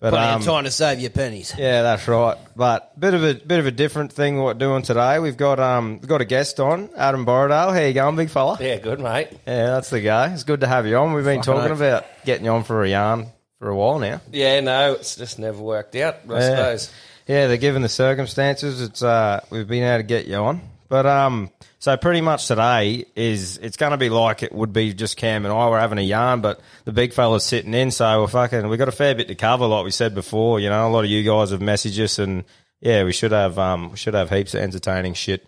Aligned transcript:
But 0.00 0.10
Plenty 0.10 0.32
um, 0.34 0.40
of 0.42 0.46
time 0.46 0.64
to 0.64 0.70
save 0.70 1.00
your 1.00 1.10
pennies. 1.10 1.52
yeah, 1.58 1.82
that's 1.82 2.06
right. 2.06 2.36
But 2.54 2.98
bit 3.00 3.14
of 3.14 3.24
a 3.24 3.34
bit 3.34 3.58
of 3.58 3.66
a 3.66 3.72
different 3.72 4.12
thing 4.12 4.36
what 4.36 4.44
we're 4.44 4.54
doing 4.54 4.82
today. 4.82 5.18
We've 5.18 5.36
got 5.36 5.58
um 5.58 5.98
we've 6.00 6.08
got 6.08 6.20
a 6.20 6.24
guest 6.24 6.60
on, 6.60 6.88
Adam 6.96 7.26
Borradale. 7.26 7.72
How 7.74 7.80
you 7.80 7.92
going, 7.94 8.14
big 8.14 8.30
fella? 8.30 8.58
Yeah, 8.60 8.76
good, 8.76 9.00
mate. 9.00 9.28
Yeah, 9.44 9.66
that's 9.66 9.90
the 9.90 10.00
guy. 10.00 10.32
It's 10.32 10.44
good 10.44 10.60
to 10.60 10.68
have 10.68 10.86
you 10.86 10.96
on. 10.98 11.14
We've 11.14 11.24
been 11.24 11.42
talking 11.42 11.72
oath. 11.72 11.78
about 11.78 12.04
getting 12.24 12.44
you 12.44 12.52
on 12.52 12.62
for 12.62 12.84
a 12.84 12.88
yarn 12.88 13.26
for 13.58 13.70
a 13.70 13.74
while 13.74 13.98
now. 13.98 14.20
Yeah, 14.30 14.60
no, 14.60 14.92
it's 14.92 15.16
just 15.16 15.40
never 15.40 15.58
worked 15.60 15.96
out, 15.96 16.18
I 16.30 16.32
Yeah. 16.34 16.40
suppose. 16.50 16.92
Yeah, 17.26 17.46
they're 17.48 17.56
given 17.56 17.82
the 17.82 17.88
circumstances, 17.88 18.80
it's 18.80 19.02
uh 19.02 19.40
we've 19.50 19.66
been 19.66 19.82
able 19.82 19.98
to 19.98 20.02
get 20.04 20.26
you 20.28 20.36
on. 20.36 20.60
But 20.88 21.06
um 21.06 21.50
so 21.78 21.96
pretty 21.96 22.20
much 22.20 22.46
today 22.46 23.04
is 23.14 23.58
it's 23.58 23.76
gonna 23.76 23.96
be 23.96 24.08
like 24.08 24.42
it 24.42 24.52
would 24.52 24.72
be 24.72 24.94
just 24.94 25.16
Cam 25.16 25.44
and 25.44 25.52
I 25.52 25.68
were 25.68 25.78
having 25.78 25.98
a 25.98 26.02
yarn, 26.02 26.40
but 26.40 26.60
the 26.84 26.92
big 26.92 27.12
fella's 27.12 27.44
sitting 27.44 27.74
in, 27.74 27.90
so 27.90 28.22
we're 28.22 28.28
fucking 28.28 28.68
we 28.68 28.76
got 28.76 28.88
a 28.88 28.92
fair 28.92 29.14
bit 29.14 29.28
to 29.28 29.34
cover, 29.34 29.66
like 29.66 29.84
we 29.84 29.90
said 29.90 30.14
before, 30.14 30.60
you 30.60 30.68
know, 30.68 30.88
a 30.88 30.90
lot 30.90 31.04
of 31.04 31.10
you 31.10 31.22
guys 31.22 31.50
have 31.50 31.60
messaged 31.60 32.02
us 32.02 32.18
and 32.18 32.44
yeah, 32.80 33.04
we 33.04 33.12
should 33.12 33.32
have 33.32 33.58
um 33.58 33.90
we 33.90 33.96
should 33.96 34.14
have 34.14 34.30
heaps 34.30 34.54
of 34.54 34.60
entertaining 34.60 35.14
shit 35.14 35.46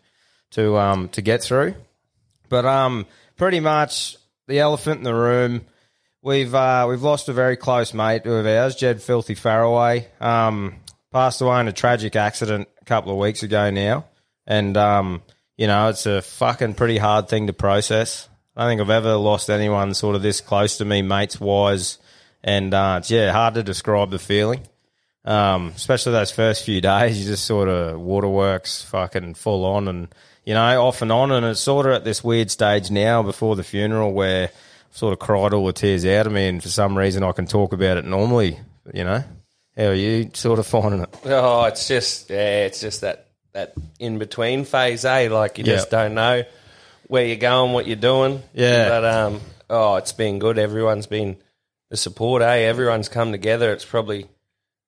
to 0.51 0.77
um 0.79 1.09
to 1.11 1.23
get 1.23 1.43
through. 1.43 1.75
But 2.51 2.67
um, 2.67 3.07
pretty 3.37 3.61
much 3.61 4.17
the 4.47 4.59
elephant 4.59 4.99
in 4.99 5.05
the 5.05 5.15
room. 5.15 5.63
We've 6.21 6.55
uh, 6.55 6.85
we've 6.87 7.01
lost 7.01 7.31
a 7.31 7.33
very 7.33 7.57
close 7.57 7.95
mate 7.95 8.27
of 8.27 8.45
ours, 8.45 8.77
Jed 8.77 9.01
Filthy 9.01 9.35
Faraway. 9.35 10.07
Um, 10.21 10.77
passed 11.11 11.41
away 11.41 11.61
in 11.61 11.69
a 11.69 11.73
tragic 11.73 12.15
accident 12.17 12.69
a 12.83 12.85
couple 12.85 13.13
of 13.13 13.19
weeks 13.19 13.43
ago 13.43 13.71
now, 13.71 14.05
and 14.47 14.77
um, 14.77 15.23
you 15.57 15.67
know 15.67 15.89
it's 15.89 16.07
a 16.07 16.23
fucking 16.23 16.75
pretty 16.75 16.99
hard 16.99 17.29
thing 17.29 17.47
to 17.47 17.53
process. 17.53 18.29
I 18.57 18.63
don't 18.63 18.71
think 18.71 18.81
I've 18.81 18.91
ever 18.91 19.15
lost 19.15 19.49
anyone 19.49 19.95
sort 19.95 20.17
of 20.17 20.23
this 20.23 20.41
close 20.41 20.79
to 20.79 20.85
me, 20.85 21.03
mates 21.03 21.41
wise, 21.41 21.99
and 22.43 22.75
uh, 22.75 22.97
it's 22.99 23.11
yeah 23.11 23.33
hard 23.33 23.55
to 23.55 23.63
describe 23.63 24.11
the 24.11 24.19
feeling. 24.19 24.67
Um, 25.25 25.73
especially 25.77 26.13
those 26.13 26.31
first 26.31 26.65
few 26.65 26.81
days, 26.81 27.21
you 27.21 27.27
just 27.27 27.45
sort 27.45 27.69
of 27.69 28.01
waterworks 28.01 28.83
fucking 28.85 29.35
full 29.35 29.65
on 29.65 29.87
and, 29.89 30.09
you 30.45 30.55
know, 30.55 30.83
off 30.83 31.03
and 31.03 31.13
on. 31.13 31.31
And 31.31 31.45
it's 31.45 31.61
sort 31.61 31.87
of 31.87 31.93
at 31.93 32.05
this 32.05 32.25
weird 32.25 32.51
stage 32.51 32.91
now 32.91 33.23
before 33.23 33.57
the 33.57 33.63
funeral 33.63 34.13
where 34.13 34.45
I've 34.45 34.97
sort 34.97 35.13
of 35.13 35.19
cried 35.19 35.53
all 35.53 35.67
the 35.67 35.73
tears 35.73 36.07
out 36.07 36.27
of 36.27 36.33
me. 36.33 36.49
And 36.49 36.63
for 36.63 36.71
some 36.71 36.97
reason, 36.97 37.23
I 37.23 37.33
can 37.33 37.47
talk 37.47 37.73
about 37.73 37.99
it 37.99 38.05
normally, 38.05 38.59
you 38.95 39.05
know. 39.05 39.23
How 39.77 39.87
are 39.87 39.95
you 39.95 40.31
sort 40.35 40.59
of 40.59 40.67
finding 40.67 41.03
it? 41.03 41.15
Oh, 41.27 41.65
it's 41.65 41.87
just 41.87 42.29
yeah, 42.29 42.65
it's 42.65 42.81
just 42.81 43.03
that 43.03 43.29
that 43.53 43.75
in 43.99 44.19
between 44.19 44.65
phase, 44.65 45.05
eh? 45.05 45.29
Like 45.31 45.59
you 45.59 45.65
just 45.65 45.91
don't 45.91 46.15
know 46.15 46.45
where 47.07 47.25
you're 47.25 47.37
going, 47.37 47.73
what 47.73 47.87
you're 47.87 47.97
doing. 47.97 48.43
Yeah. 48.55 48.89
But 48.89 49.05
um, 49.05 49.41
oh, 49.69 49.97
it's 49.97 50.13
been 50.13 50.39
good. 50.39 50.59
Everyone's 50.59 51.07
been 51.07 51.37
the 51.91 51.97
support, 51.97 52.43
eh? 52.43 52.67
Everyone's 52.69 53.09
come 53.09 53.33
together. 53.33 53.73
It's 53.73 53.85
probably 53.85 54.27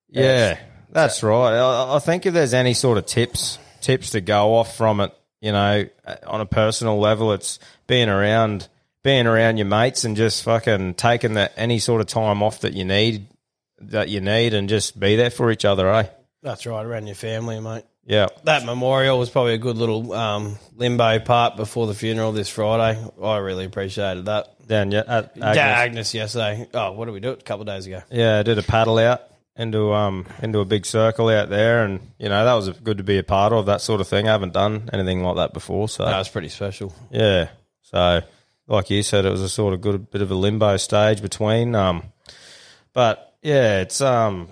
Yeah, 0.09 0.57
that's 0.91 1.21
right. 1.23 1.53
I, 1.53 1.95
I 1.95 1.99
think 1.99 2.25
if 2.25 2.33
there's 2.33 2.53
any 2.53 2.73
sort 2.73 2.97
of 2.97 3.05
tips 3.05 3.59
tips 3.81 4.11
to 4.11 4.21
go 4.21 4.55
off 4.55 4.77
from 4.77 5.01
it, 5.01 5.13
you 5.41 5.51
know, 5.51 5.85
on 6.25 6.41
a 6.41 6.45
personal 6.45 6.99
level, 6.99 7.33
it's 7.33 7.59
being 7.87 8.09
around 8.09 8.69
being 9.03 9.27
around 9.27 9.57
your 9.57 9.67
mates 9.67 10.05
and 10.05 10.15
just 10.15 10.43
fucking 10.43 10.93
taking 10.93 11.33
that 11.33 11.51
any 11.57 11.77
sort 11.77 11.99
of 11.99 12.07
time 12.07 12.41
off 12.41 12.61
that 12.61 12.71
you 12.73 12.85
need 12.85 13.27
that 13.81 14.07
you 14.07 14.21
need 14.21 14.53
and 14.53 14.69
just 14.69 14.97
be 14.97 15.17
there 15.17 15.29
for 15.29 15.51
each 15.51 15.65
other, 15.65 15.89
eh? 15.89 16.07
That's 16.41 16.65
right, 16.65 16.85
around 16.85 17.07
your 17.07 17.15
family, 17.15 17.59
mate. 17.59 17.83
Yeah. 18.05 18.27
That 18.43 18.65
memorial 18.65 19.17
was 19.17 19.29
probably 19.29 19.53
a 19.53 19.57
good 19.57 19.77
little 19.77 20.11
um, 20.13 20.57
limbo 20.75 21.19
part 21.19 21.55
before 21.55 21.87
the 21.87 21.93
funeral 21.93 22.31
this 22.33 22.49
Friday. 22.49 23.01
I 23.21 23.37
really 23.37 23.65
appreciated 23.65 24.25
that. 24.25 24.49
Down 24.67 24.91
yeah, 24.91 25.03
at 25.07 25.31
Agnes, 25.37 25.43
Agnes. 25.43 25.57
Agnes 25.57 26.13
yesterday. 26.13 26.67
Oh, 26.73 26.91
what 26.93 27.05
did 27.05 27.11
we 27.13 27.19
do? 27.19 27.31
A 27.31 27.35
couple 27.37 27.61
of 27.61 27.67
days 27.67 27.85
ago. 27.85 28.01
Yeah, 28.09 28.39
I 28.39 28.43
did 28.43 28.57
a 28.57 28.63
paddle 28.63 28.97
out 28.97 29.21
into 29.55 29.93
um 29.93 30.25
into 30.41 30.59
a 30.59 30.65
big 30.65 30.85
circle 30.85 31.27
out 31.29 31.49
there, 31.49 31.83
and 31.83 31.99
you 32.17 32.29
know 32.29 32.43
that 32.45 32.53
was 32.53 32.69
good 32.69 32.97
to 32.97 33.03
be 33.03 33.17
a 33.17 33.23
part 33.23 33.51
of 33.53 33.65
that 33.67 33.81
sort 33.81 33.99
of 34.01 34.07
thing. 34.07 34.27
I 34.27 34.31
haven't 34.31 34.53
done 34.53 34.89
anything 34.93 35.21
like 35.23 35.35
that 35.35 35.53
before, 35.53 35.89
so 35.89 36.05
That 36.05 36.17
was 36.17 36.29
pretty 36.29 36.49
special. 36.49 36.93
yeah. 37.11 37.49
So 37.81 38.21
like 38.67 38.89
you 38.89 39.03
said, 39.03 39.25
it 39.25 39.29
was 39.31 39.41
a 39.41 39.49
sort 39.49 39.73
of 39.73 39.81
good 39.81 40.09
bit 40.09 40.21
of 40.21 40.31
a 40.31 40.35
limbo 40.35 40.77
stage 40.77 41.21
between. 41.21 41.75
Um, 41.75 42.03
but 42.93 43.35
yeah, 43.41 43.81
it's 43.81 43.99
um, 43.99 44.47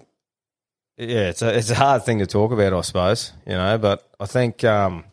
yeah, 1.01 1.29
it's 1.29 1.41
a 1.41 1.57
it's 1.57 1.69
a 1.69 1.75
hard 1.75 2.03
thing 2.03 2.19
to 2.19 2.27
talk 2.27 2.51
about, 2.51 2.73
I 2.73 2.81
suppose. 2.81 3.33
You 3.45 3.53
know, 3.53 3.77
but 3.77 4.07
I 4.19 4.25
think 4.25 4.63
um, 4.63 5.03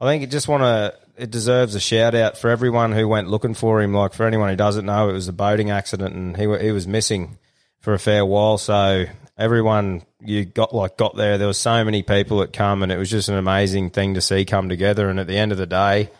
I 0.00 0.06
think 0.06 0.22
it 0.22 0.30
just 0.30 0.48
want 0.48 0.62
to. 0.62 0.94
It 1.16 1.32
deserves 1.32 1.74
a 1.74 1.80
shout 1.80 2.14
out 2.14 2.38
for 2.38 2.48
everyone 2.48 2.92
who 2.92 3.08
went 3.08 3.28
looking 3.28 3.54
for 3.54 3.82
him. 3.82 3.92
Like 3.92 4.12
for 4.12 4.24
anyone 4.24 4.50
who 4.50 4.56
doesn't 4.56 4.86
know, 4.86 5.08
it 5.08 5.12
was 5.14 5.26
a 5.26 5.32
boating 5.32 5.70
accident, 5.70 6.14
and 6.14 6.36
he 6.36 6.42
he 6.58 6.70
was 6.70 6.86
missing 6.86 7.38
for 7.80 7.94
a 7.94 7.98
fair 7.98 8.24
while. 8.24 8.58
So 8.58 9.06
everyone 9.36 10.02
you 10.20 10.44
got 10.44 10.74
like 10.74 10.96
got 10.96 11.16
there. 11.16 11.38
There 11.38 11.48
was 11.48 11.58
so 11.58 11.84
many 11.84 12.02
people 12.02 12.38
that 12.38 12.52
come, 12.52 12.82
and 12.82 12.92
it 12.92 12.98
was 12.98 13.10
just 13.10 13.28
an 13.28 13.36
amazing 13.36 13.90
thing 13.90 14.14
to 14.14 14.20
see 14.20 14.44
come 14.44 14.68
together. 14.68 15.08
And 15.08 15.18
at 15.18 15.26
the 15.26 15.36
end 15.36 15.50
of 15.50 15.58
the 15.58 15.66
day, 15.66 16.10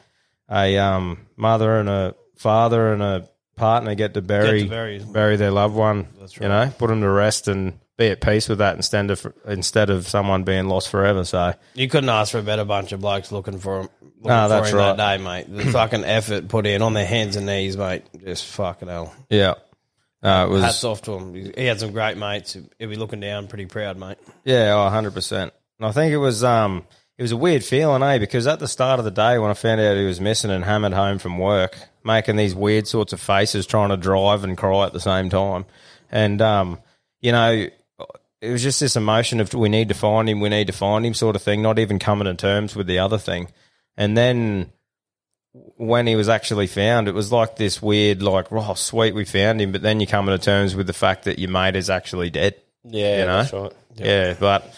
a 0.51 0.79
um, 0.79 1.27
mother 1.37 1.79
and 1.79 1.89
a 1.89 2.15
father 2.37 2.93
and 2.93 3.03
a 3.03 3.29
partner 3.57 3.95
get 3.95 4.15
to 4.15 4.23
bury 4.23 4.61
Get 4.61 4.65
to 4.65 4.71
bury- 4.71 4.99
bury 5.01 5.37
their 5.37 5.51
loved 5.51 5.75
one. 5.75 6.09
That's 6.19 6.37
You 6.37 6.49
know, 6.49 6.73
put 6.79 6.89
them 6.89 7.03
to 7.03 7.11
rest 7.11 7.47
and 7.49 7.79
be 7.99 8.07
at 8.09 8.21
peace 8.23 8.49
with 8.49 8.59
that 8.59 8.77
instead 8.77 9.11
of 9.11 9.27
instead 9.47 9.91
of 9.91 10.09
someone 10.09 10.45
being 10.45 10.69
lost 10.69 10.89
forever. 10.89 11.25
So 11.25 11.53
You 11.75 11.89
couldn't 11.89 12.09
ask 12.09 12.33
for 12.33 12.39
a 12.39 12.43
better 12.43 12.65
bunch 12.65 12.93
of 12.93 13.01
blokes 13.01 13.31
looking 13.31 13.59
for 13.59 13.81
him. 13.81 13.89
Looking 14.21 14.29
No, 14.29 14.49
for 14.49 14.69
him 14.69 14.77
right. 14.77 14.97
that 14.97 15.19
day, 15.19 15.23
mate. 15.25 15.47
The 15.55 15.71
fucking 15.71 16.05
effort 16.05 16.49
put 16.49 16.67
in 16.67 16.81
on 16.81 16.95
their 16.95 17.05
hands 17.07 17.37
and 17.37 17.45
knees, 17.47 17.77
mate. 17.77 18.05
Just 18.25 18.47
fucking 18.47 18.89
hell. 18.89 19.15
yeah, 19.29 19.55
uh, 20.23 20.47
it 20.49 20.51
was 20.51 20.63
Hats 20.63 20.85
off 20.85 21.03
to 21.03 21.13
him. 21.13 21.35
He 21.35 21.65
had 21.67 21.79
some 21.81 21.93
great 21.93 22.17
mates. 22.17 22.57
He'll 22.79 22.89
be 22.89 22.97
looking 22.97 23.21
down 23.21 23.47
pretty 23.49 23.67
proud, 23.67 23.97
mate. 23.99 24.17
Yeah, 24.45 24.73
oh, 24.75 24.91
100%. 24.91 25.43
And 25.43 25.53
I 25.81 25.93
think 25.93 26.13
it 26.13 26.17
was 26.19 26.43
um 26.43 26.85
it 27.17 27.23
was 27.23 27.33
a 27.33 27.37
weird 27.37 27.65
feeling, 27.65 28.03
eh? 28.03 28.19
Because 28.19 28.47
at 28.47 28.59
the 28.61 28.69
start 28.69 28.99
of 29.01 29.05
the 29.05 29.11
day 29.11 29.39
when 29.39 29.51
I 29.51 29.55
found 29.55 29.81
out 29.81 29.97
he 29.97 30.05
was 30.07 30.21
missing 30.21 30.51
and 30.53 30.65
hammered 30.65 30.93
home 30.93 31.19
from 31.19 31.39
work, 31.39 31.77
making 32.05 32.37
these 32.37 32.55
weird 32.55 32.87
sorts 32.87 33.13
of 33.13 33.21
faces 33.21 33.67
trying 33.67 33.89
to 33.91 33.97
drive 33.97 34.45
and 34.45 34.57
cry 34.57 34.87
at 34.87 34.93
the 34.93 35.01
same 35.01 35.29
time. 35.31 35.65
And 36.11 36.41
um, 36.43 36.79
you 37.21 37.33
know, 37.33 37.67
it 38.41 38.51
was 38.51 38.63
just 38.63 38.81
this 38.81 38.97
emotion 38.97 39.41
of 39.41 39.53
we 39.55 39.69
need 39.69 39.89
to 39.89 39.95
find 39.95 40.29
him, 40.29 40.41
we 40.41 40.49
need 40.49 40.69
to 40.69 40.73
find 40.73 41.05
him 41.05 41.15
sort 41.15 41.37
of 41.37 41.43
thing, 41.43 41.63
not 41.63 41.79
even 41.79 41.99
coming 41.99 42.27
to 42.27 42.35
terms 42.35 42.77
with 42.77 42.87
the 42.87 42.99
other 42.99 43.19
thing. 43.19 43.49
And 43.97 44.17
then 44.17 44.73
when 45.77 46.07
he 46.07 46.15
was 46.15 46.29
actually 46.29 46.69
found, 46.69 47.09
it 47.09 47.15
was 47.15 47.33
like 47.33 47.57
this 47.57 47.83
weird, 47.83 48.23
like, 48.23 48.53
oh, 48.53 48.75
sweet, 48.75 49.15
we 49.15 49.25
found 49.25 49.61
him. 49.61 49.73
But 49.73 49.83
then 49.83 49.99
you 50.01 50.07
come 50.07 50.27
to 50.27 50.39
terms 50.39 50.77
with 50.77 50.87
the 50.87 50.93
fact 50.93 51.25
that 51.25 51.39
your 51.39 51.51
mate 51.51 51.77
is 51.77 51.91
actually 51.91 52.31
dead. 52.31 52.55
Yeah, 52.85 53.21
You 53.21 53.27
know? 53.27 53.39
that's 53.39 53.53
right. 53.53 53.73
Yeah, 53.97 54.35
but 54.39 54.73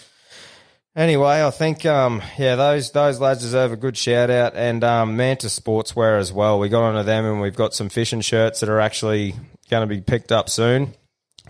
anyway, 0.97 1.45
I 1.45 1.51
think 1.51 1.85
um, 1.85 2.23
yeah, 2.39 2.57
those 2.57 2.91
those 2.93 3.21
lads 3.21 3.41
deserve 3.41 3.73
a 3.73 3.77
good 3.77 3.97
shout 3.97 4.31
out, 4.31 4.57
and 4.57 4.83
um, 4.83 5.17
Manta 5.17 5.49
Sportswear 5.49 6.19
as 6.19 6.33
well. 6.33 6.59
We 6.59 6.71
got 6.71 6.85
onto 6.85 7.03
them, 7.03 7.27
and 7.27 7.41
we've 7.43 7.55
got 7.55 7.75
some 7.75 7.91
fishing 7.91 8.23
shirts 8.23 8.61
that 8.61 8.71
are 8.71 8.81
actually 8.81 9.35
going 9.69 9.87
to 9.87 9.95
be 9.95 10.01
picked 10.01 10.33
up 10.33 10.49
soon. 10.49 10.95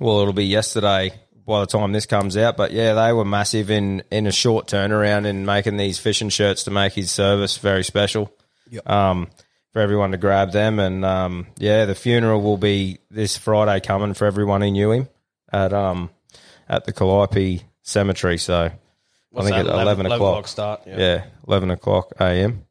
Well, 0.00 0.20
it'll 0.20 0.32
be 0.32 0.46
yesterday 0.46 1.12
by 1.46 1.60
the 1.60 1.66
time 1.66 1.92
this 1.92 2.06
comes 2.06 2.36
out, 2.36 2.56
but 2.56 2.72
yeah, 2.72 2.94
they 2.94 3.12
were 3.12 3.24
massive 3.24 3.70
in 3.70 4.02
in 4.10 4.26
a 4.26 4.32
short 4.32 4.66
turnaround 4.66 5.26
in 5.26 5.44
making 5.44 5.76
these 5.76 5.98
fishing 5.98 6.28
shirts 6.28 6.64
to 6.64 6.70
make 6.70 6.92
his 6.92 7.10
service 7.10 7.56
very 7.58 7.84
special. 7.84 8.32
Um, 8.86 9.28
for 9.72 9.80
everyone 9.80 10.10
to 10.10 10.16
grab 10.16 10.52
them, 10.52 10.78
and 10.78 11.04
um, 11.04 11.46
yeah, 11.58 11.84
the 11.84 11.94
funeral 11.94 12.42
will 12.42 12.56
be 12.56 12.98
this 13.10 13.36
Friday 13.36 13.80
coming 13.84 14.14
for 14.14 14.26
everyone 14.26 14.62
who 14.62 14.70
knew 14.70 14.90
him 14.90 15.08
at 15.52 15.72
um 15.72 16.10
at 16.68 16.84
the 16.84 16.92
Calliope 16.92 17.62
Cemetery. 17.82 18.38
So 18.38 18.70
I 19.36 19.42
think 19.42 19.56
that, 19.56 19.66
at 19.66 19.82
11, 19.82 20.06
o'clock. 20.06 20.48
start. 20.48 20.82
Yeah. 20.86 20.98
Yeah, 20.98 21.24
11 21.46 21.70
o'clock 21.70 22.12
a.m. 22.18 22.64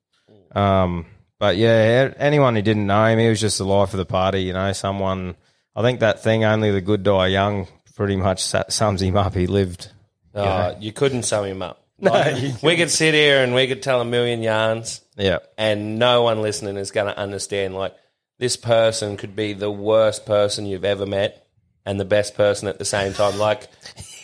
Um, 0.53 1.05
but 1.37 1.55
yeah, 1.57 2.13
anyone 2.17 2.55
who 2.55 2.61
didn't 2.61 2.87
know 2.87 3.05
him, 3.05 3.19
he 3.19 3.29
was 3.29 3.39
just 3.39 3.57
the 3.59 3.65
life 3.65 3.93
of 3.93 3.97
the 3.97 4.05
party. 4.05 4.43
You 4.43 4.53
know, 4.53 4.71
someone. 4.73 5.35
I 5.75 5.81
think 5.81 6.01
that 6.01 6.21
thing, 6.21 6.43
only 6.43 6.71
the 6.71 6.81
good 6.81 7.03
die 7.03 7.27
young, 7.27 7.67
pretty 7.99 8.15
much 8.15 8.41
sums 8.69 9.01
him 9.01 9.17
up. 9.17 9.33
He 9.35 9.45
lived. 9.45 9.91
Oh, 10.33 10.73
you 10.79 10.93
couldn't 10.93 11.23
sum 11.23 11.43
him 11.45 11.61
up. 11.61 11.85
Like, 12.01 12.63
we 12.63 12.77
could 12.77 12.89
sit 12.89 13.13
here 13.13 13.43
and 13.43 13.53
we 13.53 13.67
could 13.67 13.83
tell 13.83 13.99
a 13.99 14.05
million 14.05 14.41
yarns, 14.41 15.01
Yeah, 15.17 15.39
and 15.57 15.99
no 15.99 16.23
one 16.23 16.41
listening 16.41 16.77
is 16.77 16.91
going 16.91 17.07
to 17.07 17.17
understand. 17.19 17.75
Like 17.75 17.93
this 18.37 18.55
person 18.55 19.17
could 19.17 19.35
be 19.35 19.51
the 19.51 19.69
worst 19.69 20.25
person 20.25 20.65
you've 20.65 20.85
ever 20.85 21.05
met, 21.05 21.45
and 21.85 21.99
the 21.99 22.05
best 22.05 22.35
person 22.35 22.69
at 22.69 22.79
the 22.79 22.85
same 22.85 23.11
time. 23.11 23.37
Like, 23.37 23.67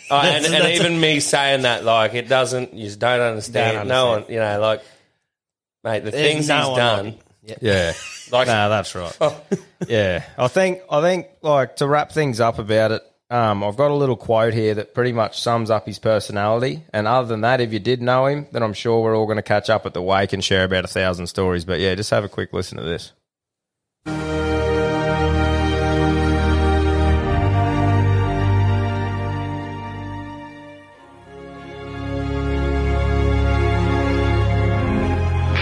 oh, 0.10 0.16
uh, 0.20 0.22
and, 0.24 0.46
and 0.46 0.54
that's- 0.54 0.80
even 0.80 1.02
me 1.02 1.20
saying 1.20 1.64
that, 1.64 1.84
like, 1.84 2.14
it 2.14 2.30
doesn't. 2.30 2.74
You 2.74 2.86
just 2.86 3.00
don't 3.00 3.20
understand. 3.20 3.76
Don't 3.76 3.88
No 3.90 4.08
one, 4.08 4.26
you 4.30 4.40
know, 4.40 4.58
like, 4.62 4.82
mate, 5.84 6.06
the 6.06 6.12
There's 6.12 6.26
things 6.32 6.48
no 6.48 6.70
he's 6.70 6.78
done. 6.78 7.06
like 7.46 7.58
yeah. 7.60 7.92
Like, 8.32 8.48
no, 8.48 8.70
that's 8.70 8.96
right. 8.96 9.18
yeah, 9.86 10.24
I 10.38 10.48
think 10.48 10.80
I 10.90 11.02
think 11.02 11.28
like 11.42 11.76
to 11.76 11.88
wrap 11.88 12.14
things 12.14 12.40
up 12.40 12.58
about 12.58 12.92
it. 12.94 13.02
Um, 13.30 13.64
I've 13.64 13.76
got 13.76 13.90
a 13.90 13.96
little 13.96 14.16
quote 14.16 14.54
here 14.54 14.76
that 14.76 14.94
pretty 14.94 15.12
much 15.12 15.42
sums 15.42 15.72
up 15.72 15.88
his 15.88 15.98
personality. 15.98 16.84
And 16.94 17.08
other 17.08 17.28
than 17.28 17.42
that, 17.42 17.60
if 17.60 17.74
you 17.74 17.80
did 17.80 18.02
know 18.02 18.28
him, 18.28 18.48
then 18.52 18.62
I'm 18.62 18.74
sure 18.74 19.02
we're 19.02 19.18
all 19.18 19.26
going 19.26 19.38
to 19.38 19.44
catch 19.44 19.70
up 19.70 19.86
at 19.86 19.94
the 19.94 20.02
wake 20.02 20.34
and 20.34 20.44
share 20.44 20.64
about 20.64 20.86
a 20.86 20.90
thousand 20.90 21.28
stories. 21.28 21.66
But 21.66 21.80
yeah, 21.80 21.96
just 21.96 22.12
have 22.12 22.24
a 22.24 22.30
quick 22.30 22.54
listen 22.54 22.78
to 22.78 22.84
this. 22.84 23.14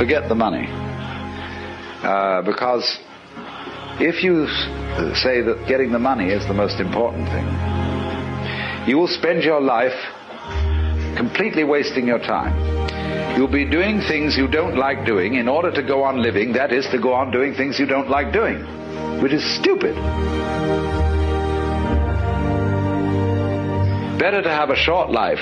forget 0.04 0.27
the 0.27 0.36
money. 0.36 0.68
Uh, 2.04 2.42
because 2.42 3.00
if 4.00 4.24
you 4.24 4.45
uh, 4.45 5.13
say 5.16 5.42
that 5.42 5.66
getting 5.68 5.92
the 5.92 6.00
money 6.00 6.30
is 6.30 6.45
the 6.48 6.54
most 6.54 6.80
important 6.80 7.28
thing, 7.30 7.45
you 8.88 8.98
will 8.98 9.07
spend 9.07 9.44
your 9.44 9.62
life 9.62 9.94
completely 11.16 11.63
wasting 11.63 12.07
your 12.07 12.19
time. 12.19 12.54
You'll 13.38 13.48
be 13.51 13.66
doing 13.69 14.01
things 14.01 14.36
you 14.38 14.48
don't 14.48 14.75
like 14.75 15.06
doing 15.06 15.36
in 15.36 15.48
order 15.48 15.72
to 15.72 15.81
go 15.81 16.04
on 16.04 16.22
living, 16.22 16.54
that 16.54 16.72
is, 16.72 16.86
to 16.88 17.00
go 17.00 17.13
on 17.13 17.31
doing 17.31 17.54
things 17.54 17.80
you 17.80 17.86
don't 17.86 18.10
like 18.10 18.34
doing, 18.34 18.60
which 19.22 19.32
is 19.32 19.44
stupid. 19.60 19.96
Better 24.20 24.41
to 24.41 24.50
have 24.50 24.70
a 24.70 24.75
short 24.75 25.12
life 25.12 25.41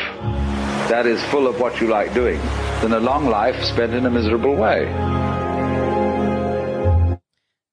that 0.90 1.06
is 1.06 1.24
full 1.32 1.48
of 1.48 1.60
what 1.60 1.80
you 1.82 1.88
like 1.88 2.14
doing 2.14 2.40
than 2.82 2.94
a 2.94 3.00
long 3.00 3.28
life 3.28 3.62
spent 3.64 3.94
in 3.94 4.06
a 4.06 4.10
miserable 4.10 4.56
way. 4.56 4.86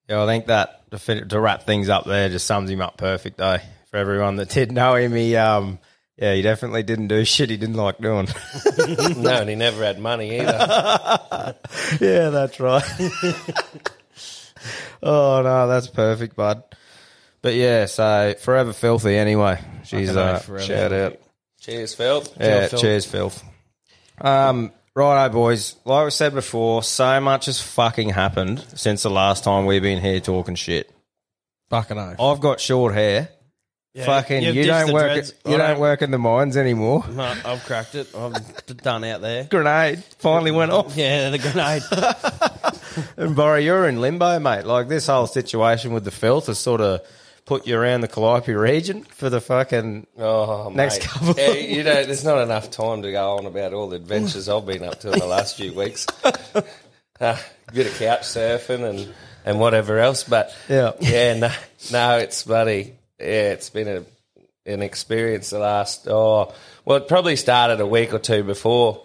Yeah, 0.09 0.23
I 0.23 0.27
think 0.27 0.47
that 0.47 0.78
to, 0.91 0.99
fin- 0.99 1.29
to 1.29 1.41
wrap 1.41 1.65
things 1.65 1.89
up 1.89 2.05
there 2.05 2.29
just 2.29 2.47
sums 2.47 2.71
him 2.71 2.81
up 2.81 2.97
perfect, 2.97 3.39
though. 3.39 3.59
For 3.91 3.97
everyone 3.97 4.37
that 4.37 4.51
did 4.51 4.71
know 4.71 4.97
him, 4.97 5.15
he 5.15 5.35
um, 5.37 5.79
yeah, 6.19 6.35
he 6.35 6.43
definitely 6.43 6.83
didn't 6.83 7.09
do 7.09 7.25
shit 7.25 7.49
he 7.49 7.57
didn't 7.57 7.77
like 7.77 7.99
doing. 7.99 8.29
no, 9.17 9.41
and 9.41 9.49
he 9.49 9.55
never 9.55 9.85
had 9.85 10.01
money 10.01 10.41
either. 10.41 11.55
yeah, 12.01 12.31
that's 12.31 12.59
right. 12.61 12.83
oh 15.03 15.43
no, 15.43 15.69
that's 15.69 15.87
perfect, 15.87 16.37
bud. 16.37 16.65
But 17.41 17.55
yeah, 17.55 17.87
so 17.87 18.35
forever 18.41 18.73
filthy. 18.73 19.17
Anyway, 19.17 19.61
she's 19.85 20.15
uh, 20.15 20.41
shout 20.59 20.93
out. 20.93 21.21
Cheers, 21.61 21.95
Phil. 21.95 22.25
Yeah, 22.39 22.67
Phil. 22.67 22.81
cheers, 22.81 23.07
filth. 23.07 23.45
Um, 24.21 24.73
righto, 24.99 25.33
boys. 25.33 25.77
Like 25.85 26.05
we 26.07 26.11
said 26.11 26.35
before, 26.35 26.83
so 26.83 27.21
much 27.21 27.47
has 27.47 27.61
fucking 27.61 28.11
happened 28.11 28.65
since 28.75 29.03
the 29.05 29.11
last 29.11 29.45
time 29.45 29.65
we've 29.67 29.83
been 29.83 30.01
here 30.01 30.21
talking 30.21 30.55
shit. 30.57 30.91
Fucking 31.71 31.99
oath. 31.99 32.21
I've 32.21 32.41
got 32.41 32.61
short 32.61 32.95
hair. 32.95 33.29
fucking, 34.05 34.43
you've 34.43 34.55
you 34.57 34.63
ditched 34.65 34.73
don't 34.79 34.87
the 34.89 34.93
work. 34.95 35.13
dreads. 35.13 35.35
You 35.47 35.55
I 35.55 35.59
don't 35.59 35.69
don't- 35.71 35.81
work 35.81 36.03
in 36.03 36.11
the 36.11 36.19
mines 36.19 36.57
anymore. 36.57 37.05
No, 37.11 37.23
I've 37.45 37.65
cracked 37.65 37.95
it. 37.95 38.09
I'm 38.15 38.33
d- 38.33 38.75
done 38.75 39.05
out 39.05 39.21
there. 39.21 39.45
Grenade 39.45 40.03
finally 40.19 40.51
went 40.51 40.71
off. 40.73 40.97
Yeah, 40.97 41.31
the 41.31 41.39
grenade. 41.39 41.83
And 43.17 43.37
Borry, 43.37 43.65
you're 43.65 43.87
in 43.89 44.01
limbo, 44.01 44.41
mate. 44.41 44.65
Like 44.65 44.89
this 44.89 45.07
whole 45.07 45.29
situation 45.29 45.93
with 45.93 46.05
the 46.05 46.11
filth 46.11 46.47
has 46.49 46.59
sort 46.59 46.81
of 46.81 47.01
put 47.49 47.67
you 47.67 47.77
around 47.79 48.03
the 48.03 48.09
Calliope 48.09 48.53
region 48.53 49.05
for 49.05 49.31
the 49.31 49.41
fucking. 49.41 50.07
Oh, 50.19 50.71
Next 50.71 50.99
mate. 51.01 51.09
couple 51.09 51.31
of 51.31 51.39
Yeah, 51.39 51.51
you 51.53 51.83
know, 51.83 52.05
there's 52.05 52.25
not 52.25 52.39
enough 52.43 52.71
time 52.71 53.03
to 53.03 53.11
go 53.11 53.37
on 53.39 53.47
about 53.47 53.73
all 53.73 53.89
the 53.89 53.97
adventures 53.97 54.49
I've 54.49 54.67
been 54.67 54.85
up 54.85 55.01
to 55.01 55.13
in 55.13 55.19
the 55.19 55.27
last 55.27 55.57
few 55.57 55.73
weeks. 55.73 56.07
Uh, 56.23 56.33
bit 57.73 57.87
of 57.87 57.99
couch 57.99 58.21
surfing 58.23 58.85
and, 58.89 59.13
and 59.47 59.59
whatever 59.59 59.99
else, 59.99 60.25
but 60.25 60.55
Yeah. 60.69 60.93
yeah, 61.01 61.35
no, 61.39 61.51
no, 61.91 62.19
it's 62.19 62.43
bloody, 62.45 62.95
yeah, 63.19 63.53
it's 63.53 63.71
been 63.71 63.89
a, 63.89 64.05
an 64.71 64.83
experience 64.83 65.51
the 65.51 65.59
last, 65.59 66.07
oh, 66.09 66.53
well, 66.85 66.99
it 66.99 67.09
probably 67.09 67.37
started 67.37 67.81
a 67.81 67.87
week 67.87 68.13
or 68.13 68.19
two 68.19 68.45
before. 68.45 69.03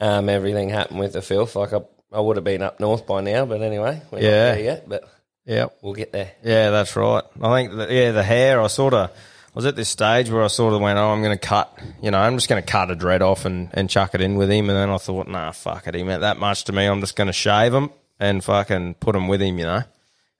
um, 0.00 0.28
everything 0.28 0.68
happened 0.68 0.98
with 1.00 1.12
the 1.14 1.22
filth. 1.22 1.56
Like 1.56 1.72
I, 1.72 1.80
I 2.12 2.20
would 2.20 2.36
have 2.36 2.44
been 2.44 2.62
up 2.62 2.78
north 2.78 3.06
by 3.06 3.20
now, 3.22 3.46
but 3.46 3.62
anyway, 3.62 4.02
we're 4.10 4.18
Yeah. 4.20 4.28
not 4.50 4.54
there 4.54 4.60
yet. 4.60 4.88
But 4.88 5.04
Yep. 5.50 5.78
we'll 5.82 5.94
get 5.94 6.12
there. 6.12 6.30
Yeah, 6.44 6.70
that's 6.70 6.94
right. 6.94 7.24
I 7.42 7.54
think 7.56 7.74
that, 7.76 7.90
yeah, 7.90 8.12
the 8.12 8.22
hair. 8.22 8.60
I 8.60 8.68
sort 8.68 8.94
of 8.94 9.10
I 9.10 9.52
was 9.52 9.66
at 9.66 9.74
this 9.74 9.88
stage 9.88 10.30
where 10.30 10.44
I 10.44 10.46
sort 10.46 10.74
of 10.74 10.80
went, 10.80 10.96
oh, 10.96 11.08
I'm 11.08 11.22
going 11.22 11.36
to 11.36 11.46
cut. 11.46 11.76
You 12.00 12.12
know, 12.12 12.20
I'm 12.20 12.36
just 12.36 12.48
going 12.48 12.62
to 12.62 12.66
cut 12.66 12.92
a 12.92 12.94
dread 12.94 13.20
off 13.20 13.44
and, 13.44 13.68
and 13.72 13.90
chuck 13.90 14.14
it 14.14 14.20
in 14.20 14.36
with 14.36 14.48
him. 14.48 14.70
And 14.70 14.78
then 14.78 14.90
I 14.90 14.96
thought, 14.98 15.26
nah, 15.26 15.50
fuck 15.50 15.88
it. 15.88 15.96
He 15.96 16.04
meant 16.04 16.20
that 16.20 16.38
much 16.38 16.64
to 16.64 16.72
me. 16.72 16.86
I'm 16.86 17.00
just 17.00 17.16
going 17.16 17.26
to 17.26 17.32
shave 17.32 17.74
him 17.74 17.90
and 18.20 18.44
fucking 18.44 18.94
put 18.94 19.16
him 19.16 19.26
with 19.26 19.42
him. 19.42 19.58
You 19.58 19.64
know. 19.64 19.82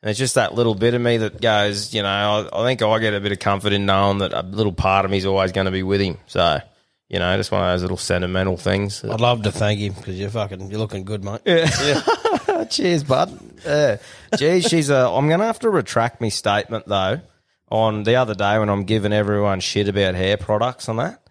And 0.03 0.11
it's 0.11 0.19
just 0.19 0.37
that 0.37 0.55
little 0.55 0.77
bit 0.77 0.95
of 0.95 1.03
me 1.03 1.17
that 1.17 1.41
goes, 1.41 1.93
you 1.93 2.03
know, 2.03 2.49
I, 2.53 2.61
I 2.61 2.65
think 2.65 2.81
I 2.83 2.99
get 3.01 3.13
a 3.13 3.21
bit 3.21 3.33
of 3.33 3.41
comfort 3.41 3.73
in 3.73 3.87
knowing 3.87 4.19
that 4.19 4.33
a 4.33 4.43
little 4.43 4.73
part 4.73 5.05
of 5.05 5.11
me 5.11 5.19
is 5.19 5.27
always 5.27 5.51
going 5.51 5.65
to 5.65 5.73
be 5.73 5.83
with 5.83 6.01
him. 6.01 6.19
So, 6.27 6.61
you 7.09 7.19
know, 7.19 7.37
just 7.37 7.51
one 7.51 7.63
of 7.63 7.67
those 7.67 7.83
little 7.83 7.97
sentimental 7.97 8.57
things. 8.57 9.03
I'd 9.05 9.21
love 9.21 9.43
to 9.43 9.51
thank 9.51 9.81
him 9.81 9.93
because 9.93 10.19
you're 10.19 10.31
fucking, 10.31 10.71
you're 10.71 10.79
looking 10.79 11.05
good, 11.05 11.25
mate. 11.25 11.41
Cheers, 12.65 13.05
bud. 13.05 13.39
Yeah. 13.65 13.99
Geez, 14.37 14.67
she's 14.67 14.91
a. 14.91 15.09
I'm 15.09 15.29
going 15.29 15.41
to 15.41 15.47
have 15.47 15.61
to 15.61 15.71
retract 15.71 16.21
my 16.21 16.29
statement 16.29 16.87
though. 16.87 17.21
On 17.69 18.03
the 18.03 18.17
other 18.17 18.35
day 18.35 18.59
when 18.59 18.69
I'm 18.69 18.83
giving 18.83 19.13
everyone 19.13 19.61
shit 19.61 19.87
about 19.87 20.17
hair 20.17 20.37
products 20.37 20.89
and 20.89 20.99
that, 20.99 21.23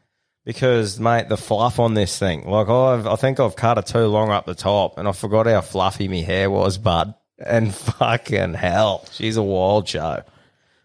because 0.46 0.98
mate, 1.00 1.28
the 1.28 1.36
fluff 1.36 1.80
on 1.80 1.96
this 1.96 2.18
thing, 2.18 2.48
like 2.48 2.70
I've, 2.70 3.06
I 3.06 3.18
think 3.18 3.42
I've 3.42 3.58
cut 3.58 3.78
it 3.78 3.88
too 3.88 4.08
long 4.08 4.32
up 4.32 4.46
the 4.46 4.56
top, 4.56 4.98
and 4.98 5.08
I 5.08 5.12
forgot 5.12 5.48
how 5.48 5.60
fluffy 5.62 6.08
my 6.08 6.22
hair 6.22 6.50
was, 6.50 6.78
bud. 6.78 7.14
And 7.38 7.74
fucking 8.00 8.54
hell, 8.54 9.06
she's 9.12 9.38
a 9.38 9.44
wild 9.44 9.88
show. 9.88 10.24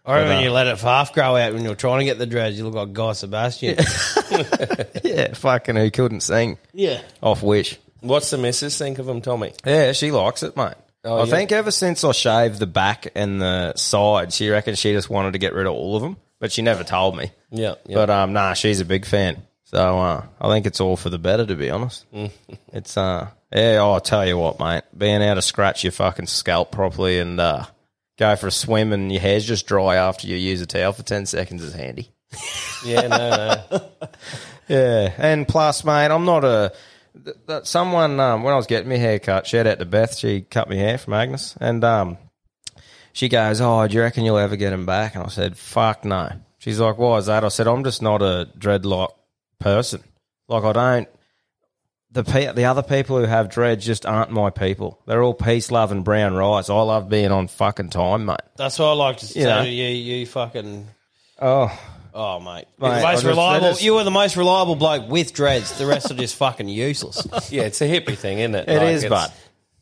Or 0.07 0.15
when 0.17 0.37
uh, 0.37 0.41
you 0.41 0.51
let 0.51 0.67
it 0.67 0.79
half 0.79 1.13
grow 1.13 1.35
out 1.35 1.53
when 1.53 1.63
you're 1.63 1.73
trying 1.73 1.99
to 1.99 2.05
get 2.05 2.19
the 2.19 2.27
dreads, 2.27 2.59
you 2.59 2.65
look 2.65 2.75
like 2.75 2.93
Guy 2.93 3.13
Sebastian. 3.13 3.77
Yeah, 5.03 5.33
fucking 5.33 5.77
who 5.77 5.89
couldn't 5.91 6.21
sing 6.21 6.57
yeah. 6.73 7.01
off 7.21 7.41
Wish. 7.41 7.79
What's 8.05 8.29
the 8.29 8.37
missus 8.37 8.77
think 8.77 8.99
of 8.99 9.05
them, 9.05 9.21
Tommy? 9.21 9.53
Yeah, 9.65 9.91
she 9.93 10.11
likes 10.11 10.43
it, 10.43 10.55
mate. 10.55 10.75
Oh, 11.03 11.17
I 11.17 11.23
yeah. 11.25 11.31
think 11.31 11.51
ever 11.51 11.71
since 11.71 12.03
I 12.03 12.11
shaved 12.11 12.59
the 12.59 12.67
back 12.67 13.07
and 13.15 13.41
the 13.41 13.75
side, 13.75 14.33
she 14.33 14.49
reckons 14.49 14.79
she 14.79 14.93
just 14.93 15.09
wanted 15.09 15.33
to 15.33 15.39
get 15.39 15.53
rid 15.53 15.67
of 15.67 15.73
all 15.73 15.95
of 15.95 16.01
them, 16.01 16.17
but 16.39 16.51
she 16.51 16.61
never 16.61 16.83
told 16.83 17.15
me. 17.15 17.31
Yeah, 17.51 17.75
yeah. 17.85 17.95
But 17.95 18.09
um, 18.09 18.33
nah, 18.33 18.53
she's 18.53 18.79
a 18.79 18.85
big 18.85 19.05
fan. 19.05 19.43
So 19.65 19.99
uh, 19.99 20.25
I 20.39 20.49
think 20.49 20.65
it's 20.65 20.79
all 20.79 20.97
for 20.97 21.09
the 21.09 21.17
better, 21.17 21.45
to 21.45 21.55
be 21.55 21.69
honest. 21.69 22.11
Mm. 22.11 22.31
it's 22.73 22.97
uh, 22.97 23.27
yeah. 23.51 23.77
Oh, 23.81 23.93
I'll 23.93 24.01
tell 24.01 24.25
you 24.25 24.37
what, 24.37 24.59
mate. 24.59 24.83
Being 24.97 25.21
able 25.21 25.35
to 25.35 25.41
scratch 25.41 25.83
your 25.83 25.91
fucking 25.91 26.27
scalp 26.27 26.71
properly 26.71 27.19
and 27.19 27.39
uh, 27.39 27.65
go 28.17 28.35
for 28.35 28.47
a 28.47 28.51
swim 28.51 28.93
and 28.93 29.11
your 29.11 29.21
hair's 29.21 29.45
just 29.45 29.67
dry 29.67 29.95
after 29.95 30.27
you 30.27 30.35
use 30.35 30.61
a 30.61 30.65
towel 30.65 30.93
for 30.93 31.03
ten 31.03 31.25
seconds 31.25 31.63
is 31.63 31.73
handy. 31.73 32.09
yeah, 32.85 33.07
no, 33.07 33.63
no. 33.71 33.89
Yeah, 34.67 35.13
and 35.19 35.47
plus, 35.47 35.83
mate, 35.83 36.09
I'm 36.09 36.25
not 36.25 36.43
a. 36.43 36.73
th- 37.23 37.37
That 37.47 37.67
someone 37.67 38.19
um, 38.19 38.43
when 38.43 38.53
I 38.53 38.57
was 38.57 38.67
getting 38.67 38.89
my 38.89 38.97
hair 38.97 39.19
cut, 39.19 39.47
shout 39.47 39.67
out 39.67 39.79
to 39.79 39.85
Beth. 39.85 40.15
She 40.17 40.41
cut 40.41 40.69
my 40.69 40.75
hair 40.75 40.97
from 40.97 41.13
Agnes, 41.13 41.55
and 41.59 41.83
um, 41.83 42.17
she 43.13 43.29
goes, 43.29 43.61
"Oh, 43.61 43.87
do 43.87 43.93
you 43.95 44.01
reckon 44.01 44.25
you'll 44.25 44.37
ever 44.37 44.55
get 44.55 44.73
him 44.73 44.85
back?" 44.85 45.15
And 45.15 45.23
I 45.23 45.27
said, 45.27 45.57
"Fuck 45.57 46.05
no." 46.05 46.29
She's 46.57 46.79
like, 46.79 46.97
"Why 46.97 47.17
is 47.17 47.27
that?" 47.27 47.43
I 47.43 47.49
said, 47.49 47.67
"I'm 47.67 47.83
just 47.83 48.01
not 48.01 48.21
a 48.21 48.49
dreadlock 48.57 49.13
person. 49.59 50.03
Like 50.47 50.63
I 50.63 50.73
don't." 50.73 51.09
The 52.11 52.23
pe- 52.23 52.53
the 52.53 52.63
other 52.65 52.83
people 52.83 53.17
who 53.19 53.25
have 53.25 53.49
dreads 53.49 53.85
just 53.85 54.05
aren't 54.05 54.31
my 54.31 54.49
people. 54.49 55.01
They're 55.05 55.21
all 55.21 55.33
peace, 55.33 55.69
love, 55.69 55.91
and 55.91 56.01
brown 56.03 56.33
rice. 56.33 56.69
I 56.69 56.73
love 56.73 57.09
being 57.09 57.31
on 57.31 57.47
fucking 57.49 57.89
time, 57.89 58.25
mate. 58.25 58.39
That's 58.55 58.79
what 58.79 58.85
I 58.87 58.93
like 58.93 59.17
to 59.17 59.25
say. 59.25 59.41
You 59.41 59.45
know. 59.47 59.61
You, 59.63 59.83
you 59.87 60.25
fucking. 60.25 60.87
Oh, 61.41 61.77
Oh, 62.17 62.39
mate. 62.39 62.65
Mate, 62.79 62.87
the 62.95 63.01
most 63.01 63.11
just- 63.11 63.25
reliable. 63.25 63.73
you 63.73 63.93
were 63.95 64.03
the 64.05 64.11
most 64.11 64.37
reliable 64.37 64.75
bloke 64.75 65.09
with 65.09 65.33
dreads. 65.33 65.77
The 65.77 65.85
rest 65.85 66.09
are 66.09 66.15
just 66.15 66.35
fucking 66.37 66.69
useless. 66.69 67.27
Yeah, 67.51 67.63
it's 67.63 67.81
a 67.81 67.87
hippie 67.87 68.17
thing, 68.17 68.39
isn't 68.39 68.55
it? 68.55 68.69
It 68.69 68.81
is, 68.81 69.05
but 69.05 69.33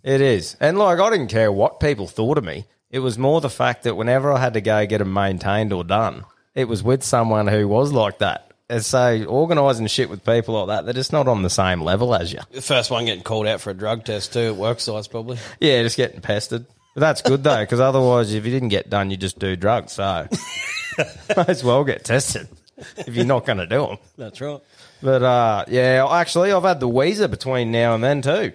it 0.04 0.20
is. 0.20 0.58
And 0.60 0.78
like, 0.78 1.00
I 1.00 1.10
didn't 1.12 1.28
care 1.28 1.52
what 1.52 1.80
people 1.80 2.08
thought 2.08 2.38
of 2.40 2.44
me. 2.44 2.66
It 2.90 3.00
was 3.00 3.18
more 3.18 3.40
the 3.40 3.50
fact 3.50 3.84
that 3.84 3.96
whenever 3.96 4.34
I 4.34 4.40
had 4.40 4.54
to 4.56 4.62
go 4.62 4.86
get 4.86 4.98
them 4.98 5.14
maintained 5.14 5.72
or 5.74 5.84
done, 5.84 6.26
it 6.56 6.68
was 6.68 6.84
with 6.84 7.04
someone 7.04 7.48
who 7.48 7.68
was 7.68 7.92
like 7.92 8.20
that. 8.20 8.52
And 8.70 8.84
so 8.84 9.24
organising 9.26 9.88
shit 9.88 10.10
with 10.10 10.26
people 10.26 10.56
like 10.56 10.68
that, 10.68 10.86
they're 10.86 10.94
just 10.94 11.12
not 11.14 11.28
on 11.28 11.42
the 11.44 11.50
same 11.50 11.82
level 11.82 12.16
as 12.16 12.34
you. 12.34 12.40
the 12.52 12.62
first 12.62 12.90
one 12.92 13.06
getting 13.06 13.24
called 13.24 13.46
out 13.46 13.62
for 13.62 13.70
a 13.70 13.74
drug 13.76 14.04
test 14.06 14.34
too 14.34 14.40
at 14.40 14.56
work 14.56 14.80
sites 14.80 15.08
probably. 15.08 15.38
Yeah, 15.60 15.84
just 15.84 15.98
getting 15.98 16.22
pestered. 16.22 16.66
But 16.96 17.02
that's 17.02 17.22
good 17.22 17.44
though, 17.44 17.60
because 17.62 17.80
otherwise, 17.80 18.34
if 18.34 18.46
you 18.46 18.52
didn't 18.52 18.70
get 18.70 18.90
done, 18.90 19.12
you 19.12 19.18
just 19.18 19.38
do 19.40 19.56
drugs. 19.56 19.94
So 19.94 20.28
might 21.38 21.50
as 21.50 21.64
well 21.64 21.84
get 21.84 22.04
tested 22.04 22.48
if 22.98 23.16
you're 23.16 23.26
not 23.26 23.46
going 23.46 23.60
to 23.60 23.68
do 23.68 23.86
them. 23.88 23.98
That's 24.18 24.42
right. 24.42 24.60
But 25.02 25.22
uh, 25.24 25.66
yeah, 25.68 26.08
actually, 26.10 26.52
I've 26.52 26.64
had 26.64 26.80
the 26.80 26.88
Weezer 26.90 27.30
between 27.30 27.72
now 27.72 27.96
and 27.96 28.04
then 28.04 28.22
too. 28.22 28.54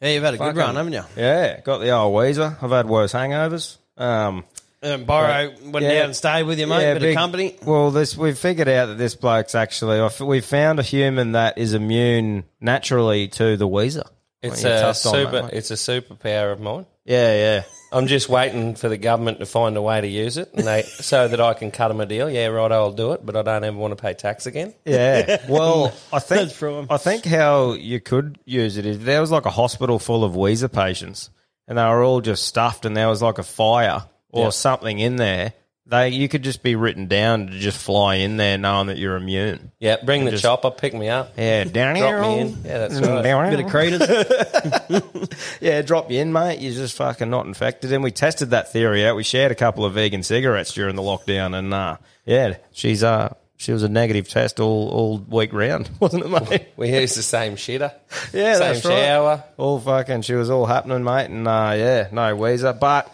Yeah, 0.00 0.08
you've 0.10 0.22
had 0.24 0.34
a 0.34 0.38
good 0.38 0.56
run, 0.56 0.74
haven't 0.76 0.92
you? 0.92 1.02
Yeah, 1.16 1.60
got 1.60 1.78
the 1.78 1.90
old 1.90 2.14
Weezer. 2.14 2.56
I've 2.62 2.70
had 2.70 2.86
worse 2.88 3.12
hangovers. 3.12 3.76
Um, 3.96 4.44
And 4.84 5.06
Borrow 5.06 5.52
went 5.64 5.84
Yeah. 5.84 5.94
down 5.94 6.04
and 6.06 6.16
stayed 6.16 6.42
with 6.42 6.58
you, 6.58 6.66
mate. 6.66 6.94
bit 6.94 7.00
big- 7.02 7.10
of 7.10 7.16
company. 7.16 7.56
Well, 7.64 7.92
this 7.92 8.16
we've 8.16 8.36
figured 8.38 8.68
out 8.68 8.86
that 8.86 8.98
this 8.98 9.14
bloke's 9.14 9.54
actually 9.54 10.00
I 10.00 10.06
f- 10.06 10.20
we've 10.20 10.44
found 10.44 10.80
a 10.80 10.82
human 10.82 11.32
that 11.32 11.56
is 11.58 11.72
immune 11.72 12.42
naturally 12.60 13.28
to 13.28 13.56
the 13.56 13.68
Weezer. 13.68 14.08
It's 14.42 14.64
Well, 14.64 14.72
you 14.72 14.78
a 14.78 14.80
touched 14.80 15.06
on 15.06 15.12
that, 15.12 15.18
super. 15.24 15.42
mate. 15.44 15.50
it's 15.52 15.70
a 15.70 15.74
superpower 15.74 16.52
of 16.52 16.58
mine. 16.60 16.86
Yeah, 17.04 17.32
yeah. 17.34 17.62
I'm 17.92 18.06
just 18.06 18.28
waiting 18.28 18.74
for 18.74 18.88
the 18.88 18.96
government 18.96 19.38
to 19.40 19.46
find 19.46 19.76
a 19.76 19.82
way 19.82 20.00
to 20.00 20.06
use 20.06 20.38
it, 20.38 20.50
and 20.54 20.66
they 20.66 20.82
so 20.82 21.28
that 21.28 21.40
I 21.40 21.54
can 21.54 21.70
cut 21.70 21.88
them 21.88 22.00
a 22.00 22.06
deal. 22.06 22.30
Yeah, 22.30 22.46
right, 22.46 22.72
I'll 22.72 22.92
do 22.92 23.12
it, 23.12 23.24
but 23.24 23.36
I 23.36 23.42
don't 23.42 23.62
ever 23.62 23.76
want 23.76 23.96
to 23.96 24.02
pay 24.02 24.14
tax 24.14 24.46
again. 24.46 24.74
Yeah. 24.84 25.38
Well, 25.48 25.92
I 26.12 26.18
think 26.18 26.42
That's 26.48 26.56
from 26.56 26.74
him. 26.74 26.86
I 26.88 26.96
think 26.96 27.24
how 27.24 27.72
you 27.72 28.00
could 28.00 28.38
use 28.44 28.76
it 28.78 28.86
is 28.86 29.00
there 29.00 29.20
was 29.20 29.30
like 29.30 29.44
a 29.44 29.50
hospital 29.50 29.98
full 29.98 30.24
of 30.24 30.32
Weezer 30.32 30.72
patients, 30.72 31.30
and 31.68 31.76
they 31.76 31.82
were 31.84 32.02
all 32.02 32.20
just 32.20 32.46
stuffed, 32.46 32.86
and 32.86 32.96
there 32.96 33.08
was 33.08 33.20
like 33.20 33.38
a 33.38 33.42
fire 33.42 34.04
or 34.30 34.50
something 34.50 34.98
in 34.98 35.16
there. 35.16 35.52
They 35.84 36.10
you 36.10 36.28
could 36.28 36.42
just 36.44 36.62
be 36.62 36.76
written 36.76 37.08
down 37.08 37.48
to 37.48 37.58
just 37.58 37.76
fly 37.76 38.14
in 38.16 38.36
there 38.36 38.56
knowing 38.56 38.86
that 38.86 38.98
you're 38.98 39.16
immune. 39.16 39.72
Yeah, 39.80 39.96
bring 40.04 40.24
the 40.24 40.30
just- 40.30 40.42
chopper, 40.44 40.70
pick 40.70 40.94
me 40.94 41.08
up. 41.08 41.32
Yeah, 41.36 41.64
down 41.64 41.96
Drop 41.96 42.08
here. 42.08 42.20
me 42.22 42.38
in. 42.40 42.48
Yeah, 42.64 42.78
that's 42.86 42.94
right. 43.00 43.22
down 43.22 43.50
Bit 43.50 43.58
here. 43.58 43.66
of 43.66 43.72
credence. 43.72 45.28
Yeah, 45.60 45.82
drop 45.82 46.10
you 46.10 46.20
in, 46.20 46.32
mate. 46.32 46.60
You're 46.60 46.72
just 46.74 46.96
fucking 46.96 47.30
not 47.30 47.46
infected. 47.46 47.92
And 47.92 48.02
we 48.02 48.10
tested 48.10 48.50
that 48.50 48.72
theory 48.72 49.06
out. 49.06 49.16
We 49.16 49.22
shared 49.24 49.52
a 49.52 49.54
couple 49.54 49.84
of 49.84 49.94
vegan 49.94 50.22
cigarettes 50.22 50.72
during 50.74 50.96
the 50.96 51.02
lockdown, 51.02 51.56
and 51.58 51.72
uh, 51.72 51.96
yeah, 52.26 52.56
she's 52.72 53.02
uh, 53.04 53.34
she 53.56 53.72
was 53.72 53.82
a 53.82 53.88
negative 53.88 54.28
test 54.28 54.60
all 54.60 54.88
all 54.90 55.18
week 55.18 55.52
round, 55.52 55.88
wasn't 56.00 56.24
it, 56.24 56.28
mate? 56.28 56.68
We 56.76 56.90
used 56.92 57.16
the 57.16 57.22
same 57.22 57.56
shitter. 57.56 57.92
Yeah, 58.32 58.54
same 58.54 58.58
that's 58.74 58.84
right. 58.84 58.98
shower. 58.98 59.44
All 59.56 59.78
fucking, 59.80 60.22
she 60.22 60.34
was 60.34 60.50
all 60.50 60.66
happening, 60.66 61.04
mate. 61.04 61.26
And 61.30 61.46
uh, 61.46 61.74
yeah, 61.76 62.08
no 62.12 62.36
Weezer. 62.36 62.78
But 62.78 63.12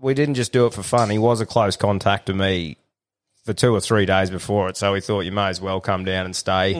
we 0.00 0.14
didn't 0.14 0.34
just 0.34 0.52
do 0.52 0.66
it 0.66 0.74
for 0.74 0.82
fun. 0.82 1.10
He 1.10 1.18
was 1.18 1.40
a 1.40 1.46
close 1.46 1.76
contact 1.76 2.26
to 2.26 2.34
me 2.34 2.76
for 3.44 3.52
two 3.52 3.74
or 3.74 3.80
three 3.80 4.06
days 4.06 4.30
before 4.30 4.68
it, 4.68 4.76
so 4.76 4.92
we 4.92 5.00
thought 5.00 5.20
you 5.20 5.32
may 5.32 5.48
as 5.48 5.60
well 5.60 5.80
come 5.80 6.04
down 6.04 6.24
and 6.26 6.34
stay. 6.36 6.74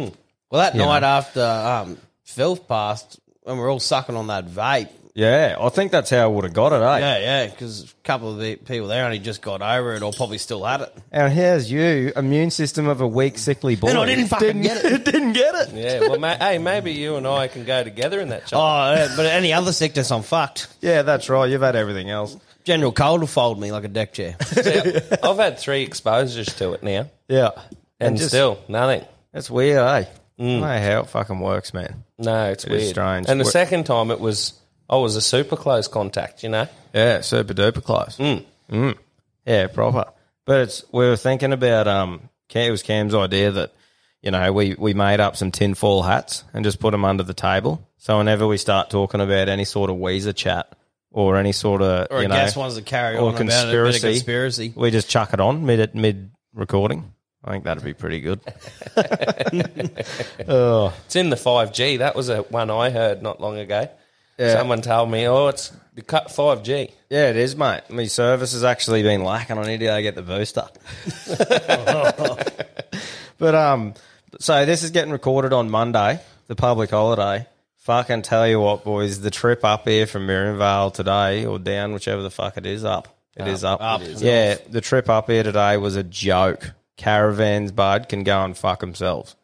well, 0.50 0.60
that 0.62 0.74
You 0.74 0.80
night 0.82 1.00
know. 1.00 1.06
after 1.06 1.42
um, 1.42 1.98
Filth 2.24 2.66
passed, 2.68 3.18
and 3.46 3.56
we 3.58 3.62
are 3.64 3.68
all 3.68 3.80
sucking 3.80 4.16
on 4.16 4.28
that 4.28 4.46
vape. 4.46 4.88
Yeah, 5.12 5.56
I 5.60 5.68
think 5.70 5.90
that's 5.90 6.08
how 6.08 6.18
I 6.18 6.26
would 6.28 6.44
have 6.44 6.52
got 6.52 6.72
it, 6.72 6.76
eh? 6.82 6.98
Yeah, 6.98 7.18
yeah, 7.18 7.46
because 7.48 7.82
a 7.82 7.86
couple 8.04 8.30
of 8.32 8.38
the 8.38 8.54
people 8.54 8.86
there 8.86 9.04
only 9.04 9.18
just 9.18 9.42
got 9.42 9.60
over 9.60 9.94
it 9.94 10.02
or 10.04 10.12
probably 10.12 10.38
still 10.38 10.64
had 10.64 10.82
it. 10.82 10.96
And 11.10 11.32
here's 11.32 11.70
you, 11.70 12.12
immune 12.14 12.50
system 12.50 12.86
of 12.86 13.00
a 13.00 13.08
weak, 13.08 13.36
sickly 13.36 13.74
boy. 13.74 13.88
And 13.88 13.98
I 13.98 14.06
didn't 14.06 14.28
fucking 14.28 14.62
get 14.62 14.84
it. 14.84 15.04
didn't 15.12 15.32
get 15.32 15.54
it. 15.56 15.74
Yeah, 15.74 16.08
well, 16.08 16.18
ma- 16.20 16.36
hey, 16.36 16.58
maybe 16.58 16.92
you 16.92 17.16
and 17.16 17.26
I 17.26 17.48
can 17.48 17.64
go 17.64 17.82
together 17.82 18.20
in 18.20 18.28
that 18.28 18.52
Oh, 18.52 18.94
yeah, 18.94 19.12
but 19.16 19.26
any 19.26 19.52
other 19.52 19.72
sickness, 19.72 20.12
I'm 20.12 20.22
fucked. 20.22 20.68
Yeah, 20.80 21.02
that's 21.02 21.28
right. 21.28 21.50
You've 21.50 21.60
had 21.60 21.74
everything 21.76 22.08
else. 22.08 22.36
General 22.70 22.92
Cold 22.92 23.20
will 23.20 23.26
fold 23.26 23.58
me 23.60 23.72
like 23.72 23.82
a 23.82 23.88
deck 23.88 24.12
chair. 24.12 24.36
I've 25.24 25.36
had 25.38 25.58
three 25.58 25.82
exposures 25.82 26.46
to 26.56 26.72
it 26.74 26.84
now, 26.84 27.10
Yeah. 27.28 27.50
and, 27.98 28.16
just- 28.16 28.28
still 28.30 28.60
nothing. 28.68 29.04
That's 29.32 29.50
weird, 29.50 29.78
eh? 29.78 29.82
I 29.82 30.06
don't 30.38 30.60
know 30.60 30.66
how 30.66 31.00
it 31.00 31.08
fucking 31.08 31.40
works, 31.40 31.74
man. 31.74 32.04
No, 32.16 32.50
it's 32.50 32.64
It 32.64 32.70
is 32.72 32.78
weird. 32.82 32.90
strange. 32.90 33.26
And 33.28 33.40
the 33.40 33.44
What- 33.44 33.52
second 33.52 33.86
time, 33.86 34.10
it 34.12 34.20
was 34.20 34.52
I 34.88 34.96
was 34.96 35.16
a 35.16 35.20
super 35.20 35.56
close 35.56 35.88
contact. 35.88 36.42
You 36.44 36.50
know, 36.50 36.68
Yeah, 36.94 37.22
super 37.22 37.54
duper 37.54 37.82
close. 37.82 38.16
Mm. 38.18 38.96
Yeah, 39.46 39.66
proper. 39.66 40.04
But 40.46 40.60
it's 40.60 40.84
we 40.92 41.06
were 41.08 41.16
thinking 41.16 41.52
about 41.52 41.88
um, 41.88 42.28
Cam- 42.48 42.68
it 42.68 42.70
was 42.70 42.82
Cam's 42.82 43.14
idea 43.14 43.50
that 43.50 43.72
you 44.22 44.30
know 44.30 44.52
we 44.52 44.74
we 44.78 44.94
made 44.94 45.18
up 45.20 45.36
some 45.36 45.50
tinfoil 45.50 46.02
hats 46.02 46.44
and 46.54 46.64
just 46.64 46.78
put 46.78 46.92
them 46.92 47.04
under 47.04 47.22
the 47.24 47.34
table. 47.34 47.86
So 47.98 48.18
whenever 48.18 48.46
we 48.46 48.56
start 48.58 48.90
talking 48.90 49.20
about 49.20 49.48
any 49.48 49.64
sort 49.64 49.90
of 49.90 49.96
Weezer 49.96 50.34
chat 50.34 50.72
or 51.12 51.36
any 51.36 51.52
sort 51.52 51.82
of 51.82 52.08
Or 52.10 52.22
you 52.22 52.28
know, 52.28 52.34
guest 52.34 52.56
wants 52.56 52.76
to 52.76 52.82
carry 52.82 53.16
or 53.16 53.28
on 53.28 53.34
about 53.34 53.40
it, 53.40 53.42
a 53.42 53.42
bit 53.42 53.50
of 53.50 53.56
conspiracy, 53.62 54.00
conspiracy. 54.00 54.72
we 54.76 54.90
just 54.90 55.08
chuck 55.08 55.32
it 55.32 55.40
on 55.40 55.66
mid 55.66 55.94
mid 55.94 56.30
recording. 56.54 57.12
I 57.42 57.52
think 57.52 57.64
that'd 57.64 57.82
be 57.82 57.94
pretty 57.94 58.20
good. 58.20 58.40
oh, 60.46 60.94
it's 61.06 61.16
in 61.16 61.30
the 61.30 61.36
five 61.36 61.72
G. 61.72 61.96
That 61.98 62.14
was 62.14 62.28
a 62.28 62.42
one 62.42 62.70
I 62.70 62.90
heard 62.90 63.22
not 63.22 63.40
long 63.40 63.58
ago. 63.58 63.88
Yeah. 64.38 64.52
Someone 64.54 64.82
told 64.82 65.10
me, 65.10 65.26
"Oh, 65.26 65.48
it's 65.48 65.72
the 65.94 66.02
cut 66.02 66.30
five 66.30 66.62
G." 66.62 66.90
yeah, 67.08 67.30
it 67.30 67.36
is, 67.36 67.56
mate. 67.56 67.82
My 67.88 68.06
service 68.06 68.52
has 68.52 68.62
actually 68.62 69.02
been 69.02 69.24
lacking. 69.24 69.58
I 69.58 69.62
need 69.64 69.80
to 69.80 69.86
go 69.86 70.02
get 70.02 70.14
the 70.14 70.22
booster. 70.22 70.68
but 73.38 73.54
um, 73.54 73.94
so 74.38 74.64
this 74.66 74.82
is 74.82 74.90
getting 74.90 75.10
recorded 75.10 75.52
on 75.52 75.70
Monday, 75.70 76.20
the 76.46 76.56
public 76.56 76.90
holiday. 76.90 77.46
Fucking 77.90 78.23
tell 78.23 78.47
you 78.47 78.61
what, 78.61 78.85
boys, 78.85 79.20
the 79.20 79.32
trip 79.32 79.64
up 79.64 79.88
here 79.88 80.06
from 80.06 80.25
Miriam 80.25 80.59
Vale 80.59 80.92
today, 80.92 81.44
or 81.44 81.59
down, 81.59 81.92
whichever 81.92 82.23
the 82.23 82.30
fuck 82.30 82.56
it 82.56 82.64
is, 82.64 82.85
up. 82.85 83.09
It 83.37 83.49
is 83.49 83.64
up. 83.64 83.80
Up. 83.80 84.00
Yeah, 84.04 84.59
the 84.68 84.80
trip 84.80 85.09
up 85.09 85.28
here 85.28 85.42
today 85.42 85.76
was 85.76 85.97
a 85.97 86.04
joke. 86.04 86.70
Caravans, 86.97 87.73
bud, 87.73 88.09
can 88.09 88.23
go 88.23 88.44
and 88.44 88.56
fuck 88.56 88.78
themselves. 88.78 89.35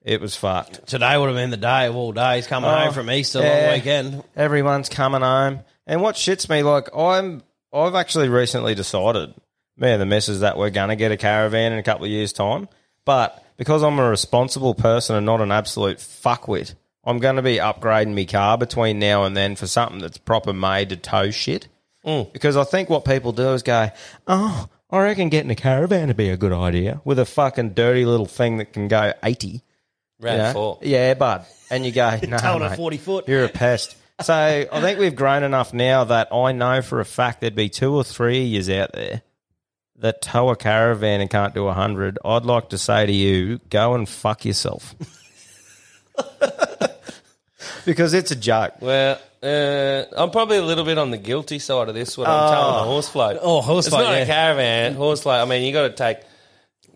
It 0.00 0.22
was 0.22 0.34
fucked. 0.34 0.86
Today 0.86 1.18
would 1.18 1.26
have 1.26 1.36
been 1.36 1.50
the 1.50 1.58
day 1.58 1.84
of 1.84 1.96
all 1.96 2.12
days. 2.12 2.46
Coming 2.46 2.70
home 2.70 2.88
oh, 2.88 2.92
from 2.92 3.10
Easter 3.10 3.40
long 3.40 3.48
Oh, 3.50 3.72
weekend. 3.74 4.24
Everyone's 4.34 4.88
coming 4.88 5.20
home. 5.20 5.60
And 5.86 6.00
what 6.00 6.14
shits 6.14 6.48
me, 6.48 6.62
like 6.62 6.88
I'm, 6.96 7.42
I've 7.74 7.94
actually 7.94 8.30
recently 8.30 8.74
decided, 8.74 9.34
me 9.76 9.90
and 9.90 10.00
the 10.00 10.06
missus, 10.06 10.40
that 10.40 10.56
we're 10.56 10.70
gonna 10.70 10.96
get 10.96 11.12
a 11.12 11.18
caravan 11.18 11.74
in 11.74 11.78
a 11.78 11.82
couple 11.82 12.06
of 12.06 12.10
years' 12.10 12.32
time. 12.32 12.70
But 13.04 13.44
because 13.58 13.82
I'm 13.82 13.98
a 13.98 14.08
responsible 14.08 14.74
person 14.74 15.14
and 15.14 15.26
not 15.26 15.42
an 15.42 15.52
absolute 15.52 15.98
fuckwit, 15.98 16.74
I'm 17.06 17.18
gonna 17.18 17.42
be 17.42 17.56
upgrading 17.56 18.14
my 18.14 18.24
car 18.24 18.58
between 18.58 18.98
now 18.98 19.24
and 19.24 19.36
then 19.36 19.56
for 19.56 19.66
something 19.66 20.00
that's 20.00 20.18
proper 20.18 20.52
made 20.52 20.88
to 20.90 20.96
tow 20.96 21.30
shit. 21.30 21.68
Mm. 22.04 22.32
Because 22.32 22.56
I 22.56 22.64
think 22.64 22.90
what 22.90 23.04
people 23.04 23.32
do 23.32 23.52
is 23.52 23.62
go, 23.62 23.90
oh, 24.26 24.68
I 24.90 25.02
reckon 25.02 25.28
getting 25.28 25.50
a 25.50 25.56
caravan 25.56 26.08
would 26.08 26.16
be 26.16 26.28
a 26.30 26.36
good 26.36 26.52
idea 26.52 27.00
with 27.04 27.18
a 27.18 27.24
fucking 27.24 27.70
dirty 27.74 28.04
little 28.04 28.26
thing 28.26 28.58
that 28.58 28.72
can 28.72 28.88
go 28.88 29.12
eighty. 29.22 29.62
Round 30.18 30.38
Yeah, 30.38 30.52
four. 30.52 30.78
yeah, 30.82 31.14
bud. 31.14 31.44
And 31.70 31.84
you 31.84 31.92
go, 31.92 32.18
no, 32.28 32.58
mate, 32.58 32.76
40 32.76 32.96
foot. 32.96 33.28
You're 33.28 33.44
a 33.44 33.48
pest. 33.48 33.96
So 34.22 34.32
I 34.34 34.80
think 34.80 34.98
we've 34.98 35.14
grown 35.14 35.42
enough 35.42 35.74
now 35.74 36.04
that 36.04 36.32
I 36.32 36.52
know 36.52 36.80
for 36.80 37.00
a 37.00 37.04
fact 37.04 37.42
there'd 37.42 37.54
be 37.54 37.68
two 37.68 37.94
or 37.94 38.02
three 38.02 38.42
of 38.44 38.48
yous 38.48 38.70
out 38.70 38.92
there 38.94 39.20
that 39.98 40.22
tow 40.22 40.48
a 40.48 40.56
caravan 40.56 41.20
and 41.20 41.28
can't 41.28 41.52
do 41.54 41.66
a 41.66 41.74
hundred. 41.74 42.18
I'd 42.24 42.44
like 42.46 42.70
to 42.70 42.78
say 42.78 43.04
to 43.04 43.12
you, 43.12 43.58
go 43.68 43.94
and 43.94 44.08
fuck 44.08 44.44
yourself. 44.44 44.94
because 47.84 48.14
it's 48.14 48.30
a 48.30 48.36
joke. 48.36 48.74
Well, 48.80 49.20
uh, 49.42 50.04
I'm 50.16 50.30
probably 50.30 50.58
a 50.58 50.62
little 50.62 50.84
bit 50.84 50.98
on 50.98 51.10
the 51.10 51.18
guilty 51.18 51.58
side 51.58 51.88
of 51.88 51.94
this 51.94 52.16
when 52.16 52.26
I'm 52.26 52.52
towing 52.52 52.74
a 52.74 52.84
horse 52.84 53.08
float. 53.08 53.38
Oh, 53.40 53.60
horse 53.60 53.86
it's 53.86 53.94
float, 53.94 54.04
not 54.04 54.12
yeah. 54.12 54.22
a 54.22 54.26
caravan. 54.26 54.94
Horse 54.94 55.22
float. 55.22 55.40
I 55.40 55.44
mean, 55.44 55.62
you 55.64 55.72
got 55.72 55.88
to 55.88 55.94
take 55.94 56.18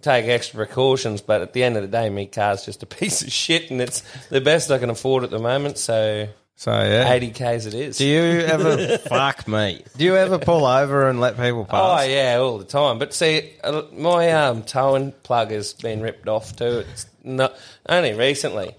take 0.02 0.26
extra 0.26 0.56
precautions, 0.64 1.20
but 1.20 1.42
at 1.42 1.52
the 1.52 1.62
end 1.62 1.76
of 1.76 1.82
the 1.82 1.88
day, 1.88 2.08
my 2.10 2.24
car's 2.24 2.64
just 2.64 2.82
a 2.82 2.86
piece 3.00 3.22
of 3.22 3.30
shit, 3.30 3.70
and 3.70 3.80
it's 3.80 4.02
the 4.28 4.40
best 4.40 4.70
I 4.70 4.78
can 4.78 4.90
afford 4.90 5.24
at 5.24 5.30
the 5.30 5.38
moment. 5.38 5.78
So 5.78 6.28
So 6.56 6.72
yeah. 6.72 7.10
80 7.10 7.30
k's 7.30 7.66
it 7.66 7.74
is. 7.74 7.96
Do 7.96 8.06
you 8.06 8.20
ever 8.20 8.98
fuck 9.08 9.48
me? 9.48 9.82
Do 9.96 10.04
you 10.04 10.16
ever 10.16 10.38
pull 10.38 10.66
over 10.66 11.08
and 11.08 11.20
let 11.20 11.36
people 11.36 11.64
pass? 11.64 11.80
Oh 11.80 11.96
pass? 11.96 12.08
yeah, 12.08 12.36
all 12.38 12.58
the 12.58 12.64
time. 12.64 12.98
But 12.98 13.14
see, 13.14 13.52
uh, 13.64 13.82
my 13.92 14.32
um, 14.32 14.62
towing 14.62 15.12
plug 15.12 15.52
has 15.52 15.72
been 15.72 16.00
ripped 16.00 16.28
off 16.28 16.56
too. 16.56 16.84
It's 16.90 17.06
not 17.24 17.54
only 17.88 18.12
recently. 18.14 18.74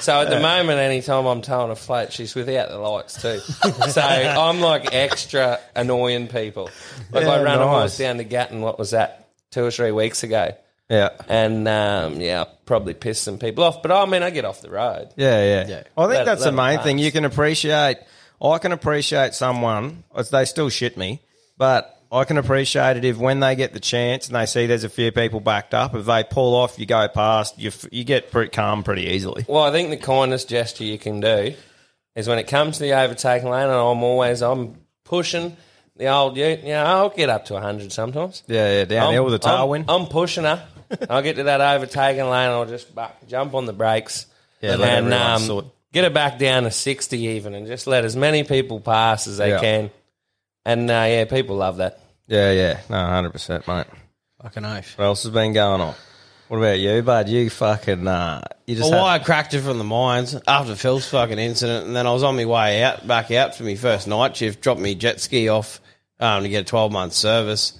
So 0.00 0.20
at 0.20 0.30
the 0.30 0.40
moment, 0.40 0.78
anytime 0.80 1.26
I'm 1.26 1.42
towing 1.42 1.70
a 1.70 1.76
flat, 1.76 2.12
she's 2.12 2.34
without 2.34 2.68
the 2.70 2.78
lights 2.78 3.20
too. 3.20 3.38
so 3.90 4.00
I'm 4.02 4.60
like 4.60 4.92
extra 4.94 5.60
annoying 5.76 6.28
people. 6.28 6.70
Like 7.12 7.24
I 7.26 7.36
Yeah, 7.36 7.42
ran 7.42 7.58
a 7.60 7.66
horse 7.68 7.98
nice. 7.98 7.98
down 7.98 8.16
to 8.18 8.24
Gatton. 8.24 8.60
What 8.60 8.78
was 8.78 8.90
that? 8.90 9.28
Two 9.50 9.64
or 9.64 9.70
three 9.70 9.92
weeks 9.92 10.22
ago. 10.22 10.54
Yeah. 10.88 11.10
And 11.28 11.66
um, 11.68 12.20
yeah, 12.20 12.42
I 12.42 12.46
probably 12.66 12.94
pissed 12.94 13.22
some 13.22 13.38
people 13.38 13.62
off. 13.64 13.82
But 13.82 13.92
I 13.92 14.04
mean, 14.06 14.22
I 14.22 14.30
get 14.30 14.44
off 14.44 14.60
the 14.62 14.70
road. 14.70 15.10
Yeah, 15.16 15.42
yeah. 15.44 15.66
Yeah. 15.68 15.82
I 15.96 16.02
think 16.06 16.14
Let- 16.16 16.24
that's 16.26 16.40
let 16.42 16.50
the 16.50 16.56
main 16.56 16.78
thing. 16.80 16.98
You 16.98 17.12
can 17.12 17.24
appreciate. 17.24 17.98
I 18.42 18.58
can 18.58 18.72
appreciate 18.72 19.32
someone. 19.34 20.02
They 20.30 20.44
still 20.44 20.68
shit 20.70 20.96
me, 20.98 21.22
but 21.56 21.93
I 22.12 22.24
can 22.24 22.38
appreciate 22.38 22.96
it 22.96 23.04
if 23.04 23.16
when 23.18 23.40
they 23.40 23.56
get 23.56 23.72
the 23.72 23.80
chance 23.80 24.26
and 24.28 24.36
they 24.36 24.46
see 24.46 24.66
there's 24.66 24.84
a 24.84 24.88
few 24.88 25.10
people 25.12 25.40
backed 25.40 25.74
up, 25.74 25.94
if 25.94 26.06
they 26.06 26.24
pull 26.24 26.54
off, 26.54 26.78
you 26.78 26.86
go 26.86 27.08
past, 27.08 27.58
you 27.58 27.68
f- 27.68 27.86
you 27.90 28.04
get 28.04 28.30
pretty 28.30 28.50
calm 28.50 28.82
pretty 28.84 29.06
easily. 29.06 29.44
Well, 29.48 29.64
I 29.64 29.72
think 29.72 29.90
the 29.90 29.96
kindest 29.96 30.48
gesture 30.48 30.84
you 30.84 30.98
can 30.98 31.20
do 31.20 31.54
is 32.14 32.28
when 32.28 32.38
it 32.38 32.46
comes 32.46 32.78
to 32.78 32.84
the 32.84 32.92
overtaking 32.92 33.48
lane, 33.50 33.64
and 33.64 33.72
I'm 33.72 34.02
always 34.02 34.42
I'm 34.42 34.76
pushing 35.04 35.56
the 35.96 36.06
old 36.08 36.36
ute. 36.36 36.60
You 36.62 36.68
know, 36.70 36.84
I'll 36.84 37.08
get 37.10 37.28
up 37.30 37.46
to 37.46 37.60
hundred 37.60 37.92
sometimes. 37.92 38.42
Yeah, 38.46 38.70
yeah. 38.72 38.84
Downhill 38.84 39.24
with 39.24 39.44
a 39.44 39.48
I'm, 39.48 39.58
tailwind. 39.68 39.84
I'm 39.88 40.06
pushing 40.06 40.44
her. 40.44 40.66
I'll 41.10 41.22
get 41.22 41.36
to 41.36 41.44
that 41.44 41.60
overtaking 41.60 42.24
lane. 42.24 42.50
I'll 42.50 42.66
just 42.66 42.94
back, 42.94 43.26
jump 43.26 43.54
on 43.54 43.66
the 43.66 43.72
brakes. 43.72 44.26
Yeah, 44.60 44.76
and 44.80 45.12
um, 45.12 45.70
get 45.92 46.04
it 46.04 46.14
back 46.14 46.38
down 46.38 46.62
to 46.62 46.70
sixty 46.70 47.18
even, 47.18 47.54
and 47.54 47.66
just 47.66 47.86
let 47.86 48.04
as 48.04 48.14
many 48.16 48.44
people 48.44 48.80
pass 48.80 49.26
as 49.26 49.38
they 49.38 49.48
Yeah. 49.50 49.60
can. 49.60 49.90
And 50.66 50.90
uh, 50.90 51.04
yeah, 51.08 51.24
people 51.26 51.56
love 51.56 51.76
that. 51.78 52.00
Yeah, 52.26 52.50
yeah. 52.52 52.80
No, 52.88 53.04
hundred 53.06 53.30
percent, 53.32 53.66
mate. 53.68 53.86
Fucking 54.42 54.64
oath. 54.64 54.98
What 54.98 55.04
else 55.04 55.22
has 55.24 55.32
been 55.32 55.52
going 55.52 55.80
on? 55.80 55.94
What 56.48 56.58
about 56.58 56.78
you, 56.78 57.02
bud? 57.02 57.28
You 57.28 57.48
fucking 57.48 58.06
uh, 58.06 58.42
you 58.66 58.76
just 58.76 58.90
Well, 58.90 59.02
why 59.02 59.14
I 59.14 59.18
cracked 59.18 59.54
it 59.54 59.62
from 59.62 59.78
the 59.78 59.84
mines 59.84 60.36
after 60.46 60.74
Phil's 60.76 61.08
fucking 61.08 61.38
incident, 61.38 61.86
and 61.86 61.96
then 61.96 62.06
I 62.06 62.12
was 62.12 62.22
on 62.22 62.36
my 62.36 62.44
way 62.44 62.82
out, 62.82 63.06
back 63.06 63.30
out 63.30 63.54
for 63.54 63.64
my 63.64 63.74
first 63.76 64.06
night 64.06 64.36
shift, 64.36 64.60
dropped 64.60 64.80
me 64.80 64.94
jet 64.94 65.20
ski 65.20 65.48
off 65.48 65.80
um, 66.20 66.42
to 66.42 66.48
get 66.48 66.60
a 66.60 66.64
12 66.64 66.92
month 66.92 67.14
service, 67.14 67.72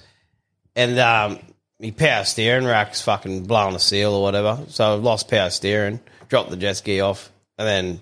and 0.75 0.97
um, 0.99 1.39
my 1.79 1.91
power 1.91 2.23
steering 2.23 2.65
rack's 2.65 3.01
fucking 3.01 3.43
blowing 3.43 3.75
a 3.75 3.79
seal 3.79 4.13
or 4.13 4.23
whatever, 4.23 4.59
so 4.69 4.95
I've 4.95 5.03
lost 5.03 5.29
power 5.29 5.51
steering, 5.51 5.99
dropped 6.27 6.49
the 6.49 6.57
jet 6.57 6.73
ski 6.73 7.01
off, 7.01 7.31
and 7.59 7.67
then 7.67 7.99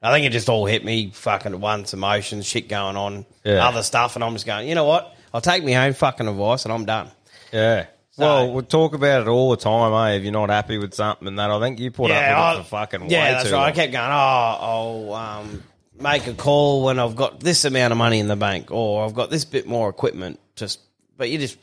I 0.00 0.12
think 0.12 0.26
it 0.26 0.30
just 0.30 0.48
all 0.48 0.64
hit 0.64 0.84
me 0.84 1.10
fucking 1.12 1.52
at 1.52 1.60
once, 1.60 1.92
emotions, 1.92 2.46
shit 2.46 2.68
going 2.68 2.96
on, 2.96 3.26
Yeah. 3.42 3.66
other 3.66 3.82
stuff, 3.82 4.14
and 4.14 4.22
I'm 4.24 4.32
just 4.34 4.46
going, 4.46 4.68
you 4.68 4.74
know 4.76 4.84
what? 4.84 5.13
I'll 5.34 5.40
take 5.40 5.64
my 5.64 5.74
own 5.86 5.92
fucking 5.94 6.28
advice 6.28 6.64
and 6.64 6.72
I'm 6.72 6.84
done. 6.84 7.10
yeah. 7.52 7.86
well, 8.16 8.52
we'll 8.52 8.62
talk 8.62 8.94
about 8.94 9.22
it 9.22 9.28
all 9.28 9.50
the 9.50 9.56
time, 9.56 9.92
eh? 9.92 10.16
If 10.16 10.22
you're 10.22 10.32
not 10.32 10.48
happy 10.48 10.78
with 10.78 10.94
something 10.94 11.26
and 11.26 11.38
that, 11.40 11.50
I 11.50 11.58
think 11.58 11.80
you 11.80 11.90
put 11.90 12.12
up 12.12 12.54
with 12.54 12.60
it 12.60 12.62
for 12.62 12.68
fucking 12.68 13.10
yeah, 13.10 13.24
way 13.24 13.32
that's 13.32 13.48
too 13.48 13.54
right. 13.54 13.60
I 13.60 13.64
long. 13.64 13.72
kept 13.74 13.92
going. 13.92 14.04
Oh, 14.04 15.08
I'll 15.10 15.14
um, 15.14 15.62
make 16.00 16.28
a 16.28 16.34
call 16.34 16.84
when 16.84 17.00
I've 17.00 17.16
got 17.16 17.40
this 17.40 17.64
amount 17.64 17.90
of 17.90 17.98
money 17.98 18.20
in 18.20 18.28
the 18.28 18.36
bank, 18.36 18.70
or 18.70 19.04
I've 19.04 19.14
got 19.14 19.30
this 19.30 19.44
bit 19.44 19.66
more 19.66 19.88
equipment. 19.88 20.38
Just, 20.54 20.78
but 21.16 21.28
you're 21.30 21.40
just 21.40 21.58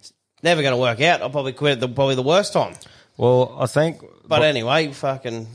it's 0.00 0.12
never 0.42 0.60
going 0.60 0.74
to 0.74 0.78
work 0.80 1.00
out. 1.00 1.22
I'll 1.22 1.30
probably 1.30 1.54
quit 1.54 1.72
at 1.72 1.80
the 1.80 1.88
probably 1.88 2.16
the 2.16 2.22
worst 2.22 2.52
time. 2.52 2.74
Well, 3.16 3.56
I 3.58 3.64
think 3.66 4.02
But 4.28 4.42
anyway, 4.42 4.92
fucking 4.92 5.46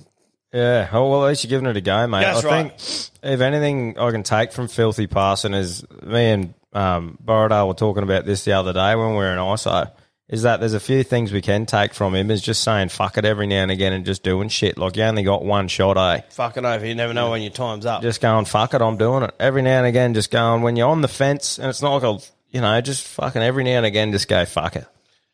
Yeah, 0.51 0.89
oh, 0.91 1.07
well, 1.11 1.25
at 1.25 1.29
least 1.29 1.43
you're 1.43 1.49
giving 1.49 1.67
it 1.67 1.77
a 1.77 1.81
go, 1.81 2.07
mate. 2.07 2.21
That's 2.21 2.43
I 2.43 2.47
right. 2.47 2.81
think 2.81 3.09
if 3.21 3.41
anything 3.41 3.99
I 3.99 4.09
can 4.09 4.23
take 4.23 4.53
from 4.53 4.67
Filthy 4.67 5.05
Parson 5.05 5.53
is 5.53 5.85
me 6.01 6.31
and 6.31 6.53
um, 6.73 7.17
Borradale 7.23 7.67
were 7.67 7.73
talking 7.73 8.03
about 8.03 8.25
this 8.25 8.45
the 8.45 8.53
other 8.53 8.73
day 8.73 8.95
when 8.95 9.11
we 9.11 9.15
were 9.15 9.31
in 9.31 9.39
ISO, 9.39 9.91
is 10.27 10.43
that 10.43 10.59
there's 10.59 10.75
a 10.75 10.79
few 10.79 11.03
things 11.03 11.31
we 11.31 11.41
can 11.41 11.65
take 11.65 11.93
from 11.93 12.13
him 12.13 12.29
is 12.29 12.41
just 12.41 12.63
saying 12.63 12.89
fuck 12.89 13.17
it 13.17 13.25
every 13.25 13.47
now 13.47 13.63
and 13.63 13.71
again 13.71 13.93
and 13.93 14.05
just 14.05 14.21
doing 14.23 14.47
shit. 14.47 14.77
Like 14.77 14.95
you 14.95 15.03
only 15.03 15.23
got 15.23 15.43
one 15.43 15.67
shot, 15.67 15.97
eh? 15.97 16.21
fucking 16.29 16.65
over. 16.65 16.85
You 16.85 16.93
never 16.93 17.13
know 17.13 17.31
when 17.31 17.41
your 17.41 17.51
time's 17.51 17.85
up. 17.85 18.03
Just 18.03 18.21
going, 18.21 18.45
fuck 18.45 18.73
it, 18.73 18.81
I'm 18.81 18.97
doing 18.97 19.23
it. 19.23 19.33
Every 19.39 19.63
now 19.63 19.79
and 19.79 19.87
again, 19.87 20.13
just 20.13 20.29
going, 20.29 20.61
when 20.61 20.75
you're 20.75 20.89
on 20.89 21.01
the 21.01 21.07
fence 21.07 21.57
and 21.57 21.67
it's 21.67 21.81
not 21.81 22.01
like 22.01 22.03
a, 22.03 22.23
you 22.51 22.61
know, 22.61 22.79
just 22.81 23.07
fucking 23.07 23.41
every 23.41 23.63
now 23.63 23.77
and 23.77 23.85
again, 23.85 24.11
just 24.11 24.27
go, 24.27 24.45
fuck 24.45 24.75
it. 24.75 24.85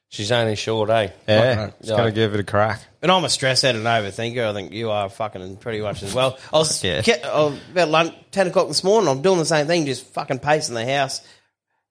She's 0.09 0.31
only 0.31 0.55
short, 0.55 0.89
eh? 0.91 1.09
Yeah, 1.27 1.71
just 1.79 1.89
Yeah. 1.89 1.97
got 1.97 2.03
to 2.05 2.11
give 2.11 2.33
it 2.35 2.39
a 2.39 2.43
crack. 2.43 2.79
And 3.01 3.11
I'm 3.11 3.23
a 3.25 3.29
stress 3.29 3.63
out 3.63 3.75
and 3.75 3.83
overthinker. 3.85 4.49
I 4.49 4.53
think 4.53 4.71
you 4.71 4.89
are 4.91 5.09
fucking 5.09 5.57
pretty 5.57 5.81
much 5.81 6.03
as 6.03 6.13
well. 6.13 6.37
I 6.53 6.57
was 6.59 6.83
Yeah. 6.83 7.01
I 7.25 7.39
was 7.43 7.59
about 7.71 7.89
lunch, 7.89 8.13
ten 8.31 8.47
o'clock 8.47 8.67
this 8.69 8.83
morning. 8.83 9.09
I'm 9.09 9.21
doing 9.21 9.39
the 9.39 9.45
same 9.45 9.67
thing, 9.67 9.85
just 9.85 10.05
fucking 10.13 10.39
pacing 10.39 10.75
the 10.75 10.85
house, 10.85 11.21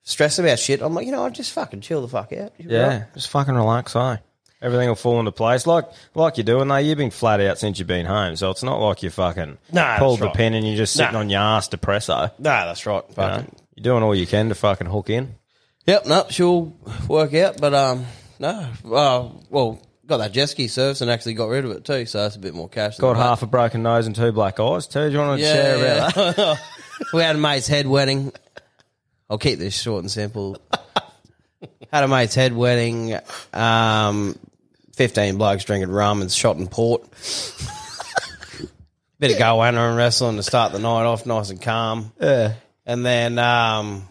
stress 0.05 0.39
about 0.39 0.59
shit. 0.59 0.81
I'm 0.81 0.95
like, 0.95 1.07
you 1.07 1.13
know, 1.13 1.25
I 1.27 1.31
just 1.31 1.53
fucking 1.53 1.83
chill 1.83 2.01
the 2.03 2.09
fuck 2.09 2.33
out. 2.33 2.53
You're 2.59 2.73
Yeah, 2.73 2.89
right. 2.89 3.15
just 3.15 3.29
fucking 3.29 3.55
relax, 3.55 3.95
eh? 3.97 4.17
Everything 4.63 4.89
will 4.89 4.95
fall 4.95 5.19
into 5.19 5.33
place, 5.33 5.67
like 5.67 5.85
like 6.15 6.39
you're 6.39 6.45
doing. 6.45 6.69
Though 6.69 6.77
you've 6.77 6.97
been 6.97 7.11
flat 7.11 7.41
out 7.41 7.59
since 7.59 7.79
you've 7.79 7.89
been 7.89 8.07
home, 8.07 8.37
so 8.37 8.51
it's 8.51 8.63
not 8.63 8.81
like 8.81 9.03
you're 9.03 9.13
fucking 9.13 9.59
Nah, 9.73 9.99
pulled 9.99 10.21
the 10.21 10.27
right. 10.27 10.35
pin 10.35 10.55
and 10.55 10.67
you're 10.67 10.77
just 10.79 10.95
sitting 10.95 11.13
Nah. 11.13 11.19
on 11.19 11.29
your 11.29 11.41
ass 11.43 11.69
depresso. 11.69 12.31
Nah, 12.39 12.65
that's 12.65 12.87
right. 12.87 13.03
You 13.11 13.17
know? 13.17 13.45
You're 13.75 13.83
doing 13.83 14.03
all 14.03 14.15
you 14.15 14.27
can 14.27 14.49
to 14.49 14.55
fucking 14.55 14.87
hook 14.87 15.11
in. 15.11 15.35
Yep, 15.87 16.07
no, 16.07 16.27
she'll 16.31 16.73
work 17.09 17.35
out, 17.35 17.61
but 17.61 17.75
um, 17.75 18.07
no, 18.39 18.69
uh, 18.91 19.29
well, 19.51 19.83
got 20.07 20.17
that 20.19 20.33
jet 20.33 20.47
ski 20.49 20.67
service 20.69 21.01
and 21.03 21.11
actually 21.11 21.35
got 21.35 21.47
rid 21.49 21.65
of 21.65 21.73
it 21.73 21.85
too, 21.85 22.07
so 22.07 22.23
that's 22.23 22.37
a 22.37 22.39
bit 22.39 22.55
more 22.55 22.69
cash. 22.69 22.97
than 22.97 23.03
Got 23.03 23.15
that. 23.15 23.23
half 23.23 23.43
a 23.43 23.47
broken 23.47 23.83
nose 23.83 24.07
and 24.07 24.17
two 24.17 24.33
black 24.33 24.59
eyes. 24.61 24.87
Too. 24.87 25.07
Do 25.09 25.13
you 25.13 25.19
want 25.19 25.41
to 25.41 25.45
share 25.47 25.77
about 25.77 26.15
that? 26.15 26.37
that? 26.37 26.61
we 27.13 27.21
had 27.23 27.37
a 27.37 27.39
mate's 27.39 27.67
head 27.67 27.87
wedding. 27.87 28.33
I'll 29.29 29.39
keep 29.39 29.59
this 29.59 29.79
short 29.79 30.03
and 30.03 30.11
simple. 30.11 30.57
had 31.93 32.05
a 32.05 32.09
mate's 32.09 32.35
head 32.35 32.55
wedding. 32.55 33.19
Um, 33.53 34.39
fifteen 34.95 35.37
blokes 35.37 35.65
drinking 35.65 35.91
rum 35.91 36.23
and 36.23 36.31
shot 36.33 36.57
and 36.57 36.71
port. 36.71 37.03
Bit 39.19 39.33
of 39.33 39.39
goanna 39.39 39.89
and 39.89 39.97
wrestling 39.97 40.37
to 40.37 40.43
start 40.43 40.73
the 40.73 40.79
night 40.79 41.05
off, 41.05 41.25
nice 41.25 41.51
and 41.51 41.61
calm. 41.63 42.13
Yeah. 42.21 42.55
And 42.85 43.05
then, 43.07 43.39
um, 43.39 44.09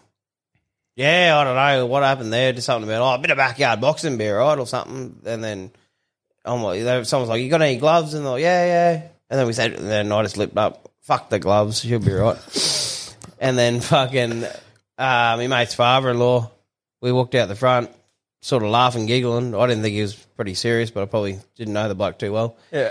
yeah, 0.96 1.36
I 1.36 1.44
don't 1.44 1.56
know 1.56 1.86
what 1.86 2.02
happened 2.02 2.32
there. 2.32 2.52
Just 2.52 2.66
something 2.66 2.88
about 2.88 3.02
oh, 3.02 3.14
a 3.14 3.18
bit 3.18 3.30
of 3.30 3.36
backyard 3.36 3.80
boxing 3.80 4.16
beer, 4.16 4.38
right, 4.38 4.58
or 4.58 4.66
something. 4.66 5.20
And 5.24 5.42
then 5.42 5.70
I'm 6.44 6.62
like, 6.62 7.04
someone's 7.06 7.30
like, 7.30 7.42
"You 7.42 7.50
got 7.50 7.62
any 7.62 7.76
gloves?" 7.76 8.14
And 8.14 8.24
they're 8.24 8.32
like, 8.32 8.42
"Yeah, 8.42 8.66
yeah." 8.66 9.02
And 9.30 9.40
then 9.40 9.46
we 9.46 9.52
said, 9.52 9.72
and 9.72 9.88
then 9.88 10.12
I 10.12 10.22
just 10.22 10.36
lipped 10.36 10.56
up, 10.56 10.90
"Fuck 11.00 11.30
the 11.30 11.38
gloves, 11.38 11.80
she'll 11.80 11.98
be 11.98 12.12
right." 12.12 12.38
and 13.40 13.58
then 13.58 13.80
fucking 13.80 14.44
uh, 14.44 15.34
my 15.36 15.46
mate's 15.46 15.74
father-in-law, 15.74 16.50
we 17.00 17.12
walked 17.12 17.34
out 17.34 17.48
the 17.48 17.56
front, 17.56 17.90
sort 18.40 18.62
of 18.62 18.70
laughing, 18.70 19.06
giggling. 19.06 19.54
I 19.54 19.66
didn't 19.66 19.82
think 19.82 19.94
he 19.94 20.02
was 20.02 20.14
pretty 20.14 20.54
serious, 20.54 20.90
but 20.90 21.02
I 21.02 21.06
probably 21.06 21.38
didn't 21.56 21.74
know 21.74 21.88
the 21.88 21.94
bloke 21.94 22.18
too 22.18 22.32
well. 22.32 22.56
Yeah. 22.70 22.90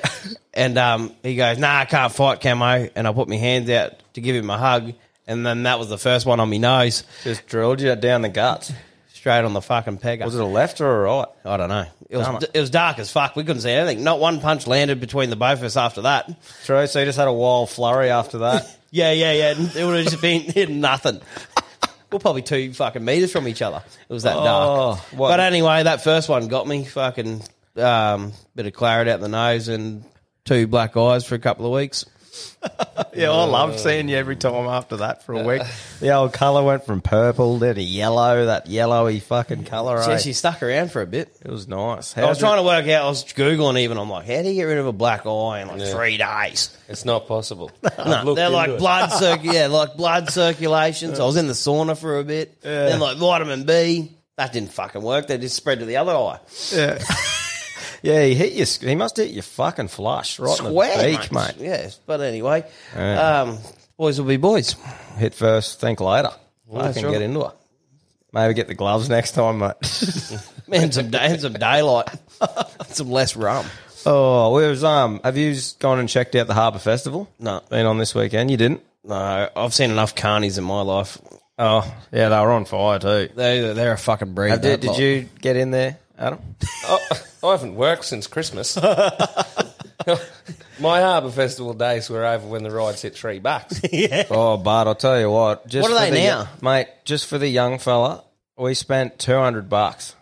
And 0.53 0.77
um, 0.77 1.15
he 1.23 1.35
goes, 1.35 1.57
"Nah, 1.57 1.79
I 1.79 1.85
can't 1.85 2.13
fight, 2.13 2.41
Camo." 2.41 2.89
And 2.95 3.07
I 3.07 3.13
put 3.13 3.27
my 3.27 3.37
hands 3.37 3.69
out 3.69 3.93
to 4.13 4.21
give 4.21 4.35
him 4.35 4.49
a 4.49 4.57
hug, 4.57 4.93
and 5.27 5.45
then 5.45 5.63
that 5.63 5.79
was 5.79 5.89
the 5.89 5.97
first 5.97 6.25
one 6.25 6.39
on 6.39 6.49
my 6.49 6.57
nose, 6.57 7.03
Just 7.23 7.47
drilled 7.47 7.81
you 7.81 7.95
down 7.95 8.21
the 8.21 8.29
guts. 8.29 8.71
straight 9.13 9.43
on 9.45 9.53
the 9.53 9.61
fucking 9.61 9.97
pegger. 9.99 10.25
Was 10.25 10.35
it 10.35 10.41
a 10.41 10.45
left 10.45 10.81
or 10.81 11.05
a 11.05 11.09
right? 11.09 11.27
I 11.45 11.57
don't 11.57 11.69
know. 11.69 11.85
It 12.09 12.17
was 12.17 12.43
it. 12.43 12.51
it 12.53 12.59
was 12.59 12.69
dark 12.69 12.99
as 12.99 13.09
fuck. 13.11 13.35
We 13.35 13.43
couldn't 13.43 13.61
see 13.61 13.71
anything. 13.71 14.03
Not 14.03 14.19
one 14.19 14.39
punch 14.41 14.67
landed 14.67 14.99
between 14.99 15.29
the 15.29 15.35
both 15.35 15.59
of 15.59 15.63
us 15.63 15.77
after 15.77 16.01
that. 16.01 16.29
True. 16.65 16.85
So 16.87 16.99
you 16.99 17.05
just 17.05 17.17
had 17.17 17.27
a 17.27 17.33
wild 17.33 17.69
flurry 17.69 18.09
after 18.09 18.39
that. 18.39 18.65
Yeah, 18.95 19.11
yeah, 19.11 19.31
yeah. 19.31 19.53
It 19.75 19.83
would 19.85 20.03
have 20.03 20.07
just 20.07 20.21
been 20.21 20.79
nothing. 20.79 21.19
We're 22.11 22.19
probably 22.19 22.43
two 22.43 22.73
fucking 22.73 23.03
meters 23.03 23.31
from 23.31 23.47
each 23.47 23.63
other. 23.63 23.81
It 24.07 24.13
was 24.13 24.21
that 24.21 24.35
Oh, 24.35 24.43
dark. 24.43 24.99
what- 25.13 25.29
But 25.29 25.39
anyway, 25.39 25.81
that 25.81 26.03
first 26.03 26.29
one 26.29 26.47
got 26.47 26.67
me. 26.67 26.85
Fucking 26.85 27.41
um, 27.77 28.33
bit 28.55 28.67
of 28.67 28.73
claret 28.73 29.07
out 29.07 29.19
the 29.19 29.29
nose 29.29 29.67
and 29.67 30.03
two 30.45 30.67
black 30.67 30.95
eyes 30.95 31.25
for 31.25 31.33
a 31.33 31.39
couple 31.39 31.65
of 31.65 31.71
weeks. 31.71 32.05
yeah, 33.15 33.29
I 33.29 33.43
loved 33.45 33.79
seeing 33.79 34.09
you 34.09 34.15
every 34.15 34.35
time 34.35 34.67
after 34.67 34.97
that 34.97 35.23
for 35.23 35.33
a 35.33 35.43
week. 35.43 35.61
The 35.99 36.13
old 36.13 36.33
colour 36.33 36.63
went 36.63 36.85
from 36.85 37.01
purple 37.01 37.57
then 37.59 37.75
to 37.75 37.81
yellow, 37.81 38.45
that 38.45 38.67
yellowy 38.67 39.19
fucking 39.19 39.65
colour. 39.65 40.01
So 40.01 40.11
eh? 40.11 40.17
she 40.17 40.33
stuck 40.33 40.63
around 40.63 40.91
for 40.91 41.01
a 41.01 41.07
bit. 41.07 41.35
It 41.41 41.51
was 41.51 41.67
nice. 41.67 42.17
I 42.17 42.25
was 42.25 42.39
trying 42.39 42.57
to 42.57 42.63
work 42.63 42.87
out. 42.87 43.05
I 43.05 43.07
was 43.07 43.23
googling 43.25 43.79
even. 43.79 43.97
I'm 43.97 44.09
like, 44.09 44.25
how 44.25 44.41
do 44.41 44.49
you 44.49 44.55
get 44.55 44.63
rid 44.63 44.77
of 44.77 44.87
a 44.87 44.93
black 44.93 45.25
eye 45.25 45.61
in 45.61 45.67
like 45.67 45.81
three 45.81 46.17
days? 46.17 46.75
It's 46.87 47.05
not 47.05 47.27
possible. 47.27 47.71
No, 48.05 48.33
they're 48.33 48.49
like 48.49 48.77
blood 48.79 49.11
circ- 49.19 49.43
yeah, 49.43 49.67
like 49.67 49.95
blood 49.95 50.29
circulation. 50.29 51.15
So 51.15 51.23
I 51.23 51.25
was 51.25 51.37
in 51.37 51.47
the 51.47 51.53
sauna 51.53 51.97
for 51.97 52.19
a 52.19 52.23
bit. 52.23 52.61
Then 52.61 52.99
like 52.99 53.17
vitamin 53.17 53.65
B. 53.65 54.17
That 54.35 54.51
didn't 54.51 54.71
fucking 54.71 55.01
work. 55.01 55.27
They 55.27 55.37
just 55.37 55.55
spread 55.55 55.79
to 55.79 55.85
the 55.85 55.97
other 55.97 56.13
eye. 56.13 56.39
Yeah. 56.71 57.03
Yeah, 58.03 58.23
he 58.25 58.35
hit 58.35 58.53
you. 58.53 58.87
He 58.87 58.93
must 58.95 59.17
hit 59.17 59.31
you 59.31 59.41
fucking 59.41 59.87
flush 59.87 60.37
right 60.37 60.57
in 60.59 60.65
the 60.65 60.69
Square, 60.69 61.03
beak, 61.17 61.31
mate. 61.31 61.55
Yes, 61.57 61.99
but 62.05 62.21
anyway, 62.21 62.63
Yeah. 62.95 63.41
um, 63.41 63.57
boys 63.97 64.19
will 64.19 64.27
be 64.27 64.37
boys. 64.37 64.75
Hit 65.17 65.33
first, 65.33 65.79
think 65.81 65.99
later. 65.99 66.29
that's 66.71 66.87
Fucking 66.97 67.03
right. 67.05 67.11
get 67.13 67.21
into 67.23 67.41
it. 67.45 67.51
Maybe 68.31 68.53
get 68.53 68.67
the 68.67 68.73
gloves 68.75 69.09
next 69.09 69.31
time, 69.31 69.57
mate. 69.59 69.73
And 70.71 70.91
some 70.93 71.09
day, 71.11 71.19
and 71.21 71.39
some 71.41 71.53
daylight, 71.53 72.07
some 72.87 73.11
less 73.11 73.35
rum. 73.35 73.65
oh, 74.07 74.51
where's 74.53 74.83
um. 74.83 75.19
Have 75.23 75.37
you 75.37 75.55
gone 75.79 75.99
and 75.99 76.09
checked 76.09 76.35
out 76.35 76.47
the 76.47 76.53
Harbour 76.55 76.79
Festival? 76.79 77.29
No. 77.37 77.61
been 77.69 77.85
on 77.85 77.97
this 77.99 78.15
weekend. 78.15 78.49
You 78.49 78.57
didn't. 78.57 78.81
No, 79.03 79.49
I've 79.55 79.73
seen 79.73 79.91
enough 79.91 80.15
carnies 80.15 80.57
in 80.57 80.63
my 80.63 80.81
life. 80.81 81.19
Oh, 81.59 81.81
yeah, 82.11 82.29
they 82.29 82.35
were 82.39 82.51
on 82.53 82.65
fire 82.65 82.97
too. 82.97 83.29
They 83.35 83.73
they're 83.73 83.91
a 83.93 83.97
fucking 83.97 84.33
breed. 84.33 84.61
Did, 84.61 84.79
did 84.79 84.97
you 84.97 85.29
get 85.41 85.57
in 85.57 85.69
there, 85.69 85.99
Adam? 86.17 86.39
Oh, 86.85 86.99
I 87.43 87.51
haven't 87.51 87.75
worked 87.75 88.05
since 88.05 88.27
Christmas. 88.27 88.77
My 90.79 91.01
Harbour 91.01 91.29
Festival 91.31 91.73
days 91.73 92.09
were 92.09 92.25
over 92.25 92.45
when 92.47 92.63
the 92.63 92.71
rides 92.71 93.01
hit 93.01 93.15
three 93.15 93.39
bucks. 93.39 93.79
Oh, 94.29 94.57
but 94.57 94.87
I'll 94.87 94.95
tell 94.95 95.19
you 95.19 95.29
what. 95.29 95.67
Just 95.67 95.83
What 95.83 95.91
are 95.91 96.05
for 96.05 96.11
they 96.11 96.21
the- 96.21 96.27
now? 96.27 96.49
mate? 96.61 96.87
Just 97.05 97.27
for 97.27 97.37
the 97.37 97.47
young 97.47 97.79
fella, 97.79 98.23
we 98.57 98.73
spent 98.73 99.19
two 99.19 99.37
hundred 99.37 99.69
bucks. 99.69 100.15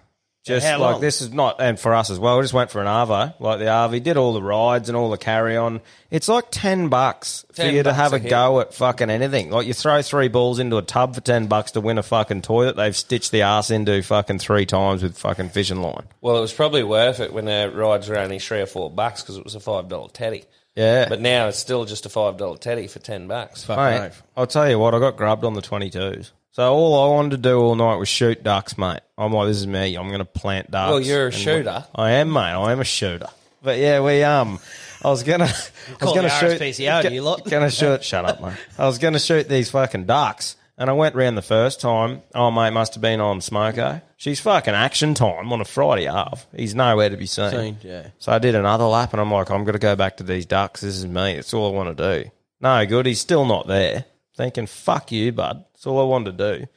Just 0.43 0.65
like 0.65 0.79
long? 0.79 1.01
this 1.01 1.21
is 1.21 1.31
not, 1.31 1.61
and 1.61 1.79
for 1.79 1.93
us 1.93 2.09
as 2.09 2.17
well. 2.17 2.37
We 2.37 2.43
just 2.43 2.53
went 2.53 2.71
for 2.71 2.81
an 2.81 2.87
arvo, 2.87 3.35
like 3.39 3.59
the 3.59 3.65
RV, 3.65 4.01
did 4.01 4.17
all 4.17 4.33
the 4.33 4.41
rides 4.41 4.89
and 4.89 4.95
all 4.95 5.11
the 5.11 5.17
carry 5.17 5.55
on. 5.55 5.81
It's 6.09 6.27
like 6.27 6.45
ten 6.49 6.89
bucks 6.89 7.45
for 7.49 7.57
10 7.57 7.75
you 7.75 7.83
to 7.83 7.89
bucks 7.89 7.97
have 7.97 8.13
a 8.13 8.19
go 8.19 8.59
at 8.59 8.73
fucking 8.73 9.11
anything. 9.11 9.51
Like 9.51 9.67
you 9.67 9.73
throw 9.75 10.01
three 10.01 10.29
balls 10.29 10.57
into 10.57 10.77
a 10.77 10.81
tub 10.81 11.13
for 11.13 11.21
ten 11.21 11.45
bucks 11.45 11.71
to 11.71 11.81
win 11.81 11.99
a 11.99 12.03
fucking 12.03 12.41
toilet. 12.41 12.75
They've 12.75 12.95
stitched 12.95 13.31
the 13.31 13.43
ass 13.43 13.69
into 13.69 14.01
fucking 14.01 14.39
three 14.39 14.65
times 14.65 15.03
with 15.03 15.15
fucking 15.15 15.49
fishing 15.49 15.81
line. 15.83 16.07
Well, 16.21 16.37
it 16.37 16.41
was 16.41 16.53
probably 16.53 16.83
worth 16.83 17.19
it 17.19 17.33
when 17.33 17.45
the 17.45 17.71
rides 17.73 18.09
were 18.09 18.17
only 18.17 18.39
three 18.39 18.61
or 18.61 18.65
four 18.65 18.89
bucks 18.89 19.21
because 19.21 19.37
it 19.37 19.43
was 19.43 19.53
a 19.53 19.59
five 19.59 19.89
dollar 19.89 20.09
teddy. 20.09 20.45
Yeah, 20.75 21.09
But 21.09 21.19
now 21.19 21.49
it's 21.49 21.59
still 21.59 21.83
just 21.85 22.05
a 22.05 22.09
five 22.09 22.37
dollar 22.37 22.57
teddy 22.57 22.87
for 22.87 22.99
ten 22.99 23.27
bucks. 23.27 23.67
Mate, 23.67 24.11
I'll 24.35 24.47
tell 24.47 24.69
you 24.69 24.79
what, 24.79 24.95
I 24.95 24.99
got 24.99 25.17
grubbed 25.17 25.43
on 25.43 25.53
the 25.53 25.61
22s. 25.61 26.31
So 26.51 26.73
all 26.73 27.01
I 27.11 27.15
wanted 27.15 27.31
to 27.31 27.37
do 27.37 27.59
all 27.59 27.75
night 27.75 27.95
was 27.95 28.09
shoot 28.09 28.43
ducks, 28.43 28.77
mate. 28.77 28.99
I'm 29.17 29.31
like, 29.33 29.47
this 29.47 29.57
is 29.57 29.67
me. 29.67 29.95
I'm 29.95 30.07
going 30.07 30.19
to 30.19 30.25
plant 30.25 30.69
ducks. 30.69 30.89
Well, 30.91 30.99
you're 30.99 31.23
a 31.23 31.25
And 31.27 31.33
shooter. 31.33 31.85
I 31.95 32.11
am, 32.11 32.31
mate. 32.33 32.39
I 32.41 32.71
am 32.73 32.81
a 32.81 32.85
shooter. 32.85 33.27
But 33.63 33.77
yeah, 33.77 34.01
we 34.01 34.23
um, 34.23 34.59
I 35.03 35.09
was 35.09 35.21
gonna, 35.23 35.43
I 35.45 35.47
was 35.47 35.71
call 35.99 36.15
gonna 36.15 36.27
me 36.27 36.33
shoot. 36.33 36.59
RSPCA, 36.59 37.03
g- 37.07 37.09
you 37.15 37.21
lot. 37.21 37.45
Gonna 37.49 37.69
shoot. 37.69 38.03
Shut 38.03 38.25
up, 38.25 38.41
mate. 38.41 38.53
I 38.77 38.85
was 38.87 38.97
gonna 38.97 39.19
shoot 39.19 39.47
these 39.47 39.69
fucking 39.69 40.05
ducks, 40.05 40.55
and 40.79 40.89
I 40.89 40.93
went 40.93 41.13
round 41.15 41.37
the 41.37 41.43
first 41.43 41.79
time. 41.79 42.23
Oh, 42.33 42.49
mate, 42.49 42.71
must 42.71 42.95
have 42.95 43.01
been 43.01 43.21
on 43.21 43.39
Smoko. 43.39 44.01
She's 44.17 44.39
fucking 44.39 44.73
action 44.73 45.13
time 45.13 45.53
on 45.53 45.61
a 45.61 45.65
Friday 45.65 46.05
half. 46.05 46.47
He's 46.55 46.73
nowhere 46.73 47.09
to 47.09 47.17
be 47.17 47.27
seen. 47.27 47.51
Seen, 47.51 47.77
yeah. 47.83 48.07
So 48.17 48.31
I 48.31 48.39
did 48.39 48.55
another 48.55 48.85
lap, 48.85 49.13
and 49.13 49.21
I'm 49.21 49.31
like, 49.31 49.51
I'm 49.51 49.63
gonna 49.63 49.77
go 49.79 49.95
back 49.95 50.17
to 50.17 50.23
these 50.23 50.47
ducks. 50.47 50.81
This 50.81 50.95
is 50.97 51.05
me. 51.05 51.33
It's 51.33 51.53
all 51.53 51.71
I 51.71 51.75
want 51.75 51.95
to 51.95 52.23
do. 52.23 52.31
No 52.61 52.83
good. 52.87 53.05
He's 53.05 53.21
still 53.21 53.45
not 53.45 53.67
there. 53.67 54.05
Thinking, 54.35 54.67
fuck 54.67 55.11
you, 55.11 55.31
bud. 55.31 55.65
That's 55.73 55.87
all 55.87 55.99
I 55.99 56.03
wanted 56.03 56.37
to 56.37 56.59
do. 56.59 56.67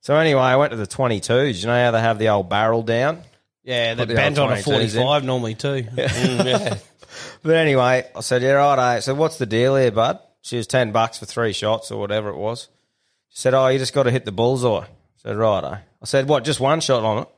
So 0.00 0.16
anyway, 0.16 0.40
I 0.40 0.56
went 0.56 0.70
to 0.70 0.76
the 0.76 0.86
22s. 0.86 1.60
You 1.60 1.66
know 1.66 1.84
how 1.84 1.90
they 1.90 2.00
have 2.00 2.18
the 2.18 2.30
old 2.30 2.48
barrel 2.48 2.82
down? 2.82 3.22
Yeah, 3.62 3.94
they 3.94 4.04
the 4.04 4.14
bent 4.14 4.38
old 4.38 4.50
on 4.50 4.58
a 4.58 4.60
22s 4.60 4.96
in. 4.96 5.02
45 5.02 5.24
normally 5.24 5.54
too. 5.54 5.86
But 7.42 7.56
anyway, 7.56 8.08
I 8.14 8.20
said, 8.20 8.42
yeah, 8.42 8.52
right. 8.52 8.78
I 8.78 9.00
said, 9.00 9.16
what's 9.16 9.38
the 9.38 9.46
deal 9.46 9.76
here, 9.76 9.90
bud? 9.90 10.20
She 10.42 10.56
was 10.56 10.66
10 10.66 10.92
bucks 10.92 11.18
for 11.18 11.26
three 11.26 11.52
shots 11.52 11.90
or 11.90 12.00
whatever 12.00 12.28
it 12.30 12.36
was. 12.36 12.68
She 13.28 13.38
said, 13.38 13.54
oh, 13.54 13.68
you 13.68 13.78
just 13.78 13.94
got 13.94 14.04
to 14.04 14.10
hit 14.10 14.24
the 14.24 14.32
bullseye. 14.32 14.84
I 14.84 14.88
said, 15.16 15.36
right. 15.36 15.64
I 15.64 16.04
said, 16.04 16.28
what, 16.28 16.44
just 16.44 16.60
one 16.60 16.80
shot 16.80 17.04
on 17.04 17.22
it? 17.22 17.28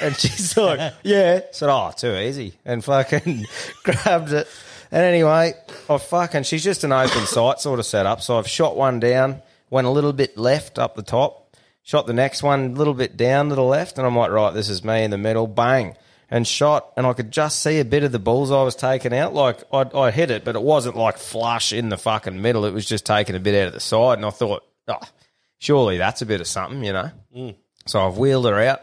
And 0.00 0.16
she's 0.16 0.56
like, 0.56 0.94
yeah. 1.02 1.40
I 1.42 1.52
said, 1.52 1.70
oh, 1.70 1.92
too 1.96 2.16
easy. 2.16 2.54
And 2.64 2.84
fucking 2.84 3.46
grabbed 3.82 4.32
it. 4.32 4.48
And 4.94 5.02
anyway, 5.02 5.54
I 5.90 5.98
fucking, 5.98 6.44
she's 6.44 6.62
just 6.62 6.84
an 6.84 6.92
open 6.92 7.26
sight 7.26 7.58
sort 7.58 7.80
of 7.80 7.84
setup. 7.84 8.20
So 8.22 8.38
I've 8.38 8.46
shot 8.46 8.76
one 8.76 9.00
down, 9.00 9.42
went 9.68 9.88
a 9.88 9.90
little 9.90 10.12
bit 10.12 10.38
left 10.38 10.78
up 10.78 10.94
the 10.94 11.02
top, 11.02 11.56
shot 11.82 12.06
the 12.06 12.12
next 12.12 12.44
one 12.44 12.66
a 12.66 12.68
little 12.68 12.94
bit 12.94 13.16
down 13.16 13.48
to 13.48 13.56
the 13.56 13.64
left. 13.64 13.98
And 13.98 14.06
I'm 14.06 14.14
like, 14.14 14.30
right, 14.30 14.54
this 14.54 14.68
is 14.68 14.84
me 14.84 15.02
in 15.02 15.10
the 15.10 15.18
middle. 15.18 15.48
Bang. 15.48 15.96
And 16.30 16.46
shot, 16.46 16.92
and 16.96 17.08
I 17.08 17.12
could 17.12 17.32
just 17.32 17.60
see 17.60 17.80
a 17.80 17.84
bit 17.84 18.04
of 18.04 18.12
the 18.12 18.20
bullseye 18.20 18.62
was 18.62 18.76
taking 18.76 19.12
out. 19.12 19.34
Like, 19.34 19.64
I, 19.72 19.84
I 19.98 20.10
hit 20.12 20.30
it, 20.30 20.44
but 20.44 20.54
it 20.54 20.62
wasn't 20.62 20.94
like 20.94 21.18
flush 21.18 21.72
in 21.72 21.88
the 21.88 21.98
fucking 21.98 22.40
middle. 22.40 22.64
It 22.64 22.72
was 22.72 22.86
just 22.86 23.04
taking 23.04 23.34
a 23.34 23.40
bit 23.40 23.60
out 23.60 23.66
of 23.66 23.74
the 23.74 23.80
side. 23.80 24.18
And 24.18 24.24
I 24.24 24.30
thought, 24.30 24.62
oh, 24.86 25.00
surely 25.58 25.98
that's 25.98 26.22
a 26.22 26.26
bit 26.26 26.40
of 26.40 26.46
something, 26.46 26.84
you 26.84 26.92
know? 26.92 27.10
Mm. 27.36 27.56
So 27.86 28.06
I've 28.06 28.16
wheeled 28.16 28.46
her 28.46 28.60
out, 28.60 28.80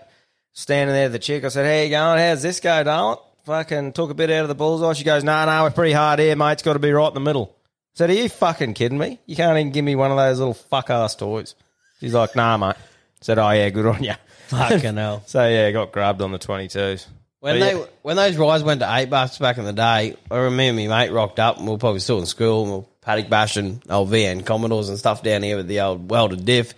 standing 0.52 0.94
there, 0.94 1.08
the 1.08 1.20
chick. 1.20 1.46
I 1.46 1.48
said, 1.48 1.66
"How 1.66 1.84
you 1.84 1.90
going? 1.90 2.20
How's 2.20 2.42
this 2.42 2.60
go, 2.60 2.84
darling?" 2.84 3.18
Fucking 3.46 3.94
took 3.94 4.12
a 4.12 4.14
bit 4.14 4.30
out 4.32 4.44
of 4.44 4.48
the 4.50 4.56
bullseye. 4.56 4.94
She 4.94 5.04
goes, 5.04 5.24
"No, 5.24 5.32
nah, 5.32 5.46
no, 5.46 5.52
nah, 5.52 5.64
we're 5.64 5.72
pretty 5.72 5.94
hard 5.94 6.20
here, 6.20 6.36
mate. 6.36 6.54
It's 6.54 6.64
got 6.64 6.74
to 6.74 6.80
be 6.80 6.92
right 6.92 7.08
in 7.08 7.14
the 7.14 7.20
middle." 7.20 7.56
I 7.56 7.96
said, 7.96 8.10
"Are 8.10 8.14
you 8.14 8.30
fucking 8.30 8.74
kidding 8.76 8.98
me? 8.98 9.20
You 9.26 9.36
can't 9.36 9.58
even 9.58 9.72
give 9.72 9.84
me 9.84 9.96
one 9.96 10.12
of 10.12 10.18
those 10.18 10.40
little 10.40 10.54
fuck 10.54 10.90
ass 10.90 11.16
toys." 11.16 11.56
She's 12.00 12.14
like, 12.14 12.36
"Nah, 12.36 12.58
mate." 12.58 12.76
I 12.76 12.76
said, 13.22 13.40
"Oh 13.40 13.50
yeah, 13.52 13.70
good 13.70 13.86
on 13.88 14.04
you." 14.04 14.14
Fucking 14.48 14.96
hell. 14.98 15.24
So 15.26 15.48
yeah, 15.48 15.72
got 15.72 15.92
grabbed 15.92 16.22
on 16.22 16.32
the 16.32 16.38
twenty 16.40 16.68
twos. 16.68 17.08
When 17.40 17.56
But 17.60 17.66
they 17.66 17.80
yeah. 17.80 17.86
when 18.04 18.16
those 18.18 18.38
rides 18.38 18.64
went 18.64 18.82
to 18.82 18.96
eight 18.96 19.10
bucks 19.10 19.40
back 19.40 19.58
in 19.58 19.66
the 19.66 19.74
day, 19.74 20.16
I 20.30 20.38
remember 20.38 20.80
my 20.82 20.88
mate 21.06 21.12
rocked 21.12 21.40
up 21.40 21.58
and 21.58 21.66
we 21.66 21.72
were 21.72 21.80
probably 21.80 22.00
still 22.00 22.20
in 22.20 22.28
school 22.28 22.62
and 22.64 22.72
we 22.72 22.78
were 22.80 22.86
paddock 23.02 23.30
bashing 23.30 23.82
old 23.90 24.10
VN 24.12 24.46
Commodores 24.46 24.90
and 24.90 25.00
stuff 25.00 25.24
down 25.24 25.42
here 25.42 25.58
with 25.58 25.68
the 25.68 25.82
old 25.82 26.12
welded 26.12 26.46
diff. 26.46 26.76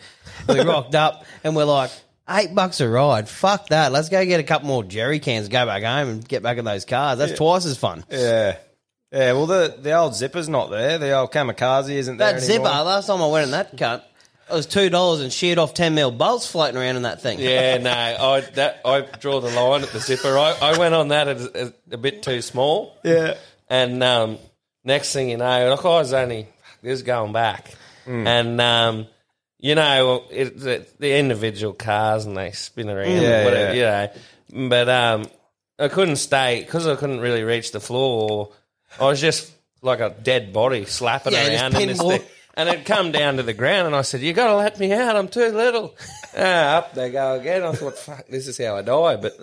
We 0.48 0.62
rocked 0.62 0.96
up 0.96 1.26
and 1.44 1.54
we're 1.54 1.66
like, 1.66 1.92
eight 2.30 2.54
bucks 2.56 2.80
a 2.82 2.88
ride, 2.90 3.28
fuck 3.30 3.68
that. 3.68 3.92
Let's 3.92 4.10
go 4.10 4.24
get 4.26 4.40
a 4.40 4.44
couple 4.44 4.68
more 4.68 4.84
jerry 4.84 5.20
cans, 5.20 5.50
go 5.50 5.66
back 5.66 5.84
home 5.84 6.10
and 6.10 6.28
get 6.28 6.44
back 6.44 6.58
in 6.58 6.66
those 6.66 6.86
cars. 6.86 7.18
That's 7.20 7.34
twice 7.34 7.66
as 7.66 7.78
fun. 7.78 8.04
Yeah. 8.10 8.58
Yeah, 9.12 9.34
well, 9.34 9.46
the 9.46 9.76
the 9.80 9.94
old 9.94 10.16
zipper's 10.16 10.50
not 10.50 10.72
there. 10.72 10.98
The 10.98 11.12
old 11.16 11.32
kamikaze 11.32 11.90
isn't 11.90 12.18
there 12.18 12.34
That 12.34 12.42
zipper, 12.42 12.66
anymore. 12.66 12.84
last 12.84 13.06
time 13.08 13.22
I 13.22 13.28
went 13.28 13.46
in 13.46 13.52
that 13.52 13.78
cut, 13.78 14.10
it 14.50 14.54
was 14.54 14.66
two 14.66 14.90
dollars 14.90 15.22
and 15.22 15.32
sheared 15.32 15.60
off 15.60 15.76
ten 15.76 15.94
mil 15.94 16.10
bolts 16.10 16.48
floating 16.48 16.78
around 16.78 16.96
in 16.96 17.04
that 17.04 17.22
thing. 17.22 17.40
Yeah, 17.40 17.78
no, 17.78 17.92
I 17.92 18.42
that 18.56 18.82
I 18.84 19.02
draw 19.20 19.40
the 19.40 19.52
line 19.52 19.84
at 19.84 19.90
the 19.90 20.00
zipper. 20.00 20.36
I, 20.36 20.58
I 20.60 20.80
went 20.80 20.96
on 20.96 21.10
that 21.10 21.28
as, 21.28 21.46
as 21.46 21.74
a 21.92 21.98
bit 21.98 22.24
too 22.24 22.42
small. 22.42 22.98
Yeah. 23.04 23.36
And 23.70 24.02
um, 24.04 24.40
next 24.84 25.14
thing 25.14 25.30
you 25.30 25.38
know, 25.38 25.70
like 25.70 25.86
I 25.86 25.90
was 25.90 26.12
only 26.12 26.48
this 26.82 26.94
is 26.94 27.04
going 27.04 27.34
back, 27.34 27.72
Hmm. 28.06 28.26
and 28.26 28.60
um, 28.60 29.08
you 29.64 29.76
know 29.76 30.24
it, 30.30 30.60
the, 30.60 30.86
the 31.00 31.18
individual 31.18 31.74
cars 31.74 32.26
and 32.26 32.36
they 32.36 32.52
spin 32.52 32.90
around, 32.90 33.10
Yeah, 33.10 33.22
and 33.22 33.46
whatever, 33.46 33.74
you 33.76 33.82
know. 33.82 34.70
But 34.70 34.90
um, 34.90 35.26
I 35.80 35.88
couldn't 35.88 36.18
stay 36.18 36.60
because 36.62 36.86
I 36.86 36.96
couldn't 36.98 37.22
really 37.22 37.44
reach 37.44 37.72
the 37.72 37.80
floor. 37.80 38.52
I 39.00 39.06
was 39.06 39.22
just 39.22 39.52
like 39.82 40.02
a 40.02 40.10
dead 40.10 40.52
body 40.52 40.84
slapping 40.84 41.32
Yeah, 41.32 41.48
around 41.48 41.76
in 41.78 41.88
this 41.88 42.02
thing. 42.02 42.22
And 42.56 42.70
it 42.70 42.86
come 42.86 43.12
down 43.12 43.38
to 43.38 43.44
the 43.44 43.54
ground, 43.54 43.88
and 43.88 43.96
I 43.96 44.04
said, 44.04 44.22
"You 44.22 44.34
got 44.34 44.48
to 44.48 44.56
let 44.58 44.78
me 44.80 44.92
out. 44.94 45.16
I'm 45.16 45.28
too 45.30 45.48
little." 45.48 45.96
ah, 46.38 46.76
up 46.76 46.94
they 46.94 47.10
go 47.10 47.40
again. 47.40 47.64
I 47.64 47.72
thought, 47.72 47.98
"Fuck, 47.98 48.28
this 48.28 48.48
is 48.48 48.58
how 48.60 48.76
I 48.76 48.82
die." 48.84 49.16
But 49.16 49.34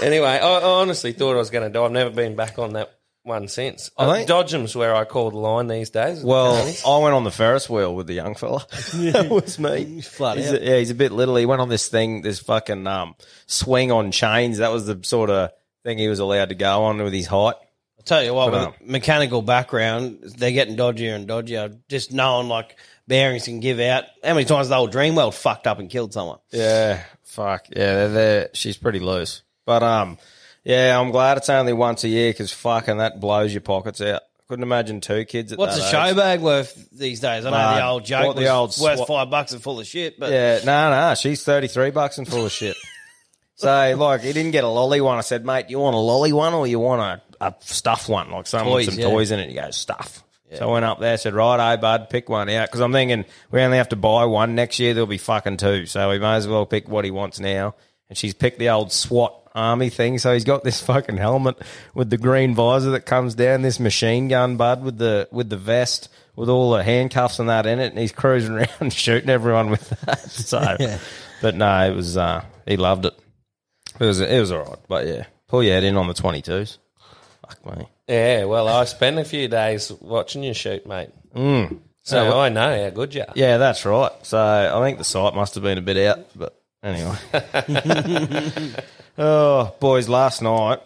anyway, 0.00 0.30
I, 0.30 0.38
I 0.38 0.62
honestly 0.80 1.12
thought 1.12 1.34
I 1.34 1.38
was 1.38 1.50
going 1.50 1.70
to 1.70 1.70
die. 1.70 1.84
I've 1.84 1.92
never 1.92 2.10
been 2.10 2.34
back 2.34 2.58
on 2.58 2.72
that 2.72 2.95
one 3.26 3.48
since. 3.48 3.90
I 3.98 4.04
Uh, 4.04 4.14
think- 4.14 4.28
Dodgem's 4.28 4.74
where 4.76 4.94
I 4.94 5.04
call 5.04 5.30
the 5.30 5.38
line 5.38 5.66
these 5.66 5.90
days. 5.90 6.22
Well, 6.22 6.54
I 6.86 6.98
went 6.98 7.14
on 7.14 7.24
the 7.24 7.30
Ferris 7.30 7.68
wheel 7.68 7.94
with 7.94 8.06
the 8.06 8.14
young 8.14 8.34
fella. 8.34 8.64
that 8.94 9.28
was 9.28 9.58
me. 9.58 10.00
flat 10.00 10.38
He's 10.38 10.48
out. 10.52 10.60
a- 10.60 10.64
yeah, 10.64 10.76
he's 10.78 10.90
a 10.90 10.94
bit 10.94 11.12
little. 11.12 11.36
He 11.36 11.46
went 11.46 11.60
on 11.60 11.68
this 11.68 11.88
thing, 11.88 12.22
this 12.22 12.38
fucking 12.40 12.86
um, 12.86 13.14
swing 13.46 13.90
on 13.92 14.12
chains. 14.12 14.58
That 14.58 14.72
was 14.72 14.86
the 14.86 15.00
sort 15.02 15.30
of 15.30 15.50
thing 15.84 15.98
he 15.98 16.08
was 16.08 16.18
allowed 16.20 16.48
to 16.50 16.54
go 16.54 16.84
on 16.84 17.02
with 17.02 17.12
his 17.12 17.26
height. 17.26 17.56
I'll 17.98 18.04
tell 18.04 18.22
you 18.22 18.34
what, 18.34 18.50
But, 18.52 18.58
with 18.58 18.68
um, 18.82 18.88
a 18.88 18.92
mechanical 18.92 19.42
background, 19.42 20.18
they're 20.36 20.52
getting 20.52 20.76
dodgier 20.76 21.14
and 21.14 21.28
dodgier. 21.28 21.76
Just 21.88 22.12
knowing 22.12 22.48
like 22.48 22.76
bearings 23.08 23.44
can 23.44 23.60
give 23.60 23.80
out. 23.80 24.04
How 24.22 24.34
many 24.34 24.44
times 24.44 24.68
the 24.68 24.76
old 24.76 24.92
Dreamworld 24.92 25.34
fucked 25.34 25.66
up 25.66 25.78
and 25.80 25.90
killed 25.90 26.12
someone? 26.12 26.38
Yeah, 26.52 27.02
fuck. 27.24 27.66
Yeah, 27.70 27.94
they're, 27.94 28.08
they're, 28.08 28.48
she's 28.52 28.76
pretty 28.76 29.00
loose. 29.00 29.42
But 29.64 29.82
um, 29.82 30.18
yeah, 30.66 30.98
I'm 31.00 31.12
glad 31.12 31.36
it's 31.38 31.48
only 31.48 31.72
once 31.72 32.02
a 32.04 32.08
year 32.08 32.30
because 32.30 32.52
fucking 32.52 32.98
that 32.98 33.20
blows 33.20 33.52
your 33.54 33.60
pockets 33.60 34.00
out. 34.00 34.22
Couldn't 34.48 34.62
imagine 34.64 35.00
two 35.00 35.24
kids 35.24 35.52
at 35.52 35.58
What's 35.58 35.76
a 35.76 35.80
that 35.80 35.90
show 35.90 36.04
age. 36.04 36.16
bag 36.16 36.40
worth 36.40 36.88
these 36.90 37.20
days? 37.20 37.44
I 37.44 37.50
know 37.50 37.56
Nah, 37.56 37.74
the 37.76 37.84
old 37.86 38.04
joke 38.04 38.26
what 38.26 38.36
the 38.36 38.42
was 38.42 38.50
old 38.50 38.68
worth 38.80 38.96
swap- 38.98 39.08
five 39.08 39.30
bucks 39.30 39.52
and 39.52 39.62
full 39.62 39.80
of 39.80 39.86
shit, 39.86 40.20
but 40.20 40.30
Yeah, 40.30 40.60
no, 40.64 40.90
no, 40.90 41.14
she's 41.14 41.42
33 41.42 41.90
bucks 41.90 42.18
and 42.18 42.28
full 42.28 42.44
of 42.44 42.52
shit. 42.52 42.76
So, 43.58 43.94
like, 43.96 44.20
he 44.20 44.34
didn't 44.34 44.50
get 44.50 44.64
a 44.64 44.68
lolly 44.68 45.00
one. 45.00 45.16
I 45.16 45.22
said, 45.22 45.46
mate, 45.46 45.70
you 45.70 45.78
want 45.78 45.94
a 45.96 45.98
lolly 45.98 46.30
one 46.30 46.52
or 46.52 46.66
you 46.66 46.78
want 46.78 47.22
a, 47.40 47.46
a 47.46 47.54
stuff 47.60 48.06
one? 48.06 48.30
Like, 48.30 48.46
some 48.46 48.64
Toys, 48.66 48.84
with 48.84 48.96
some 48.96 49.00
yeah. 49.02 49.08
toys 49.08 49.30
in 49.30 49.38
it. 49.40 49.48
He 49.48 49.54
goes, 49.54 49.76
stuff. 49.76 50.22
So 50.52 50.68
I 50.68 50.72
went 50.72 50.84
up 50.84 51.00
there, 51.00 51.16
said, 51.16 51.32
right, 51.32 51.76
bud, 51.76 52.10
pick 52.10 52.28
one 52.28 52.50
out. 52.50 52.68
Because 52.68 52.80
I'm 52.80 52.92
thinking 52.92 53.24
we 53.50 53.62
only 53.62 53.78
have 53.78 53.88
to 53.88 53.96
buy 53.96 54.26
one. 54.26 54.54
Next 54.56 54.78
year, 54.78 54.92
there'll 54.92 55.06
be 55.06 55.16
fucking 55.16 55.56
two. 55.56 55.86
So 55.86 56.10
we 56.10 56.18
may 56.18 56.34
as 56.34 56.46
well 56.46 56.66
pick 56.66 56.86
what 56.86 57.06
he 57.06 57.10
wants 57.10 57.40
now. 57.40 57.74
And 58.10 58.18
she's 58.18 58.34
picked 58.34 58.58
the 58.58 58.68
old 58.68 58.92
SWAT 58.92 59.45
army 59.56 59.90
thing. 59.90 60.18
So 60.18 60.32
he's 60.32 60.44
got 60.44 60.62
this 60.62 60.80
fucking 60.86 61.16
helmet 61.16 61.56
with 61.94 62.10
the 62.10 62.18
green 62.18 62.54
visor 62.54 62.90
that 62.90 63.06
comes 63.06 63.34
down, 63.34 63.62
this 63.62 63.80
machine 63.80 64.28
gun, 64.28 64.56
bud, 64.56 64.84
with 64.84 64.98
the, 64.98 65.28
with 65.32 65.50
the 65.50 65.56
vest. 65.56 66.08
With 66.36 66.50
all 66.50 66.72
the 66.72 66.84
handcuffs 66.84 67.38
and 67.38 67.48
that 67.48 67.64
in 67.64 67.78
it, 67.80 67.86
and 67.86 67.98
he's 67.98 68.12
cruising 68.12 68.56
around 68.56 68.92
shooting 68.92 69.30
everyone 69.30 69.70
with 69.70 69.88
that. 69.88 70.20
So, 70.20 70.98
but 71.40 71.54
no, 71.54 71.90
it 71.90 71.96
was 71.96 72.18
uh, 72.18 72.44
he 72.66 72.76
loved 72.76 73.06
it. 73.06 73.18
It 73.98 74.04
was 74.04 74.20
it 74.20 74.38
was 74.38 74.52
all 74.52 74.64
right, 74.64 74.78
but 74.86 75.06
yeah, 75.06 75.24
pull 75.48 75.62
your 75.62 75.72
head 75.72 75.84
in 75.84 75.96
on 75.96 76.08
the 76.08 76.12
twenty 76.12 76.42
twos. 76.42 76.76
Fuck 77.40 77.78
me. 77.78 77.88
yeah, 78.06 78.44
well, 78.44 78.68
I 78.68 78.84
spent 78.84 79.18
a 79.18 79.24
few 79.24 79.48
days 79.48 79.90
watching 79.90 80.42
you 80.42 80.52
shoot, 80.52 80.86
mate. 80.86 81.08
Mm. 81.34 81.78
So 82.02 82.38
I 82.38 82.50
know 82.50 82.84
how 82.84 82.90
good 82.90 83.14
you 83.14 83.22
are. 83.22 83.32
Yeah, 83.34 83.56
that's 83.56 83.86
right. 83.86 84.12
So 84.22 84.38
I 84.38 84.78
think 84.84 84.98
the 84.98 85.04
site 85.04 85.34
must 85.34 85.54
have 85.54 85.64
been 85.64 85.78
a 85.78 85.80
bit 85.80 85.96
out, 86.06 86.26
but 86.36 86.54
anyway. 86.82 87.16
Oh, 89.18 89.74
boys, 89.80 90.08
last 90.08 90.42
night 90.42 90.80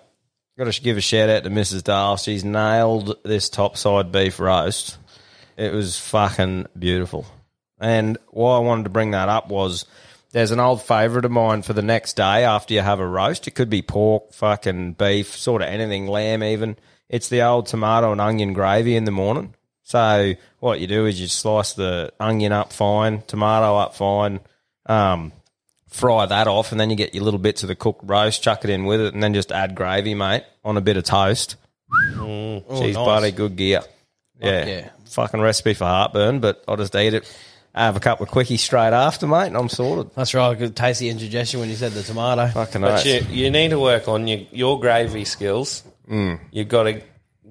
got 0.61 0.73
to 0.73 0.83
give 0.83 0.99
a 0.99 1.01
shout 1.01 1.31
out 1.31 1.45
to 1.45 1.51
Mrs. 1.51 1.85
Dahl. 1.85 2.19
She's 2.19 2.45
nailed 2.45 3.17
this 3.25 3.49
topside 3.49 4.13
beef 4.13 4.39
roast. 4.39 4.99
It 5.57 5.73
was 5.73 5.99
fucking 5.99 6.67
beautiful. 6.79 7.25
And 7.81 8.19
why 8.29 8.57
I 8.57 8.61
wanted 8.61 8.85
to 8.85 8.91
bring 8.91 9.13
that 9.13 9.31
up 9.31 9.49
was 9.49 9.87
there's 10.33 10.51
an 10.51 10.61
old 10.61 10.83
favourite 10.83 11.25
of 11.25 11.31
mine 11.31 11.63
for 11.63 11.73
the 11.73 11.83
next 11.83 12.17
day 12.17 12.45
after 12.45 12.75
you 12.75 12.81
have 12.81 13.01
a 13.01 13.07
roast. 13.07 13.49
It 13.49 13.53
could 13.53 13.71
be 13.71 13.81
pork, 13.81 14.35
fucking 14.35 14.95
beef, 14.95 15.35
sort 15.35 15.63
of 15.63 15.69
anything, 15.69 16.07
lamb 16.07 16.45
even. 16.45 16.77
It's 17.09 17.31
the 17.31 17.43
old 17.43 17.67
tomato 17.67 18.13
and 18.13 18.21
onion 18.21 18.53
gravy 18.53 18.97
in 18.97 19.05
the 19.05 19.11
morning. 19.11 19.55
So 19.83 20.35
what 20.59 20.79
you 20.79 20.87
do 20.87 21.07
is 21.07 21.19
you 21.19 21.27
slice 21.27 21.73
the 21.73 22.13
onion 22.21 22.53
up 22.53 22.71
fine, 22.75 23.23
tomato 23.23 23.77
up 23.77 23.95
fine, 23.95 24.41
um, 24.85 25.33
fry 25.91 26.27
that 26.27 26.47
off, 26.49 26.73
and 26.73 26.81
then 26.81 26.91
you 26.91 26.97
get 26.97 27.15
your 27.15 27.25
little 27.25 27.39
bits 27.41 27.63
of 27.63 27.69
the 27.69 27.75
cooked 27.75 28.03
roast, 28.05 28.43
chuck 28.43 28.65
it 28.65 28.71
in 28.71 28.85
with 28.85 29.01
it, 29.01 29.15
and 29.15 29.23
then 29.23 29.35
just 29.35 29.53
add 29.53 29.75
gravy, 29.75 30.15
mate, 30.15 30.45
on 30.65 30.77
a 30.77 30.81
bit 30.81 30.97
of 30.97 31.05
toast. 31.05 31.57
She's 31.93 32.25
nice. 32.25 32.95
bloody 32.95 33.33
good 33.33 33.57
gear. 33.57 33.83
Yeah. 34.41 34.67
yeah. 34.67 34.89
Fucking 35.07 35.41
recipe 35.41 35.75
for 35.75 35.85
heartburn, 35.85 36.41
but 36.41 36.63
I'll 36.69 36.77
just 36.77 36.95
eat 36.95 37.15
it. 37.15 37.37
I 37.75 37.85
Have 37.85 37.97
a 37.97 38.01
couple 38.01 38.25
of 38.25 38.31
quickies 38.31 38.59
straight 38.61 38.93
after, 38.93 39.27
mate, 39.27 39.47
and 39.49 39.57
I'm 39.57 39.69
sorted. 39.69 40.13
that's 40.15 40.35
right. 40.35 40.57
Good 40.59 40.75
tasty 40.75 41.09
indigestion 41.09 41.61
when 41.61 41.69
you 41.69 41.77
said 41.77 41.93
the 41.93 42.03
tomato. 42.03 42.49
Fucking 42.49 42.81
But 42.81 43.01
oath. 43.01 43.07
you, 43.07 43.45
you 43.45 43.51
need 43.51 43.69
to 43.71 43.79
work 43.79 44.09
on 44.09 44.27
your, 44.27 44.41
your 44.51 44.81
gravy 44.81 45.25
skills. 45.25 45.83
Mm. 46.11 46.41
You've 46.51 46.69
got 46.69 46.85
to 46.85 47.03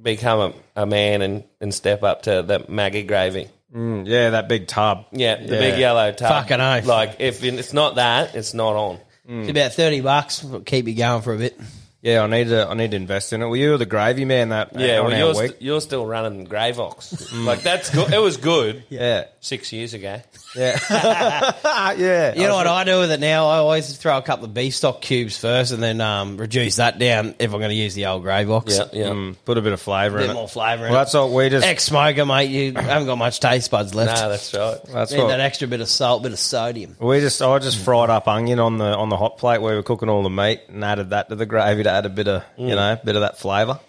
become 0.02 0.54
a, 0.75 0.82
a 0.84 0.86
man 0.86 1.21
and, 1.21 1.43
and 1.62 1.73
step 1.73 2.04
up 2.04 2.23
to 2.23 2.41
the 2.41 2.60
Maggi 2.62 3.08
gravy. 3.08 3.49
Mm, 3.75 4.08
yeah, 4.08 4.32
that 4.32 4.47
big 4.47 4.67
tub. 4.67 5.05
Yeah, 5.12 5.36
the 5.36 5.53
Yeah. 5.55 5.60
big 5.60 5.79
yellow 5.79 6.12
tub. 6.12 6.29
Fucking 6.29 6.60
oath. 6.60 6.86
Like, 6.86 7.17
if 7.19 7.43
it's 7.43 7.71
not 7.73 7.95
that, 7.95 8.34
it's 8.36 8.53
not 8.53 8.75
on. 8.75 8.99
It's 9.27 9.49
about 9.49 9.73
thirty 9.73 10.01
bucks. 10.01 10.43
Keep 10.65 10.88
you 10.88 10.95
going 10.95 11.21
for 11.21 11.36
a 11.36 11.38
bit. 11.38 11.60
Yeah, 12.01 12.21
I 12.23 12.27
need 12.27 12.47
to. 12.47 12.65
I 12.65 12.75
need 12.75 12.91
to 12.91 12.97
invest 12.97 13.33
in 13.33 13.41
it. 13.41 13.45
Well, 13.45 13.57
you 13.57 13.71
were 13.71 13.77
the 13.77 13.85
gravy 13.85 14.23
man 14.23 14.49
that 14.49 14.71
Yeah, 14.79 14.99
on 14.99 15.05
well, 15.07 15.13
our 15.13 15.17
you're, 15.19 15.27
week. 15.35 15.51
st- 15.51 15.62
you're 15.62 15.81
still 15.81 16.05
running 16.05 16.47
Gravox. 16.47 17.45
like, 17.45 17.62
that's 17.62 17.89
good. 17.89 18.13
It 18.13 18.19
was 18.19 18.38
good 18.38 18.83
yeah, 18.89 19.25
six 19.41 19.73
years 19.73 19.93
ago. 19.93 20.21
yeah, 20.55 20.79
yeah. 21.97 22.33
You 22.35 22.43
know 22.43 22.55
what 22.55 22.67
I 22.67 22.85
do 22.85 22.99
with 22.99 23.12
it 23.12 23.19
now? 23.19 23.47
I 23.49 23.57
always 23.57 23.97
throw 23.97 24.17
a 24.17 24.21
couple 24.21 24.45
of 24.45 24.53
beef 24.53 24.75
stock 24.75 25.01
cubes 25.01 25.38
first, 25.38 25.73
and 25.73 25.83
then 25.83 25.99
um, 25.99 26.38
reduce 26.38 26.77
that 26.77 26.99
down 26.99 27.35
if 27.38 27.51
I'm 27.53 27.59
going 27.59 27.69
to 27.69 27.75
use 27.75 27.95
the 27.95 28.05
old 28.05 28.23
Gravox. 28.23 28.69
Yeah, 28.93 28.99
yeah. 29.07 29.09
Mm, 29.12 29.35
put 29.43 29.57
a 29.57 29.62
bit 29.62 29.73
of 29.73 29.81
flavour 29.81 30.19
a 30.19 30.21
in 30.21 30.27
bit 30.27 30.31
it. 30.31 30.35
more 30.35 30.47
flavour. 30.47 30.83
Well, 30.85 30.93
that's 30.93 31.15
all. 31.15 31.33
We 31.33 31.49
just. 31.49 31.67
Ex 31.67 31.83
smoker, 31.83 32.25
mate. 32.25 32.49
You 32.49 32.73
haven't 32.75 33.07
got 33.07 33.17
much 33.17 33.41
taste 33.41 33.69
buds 33.71 33.93
left. 33.93 34.21
No, 34.21 34.29
that's 34.29 34.53
right. 34.53 34.77
that's 34.85 35.12
Need 35.12 35.19
what. 35.19 35.27
that 35.27 35.41
extra 35.41 35.67
bit 35.67 35.81
of 35.81 35.89
salt, 35.89 36.23
bit 36.23 36.31
of 36.31 36.39
sodium. 36.39 36.95
We 36.99 37.19
just, 37.19 37.41
I 37.41 37.59
just 37.59 37.77
fried 37.83 38.09
up 38.09 38.29
onion 38.29 38.59
on 38.59 38.77
the 38.77 38.85
on 38.85 39.09
the 39.09 39.17
hot 39.17 39.38
plate 39.38 39.62
where 39.62 39.71
we 39.73 39.77
were 39.77 39.83
cooking 39.83 40.07
all 40.07 40.23
the 40.23 40.29
meat 40.29 40.62
and 40.69 40.83
added 40.85 41.09
that 41.09 41.27
to 41.27 41.35
the 41.35 41.45
gravy 41.45 41.83
to 41.89 41.95
add 41.95 42.06
a 42.06 42.10
bit 42.10 42.28
of 42.28 42.43
you 42.58 42.75
know 42.75 42.97
bit 43.04 43.15
of 43.15 43.21
that 43.21 43.38
flavour. 43.38 43.80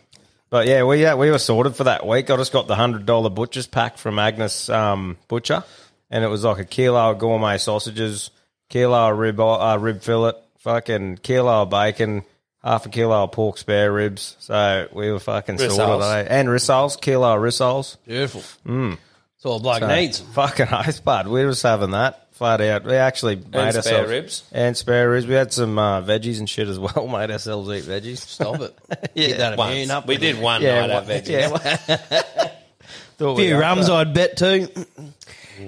But 0.49 0.67
yeah, 0.67 0.83
we 0.83 1.01
yeah, 1.03 1.15
we 1.15 1.31
were 1.31 1.39
sorted 1.39 1.77
for 1.77 1.85
that 1.85 2.07
week. 2.07 2.29
I 2.31 2.37
just 2.37 2.53
got 2.53 2.67
the 2.67 2.75
hundred 2.75 3.07
dollar 3.07 3.31
butcher's 3.31 3.67
pack 3.69 3.99
from 3.99 4.19
Agnes 4.19 4.69
um, 4.69 5.17
Butcher, 5.29 5.63
and 6.11 6.25
it 6.25 6.29
was 6.29 6.43
like 6.45 6.59
a 6.59 6.65
kilo 6.65 7.11
of 7.13 7.19
gourmet 7.19 7.59
sausages, 7.59 8.31
kilo 8.69 9.11
of 9.13 9.19
rib 9.19 9.39
uh, 9.39 9.79
rib 9.81 10.03
fillet, 10.03 10.33
fucking 10.59 11.19
kilo 11.19 11.63
of 11.63 11.71
bacon, 11.71 12.25
half 12.65 12.85
a 12.85 12.89
kilo 12.89 13.23
of 13.25 13.33
pork 13.33 13.59
spare 13.59 13.93
ribs. 13.93 14.37
So 14.41 14.89
we 14.93 15.13
were 15.13 15.21
fucking 15.21 15.59
sorted, 15.59 15.79
Rissoles. 15.79 16.15
eh? 16.15 16.27
and 16.29 16.49
rissoles, 16.49 17.01
kilo 17.01 17.37
of 17.37 17.41
rissoles. 17.41 17.97
Beautiful. 18.05 18.43
Mm. 18.67 18.99
That's 19.37 19.47
all 19.47 19.57
a 19.57 19.61
bloke 19.61 19.83
needs. 19.87 20.19
Fucking 20.19 20.67
oath, 20.73 21.05
bud. 21.05 21.29
We 21.29 21.45
were 21.45 21.53
just 21.53 21.63
having 21.63 21.93
that 21.93 22.30
flat 22.41 22.63
out. 22.63 22.85
We 22.87 22.95
actually 22.95 23.37
made 23.37 23.45
spare 23.53 23.67
ourselves 23.67 24.11
ribs. 24.11 24.45
and 24.51 24.75
spare 24.75 25.11
ribs. 25.11 25.27
We 25.27 25.35
had 25.35 25.53
some 25.53 25.79
uh, 25.79 26.01
veggies 26.01 26.39
and 26.39 26.49
shit 26.49 26.69
as 26.69 26.79
well. 26.79 27.07
Made 27.13 27.31
ourselves 27.31 27.69
eat 27.69 27.85
veggies. 27.85 28.17
Stop 28.17 28.61
it. 28.63 28.75
Yeah. 29.15 29.27
Get 29.29 29.39
that 29.39 29.59
Once. 29.59 29.73
immune 29.73 29.91
up. 29.91 30.07
We 30.07 30.17
did 30.17 30.41
one 30.41 30.63
Yeah, 30.63 30.87
night 30.87 30.91
at 30.91 31.05
one- 31.07 31.23
veggies. 31.23 31.29
yeah. 31.29 32.49
Thought 33.19 33.35
A 33.39 33.43
few 33.43 33.59
rums, 33.59 33.89
that. 33.89 33.93
I'd 33.93 34.15
bet 34.15 34.39
too. 34.39 34.69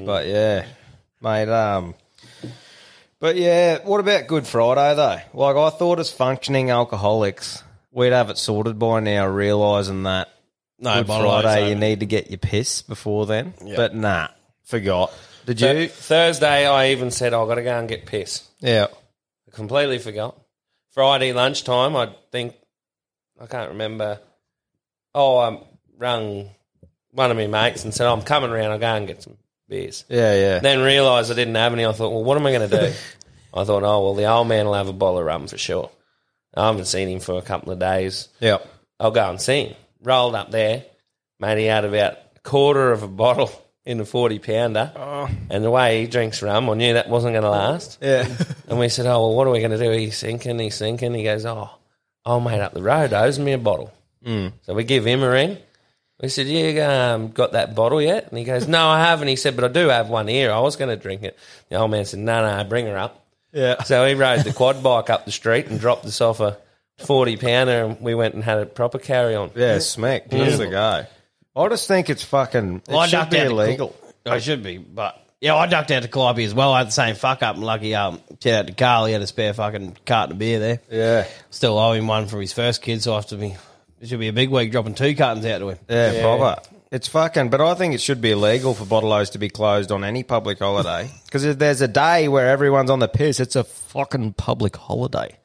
but 0.07 0.27
yeah, 0.27 0.65
mate. 1.21 1.51
Um, 1.51 1.95
but 3.21 3.37
yeah, 3.37 3.81
what 3.85 4.01
about 4.01 4.27
Good 4.27 4.47
Friday 4.47 4.95
though? 4.97 5.19
Like 5.39 5.57
I 5.57 5.69
thought, 5.77 5.99
as 5.99 6.11
functioning 6.11 6.71
alcoholics, 6.71 7.63
we'd 7.91 8.15
have 8.15 8.31
it 8.31 8.39
sorted 8.39 8.79
by 8.79 9.01
now, 9.01 9.27
realizing 9.27 10.05
that 10.05 10.31
No, 10.79 10.95
Good 11.03 11.07
Friday 11.09 11.69
you 11.69 11.75
need 11.75 12.01
to 12.01 12.07
get 12.07 12.31
your 12.31 12.39
piss 12.39 12.81
before 12.81 13.27
then. 13.27 13.53
But 13.77 13.95
nah, 13.95 14.29
forgot. 14.65 15.13
Did 15.47 15.59
So, 15.59 15.73
you? 15.73 15.89
Thursday, 15.89 16.67
I 16.67 16.91
even 16.91 17.11
said, 17.11 17.35
I've 17.35 17.49
got 17.49 17.57
to 17.57 17.63
go 17.63 17.79
and 17.79 17.89
get 17.89 18.07
piss. 18.07 18.47
Yeah. 18.61 18.87
I 19.49 19.51
completely 19.55 19.99
forgot. 19.99 20.39
Friday 20.91 21.33
lunchtime, 21.33 21.97
I 21.97 22.11
think, 22.31 22.55
I 23.41 23.47
can't 23.47 23.71
remember. 23.71 24.21
Oh, 25.15 25.39
I 25.39 25.59
rung 25.99 26.51
one 27.11 27.31
of 27.31 27.37
my 27.37 27.47
mates 27.47 27.85
and 27.85 27.93
said, 27.95 28.07
I'm 28.07 28.23
coming 28.23 28.51
around, 28.51 28.71
I'll 28.73 28.79
go 28.79 28.87
and 28.95 29.07
get 29.07 29.23
some 29.23 29.37
beers. 29.69 30.05
Yeah, 30.09 30.35
yeah. 30.35 30.59
Then 30.61 30.81
realised 30.81 31.31
I 31.31 31.35
didn't 31.35 31.55
have 31.55 31.73
any. 31.73 31.85
I 31.87 31.93
thought, 31.93 32.11
well, 32.13 32.25
what 32.25 32.37
am 32.39 32.47
I 32.47 32.53
going 32.53 32.69
to 32.71 32.81
do? 32.91 32.93
I 33.55 33.65
thought, 33.65 33.83
oh, 33.83 34.03
well, 34.03 34.15
the 34.15 34.25
old 34.31 34.49
man 34.49 34.67
will 34.67 34.75
have 34.75 34.89
a 34.89 34.93
bottle 34.95 35.19
of 35.19 35.27
rum 35.27 35.47
for 35.47 35.59
sure. 35.59 35.91
I 36.55 36.67
haven't 36.67 36.85
seen 36.87 37.09
him 37.09 37.21
for 37.21 37.37
a 37.39 37.43
couple 37.43 37.73
of 37.73 37.79
days. 37.79 38.29
yeah. 38.41 38.59
I'll 39.01 39.11
go 39.11 39.29
and 39.29 39.41
see 39.41 39.65
him. 39.67 39.77
Rolled 40.03 40.35
up 40.35 40.51
there, 40.51 40.85
mate, 41.41 41.59
he 41.59 41.65
had 41.65 41.85
about 41.85 42.13
a 42.37 42.41
quarter 42.45 42.93
of 42.93 43.03
a 43.03 43.09
bottle 43.09 43.51
in 43.85 44.01
a 44.01 44.05
40 44.05 44.39
pounder. 44.39 44.93
And 45.51 45.65
the 45.65 45.71
way 45.71 46.03
he 46.03 46.07
drinks 46.07 46.43
rum, 46.43 46.71
I 46.71 46.75
knew 46.75 46.95
that 46.95 47.09
wasn't 47.09 47.35
going 47.35 47.45
to 47.45 47.51
last. 47.51 47.99
Yeah. 48.01 48.29
And 48.69 48.79
we 48.81 48.89
said, 48.89 49.05
oh, 49.05 49.21
well, 49.21 49.35
what 49.35 49.47
are 49.47 49.51
we 49.51 49.59
going 49.59 49.73
to 49.73 49.77
do? 49.77 49.91
He's 49.91 50.17
sinking, 50.17 50.59
he's 50.59 50.77
sinking. 50.77 51.13
He 51.13 51.25
goes, 51.25 51.45
oh, 51.45 51.69
old 52.25 52.45
mate 52.45 52.61
up 52.61 52.73
the 52.73 52.83
road 52.83 53.13
owes 53.13 53.39
me 53.39 53.53
a 53.53 53.59
bottle. 53.59 53.93
Mm. 54.25 54.55
So 54.63 54.73
we 54.73 54.85
give 54.85 55.05
him 55.05 55.23
a 55.23 55.29
ring. 55.29 55.59
We 56.23 56.29
said, 56.29 56.47
you 56.47 56.83
um, 56.83 57.33
got 57.33 57.53
that 57.53 57.75
bottle 57.75 58.01
yet? 58.01 58.29
And 58.31 58.39
he 58.39 58.45
goes, 58.45 58.67
no, 58.67 58.89
I 58.89 59.01
haven't. 59.01 59.29
He 59.29 59.37
said, 59.37 59.57
but 59.57 59.65
I 59.67 59.69
do 59.69 59.89
have 59.89 60.09
one 60.09 60.27
here. 60.27 60.51
I 60.53 60.61
was 60.61 60.77
going 60.77 60.89
to 60.89 60.97
drink 60.97 61.23
it. 61.23 61.39
The 61.69 61.77
old 61.77 61.91
man 61.91 62.07
said, 62.07 62.21
no, 62.21 62.41
no, 62.41 62.65
bring 62.65 62.87
her 62.87 62.97
up. 62.97 63.27
Yeah. 63.53 63.83
So 63.83 64.07
he 64.07 64.15
rode 64.15 64.45
the 64.45 64.55
quad 64.55 64.83
bike 64.83 65.11
up 65.11 65.27
the 65.27 65.33
street 65.33 65.67
and 65.67 65.79
dropped 65.79 66.07
us 66.07 66.23
off 66.23 66.41
a 66.41 66.57
40 66.99 67.37
pounder 67.37 67.85
and 67.85 68.01
we 68.01 68.15
went 68.15 68.35
and 68.35 68.43
had 68.43 68.59
a 68.59 68.67
proper 68.67 68.99
carry 68.99 69.35
on. 69.35 69.51
Yeah, 69.55 69.81
smack. 69.81 70.31
Here's 70.31 70.57
the 70.59 70.69
go. 70.69 71.05
I 71.55 71.69
just 71.69 71.89
think 71.89 72.11
it's 72.11 72.25
fucking. 72.25 72.77
It 72.77 72.89
Well, 72.89 73.01
I 73.01 73.07
should 73.07 73.17
ducked 73.17 73.31
be 73.33 73.39
out 73.41 73.45
to 73.45 73.51
illegal. 73.51 73.97
Col- 74.25 74.33
I 74.33 74.39
should 74.39 74.63
be, 74.63 74.79
but 74.79 75.21
yeah, 75.41 75.57
I 75.57 75.67
ducked 75.67 75.91
out 75.91 76.03
to 76.03 76.09
Calliope 76.09 76.45
as 76.45 76.55
well. 76.55 76.73
I 76.73 76.79
had 76.79 76.89
the 76.89 76.93
same 76.93 77.15
fuck 77.17 77.43
up, 77.43 77.57
and 77.57 77.65
lucky 77.65 77.95
um, 77.95 78.21
shout 78.43 78.61
out 78.61 78.67
to 78.69 78.73
Carl. 78.75 79.07
He 79.07 79.13
had 79.13 79.23
a 79.23 79.27
spare 79.27 79.53
fucking 79.53 79.97
carton 80.07 80.33
of 80.33 80.39
beer 80.39 80.59
there. 80.61 80.81
Yeah. 80.91 81.27
Still 81.51 81.79
owe 81.79 81.93
him 81.93 82.07
one 82.07 82.27
from 82.27 82.41
his 82.41 82.53
first 82.53 82.81
kid, 82.83 83.03
so 83.03 83.13
I 83.13 83.17
have 83.17 83.27
to 83.27 83.37
be 83.37 83.57
This 83.99 84.09
should 84.09 84.21
be 84.21 84.29
a 84.29 84.33
big 84.33 84.51
week 84.51 84.71
dropping 84.73 84.95
two 84.95 85.15
cartons 85.15 85.45
out 85.45 85.59
to 85.59 85.71
him. 85.71 85.79
Yeah, 85.89 86.21
proper. 86.23 86.63
It's 86.93 87.09
fucking, 87.09 87.49
but 87.49 87.61
I 87.61 87.75
think 87.75 87.95
it 87.95 88.01
should 88.03 88.21
be 88.21 88.33
illegal 88.33 88.75
for 88.75 88.85
bottle 88.85 89.13
O's 89.13 89.31
to 89.31 89.39
be 89.39 89.49
closed 89.49 89.91
on 89.91 90.05
any 90.05 90.23
public 90.23 90.59
holiday. 90.59 91.11
Because 91.25 91.45
if 91.45 91.59
there's 91.59 91.81
a 91.81 91.89
day 91.89 92.29
where 92.29 92.51
everyone's 92.51 92.91
on 92.91 92.99
the 92.99 93.09
piss, 93.09 93.41
it's 93.41 93.57
a 93.57 93.65
fucking 93.65 94.35
public 94.35 94.77
holiday. 94.77 95.39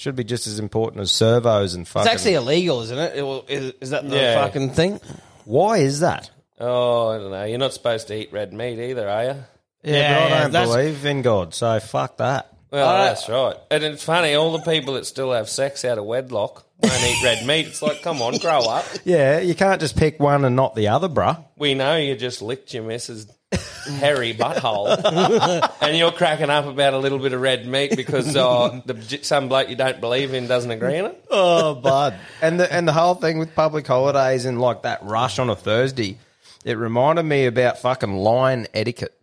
Should 0.00 0.16
be 0.16 0.24
just 0.24 0.46
as 0.46 0.58
important 0.58 1.02
as 1.02 1.12
servos 1.12 1.74
and 1.74 1.86
fucking. 1.86 2.06
It's 2.10 2.14
actually 2.22 2.34
illegal, 2.36 2.80
isn't 2.80 2.98
it? 2.98 3.16
It 3.16 3.22
will- 3.22 3.44
Is, 3.48 3.74
is 3.82 3.90
that 3.90 4.08
the 4.08 4.16
Yeah. 4.16 4.42
fucking 4.46 4.70
thing? 4.70 4.98
Why 5.44 5.76
is 5.76 6.00
that? 6.00 6.30
Oh, 6.58 7.08
I 7.08 7.18
don't 7.18 7.30
know. 7.30 7.44
You're 7.44 7.58
not 7.58 7.74
supposed 7.74 8.08
to 8.08 8.14
eat 8.16 8.32
red 8.32 8.54
meat 8.54 8.78
either, 8.78 9.06
are 9.06 9.24
you? 9.24 9.34
Yeah, 9.82 9.92
Yeah, 9.92 10.14
but 10.28 10.32
I 10.32 10.40
don't 10.44 10.52
that's- 10.52 10.68
believe 10.74 11.04
in 11.04 11.20
God, 11.20 11.52
so 11.54 11.78
fuck 11.80 12.16
that. 12.16 12.48
Well, 12.70 12.88
Uh, 12.88 13.04
that's 13.08 13.28
right. 13.28 13.56
And 13.70 13.84
it's 13.84 14.02
funny, 14.02 14.32
all 14.34 14.52
the 14.56 14.60
people 14.70 14.94
that 14.94 15.04
still 15.04 15.32
have 15.32 15.50
sex 15.50 15.84
out 15.84 15.98
of 15.98 16.04
wedlock 16.06 16.64
won't 16.82 17.02
eat 17.04 17.22
red 17.22 17.44
meat. 17.46 17.66
It's 17.66 17.82
like, 17.82 18.00
come 18.00 18.22
on, 18.22 18.38
grow 18.38 18.60
up. 18.60 18.86
Yeah, 19.04 19.40
you 19.40 19.54
can't 19.54 19.80
just 19.82 19.96
pick 19.98 20.18
one 20.18 20.46
and 20.46 20.56
not 20.56 20.74
the 20.74 20.88
other, 20.88 21.10
bruh. 21.10 21.44
We 21.58 21.74
know 21.74 21.96
you 21.96 22.16
just 22.16 22.40
licked 22.40 22.72
your 22.72 22.84
missus' 22.84 23.26
hairy 23.52 24.34
butthole, 24.34 25.72
and 25.80 25.96
you're 25.96 26.12
cracking 26.12 26.50
up 26.50 26.66
about 26.66 26.94
a 26.94 26.98
little 26.98 27.18
bit 27.18 27.32
of 27.32 27.40
red 27.40 27.66
meat 27.66 27.96
because 27.96 28.36
uh, 28.36 28.80
the, 28.84 29.18
some 29.22 29.48
bloke 29.48 29.68
you 29.68 29.76
don't 29.76 30.00
believe 30.00 30.34
in 30.34 30.46
doesn't 30.46 30.70
agree 30.70 30.98
on 30.98 31.06
it. 31.06 31.24
Oh, 31.30 31.74
bud. 31.74 32.18
and 32.40 32.60
the 32.60 32.72
and 32.72 32.86
the 32.86 32.92
whole 32.92 33.14
thing 33.14 33.38
with 33.38 33.54
public 33.54 33.86
holidays 33.86 34.44
and 34.44 34.60
like 34.60 34.82
that 34.82 35.02
rush 35.02 35.38
on 35.38 35.50
a 35.50 35.56
Thursday, 35.56 36.18
it 36.64 36.78
reminded 36.78 37.24
me 37.24 37.46
about 37.46 37.78
fucking 37.78 38.16
line 38.16 38.66
etiquette. 38.74 39.16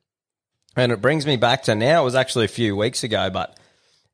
And 0.76 0.92
it 0.92 1.02
brings 1.02 1.26
me 1.26 1.38
back 1.38 1.64
to 1.64 1.74
now. 1.74 2.02
It 2.02 2.06
was 2.06 2.14
actually 2.16 2.46
a 2.46 2.50
few 2.50 2.76
weeks 2.76 3.04
ago, 3.04 3.32
but 3.32 3.58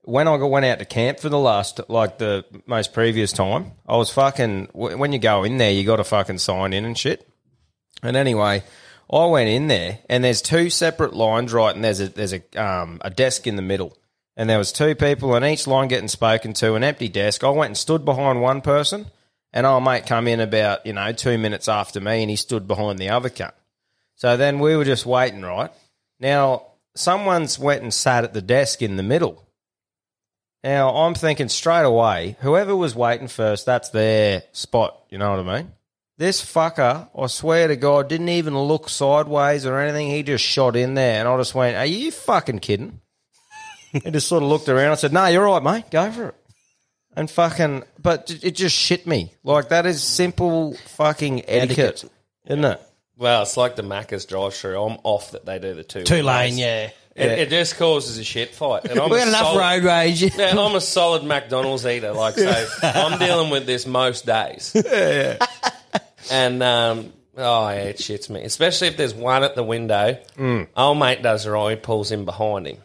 when 0.03 0.27
I 0.29 0.35
went 0.35 0.65
out 0.65 0.79
to 0.79 0.85
camp 0.85 1.19
for 1.19 1.27
the 1.29 1.39
last, 1.39 1.81
like 1.89 2.17
the 2.17 2.45
most 2.65 2.93
previous 2.93 3.31
time, 3.33 3.71
I 3.87 3.97
was 3.97 4.09
fucking. 4.11 4.69
When 4.73 5.11
you 5.11 5.19
go 5.19 5.43
in 5.43 5.57
there, 5.57 5.71
you 5.71 5.83
got 5.83 5.97
to 5.97 6.03
fucking 6.03 6.37
sign 6.37 6.71
in 6.73 6.85
and 6.85 6.97
shit. 6.97 7.27
And 8.01 8.15
anyway, 8.17 8.63
I 9.13 9.25
went 9.27 9.49
in 9.49 9.67
there, 9.67 9.99
and 10.09 10.23
there's 10.23 10.41
two 10.41 10.69
separate 10.69 11.13
lines, 11.13 11.53
right? 11.53 11.75
And 11.75 11.83
there's 11.83 11.99
a 11.99 12.09
there's 12.09 12.33
a 12.33 12.41
um, 12.55 12.99
a 13.01 13.09
desk 13.09 13.45
in 13.45 13.55
the 13.55 13.61
middle, 13.61 13.95
and 14.35 14.49
there 14.49 14.57
was 14.57 14.71
two 14.71 14.95
people 14.95 15.35
in 15.35 15.43
each 15.43 15.67
line 15.67 15.87
getting 15.87 16.07
spoken 16.07 16.53
to, 16.53 16.73
an 16.73 16.83
empty 16.83 17.09
desk. 17.09 17.43
I 17.43 17.49
went 17.49 17.69
and 17.69 17.77
stood 17.77 18.05
behind 18.05 18.41
one 18.41 18.61
person, 18.61 19.07
and 19.51 19.65
our 19.67 19.79
mate 19.79 20.07
come 20.07 20.27
in 20.27 20.39
about 20.39 20.85
you 20.85 20.93
know 20.93 21.11
two 21.11 21.37
minutes 21.37 21.67
after 21.67 22.01
me, 22.01 22.21
and 22.21 22.29
he 22.29 22.35
stood 22.35 22.67
behind 22.67 22.97
the 22.97 23.09
other 23.09 23.29
cunt. 23.29 23.53
So 24.15 24.35
then 24.35 24.59
we 24.59 24.75
were 24.75 24.85
just 24.85 25.05
waiting, 25.05 25.43
right? 25.43 25.71
Now 26.19 26.67
someone's 26.95 27.59
went 27.59 27.83
and 27.83 27.93
sat 27.93 28.23
at 28.23 28.33
the 28.33 28.41
desk 28.41 28.81
in 28.81 28.95
the 28.95 29.03
middle. 29.03 29.47
Now 30.63 30.89
I'm 30.89 31.13
thinking 31.13 31.49
straight 31.49 31.85
away, 31.85 32.37
whoever 32.39 32.75
was 32.75 32.95
waiting 32.95 33.27
first, 33.27 33.65
that's 33.65 33.89
their 33.89 34.43
spot. 34.53 35.03
You 35.09 35.17
know 35.17 35.29
what 35.31 35.47
I 35.47 35.61
mean? 35.61 35.71
This 36.23 36.41
fucker, 36.41 37.09
I 37.19 37.27
swear 37.27 37.67
to 37.67 37.75
God, 37.75 38.07
didn't 38.07 38.29
even 38.29 38.57
look 38.57 38.87
sideways 38.87 39.65
or 39.65 39.77
anything. 39.77 40.09
He 40.09 40.23
just 40.23 40.41
shot 40.41 40.77
in 40.77 40.93
there, 40.93 41.19
and 41.19 41.27
I 41.27 41.35
just 41.35 41.53
went, 41.53 41.75
"Are 41.75 41.85
you 41.85 42.11
fucking 42.11 42.59
kidding?" 42.59 43.01
he 43.91 43.99
just 44.09 44.29
sort 44.29 44.41
of 44.41 44.47
looked 44.47 44.69
around. 44.69 44.93
I 44.93 44.95
said, 44.95 45.11
"No, 45.11 45.25
you're 45.25 45.43
right, 45.43 45.61
mate. 45.61 45.91
Go 45.91 46.09
for 46.13 46.29
it." 46.29 46.35
And 47.17 47.29
fucking, 47.29 47.83
but 48.01 48.33
it 48.41 48.51
just 48.51 48.73
shit 48.73 49.05
me. 49.05 49.33
Like 49.43 49.67
that 49.67 49.85
is 49.85 50.01
simple 50.01 50.75
fucking 50.95 51.43
etiquette, 51.49 52.05
isn't 52.47 52.63
it? 52.63 52.81
Well, 53.17 53.41
it's 53.41 53.57
like 53.57 53.75
the 53.75 53.83
Macca's 53.83 54.23
drive-through. 54.25 54.81
I'm 54.81 54.99
off 55.03 55.31
that 55.31 55.45
they 55.45 55.59
do 55.59 55.73
the 55.73 55.83
two 55.83 56.03
Two 56.03 56.23
lane, 56.23 56.51
ways. 56.53 56.59
yeah. 56.59 56.89
It, 57.17 57.31
it 57.41 57.49
just 57.49 57.77
causes 57.77 58.17
a 58.17 58.23
shit 58.23 58.55
fight. 58.55 58.85
And 58.85 58.97
I'm 59.01 59.09
We 59.09 59.17
a 59.17 59.19
got 59.19 59.27
enough 59.27 59.41
solid- 59.41 59.59
road 59.59 59.83
rage. 59.83 60.21
Yeah, 60.37 60.57
I'm 60.57 60.73
a 60.75 60.81
solid 60.81 61.23
McDonald's 61.25 61.85
eater. 61.85 62.13
Like, 62.13 62.35
so 62.35 62.65
I'm 62.81 63.19
dealing 63.19 63.49
with 63.51 63.65
this 63.67 63.85
most 63.85 64.25
days. 64.25 64.71
And 66.31 66.61
um, 66.63 67.13
oh 67.37 67.69
yeah, 67.69 67.75
it 67.83 67.97
shits 67.97 68.29
me. 68.29 68.41
Especially 68.43 68.87
if 68.87 68.97
there's 68.97 69.13
one 69.13 69.43
at 69.43 69.55
the 69.55 69.63
window. 69.63 70.17
Mm. 70.37 70.67
Old 70.75 70.99
mate 70.99 71.21
does 71.21 71.47
right. 71.47 71.71
He 71.71 71.75
pulls 71.75 72.11
in 72.11 72.25
behind 72.25 72.67
him, 72.67 72.77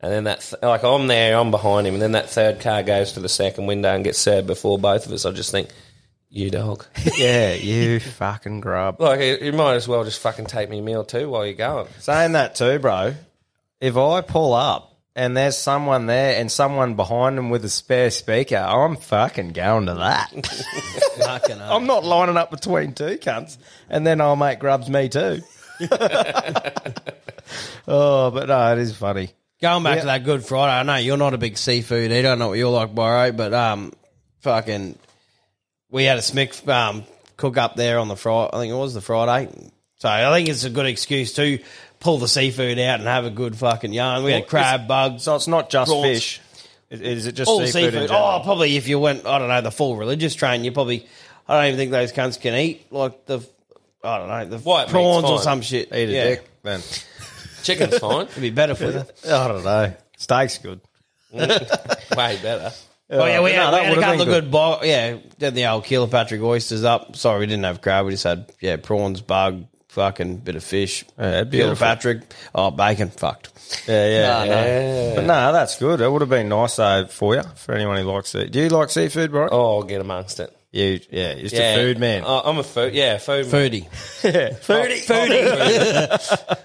and 0.00 0.12
then 0.12 0.24
that 0.24 0.40
th- 0.40 0.62
like 0.62 0.84
I'm 0.84 1.06
there, 1.06 1.36
I'm 1.38 1.50
behind 1.50 1.86
him, 1.86 1.94
and 1.94 2.02
then 2.02 2.12
that 2.12 2.30
third 2.30 2.60
car 2.60 2.82
goes 2.82 3.12
to 3.12 3.20
the 3.20 3.28
second 3.28 3.66
window 3.66 3.94
and 3.94 4.04
gets 4.04 4.18
served 4.18 4.46
before 4.46 4.78
both 4.78 5.06
of 5.06 5.12
us. 5.12 5.24
I 5.26 5.30
just 5.32 5.50
think, 5.50 5.68
you 6.30 6.50
dog. 6.50 6.84
Yeah, 7.16 7.54
you 7.54 8.00
fucking 8.00 8.60
grub. 8.60 9.00
like 9.00 9.20
you, 9.20 9.38
you 9.40 9.52
might 9.52 9.74
as 9.74 9.86
well 9.88 10.04
just 10.04 10.20
fucking 10.20 10.46
take 10.46 10.68
me 10.70 10.78
a 10.80 10.82
meal 10.82 11.04
too 11.04 11.28
while 11.28 11.44
you're 11.46 11.54
going. 11.54 11.86
Saying 12.00 12.32
that 12.32 12.54
too, 12.56 12.78
bro. 12.78 13.14
If 13.80 13.96
I 13.96 14.20
pull 14.22 14.54
up 14.54 14.93
and 15.16 15.36
there's 15.36 15.56
someone 15.56 16.06
there 16.06 16.40
and 16.40 16.50
someone 16.50 16.94
behind 16.94 17.38
them 17.38 17.50
with 17.50 17.64
a 17.64 17.68
spare 17.68 18.10
speaker, 18.10 18.56
I'm 18.56 18.96
fucking 18.96 19.50
going 19.50 19.86
to 19.86 19.94
that. 19.94 20.30
Fucking 21.18 21.58
hell. 21.58 21.76
I'm 21.76 21.86
not 21.86 22.04
lining 22.04 22.36
up 22.36 22.50
between 22.50 22.92
two 22.94 23.16
cunts, 23.18 23.56
and 23.88 24.06
then 24.06 24.20
our 24.20 24.36
mate 24.36 24.58
grubs 24.58 24.90
me 24.90 25.08
too. 25.08 25.40
oh, 27.86 28.30
but 28.30 28.48
no, 28.48 28.72
it 28.72 28.78
is 28.78 28.96
funny. 28.96 29.30
Going 29.60 29.84
back 29.84 30.00
to 30.00 30.06
that 30.06 30.24
Good 30.24 30.44
Friday, 30.44 30.72
I 30.72 30.82
know 30.82 30.96
you're 30.96 31.16
not 31.16 31.32
a 31.32 31.38
big 31.38 31.56
seafood 31.56 32.10
eater. 32.10 32.18
I 32.18 32.22
don't 32.22 32.38
know 32.40 32.48
what 32.48 32.58
you're 32.58 32.70
like, 32.70 32.94
Borrow, 32.94 33.32
but 33.32 33.54
um, 33.54 33.92
fucking, 34.40 34.98
we 35.90 36.04
had 36.04 36.18
a 36.18 36.22
smick 36.22 36.68
um, 36.68 37.04
cook 37.36 37.56
up 37.56 37.76
there 37.76 37.98
on 37.98 38.08
the 38.08 38.16
Friday. 38.16 38.50
I 38.52 38.58
think 38.58 38.72
it 38.72 38.76
was 38.76 38.94
the 38.94 39.00
Friday. 39.00 39.70
So 39.96 40.08
I 40.08 40.34
think 40.34 40.48
it's 40.48 40.64
a 40.64 40.70
good 40.70 40.86
excuse 40.86 41.32
to 41.34 41.60
pull 42.04 42.18
the 42.18 42.28
seafood 42.28 42.78
out 42.78 43.00
and 43.00 43.08
have 43.08 43.24
a 43.24 43.30
good 43.30 43.56
fucking 43.56 43.92
yarn. 43.92 44.22
We 44.22 44.32
had 44.32 44.46
crab, 44.46 44.86
bug. 44.86 45.20
So 45.20 45.34
it's 45.36 45.48
not 45.48 45.70
just 45.70 45.90
Prawns. 45.90 46.04
fish. 46.06 46.40
Is- 46.90 47.00
Is 47.00 47.26
it 47.26 47.32
just 47.32 47.48
all 47.48 47.58
seafood, 47.60 47.72
seafood. 47.72 47.94
in 48.02 48.08
general? 48.08 48.40
Oh, 48.40 48.40
probably 48.44 48.76
if 48.76 48.86
you 48.86 49.00
went, 49.00 49.26
I 49.26 49.38
don't 49.38 49.48
know, 49.48 49.60
the 49.62 49.72
full 49.72 49.96
religious 49.96 50.34
train, 50.34 50.62
you 50.64 50.70
probably, 50.70 51.08
I 51.48 51.56
don't 51.56 51.66
even 51.68 51.78
think 51.78 51.90
those 51.90 52.12
cunts 52.12 52.38
can 52.40 52.54
eat 52.54 52.92
like 52.92 53.24
the, 53.26 53.40
I 54.04 54.18
don't 54.18 54.28
know, 54.28 54.44
the 54.44 54.58
White 54.58 54.82
meat's 54.82 54.92
prawns 54.92 55.24
or 55.24 55.38
fine. 55.38 55.42
some 55.44 55.60
shit. 55.62 55.88
Eat 55.88 56.10
a 56.10 56.12
yeah. 56.12 56.24
dick, 56.24 56.48
man. 56.62 56.80
Chicken's 57.62 57.98
fine, 57.98 58.26
It'd 58.26 58.42
be 58.42 58.50
better 58.50 58.74
for 58.74 58.90
you. 58.90 59.04
I 59.32 59.48
don't 59.48 59.64
know. 59.64 59.94
Steak's 60.18 60.58
good. 60.58 60.80
Mm. 61.32 62.16
way 62.16 62.38
better. 62.42 62.70
Oh 63.10 63.24
yeah, 63.26 63.40
we 63.42 63.52
no, 63.52 63.64
had, 63.64 63.70
that 63.72 63.80
we 63.80 63.86
had 63.86 63.86
a 63.86 63.90
would've 63.90 64.02
couple 64.04 64.20
of 64.20 64.26
been 64.28 64.28
good, 64.28 64.50
bo- 64.50 64.80
yeah. 64.82 65.16
Did 65.38 65.54
the 65.54 65.66
old 65.66 65.84
Kilpatrick 65.84 66.40
oysters 66.42 66.84
up. 66.84 67.16
Sorry, 67.16 67.40
we 67.40 67.46
didn't 67.46 67.64
have 67.64 67.80
crab. 67.80 68.06
We 68.06 68.12
just 68.12 68.24
had 68.24 68.52
yeah 68.60 68.76
prawns, 68.76 69.20
bug, 69.20 69.64
fucking 69.94 70.38
bit 70.38 70.56
of 70.56 70.64
fish. 70.64 71.04
Yeah, 71.18 71.44
beautiful. 71.44 71.76
Kilpatrick. 71.76 72.22
Oh, 72.54 72.70
bacon. 72.70 73.10
Fucked. 73.10 73.86
Yeah, 73.88 74.08
yeah. 74.08 74.44
No, 74.44 74.46
no. 74.46 75.14
But 75.16 75.24
no, 75.26 75.52
that's 75.52 75.78
good. 75.78 76.00
It 76.00 76.10
would 76.10 76.20
have 76.20 76.28
been 76.30 76.48
nice 76.48 76.76
though 76.76 77.06
for 77.06 77.34
you, 77.36 77.42
for 77.56 77.74
anyone 77.74 77.96
who 77.96 78.04
likes 78.04 78.34
it. 78.34 78.50
Do 78.52 78.60
you 78.60 78.68
like 78.68 78.90
seafood, 78.90 79.30
bro? 79.30 79.48
Oh, 79.50 79.76
I'll 79.76 79.82
get 79.84 80.00
amongst 80.00 80.40
it. 80.40 80.54
You, 80.72 80.98
yeah, 81.10 81.34
just 81.34 81.54
Yeah. 81.54 81.74
a 81.74 81.76
food 81.76 81.98
man. 81.98 82.24
Oh, 82.26 82.42
I'm 82.44 82.58
a 82.58 82.64
food. 82.64 82.94
Yeah, 82.94 83.18
food. 83.18 83.46
Foodie. 83.46 83.88
Foodie. 83.90 84.50
Oh, 84.50 86.16
foodie. 86.18 86.58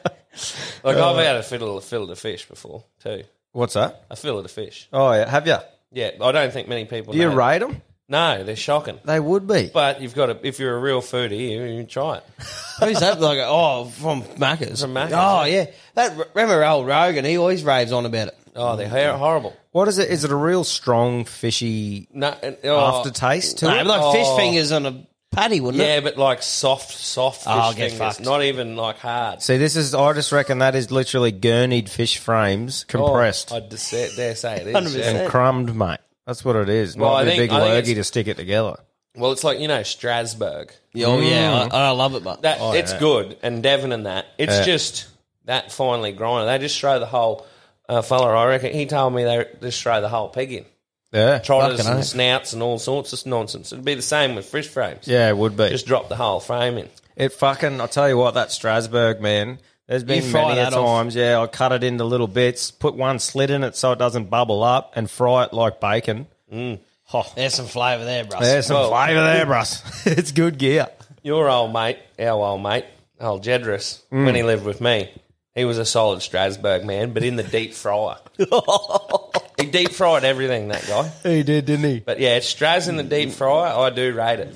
like 0.84 0.98
I've 0.98 1.16
uh, 1.16 1.18
had 1.18 1.36
a 1.36 1.44
fiddle, 1.44 1.78
a 1.78 1.82
fillet 1.82 2.12
of 2.12 2.20
fish 2.20 2.48
before 2.48 2.84
too. 3.04 3.24
What's 3.52 3.76
that? 3.76 4.06
A 4.10 4.16
fillet 4.16 4.46
of 4.46 4.52
fish. 4.52 4.88
Oh, 4.92 5.12
yeah. 5.12 5.30
Have 5.30 5.46
you? 5.48 5.58
Yeah, 5.92 6.12
I 6.22 6.32
don't 6.32 6.52
think 6.52 6.68
many 6.68 6.86
people. 6.86 7.14
Do 7.14 7.20
you 7.20 7.30
know. 7.30 7.36
rate 7.36 7.60
them? 7.60 7.82
No, 8.10 8.44
they're 8.44 8.56
shocking. 8.56 9.00
They 9.06 9.20
would 9.20 9.46
be. 9.48 9.70
But 9.72 10.02
you've 10.02 10.16
got 10.16 10.26
to. 10.28 10.40
If 10.48 10.60
you're 10.60 10.76
a 10.76 10.80
real 10.80 11.02
foodie, 11.02 11.52
you, 11.52 11.64
you 11.64 11.84
try 11.84 12.18
it. 12.18 12.24
Who's 12.80 13.00
that? 13.00 13.22
Like 13.22 13.38
oh, 13.42 13.86
from 13.86 14.24
Macca's. 14.24 14.82
From 14.82 14.96
Macca's, 14.96 15.14
Oh 15.14 15.44
yeah. 15.44 15.46
yeah. 15.46 15.66
That 15.94 16.28
remember 16.34 16.66
old 16.66 16.88
Rogan? 16.88 17.24
He 17.24 17.38
always 17.38 17.64
raves 17.64 17.92
on 17.92 18.06
about 18.08 18.30
it. 18.30 18.38
Oh, 18.56 18.76
they're 18.76 18.90
hor- 18.90 19.18
horrible. 19.18 19.56
What 19.72 19.88
is 19.88 20.00
it? 20.00 20.10
Is 20.10 20.24
it 20.24 20.32
a 20.32 20.36
real 20.36 20.64
strong, 20.64 21.24
fishy 21.26 22.08
No, 22.12 22.36
and- 22.42 22.58
oh, 22.64 22.98
aftertaste 22.98 23.60
to 23.60 23.66
No, 23.68 23.78
it? 23.80 23.86
like 23.86 24.16
fish 24.16 24.26
Oh. 24.28 24.38
fingers 24.38 24.72
on 24.72 24.86
a 24.88 25.08
patty, 25.32 25.62
wouldn't 25.62 25.82
Yeah, 25.84 25.90
it? 25.92 25.96
Yeah, 25.96 26.00
but 26.10 26.18
like 26.18 26.42
soft, 26.42 26.92
soft 26.92 27.44
oh, 27.46 27.52
fish 27.52 27.56
Oh, 27.56 27.60
I'll 27.60 27.74
get 27.74 27.92
fingers. 27.92 28.16
fucked. 28.16 28.22
Not 28.26 28.42
even 28.44 28.76
like 28.76 28.98
hard. 28.98 29.44
See, 29.44 29.58
this 29.58 29.76
is. 29.76 29.94
I 29.94 30.12
just 30.14 30.32
reckon 30.32 30.58
that 30.60 30.74
is 30.74 30.90
literally 30.90 31.32
gurneyed 31.32 31.90
fish 31.90 32.18
frames 32.18 32.86
oh, 32.90 32.92
compressed 33.06 33.52
Oh, 33.54 33.58
I 33.58 33.60
just 33.60 33.88
say, 33.88 34.10
dare 34.16 34.36
say 34.36 34.62
it 34.62 34.68
is. 34.68 34.74
100%. 34.74 35.04
and 35.04 35.30
crumbed, 35.30 35.76
mate. 35.76 36.00
That's 36.30 36.46
what 36.46 36.56
it 36.58 36.70
is. 36.70 36.96
Might 36.96 37.06
Well, 37.06 37.16
I 37.16 37.24
be 37.24 37.30
think- 37.32 37.40
a 37.40 37.44
big 37.46 37.52
I 37.52 37.60
think 37.62 37.70
lurgy 37.74 37.92
it's- 37.94 38.06
to 38.06 38.08
stick 38.08 38.28
it 38.28 38.38
together. 38.38 38.76
Well, 39.16 39.32
it's 39.32 39.44
like 39.44 39.60
you 39.60 39.68
know 39.68 39.82
Strasbourg. 39.82 40.72
Oh 41.04 41.20
yeah, 41.20 41.68
I, 41.72 41.88
I 41.88 41.90
love 41.90 42.14
it, 42.14 42.24
but 42.24 42.44
That 42.44 42.60
Oh, 42.62 42.74
it's 42.74 42.94
yeah. 42.94 43.00
good, 43.00 43.38
and 43.42 43.64
Devon 43.64 43.92
and 43.92 44.06
that. 44.06 44.28
It's 44.38 44.54
Yeah. 44.60 44.64
just 44.66 45.08
that 45.46 45.72
finely 45.72 46.12
grinded. 46.12 46.48
They 46.48 46.64
just 46.64 46.80
throw 46.80 47.00
the 47.00 47.08
whole 47.08 47.48
uh, 47.90 48.04
fella. 48.04 48.28
I 48.36 48.46
reckon 48.46 48.72
he 48.74 48.86
told 48.86 49.16
me 49.16 49.24
they 49.24 49.48
just 49.60 49.82
throw 49.82 50.00
the 50.02 50.08
whole 50.10 50.30
pig 50.30 50.54
in 50.54 50.66
Yeah, 51.12 51.40
trotters 51.40 51.78
Fucking 51.78 51.90
and 51.92 52.00
oath. 52.02 52.06
snouts 52.06 52.54
and 52.54 52.62
all 52.62 52.78
sorts 52.78 53.12
of 53.12 53.26
nonsense. 53.26 53.74
It'd 53.74 53.84
be 53.84 53.96
the 53.96 54.04
same 54.04 54.36
with 54.36 54.46
fish 54.46 54.68
frames. 54.68 55.08
yeah, 55.08 55.28
it 55.30 55.36
would 55.36 55.58
be. 55.58 55.70
Just 55.70 55.88
drop 55.88 56.08
the 56.10 56.16
whole 56.16 56.40
frame 56.40 56.78
in. 56.78 56.88
It 57.16 57.34
fucking. 57.34 57.82
I'll 57.82 57.88
tell 57.88 58.08
you 58.08 58.16
what, 58.18 58.36
that 58.36 58.52
Strasbourg 58.52 59.20
man. 59.20 59.58
There's 59.90 60.04
been 60.04 60.32
many 60.32 60.60
a 60.60 60.70
times. 60.70 61.16
Yeah, 61.16 61.42
I 61.42 61.48
cut 61.48 61.72
it 61.72 61.84
into 61.84 62.04
little 62.04 62.28
bits, 62.28 62.70
put 62.70 62.94
one 62.94 63.18
slit 63.18 63.50
in 63.50 63.64
it 63.64 63.76
so 63.76 63.92
it 63.92 63.98
doesn't 63.98 64.30
bubble 64.30 64.62
up, 64.64 64.94
and 64.96 65.10
fry 65.10 65.46
it 65.46 65.54
like 65.54 65.82
bacon. 65.82 66.28
Oh, 66.54 67.26
there's 67.36 67.56
some 67.56 67.66
flavour 67.66 68.06
there, 68.06 68.24
bro. 68.24 68.40
there's 68.40 68.68
some 68.68 68.76
Well- 68.76 68.92
flavour 68.92 69.22
there, 69.24 69.46
Bruss. 69.48 69.82
it's 70.06 70.32
good 70.32 70.60
gear. 70.60 70.88
Your 71.24 71.50
old 71.50 71.74
mate, 71.74 71.98
our 72.20 72.30
old 72.46 72.62
mate, 72.62 72.86
old 73.20 73.44
Jedris, 73.44 74.02
Mm. 74.12 74.26
when 74.26 74.36
he 74.36 74.44
lived 74.44 74.64
with 74.64 74.80
me, 74.80 75.10
he 75.56 75.66
was 75.66 75.80
a 75.80 75.86
solid 75.86 76.22
Strasbourg 76.22 76.86
man, 76.86 77.12
but 77.12 77.24
in 77.24 77.36
the 77.36 77.42
deep 77.44 77.74
fryer. 77.74 78.18
he 78.38 79.66
deep 79.66 79.92
fried 79.92 80.24
everything. 80.24 80.68
That 80.70 80.86
guy. 80.88 81.12
He 81.24 81.42
did, 81.44 81.66
didn't 81.66 81.86
he? 81.90 82.00
But 82.00 82.20
yeah, 82.20 82.38
Straz 82.40 82.88
in 82.88 82.96
the 82.96 83.04
deep 83.04 83.32
fryer. 83.32 83.74
I 83.76 83.90
do 83.90 84.14
rate 84.14 84.40
it. 84.40 84.56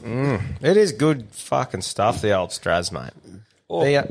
It 0.61 0.77
is 0.77 0.91
good 0.91 1.27
fucking 1.31 1.81
stuff, 1.81 2.21
the 2.21 2.37
old 2.37 2.51
Straz, 2.51 2.91
mate. 2.91 3.11
Oh. 3.69 3.83
The, 3.83 3.97
uh, 3.97 4.03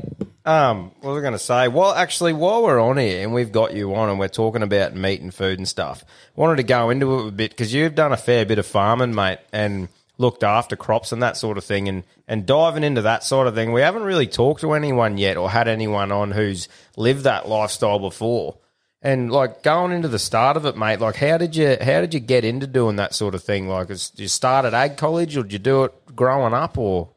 um, 0.45 0.91
what 0.99 1.11
was 1.11 1.19
I 1.19 1.21
going 1.21 1.33
to 1.33 1.39
say? 1.39 1.67
Well, 1.69 1.93
actually, 1.93 2.33
while 2.33 2.63
we're 2.63 2.81
on 2.81 2.97
here 2.97 3.23
and 3.23 3.33
we've 3.33 3.51
got 3.51 3.73
you 3.73 3.95
on 3.95 4.09
and 4.09 4.19
we're 4.19 4.27
talking 4.27 4.61
about 4.61 4.93
meat 4.93 5.21
and 5.21 5.33
food 5.33 5.57
and 5.57 5.67
stuff, 5.67 6.03
wanted 6.35 6.57
to 6.57 6.63
go 6.63 6.89
into 6.89 7.19
it 7.19 7.27
a 7.27 7.31
bit 7.31 7.51
because 7.51 7.73
you've 7.73 7.95
done 7.95 8.11
a 8.11 8.17
fair 8.17 8.45
bit 8.45 8.59
of 8.59 8.65
farming, 8.65 9.15
mate, 9.15 9.39
and 9.53 9.87
looked 10.17 10.43
after 10.43 10.75
crops 10.75 11.13
and 11.13 11.23
that 11.23 11.37
sort 11.37 11.57
of 11.57 11.63
thing. 11.63 11.87
And, 11.87 12.03
and 12.27 12.45
diving 12.45 12.83
into 12.83 13.01
that 13.03 13.23
sort 13.23 13.47
of 13.47 13.55
thing, 13.55 13.71
we 13.71 13.81
haven't 13.81 14.03
really 14.03 14.27
talked 14.27 14.61
to 14.61 14.73
anyone 14.73 15.17
yet 15.17 15.37
or 15.37 15.49
had 15.49 15.69
anyone 15.69 16.11
on 16.11 16.31
who's 16.31 16.67
lived 16.97 17.23
that 17.23 17.47
lifestyle 17.47 17.99
before. 17.99 18.57
And 19.01 19.31
like 19.31 19.63
going 19.63 19.91
into 19.93 20.07
the 20.09 20.19
start 20.19 20.57
of 20.57 20.65
it, 20.65 20.77
mate. 20.77 20.99
Like, 20.99 21.15
how 21.15 21.37
did 21.37 21.55
you 21.57 21.77
how 21.81 21.99
did 21.99 22.13
you 22.13 22.21
get 22.21 22.45
into 22.45 22.67
doing 22.67 22.95
that 22.97 23.13
sort 23.13 23.35
of 23.35 23.43
thing? 23.43 23.67
Like, 23.67 23.89
is, 23.89 24.09
did 24.09 24.23
you 24.23 24.27
start 24.29 24.63
at 24.63 24.73
ag 24.73 24.95
college, 24.95 25.35
or 25.35 25.43
did 25.43 25.51
you 25.51 25.59
do 25.59 25.83
it 25.83 26.15
growing 26.15 26.53
up, 26.53 26.77
or 26.77 27.09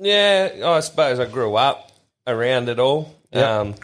Yeah, 0.00 0.50
I 0.64 0.80
suppose 0.80 1.20
I 1.20 1.26
grew 1.26 1.54
up 1.54 1.91
around 2.26 2.68
it 2.68 2.78
all. 2.78 3.14
Yep. 3.32 3.48
Um, 3.48 3.74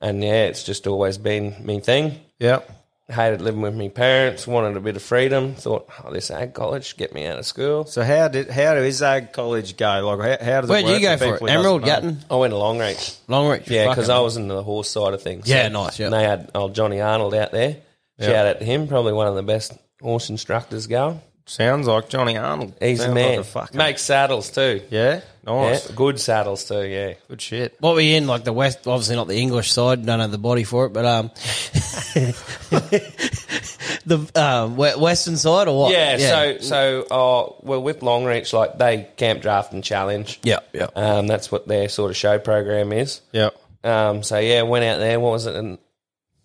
and 0.00 0.22
yeah, 0.22 0.44
it's 0.44 0.64
just 0.64 0.86
always 0.86 1.18
been 1.18 1.54
me 1.64 1.80
thing. 1.80 2.20
yeah, 2.38 2.60
Hated 3.08 3.40
living 3.40 3.60
with 3.60 3.74
my 3.74 3.88
parents, 3.88 4.46
wanted 4.46 4.76
a 4.76 4.80
bit 4.80 4.94
of 4.94 5.02
freedom. 5.02 5.56
Thought, 5.56 5.88
oh, 6.04 6.12
this 6.12 6.30
ag 6.30 6.54
college, 6.54 6.96
get 6.96 7.12
me 7.12 7.26
out 7.26 7.40
of 7.40 7.44
school. 7.44 7.84
So 7.84 8.04
how 8.04 8.28
did 8.28 8.48
how 8.48 8.74
does 8.74 9.02
ag 9.02 9.32
college 9.32 9.76
go? 9.76 10.14
Like 10.16 10.38
how, 10.40 10.44
how 10.44 10.60
does 10.60 10.70
Where'd 10.70 10.84
it 10.84 10.88
work 10.88 11.00
you 11.00 11.06
go 11.08 11.16
for 11.16 11.24
for 11.24 11.32
people 11.32 11.46
it? 11.48 11.50
who 11.50 11.58
Emerald, 11.58 11.82
doesn't 11.82 12.04
know? 12.04 12.10
Gatton, 12.12 12.24
I 12.30 12.36
went 12.36 12.52
to 12.52 12.56
Longreach. 12.56 13.16
Longreach. 13.28 13.68
Yeah, 13.68 13.88
because. 13.88 14.08
I 14.08 14.20
was 14.20 14.36
into 14.36 14.54
the 14.54 14.62
horse 14.62 14.88
side 14.88 15.12
of 15.12 15.22
things. 15.22 15.48
Yeah, 15.48 15.68
nice, 15.68 15.98
yeah. 15.98 16.06
And 16.06 16.14
they 16.14 16.22
had 16.22 16.50
old 16.54 16.74
Johnny 16.74 17.00
Arnold 17.00 17.34
out 17.34 17.50
there. 17.50 17.78
Shout 18.20 18.46
out 18.46 18.58
to 18.58 18.64
him, 18.64 18.86
probably 18.86 19.12
one 19.14 19.26
of 19.26 19.34
the 19.34 19.42
best 19.42 19.72
horse 20.00 20.30
instructors 20.30 20.86
going. 20.86 21.20
Sounds 21.50 21.88
like 21.88 22.08
Johnny 22.08 22.36
Arnold. 22.36 22.74
He's 22.80 23.00
Sounds 23.00 23.10
a 23.10 23.14
man. 23.14 23.44
Like 23.54 23.74
a 23.74 23.76
Makes 23.76 24.02
saddles 24.02 24.50
too. 24.50 24.82
yeah, 24.88 25.20
Yeah, 25.44 25.52
nice, 25.52 25.90
good 25.90 26.20
saddles 26.20 26.64
too. 26.64 26.86
Yeah. 26.86 27.14
good 27.26 27.42
shit. 27.42 27.76
What 27.80 27.94
were 27.94 28.00
you 28.00 28.16
in? 28.16 28.28
Like 28.28 28.44
the 28.44 28.52
west, 28.52 28.86
obviously 28.86 29.16
not 29.16 29.26
the 29.26 29.36
English 29.36 29.72
side. 29.72 30.06
Don't 30.06 30.20
have 30.20 30.30
the 30.30 30.38
body 30.38 30.62
for 30.62 30.86
it, 30.86 30.92
but 30.92 31.04
um, 31.04 31.30
the 34.06 34.30
um, 34.36 34.76
western 34.76 35.36
side 35.36 35.66
or 35.66 35.76
what? 35.76 35.92
Yeah, 35.92 36.18
so 36.18 36.58
so 36.58 37.02
uh, 37.10 37.52
well 37.62 37.82
with 37.82 37.98
Longreach, 37.98 38.52
like 38.52 38.78
they 38.78 39.08
camp 39.16 39.42
draft 39.42 39.72
and 39.72 39.82
challenge. 39.82 40.38
yeah, 40.44 40.60
yeah. 40.72 40.86
Um, 40.94 41.26
that's 41.26 41.50
what 41.50 41.66
their 41.66 41.88
sort 41.88 42.12
of 42.12 42.16
show 42.16 42.38
program 42.38 42.92
is. 42.92 43.22
Yeah, 43.32 43.50
Um, 43.82 44.22
so 44.22 44.38
yeah, 44.38 44.62
went 44.62 44.84
out 44.84 44.98
there. 44.98 45.18
What 45.18 45.32
was 45.32 45.46
it? 45.46 45.56
And 45.56 45.78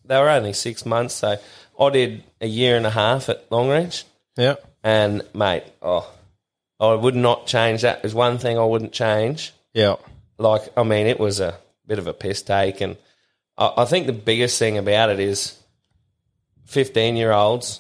they 0.04 0.18
were 0.18 0.30
only 0.32 0.54
six 0.54 0.84
months, 0.84 1.14
so 1.14 1.38
I 1.80 1.90
did 1.92 2.24
a 2.42 2.48
year 2.48 2.76
and 2.76 2.88
a 2.88 2.92
half 2.92 3.30
at 3.30 3.48
Longreach. 3.52 4.04
yeah, 4.36 4.56
And 4.86 5.24
mate, 5.34 5.64
oh, 5.82 6.08
I 6.80 6.94
would 6.94 7.16
not 7.16 7.48
change 7.48 7.82
that. 7.82 8.04
There's 8.04 8.14
one 8.14 8.38
thing 8.38 8.60
I 8.60 8.64
wouldn't 8.64 8.92
change. 8.92 9.52
yeah, 9.74 9.96
Like, 10.38 10.62
I 10.78 10.84
mean, 10.84 11.08
it 11.08 11.20
was 11.20 11.40
a 11.40 11.58
bit 11.88 11.98
of 11.98 12.06
a 12.06 12.14
piss 12.14 12.44
take, 12.44 12.82
and 12.82 12.96
I, 13.58 13.74
I 13.78 13.86
think 13.86 14.06
the 14.06 14.14
biggest 14.14 14.60
thing 14.60 14.78
about 14.78 15.10
it 15.10 15.20
is 15.20 15.58
15 16.66 17.16
year 17.16 17.32
olds 17.32 17.80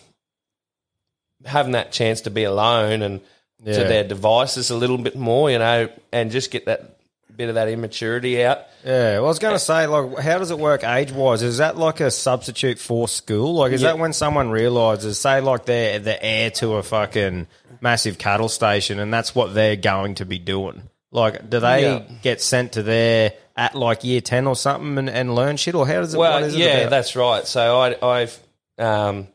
having 1.45 1.73
that 1.73 1.91
chance 1.91 2.21
to 2.21 2.31
be 2.31 2.43
alone 2.43 3.03
and 3.03 3.21
to 3.65 3.83
their 3.83 4.03
devices 4.03 4.71
a 4.71 4.75
little 4.75 4.97
bit 4.97 5.15
more, 5.15 5.51
you 5.51 5.59
know, 5.59 5.89
and 6.11 6.31
just 6.31 6.49
get 6.49 6.65
that 6.65 6.94
bit 7.37 7.49
of 7.49 7.55
that 7.55 7.67
immaturity 7.69 8.43
out. 8.43 8.59
yeah. 8.83 9.13
Well, 9.15 9.25
I 9.25 9.27
was 9.27 9.39
going 9.39 9.53
to 9.55 9.59
say, 9.59 9.87
like, 9.87 10.17
how 10.19 10.37
does 10.37 10.51
it 10.51 10.59
work 10.59 10.83
age 10.83 11.11
wise? 11.11 11.41
Is 11.43 11.57
that 11.59 11.77
like 11.77 11.99
a 11.99 12.11
substitute 12.11 12.79
for 12.79 13.07
school? 13.07 13.55
Like, 13.55 13.71
is 13.71 13.81
Yeah. 13.81 13.89
that 13.89 13.99
when 13.99 14.13
someone 14.13 14.49
realizes, 14.51 15.17
say, 15.19 15.41
like 15.41 15.65
they're 15.65 15.99
the 15.99 16.23
heir 16.23 16.49
to 16.51 16.73
a 16.75 16.83
fucking 16.83 17.47
massive 17.81 18.17
cattle 18.17 18.49
station, 18.49 18.99
and 18.99 19.13
that's 19.13 19.35
what 19.35 19.53
they're 19.53 19.75
going 19.75 20.15
to 20.15 20.25
be 20.25 20.39
doing? 20.39 20.83
Like, 21.11 21.49
do 21.49 21.59
they 21.59 21.83
Yeah. 21.83 21.99
get 22.21 22.41
sent 22.41 22.73
to 22.73 22.83
there 22.83 23.33
at 23.57 23.73
like 23.75 24.03
year 24.03 24.19
ten 24.21 24.47
or 24.47 24.55
something 24.55 24.97
and, 24.97 25.09
and 25.09 25.33
learn 25.33 25.55
shit, 25.57 25.75
or 25.75 25.87
how 25.87 26.01
does 26.01 26.13
it? 26.13 26.17
what 26.17 26.31
Well, 26.31 26.43
is 26.43 26.55
it 26.55 26.59
yeah, 26.59 26.77
about? 26.79 26.89
that's 26.89 27.15
right. 27.15 27.47
So 27.47 27.79
I, 27.79 28.05
I've 28.21 28.37
um, 28.77 29.27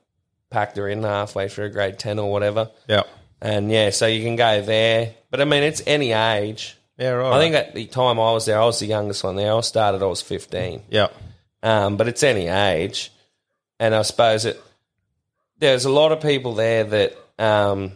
packed 0.51 0.77
her 0.77 0.89
in 0.89 1.03
halfway 1.03 1.49
through 1.49 1.71
grade 1.71 1.99
10 1.99 2.19
or 2.19 2.31
whatever. 2.31 2.71
yeah, 2.89 3.05
And 3.41 3.71
yeah, 3.71 3.91
so 3.91 4.07
you 4.07 4.23
can 4.23 4.37
go 4.37 4.61
there. 4.61 5.15
But 5.31 5.41
I 5.41 5.45
mean, 5.45 5.63
it's 5.63 5.81
any 5.87 6.13
age. 6.13 6.77
Yeah, 7.01 7.11
right. 7.11 7.33
I 7.33 7.39
think 7.39 7.55
at 7.55 7.75
the 7.75 7.87
time 7.87 8.21
I 8.21 8.33
was 8.33 8.45
there, 8.45 8.61
I 8.61 8.65
was 8.65 8.79
the 8.79 8.87
youngest 8.87 9.25
one 9.25 9.37
there. 9.37 9.55
I 9.55 9.61
started, 9.63 10.03
I 10.03 10.07
was 10.07 10.21
15. 10.21 10.83
yeah, 10.91 11.09
Um, 11.63 11.97
but 11.97 12.07
it's 12.09 12.23
any 12.23 12.49
age. 12.49 13.11
And 13.79 13.95
I 13.95 14.03
suppose 14.03 14.45
it, 14.45 14.63
there's 15.59 15.87
a 15.87 15.91
lot 15.91 16.13
of 16.13 16.21
people 16.21 16.55
there 16.55 16.85
that 16.85 17.17
um, 17.39 17.93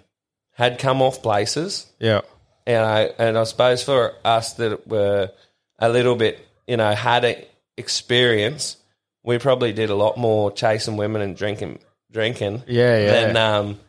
had 0.52 0.78
come 0.78 1.02
off 1.02 1.22
places. 1.22 1.86
yeah, 1.98 2.22
You 2.66 2.72
know, 2.74 3.12
and 3.18 3.36
I 3.36 3.44
suppose 3.44 3.82
for 3.82 4.14
us 4.24 4.54
that 4.54 4.86
were 4.86 5.30
a 5.78 5.88
little 5.90 6.16
bit, 6.16 6.46
you 6.66 6.78
know, 6.78 6.92
had 6.94 7.26
a 7.26 7.46
experience, 7.76 8.78
we 9.22 9.36
probably 9.38 9.74
did 9.74 9.90
a 9.90 9.94
lot 9.94 10.16
more 10.16 10.50
chasing 10.50 10.96
women 10.96 11.20
and 11.20 11.36
drinking, 11.36 11.80
drinking. 12.10 12.62
Yeah, 12.66 12.98
yeah. 12.98 13.10
Than 13.10 13.36
um, 13.36 13.80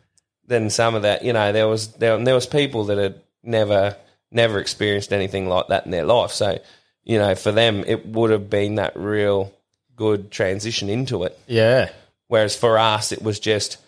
than 0.46 0.70
some 0.70 0.94
of 0.94 1.02
that. 1.02 1.24
You 1.24 1.32
know, 1.32 1.52
there 1.52 1.68
was 1.68 1.88
there, 1.94 2.22
there 2.22 2.34
was 2.34 2.46
people 2.46 2.84
that 2.84 2.98
had 2.98 3.22
never 3.42 3.96
never 4.30 4.58
experienced 4.58 5.12
anything 5.12 5.48
like 5.48 5.68
that 5.68 5.84
in 5.84 5.90
their 5.90 6.04
life. 6.04 6.32
So, 6.32 6.58
you 7.04 7.18
know, 7.18 7.34
for 7.34 7.52
them, 7.52 7.84
it 7.86 8.06
would 8.06 8.30
have 8.30 8.50
been 8.50 8.76
that 8.76 8.96
real 8.96 9.52
good 9.94 10.30
transition 10.30 10.88
into 10.90 11.24
it. 11.24 11.38
yeah. 11.46 11.90
Whereas 12.28 12.56
for 12.56 12.76
us, 12.76 13.12
it 13.12 13.22
was 13.22 13.38
just, 13.38 13.78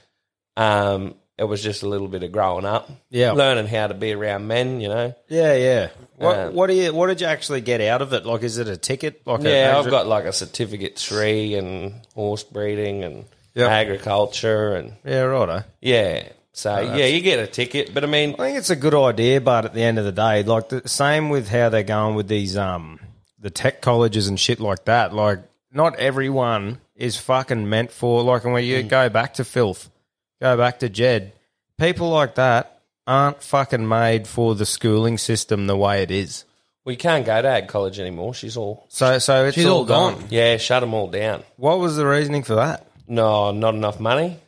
um, 0.57 1.17
it 1.37 1.45
was 1.45 1.63
just 1.63 1.83
a 1.83 1.89
little 1.89 2.07
bit 2.09 2.23
of 2.23 2.31
growing 2.33 2.65
up, 2.65 2.89
Yeah. 3.11 3.33
learning 3.33 3.67
how 3.67 3.89
to 3.89 3.95
be 3.95 4.13
around 4.13 4.47
men. 4.47 4.81
You 4.81 4.89
know, 4.89 5.15
Yeah, 5.29 5.55
yeah. 5.55 5.89
What 6.17 6.39
Um, 6.39 6.55
what 6.55 6.67
do 6.69 6.75
you 6.75 6.93
what 6.95 7.09
did 7.09 7.21
you 7.21 7.27
actually 7.27 7.61
get 7.61 7.81
out 7.81 8.01
of 8.03 8.13
it? 8.13 8.25
Like, 8.27 8.43
is 8.45 8.59
it 8.59 8.69
a 8.69 8.77
ticket? 8.77 9.23
Like, 9.27 9.43
yeah, 9.43 9.77
I've 9.77 9.91
got 9.91 10.07
like 10.07 10.25
a 10.25 10.33
certificate 10.33 10.97
tree 10.97 11.55
and 11.55 11.95
horse 12.15 12.45
breeding 12.45 13.03
and 13.05 13.25
Yep. 13.55 13.69
agriculture 13.71 14.75
and 14.77 14.93
yeah, 15.05 15.23
righto. 15.23 15.65
yeah. 15.81 16.29
So 16.59 16.79
yeah, 16.81 17.07
you 17.07 17.21
get 17.21 17.39
a 17.39 17.47
ticket, 17.47 17.95
but 17.95 18.03
I 18.03 18.09
mean, 18.09 18.35
I 18.35 18.37
think 18.39 18.59
it's 18.59 18.71
a 18.71 18.77
good 18.77 18.95
idea, 18.95 19.41
but 19.41 19.65
at 19.65 19.75
the 19.75 19.83
end 19.85 19.99
of 19.99 20.05
the 20.05 20.13
day, 20.13 20.43
like 20.43 20.69
the 20.71 20.89
same 20.89 21.29
with 21.31 21.49
how 21.49 21.69
they're 21.69 21.85
going 21.85 22.17
with 22.17 22.27
these 22.27 22.57
um 22.57 22.99
the 23.39 23.51
tech 23.51 23.81
colleges 23.81 24.27
and 24.27 24.39
shit 24.41 24.59
like 24.59 24.85
that. 24.87 25.15
Like, 25.15 25.39
not 25.73 25.95
everyone 26.01 26.81
is 26.97 27.17
fucking 27.17 27.69
meant 27.69 27.93
for 27.93 28.23
like 28.25 28.45
when 28.45 28.65
you 28.65 28.83
Mm. 28.83 28.89
go 28.89 29.09
back 29.09 29.35
to 29.35 29.45
filth, 29.45 29.89
go 30.41 30.57
back 30.57 30.81
to 30.81 30.89
Jed. 30.89 31.33
People 31.79 32.11
like 32.11 32.35
that 32.35 32.81
aren't 33.07 33.41
fucking 33.43 33.87
made 33.89 34.27
for 34.27 34.57
the 34.57 34.67
schooling 34.67 35.17
system 35.17 35.69
the 35.69 35.77
way 35.77 36.03
it 36.03 36.11
is. 36.11 36.45
we 36.85 36.97
can't 36.97 37.25
go 37.27 37.41
to 37.41 37.47
ag 37.49 37.69
college 37.69 38.01
anymore. 38.01 38.35
She's 38.35 38.57
all 38.57 38.87
So, 38.89 39.19
so 39.21 39.45
it's 39.45 39.55
She's 39.55 39.67
all 39.67 39.85
gone. 39.85 40.25
yeah, 40.31 40.57
shut 40.57 40.81
them 40.81 40.93
all 40.95 41.07
down. 41.09 41.43
What 41.57 41.79
was 41.79 41.97
the 41.97 42.07
reasoning 42.07 42.43
for 42.43 42.55
that? 42.57 42.87
No, 43.07 43.53
not 43.53 43.75
enough 43.75 44.01
money. 44.01 44.39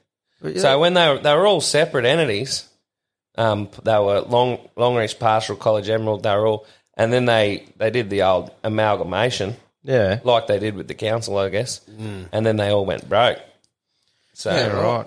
So 0.56 0.78
when 0.78 0.94
they 0.94 1.08
were, 1.08 1.18
they 1.18 1.34
were 1.34 1.46
all 1.46 1.60
separate 1.60 2.04
entities, 2.06 2.66
um, 3.36 3.68
they 3.82 3.98
were 3.98 4.20
Long 4.20 4.58
Longreach 4.76 5.18
Pastoral 5.18 5.58
College 5.58 5.88
Emerald. 5.88 6.22
They 6.22 6.34
were 6.34 6.46
all, 6.46 6.66
and 6.96 7.12
then 7.12 7.26
they 7.26 7.66
they 7.76 7.90
did 7.90 8.10
the 8.10 8.22
old 8.22 8.50
amalgamation, 8.64 9.56
yeah, 9.82 10.20
like 10.24 10.46
they 10.46 10.58
did 10.58 10.74
with 10.74 10.88
the 10.88 10.94
council, 10.94 11.38
I 11.38 11.48
guess, 11.48 11.80
and 11.88 12.46
then 12.46 12.56
they 12.56 12.70
all 12.70 12.86
went 12.86 13.08
broke. 13.08 13.38
So 14.34 14.50
Yeah, 14.50 14.68
right. 14.68 15.06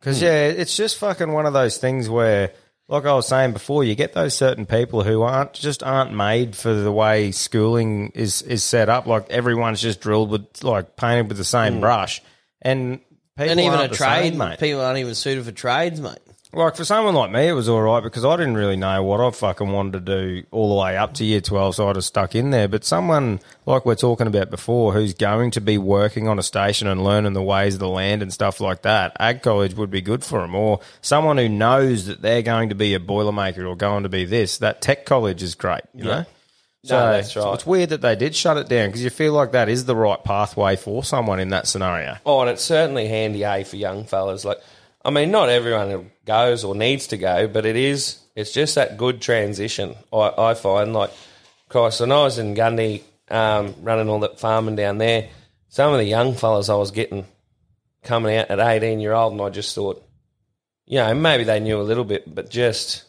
Because 0.00 0.22
yeah, 0.22 0.46
it's 0.46 0.76
just 0.76 0.98
fucking 0.98 1.32
one 1.32 1.46
of 1.46 1.52
those 1.52 1.78
things 1.78 2.08
where, 2.08 2.52
like 2.86 3.04
I 3.04 3.14
was 3.14 3.26
saying 3.26 3.52
before, 3.52 3.82
you 3.82 3.96
get 3.96 4.12
those 4.12 4.34
certain 4.34 4.64
people 4.64 5.02
who 5.02 5.22
aren't 5.22 5.52
just 5.54 5.82
aren't 5.82 6.12
made 6.14 6.54
for 6.54 6.72
the 6.72 6.92
way 6.92 7.32
schooling 7.32 8.10
is 8.14 8.42
is 8.42 8.62
set 8.62 8.88
up. 8.88 9.06
Like 9.06 9.28
everyone's 9.30 9.80
just 9.82 10.00
drilled 10.00 10.30
with 10.30 10.62
like 10.62 10.94
painted 10.94 11.28
with 11.28 11.36
the 11.36 11.44
same 11.44 11.80
brush, 11.80 12.22
and 12.62 13.00
people 13.38 13.50
and 13.50 13.60
even 13.60 13.80
a 13.80 13.88
trade, 13.88 14.32
same, 14.32 14.38
mate. 14.38 14.58
people 14.58 14.80
aren't 14.80 14.98
even 14.98 15.14
suited 15.14 15.44
for 15.44 15.52
trades, 15.52 16.00
mate. 16.00 16.18
Like 16.50 16.76
for 16.76 16.84
someone 16.84 17.14
like 17.14 17.30
me, 17.30 17.46
it 17.46 17.52
was 17.52 17.68
all 17.68 17.82
right 17.82 18.02
because 18.02 18.24
I 18.24 18.34
didn't 18.36 18.54
really 18.54 18.76
know 18.76 19.02
what 19.02 19.20
I 19.20 19.30
fucking 19.30 19.70
wanted 19.70 19.92
to 19.92 20.00
do 20.00 20.46
all 20.50 20.70
the 20.70 20.80
way 20.80 20.96
up 20.96 21.12
to 21.14 21.24
year 21.24 21.42
twelve, 21.42 21.74
so 21.74 21.90
I 21.90 21.92
just 21.92 22.08
stuck 22.08 22.34
in 22.34 22.50
there. 22.50 22.68
But 22.68 22.86
someone 22.86 23.40
like 23.66 23.84
we're 23.84 23.94
talking 23.94 24.26
about 24.26 24.48
before, 24.48 24.94
who's 24.94 25.12
going 25.12 25.50
to 25.52 25.60
be 25.60 25.76
working 25.76 26.26
on 26.26 26.38
a 26.38 26.42
station 26.42 26.88
and 26.88 27.04
learning 27.04 27.34
the 27.34 27.42
ways 27.42 27.74
of 27.74 27.80
the 27.80 27.88
land 27.88 28.22
and 28.22 28.32
stuff 28.32 28.60
like 28.60 28.80
that, 28.82 29.14
ag 29.20 29.42
college 29.42 29.74
would 29.74 29.90
be 29.90 30.00
good 30.00 30.24
for 30.24 30.40
them. 30.40 30.54
Or 30.54 30.80
someone 31.02 31.36
who 31.36 31.50
knows 31.50 32.06
that 32.06 32.22
they're 32.22 32.40
going 32.40 32.70
to 32.70 32.74
be 32.74 32.94
a 32.94 33.00
boilermaker 33.00 33.68
or 33.68 33.76
going 33.76 34.04
to 34.04 34.08
be 34.08 34.24
this, 34.24 34.56
that 34.58 34.80
tech 34.80 35.04
college 35.04 35.42
is 35.42 35.54
great. 35.54 35.82
You 35.94 36.04
know. 36.04 36.24
So 36.84 36.96
that's 36.96 37.34
right. 37.34 37.54
it's 37.54 37.66
weird 37.66 37.88
that 37.90 38.02
they 38.02 38.14
did 38.14 38.36
shut 38.36 38.56
it 38.56 38.68
down 38.68 38.88
because 38.88 39.02
you 39.02 39.10
feel 39.10 39.32
like 39.32 39.52
that 39.52 39.68
is 39.68 39.84
the 39.84 39.96
right 39.96 40.22
pathway 40.22 40.76
for 40.76 41.02
someone 41.02 41.40
in 41.40 41.48
that 41.48 41.66
scenario. 41.66 42.18
Oh, 42.24 42.40
and 42.40 42.50
it's 42.50 42.62
certainly 42.62 43.08
handy, 43.08 43.42
A, 43.42 43.64
for 43.64 43.76
young 43.76 44.04
fellas. 44.04 44.44
Like, 44.44 44.58
I 45.04 45.10
mean, 45.10 45.30
not 45.32 45.48
everyone 45.48 46.10
goes 46.24 46.62
or 46.62 46.74
needs 46.76 47.08
to 47.08 47.16
go, 47.16 47.48
but 47.48 47.66
it 47.66 47.74
is, 47.74 48.20
it's 48.36 48.52
just 48.52 48.76
that 48.76 48.96
good 48.96 49.20
transition, 49.20 49.96
I, 50.12 50.32
I 50.38 50.54
find. 50.54 50.92
Like, 50.92 51.10
Christ, 51.68 52.00
when 52.00 52.12
I 52.12 52.22
was 52.22 52.38
in 52.38 52.54
Gundy, 52.54 53.02
um, 53.28 53.74
running 53.82 54.08
all 54.08 54.20
that 54.20 54.38
farming 54.38 54.76
down 54.76 54.98
there, 54.98 55.28
some 55.68 55.92
of 55.92 55.98
the 55.98 56.04
young 56.04 56.34
fellas 56.34 56.68
I 56.68 56.76
was 56.76 56.92
getting 56.92 57.26
coming 58.04 58.36
out 58.36 58.50
at 58.50 58.60
18 58.60 59.00
year 59.00 59.12
old, 59.12 59.32
and 59.32 59.42
I 59.42 59.50
just 59.50 59.74
thought, 59.74 60.02
you 60.86 60.98
know, 60.98 61.12
maybe 61.12 61.42
they 61.42 61.58
knew 61.58 61.80
a 61.80 61.82
little 61.82 62.04
bit, 62.04 62.32
but 62.32 62.50
just, 62.50 63.04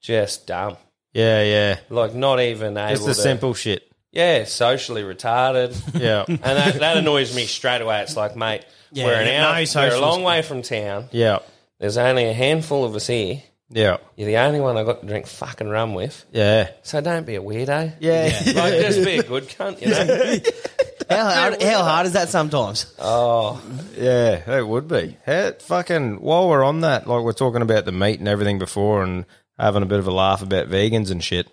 just 0.00 0.46
dumb. 0.46 0.76
Yeah, 1.12 1.42
yeah. 1.42 1.78
Like 1.88 2.14
not 2.14 2.40
even 2.40 2.76
able 2.76 2.90
Just 2.90 3.06
the 3.06 3.14
to, 3.14 3.20
simple 3.20 3.54
shit. 3.54 3.90
yeah, 4.12 4.44
socially 4.44 5.02
retarded. 5.02 5.74
Yeah. 6.00 6.24
and 6.28 6.38
that, 6.40 6.74
that 6.80 6.96
annoys 6.96 7.34
me 7.34 7.46
straight 7.46 7.80
away. 7.82 8.02
It's 8.02 8.16
like, 8.16 8.36
mate, 8.36 8.64
Yeah, 8.92 9.06
we're 9.06 9.14
an 9.14 9.26
no 9.26 9.48
hour, 9.48 9.54
we're 9.56 9.62
a 9.62 9.66
social 9.66 10.00
long 10.00 10.22
way 10.22 10.42
from 10.42 10.62
town. 10.62 11.08
yeah. 11.12 11.38
There's 11.78 11.96
only 11.96 12.26
a 12.26 12.34
handful 12.34 12.84
of 12.84 12.94
us 12.94 13.06
here. 13.06 13.42
Yeah. 13.70 13.96
You're 14.16 14.26
the 14.26 14.36
only 14.38 14.60
one 14.60 14.76
I 14.76 14.84
got 14.84 15.00
to 15.00 15.06
drink 15.06 15.26
fucking 15.26 15.68
rum 15.68 15.94
with. 15.94 16.26
Yeah. 16.30 16.70
So 16.82 17.00
don't 17.00 17.24
be 17.24 17.36
a 17.36 17.40
weirdo. 17.40 17.94
Yeah. 18.00 18.26
Like, 18.54 18.74
just 18.74 19.02
be 19.04 19.16
a 19.16 19.22
good 19.22 19.44
cunt, 19.48 19.80
you 19.80 19.88
know? 19.88 20.40
How 21.08 21.24
hard, 21.28 21.60
how 21.62 21.82
hard 21.82 22.06
is 22.06 22.12
that 22.12 22.28
sometimes? 22.28 22.94
oh, 23.00 23.60
Yeah, 23.96 24.58
it 24.58 24.66
would 24.68 24.86
be. 24.86 25.16
How, 25.26 25.50
fucking, 25.58 26.20
while 26.20 26.48
we're 26.48 26.62
on 26.62 26.82
that, 26.82 27.08
like 27.08 27.24
we're 27.24 27.32
talking 27.32 27.62
about 27.62 27.84
the 27.84 27.90
meat 27.90 28.20
and 28.20 28.28
everything 28.28 28.60
before 28.60 29.02
and 29.02 29.24
having 29.60 29.82
a 29.82 29.86
bit 29.86 29.98
of 29.98 30.06
a 30.06 30.12
laugh 30.12 30.42
about 30.42 30.68
vegans 30.68 31.10
and 31.10 31.22
shit. 31.22 31.48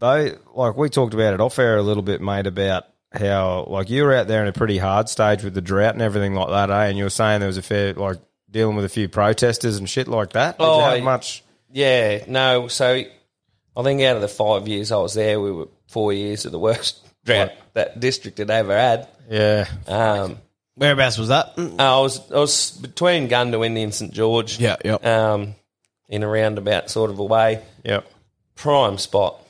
They, 0.00 0.34
like, 0.54 0.76
we 0.76 0.88
talked 0.88 1.14
about 1.14 1.34
it 1.34 1.40
off 1.40 1.58
air 1.58 1.76
a 1.76 1.82
little 1.82 2.02
bit, 2.02 2.20
mate, 2.20 2.46
about 2.46 2.84
how, 3.12 3.66
like, 3.68 3.88
you 3.90 4.02
were 4.04 4.14
out 4.14 4.26
there 4.26 4.42
in 4.42 4.48
a 4.48 4.52
pretty 4.52 4.78
hard 4.78 5.08
stage 5.08 5.44
with 5.44 5.54
the 5.54 5.60
drought 5.60 5.94
and 5.94 6.02
everything 6.02 6.34
like 6.34 6.48
that, 6.48 6.70
eh? 6.70 6.86
And 6.86 6.98
you 6.98 7.04
were 7.04 7.10
saying 7.10 7.40
there 7.40 7.46
was 7.46 7.56
a 7.58 7.62
fair, 7.62 7.92
like, 7.94 8.18
dealing 8.50 8.74
with 8.76 8.84
a 8.84 8.88
few 8.88 9.08
protesters 9.08 9.76
and 9.78 9.88
shit 9.88 10.08
like 10.08 10.30
that. 10.32 10.58
Did 10.58 10.64
Oh, 10.64 10.78
you 10.78 10.84
have 10.96 11.02
much? 11.04 11.44
yeah. 11.70 12.24
No, 12.26 12.68
so 12.68 13.02
I 13.76 13.82
think 13.82 14.02
out 14.02 14.16
of 14.16 14.22
the 14.22 14.28
five 14.28 14.66
years 14.66 14.90
I 14.92 14.96
was 14.96 15.14
there, 15.14 15.40
we 15.40 15.52
were 15.52 15.68
four 15.88 16.12
years 16.12 16.44
of 16.46 16.52
the 16.52 16.58
worst 16.58 16.98
drought 17.24 17.52
that 17.74 18.00
district 18.00 18.38
had 18.38 18.50
ever 18.50 18.76
had. 18.76 19.08
Yeah. 19.30 19.68
Um, 19.86 20.38
Whereabouts 20.74 21.16
was 21.18 21.28
that? 21.28 21.52
I 21.78 21.98
was 22.00 22.30
I 22.32 22.38
was 22.38 22.70
between 22.72 23.28
Goondiwindi 23.28 23.84
and 23.84 23.94
St 23.94 24.12
George. 24.12 24.58
Yeah, 24.58 24.76
yeah. 24.84 24.94
Um, 24.94 25.54
in 26.12 26.22
a 26.22 26.28
roundabout 26.28 26.90
sort 26.90 27.10
of 27.10 27.18
a 27.18 27.24
way. 27.24 27.62
Yep. 27.84 28.06
Prime 28.54 28.98
spot. 28.98 29.40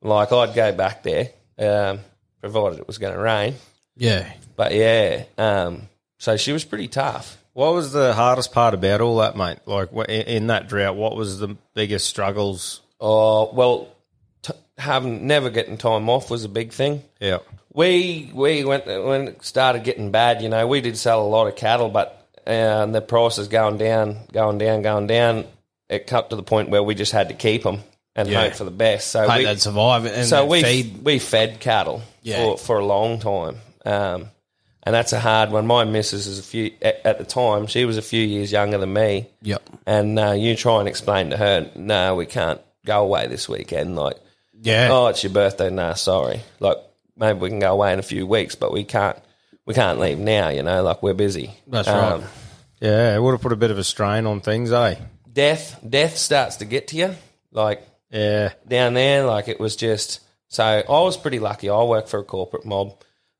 Like 0.00 0.32
I'd 0.32 0.54
go 0.54 0.72
back 0.72 1.04
there, 1.04 1.28
um, 1.58 2.00
provided 2.40 2.80
it 2.80 2.88
was 2.88 2.98
going 2.98 3.14
to 3.14 3.20
rain. 3.20 3.54
Yeah. 3.94 4.32
But 4.56 4.74
yeah, 4.74 5.24
um, 5.38 5.88
so 6.18 6.36
she 6.36 6.52
was 6.52 6.64
pretty 6.64 6.88
tough. 6.88 7.38
What 7.52 7.74
was 7.74 7.92
the 7.92 8.14
hardest 8.14 8.52
part 8.52 8.72
about 8.72 9.02
all 9.02 9.18
that, 9.18 9.36
mate? 9.36 9.58
Like, 9.66 9.92
in 9.92 10.22
in 10.22 10.46
that 10.48 10.68
drought, 10.68 10.96
what 10.96 11.14
was 11.14 11.38
the 11.38 11.56
biggest 11.74 12.08
struggles? 12.08 12.80
Oh 12.98 13.52
well, 13.52 13.94
t- 14.40 14.54
having 14.78 15.26
never 15.26 15.50
getting 15.50 15.76
time 15.76 16.08
off 16.08 16.30
was 16.30 16.44
a 16.44 16.48
big 16.48 16.72
thing. 16.72 17.02
Yeah. 17.20 17.38
We 17.74 18.30
we 18.32 18.64
went 18.64 18.86
when 18.86 19.28
it 19.28 19.44
started 19.44 19.84
getting 19.84 20.10
bad. 20.10 20.42
You 20.42 20.48
know, 20.48 20.66
we 20.66 20.80
did 20.80 20.96
sell 20.96 21.22
a 21.22 21.28
lot 21.28 21.46
of 21.46 21.54
cattle, 21.56 21.90
but 21.90 22.28
uh, 22.46 22.86
the 22.86 23.02
prices 23.02 23.48
going 23.48 23.76
down, 23.76 24.16
going 24.32 24.58
down, 24.58 24.82
going 24.82 25.06
down. 25.06 25.44
It 25.92 26.06
cut 26.06 26.30
to 26.30 26.36
the 26.36 26.42
point 26.42 26.70
where 26.70 26.82
we 26.82 26.94
just 26.94 27.12
had 27.12 27.28
to 27.28 27.34
keep 27.34 27.62
them 27.62 27.80
and 28.16 28.28
Yeah. 28.28 28.42
hope 28.44 28.54
for 28.54 28.64
the 28.64 28.70
best. 28.70 29.08
So 29.08 29.28
Hope 29.28 29.38
we, 29.38 29.44
they'd 29.44 29.60
survive 29.60 30.04
and 30.06 30.26
so 30.26 30.42
they'd 30.42 30.48
we 30.48 30.62
feed. 30.62 31.04
we 31.04 31.18
fed 31.18 31.60
cattle 31.60 32.02
Yeah. 32.22 32.36
for, 32.38 32.58
for 32.58 32.78
a 32.78 32.84
long 32.84 33.18
time, 33.20 33.56
um, 33.84 34.30
and 34.84 34.94
that's 34.94 35.12
a 35.12 35.20
hard 35.20 35.50
one. 35.50 35.66
My 35.66 35.84
missus 35.84 36.26
is 36.26 36.38
a 36.38 36.42
few 36.42 36.72
at, 36.82 37.00
at 37.04 37.18
the 37.18 37.24
time. 37.24 37.66
She 37.66 37.84
was 37.84 37.98
a 37.98 38.02
few 38.02 38.24
years 38.24 38.50
younger 38.50 38.78
than 38.78 38.92
me, 38.92 39.28
Yep. 39.42 39.62
and 39.86 40.18
uh, 40.18 40.32
you 40.32 40.56
try 40.56 40.80
and 40.80 40.88
explain 40.88 41.30
to 41.30 41.36
her, 41.36 41.70
no, 41.76 42.14
we 42.16 42.26
can't 42.26 42.60
go 42.86 43.02
away 43.02 43.26
this 43.28 43.48
weekend. 43.48 43.94
Like, 43.96 44.16
Yeah. 44.60 44.88
oh, 44.90 45.06
it's 45.08 45.22
your 45.22 45.32
birthday. 45.32 45.70
Nah, 45.70 45.94
sorry. 45.94 46.40
Like, 46.58 46.78
maybe 47.16 47.38
we 47.38 47.48
can 47.50 47.58
go 47.60 47.72
away 47.72 47.92
in 47.92 47.98
a 47.98 48.02
few 48.02 48.26
weeks, 48.26 48.54
but 48.56 48.72
we 48.72 48.84
can't. 48.84 49.18
We 49.64 49.74
can't 49.74 50.00
leave 50.00 50.18
now. 50.18 50.48
You 50.48 50.64
know, 50.64 50.82
like 50.82 51.02
we're 51.04 51.14
busy. 51.14 51.46
Um, 51.48 51.54
That's 51.68 51.88
right. 51.88 52.20
Yeah, 52.80 53.14
it 53.14 53.22
would 53.22 53.30
have 53.30 53.40
put 53.40 53.52
a 53.52 53.56
bit 53.56 53.70
of 53.70 53.78
a 53.78 53.84
strain 53.84 54.26
on 54.26 54.40
things, 54.40 54.72
eh? 54.72 54.96
Death, 55.32 55.78
death 55.88 56.16
starts 56.16 56.56
to 56.56 56.64
get 56.64 56.88
to 56.88 56.96
you. 56.96 57.14
Like 57.52 57.86
Yeah. 58.10 58.52
down 58.66 58.94
there. 58.94 59.24
Like 59.26 59.48
it 59.48 59.58
was 59.60 59.76
just 59.76 60.20
so 60.48 60.64
I 60.64 60.82
was 61.00 61.16
pretty 61.16 61.38
lucky. 61.38 61.70
I 61.70 61.82
worked 61.82 62.08
for 62.10 62.20
a 62.20 62.24
corporate 62.24 62.66
mob, 62.66 62.94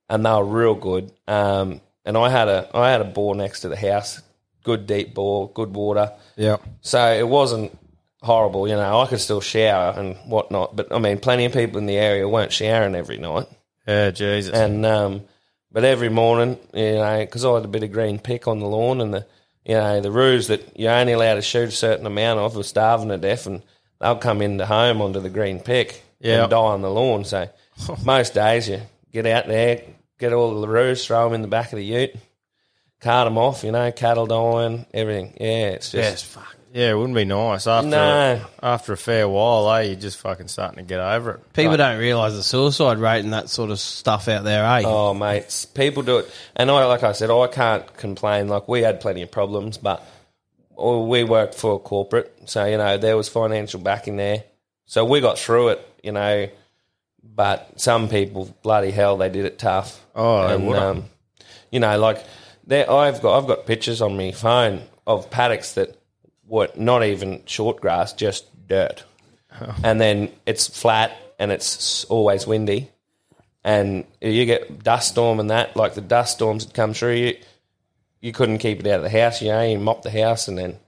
and 0.08 0.24
they 0.24 0.30
were 0.30 0.44
real 0.44 0.74
good. 0.74 1.12
Um, 1.28 1.80
and 2.04 2.16
I 2.16 2.30
had 2.30 2.48
a 2.48 2.68
I 2.74 2.90
had 2.90 3.00
a 3.00 3.04
bore 3.04 3.34
next 3.34 3.60
to 3.60 3.68
the 3.68 3.76
house, 3.76 4.22
good 4.64 4.86
deep 4.86 5.14
bore, 5.14 5.50
good 5.52 5.74
water. 5.74 6.12
Yeah. 6.36 6.56
So 6.80 7.12
it 7.12 7.28
wasn't 7.28 7.76
horrible. 8.22 8.66
You 8.68 8.76
know, 8.76 9.00
I 9.00 9.06
could 9.06 9.20
still 9.20 9.40
shower 9.42 9.92
and 9.98 10.16
whatnot. 10.26 10.74
But 10.76 10.92
I 10.92 10.98
mean, 10.98 11.18
plenty 11.18 11.44
of 11.44 11.52
people 11.52 11.78
in 11.78 11.86
the 11.86 11.98
area 11.98 12.26
weren't 12.28 12.52
showering 12.52 12.94
every 12.94 13.18
night. 13.18 13.46
Yeah, 13.86 14.10
Jesus. 14.10 14.54
And 14.54 14.86
um, 14.86 15.22
but 15.70 15.84
every 15.84 16.08
morning, 16.08 16.58
you 16.72 16.92
know, 16.94 17.18
because 17.20 17.44
I 17.44 17.52
had 17.54 17.64
a 17.64 17.68
bit 17.68 17.82
of 17.82 17.92
green 17.92 18.18
pick 18.18 18.46
on 18.48 18.58
the 18.60 18.66
lawn, 18.66 19.00
and 19.00 19.12
the 19.12 19.26
you 19.64 19.74
know 19.74 20.00
the 20.00 20.10
roos 20.10 20.48
that 20.48 20.78
you're 20.78 20.92
only 20.92 21.12
allowed 21.12 21.34
to 21.36 21.42
shoot 21.42 21.68
a 21.68 21.72
certain 21.72 22.06
amount 22.06 22.40
of 22.40 22.56
were 22.56 22.62
starving 22.62 23.08
to 23.08 23.18
death, 23.18 23.46
and 23.46 23.62
they'll 24.00 24.16
come 24.16 24.42
into 24.42 24.66
home 24.66 25.00
onto 25.00 25.20
the 25.20 25.30
green 25.30 25.60
pick 25.60 26.02
Yeah. 26.20 26.42
and 26.42 26.50
die 26.50 26.56
on 26.56 26.82
the 26.82 26.90
lawn. 26.90 27.24
So 27.24 27.48
most 28.04 28.34
days 28.34 28.68
you 28.68 28.80
get 29.12 29.26
out 29.26 29.46
there, 29.46 29.82
get 30.18 30.32
all 30.32 30.60
the 30.60 30.68
roos, 30.68 31.06
throw 31.06 31.24
them 31.24 31.34
in 31.34 31.42
the 31.42 31.48
back 31.48 31.72
of 31.72 31.76
the 31.78 31.84
ute, 31.84 32.14
cart 33.00 33.26
them 33.26 33.38
off. 33.38 33.62
You 33.64 33.72
know, 33.72 33.90
cattle 33.92 34.26
dying, 34.26 34.86
everything. 34.92 35.36
Yeah, 35.40 35.68
it's 35.70 35.90
just 35.92 35.94
Yes, 35.94 36.22
fuck. 36.22 36.56
Yeah, 36.72 36.90
it 36.90 36.94
wouldn't 36.94 37.14
be 37.14 37.24
nice 37.24 37.66
after 37.66 37.88
No. 37.88 38.40
after 38.62 38.92
a 38.92 38.96
fair 38.96 39.28
while, 39.28 39.70
eh? 39.74 39.82
You're 39.82 39.96
just 39.96 40.18
fucking 40.18 40.48
starting 40.48 40.76
to 40.76 40.82
get 40.82 41.00
over 41.00 41.32
it. 41.32 41.52
People 41.52 41.76
don't 41.76 41.98
realise 41.98 42.32
the 42.34 42.42
suicide 42.42 42.98
rate 42.98 43.20
and 43.24 43.32
that 43.34 43.48
sort 43.50 43.70
of 43.70 43.78
stuff 43.78 44.26
out 44.28 44.44
there, 44.44 44.64
eh? 44.64 44.82
Oh, 44.86 45.12
mates, 45.14 45.66
people 45.66 46.02
do 46.02 46.18
it, 46.18 46.30
and 46.56 46.70
I, 46.70 46.84
like 46.86 47.02
I 47.02 47.12
said, 47.12 47.30
I 47.30 47.46
can't 47.46 47.96
complain. 47.96 48.48
Like 48.48 48.68
we 48.68 48.82
had 48.82 49.00
plenty 49.00 49.22
of 49.22 49.30
problems, 49.30 49.76
but 49.78 50.02
or 50.74 51.06
we 51.06 51.24
worked 51.24 51.54
for 51.54 51.74
a 51.76 51.78
corporate, 51.78 52.32
so 52.46 52.64
you 52.64 52.78
know 52.78 52.96
there 52.96 53.16
was 53.16 53.28
financial 53.28 53.80
backing 53.80 54.16
there, 54.16 54.44
so 54.86 55.04
we 55.04 55.20
got 55.20 55.38
through 55.38 55.68
it. 55.68 55.88
You 56.02 56.12
know, 56.12 56.48
but 57.22 57.78
some 57.80 58.08
people, 58.08 58.52
bloody 58.62 58.90
hell, 58.90 59.16
they 59.16 59.28
did 59.28 59.44
it 59.44 59.58
tough. 59.58 60.04
Oh, 60.14 60.48
they 60.48 60.54
and, 60.54 60.66
would've. 60.66 60.82
um, 60.82 61.04
you 61.70 61.80
know, 61.80 61.98
like 61.98 62.24
there, 62.66 62.90
I've 62.90 63.20
got 63.22 63.38
I've 63.38 63.46
got 63.46 63.66
pictures 63.66 64.00
on 64.02 64.16
my 64.16 64.32
phone 64.32 64.82
of 65.06 65.30
paddocks 65.30 65.74
that 65.74 65.96
were 66.46 66.68
not 66.76 67.04
even 67.04 67.42
short 67.46 67.80
grass, 67.80 68.12
just 68.12 68.46
dirt, 68.66 69.04
oh. 69.60 69.74
and 69.84 70.00
then 70.00 70.30
it's 70.46 70.66
flat 70.66 71.16
and 71.38 71.50
it's 71.50 72.04
always 72.04 72.46
windy 72.46 72.90
and 73.64 74.04
you 74.20 74.44
get 74.44 74.82
dust 74.82 75.12
storm 75.12 75.40
and 75.40 75.50
that, 75.50 75.76
like 75.76 75.94
the 75.94 76.00
dust 76.00 76.34
storms 76.34 76.66
that 76.66 76.74
come 76.74 76.94
through 76.94 77.14
you, 77.14 77.36
you 78.20 78.32
couldn't 78.32 78.58
keep 78.58 78.80
it 78.80 78.86
out 78.86 78.98
of 78.98 79.02
the 79.02 79.10
house. 79.10 79.40
You 79.40 79.48
know, 79.48 79.62
you 79.62 79.78
mop 79.78 80.02
the 80.02 80.10
house 80.10 80.48
and 80.48 80.58
then 80.58 80.78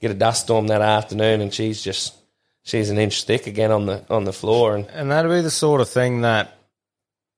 get 0.00 0.10
a 0.10 0.14
dust 0.14 0.44
storm 0.44 0.68
that 0.68 0.82
afternoon, 0.82 1.40
and 1.40 1.52
she's 1.52 1.82
just 1.82 2.14
she's 2.62 2.90
an 2.90 2.98
inch 2.98 3.24
thick 3.24 3.46
again 3.46 3.70
on 3.70 3.86
the 3.86 4.04
on 4.10 4.24
the 4.24 4.32
floor. 4.32 4.74
And 4.74 4.88
And 4.90 5.10
that'd 5.10 5.30
be 5.30 5.40
the 5.40 5.50
sort 5.50 5.80
of 5.80 5.88
thing 5.88 6.22
that 6.22 6.56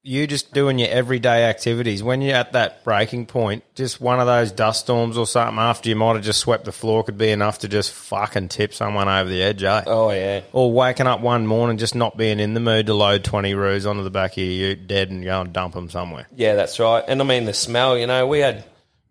you 0.07 0.27
just 0.29 0.55
doing 0.55 0.79
your 0.79 0.89
everyday 0.89 1.45
activities 1.45 2.01
when 2.03 2.21
you're 2.21 2.37
at 2.37 2.53
that 2.53 2.85
breaking 2.85 3.27
point. 3.27 3.65
Just 3.75 4.01
one 4.01 4.21
of 4.21 4.27
those 4.27 4.53
dust 4.53 4.81
storms 4.83 5.19
or 5.19 5.27
something 5.27 5.59
after 5.59 5.89
you 5.89 5.97
might 5.97 6.15
have 6.15 6.25
just 6.25 6.39
swept 6.39 6.65
the 6.65 6.71
floor 6.73 7.03
could 7.03 7.19
be 7.19 7.31
enough 7.31 7.59
to 7.61 7.69
just 7.69 7.93
fucking 7.93 8.49
tip 8.49 8.73
someone 8.73 9.09
over 9.09 9.29
the 9.29 9.43
edge, 9.43 9.63
eh? 9.65 9.83
oh 9.87 10.11
yeah, 10.13 10.43
Or 10.53 10.73
waking 10.73 11.09
up 11.09 11.21
one 11.21 11.47
morning 11.47 11.77
just 11.77 11.97
not 11.97 12.17
being 12.17 12.39
in 12.39 12.55
the 12.55 12.61
mood 12.61 12.87
to 12.87 12.95
load 12.95 13.25
twenty 13.25 13.55
roos 13.55 13.85
onto 13.85 14.05
the 14.05 14.11
back 14.11 14.33
of 14.33 14.39
your 14.39 14.47
ute 14.71 14.87
dead 14.87 15.11
and 15.11 15.25
go 15.25 15.41
and 15.41 15.53
dump 15.53 15.75
them 15.75 15.91
somewhere. 15.91 16.29
yeah, 16.37 16.55
that's 16.55 16.79
right. 16.79 17.03
And 17.07 17.21
I 17.21 17.25
mean 17.25 17.45
the 17.45 17.53
smell. 17.55 17.99
You 17.99 18.07
know, 18.07 18.27
we 18.29 18.39
had 18.39 18.65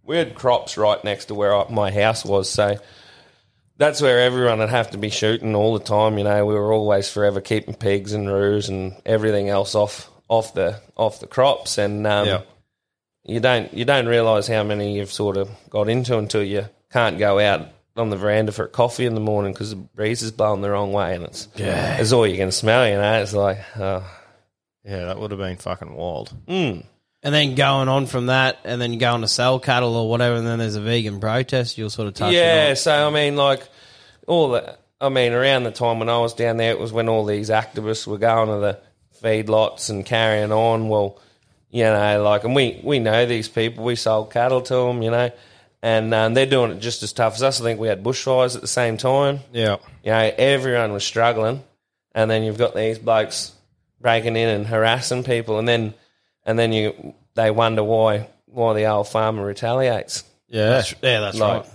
we 0.03 0.15
had 0.15 0.33
crops 0.33 0.77
right 0.77 1.03
next 1.03 1.25
to 1.25 1.35
where 1.35 1.53
I, 1.53 1.69
my 1.69 1.91
house 1.91 2.23
was, 2.23 2.49
so. 2.49 2.77
That's 3.77 4.01
where 4.01 4.21
everyone 4.21 4.59
would 4.59 4.69
have 4.69 4.91
to 4.91 4.97
be 4.97 5.09
shooting 5.09 5.53
all 5.53 5.77
the 5.77 5.83
time. 5.83 6.17
You 6.17 6.23
know, 6.23 6.45
we 6.45 6.53
were 6.53 6.71
always 6.71 7.09
forever 7.09 7.41
keeping 7.41 7.73
pigs 7.73 8.13
and 8.13 8.25
roos 8.25 8.69
and 8.69 8.95
everything 9.05 9.49
else 9.49 9.75
off 9.75 10.09
off 10.27 10.53
the 10.53 10.79
off 10.95 11.19
the 11.19 11.27
crops. 11.27 11.77
And 11.77 12.05
um, 12.07 12.27
Yeah. 12.27 12.41
you 13.23 13.39
don't 13.39 13.73
you 13.73 13.85
don't 13.85 14.07
realise 14.07 14.47
how 14.47 14.63
many 14.63 14.97
you've 14.97 15.11
sort 15.11 15.37
of 15.37 15.49
got 15.69 15.89
into 15.89 16.17
until 16.17 16.43
you 16.43 16.67
can't 16.91 17.17
go 17.19 17.39
out 17.39 17.67
on 17.97 18.09
the 18.09 18.17
veranda 18.17 18.51
for 18.51 18.65
a 18.65 18.69
coffee 18.69 19.05
in 19.05 19.13
the 19.15 19.21
morning 19.21 19.53
because 19.53 19.69
the 19.69 19.75
breeze 19.77 20.21
is 20.21 20.31
blowing 20.31 20.61
the 20.61 20.69
wrong 20.69 20.91
way 20.91 21.15
and 21.15 21.23
it's 21.23 21.47
Yeah. 21.55 21.97
it's 21.97 22.11
all 22.11 22.27
you 22.27 22.37
can 22.37 22.51
smell. 22.51 22.87
You 22.87 22.95
know, 22.95 23.21
it's 23.21 23.33
like 23.33 23.59
oh, 23.77 24.03
Yeah, 24.83 25.05
that 25.05 25.19
would 25.19 25.31
have 25.31 25.39
been 25.39 25.57
fucking 25.57 25.95
wild. 25.95 26.33
And 26.47 27.33
then 27.33 27.55
going 27.55 27.87
on 27.89 28.05
from 28.05 28.27
that, 28.27 28.59
and 28.65 28.79
then 28.79 28.99
going 28.99 29.21
to 29.21 29.27
sell 29.27 29.59
cattle 29.59 29.95
or 29.95 30.07
whatever, 30.07 30.35
and 30.35 30.45
then 30.45 30.59
there's 30.59 30.75
a 30.75 30.81
vegan 30.81 31.19
protest. 31.19 31.75
You'll 31.75 31.89
sort 31.89 32.07
of 32.07 32.13
touch. 32.13 32.33
yeah. 32.33 32.67
on. 32.69 32.75
So 32.75 33.07
I 33.07 33.09
mean, 33.09 33.35
like 33.35 33.67
all 34.27 34.49
the 34.49 34.77
I 35.01 35.09
mean, 35.09 35.33
around 35.33 35.63
the 35.63 35.71
time 35.71 35.97
when 35.99 36.07
I 36.09 36.19
was 36.19 36.33
down 36.35 36.57
there, 36.57 36.69
it 36.71 36.79
was 36.79 36.93
when 36.93 37.09
all 37.09 37.25
these 37.25 37.49
activists 37.49 38.05
were 38.05 38.19
going 38.19 38.47
to 38.49 38.57
the 38.59 38.79
feedlots 39.21 39.89
and 39.89 40.05
carrying 40.05 40.51
on. 40.51 40.89
Well, 40.89 41.19
you 41.69 41.83
know, 41.83 42.23
like, 42.23 42.43
and 42.43 42.55
we 42.55 42.79
we 42.83 42.99
know 42.99 43.25
these 43.25 43.47
people. 43.49 43.83
We 43.83 43.95
sold 43.95 44.31
cattle 44.31 44.61
to 44.61 44.73
them, 44.75 45.01
you 45.01 45.11
know. 45.11 45.31
And 45.81 46.13
um, 46.15 46.33
they're 46.33 46.45
doing 46.47 46.71
it 46.71 46.79
just 46.79 47.03
as 47.03 47.13
tough 47.13 47.35
as 47.35 47.43
us. 47.43 47.61
I 47.61 47.63
think 47.63 47.79
we 47.79 47.87
had 47.87 48.03
bushfires 48.03 48.55
at 48.55 48.61
the 48.61 48.67
same 48.67 48.97
time. 48.97 49.41
Yeah. 49.51 49.77
you 50.03 50.11
know, 50.11 50.31
everyone 50.37 50.93
was 50.93 51.03
struggling, 51.03 51.63
and 52.13 52.29
then 52.31 52.43
you've 52.43 52.57
got 52.57 52.73
these 52.73 52.97
blokes 52.97 53.51
breaking 54.01 54.35
in 54.35 54.49
and 54.49 54.65
harassing 54.65 55.23
people, 55.23 55.59
and 55.59 55.67
then 55.67 55.93
and 56.45 56.57
then 56.57 56.71
you 56.73 57.13
they 57.35 57.51
wonder 57.51 57.83
why 57.83 58.27
why 58.45 58.73
the 58.73 58.85
old 58.85 59.07
farmer 59.07 59.45
retaliates. 59.45 60.23
Yeah. 60.47 60.81
Yeah, 61.03 61.19
that's 61.19 61.37
Like, 61.37 61.63
right. 61.63 61.71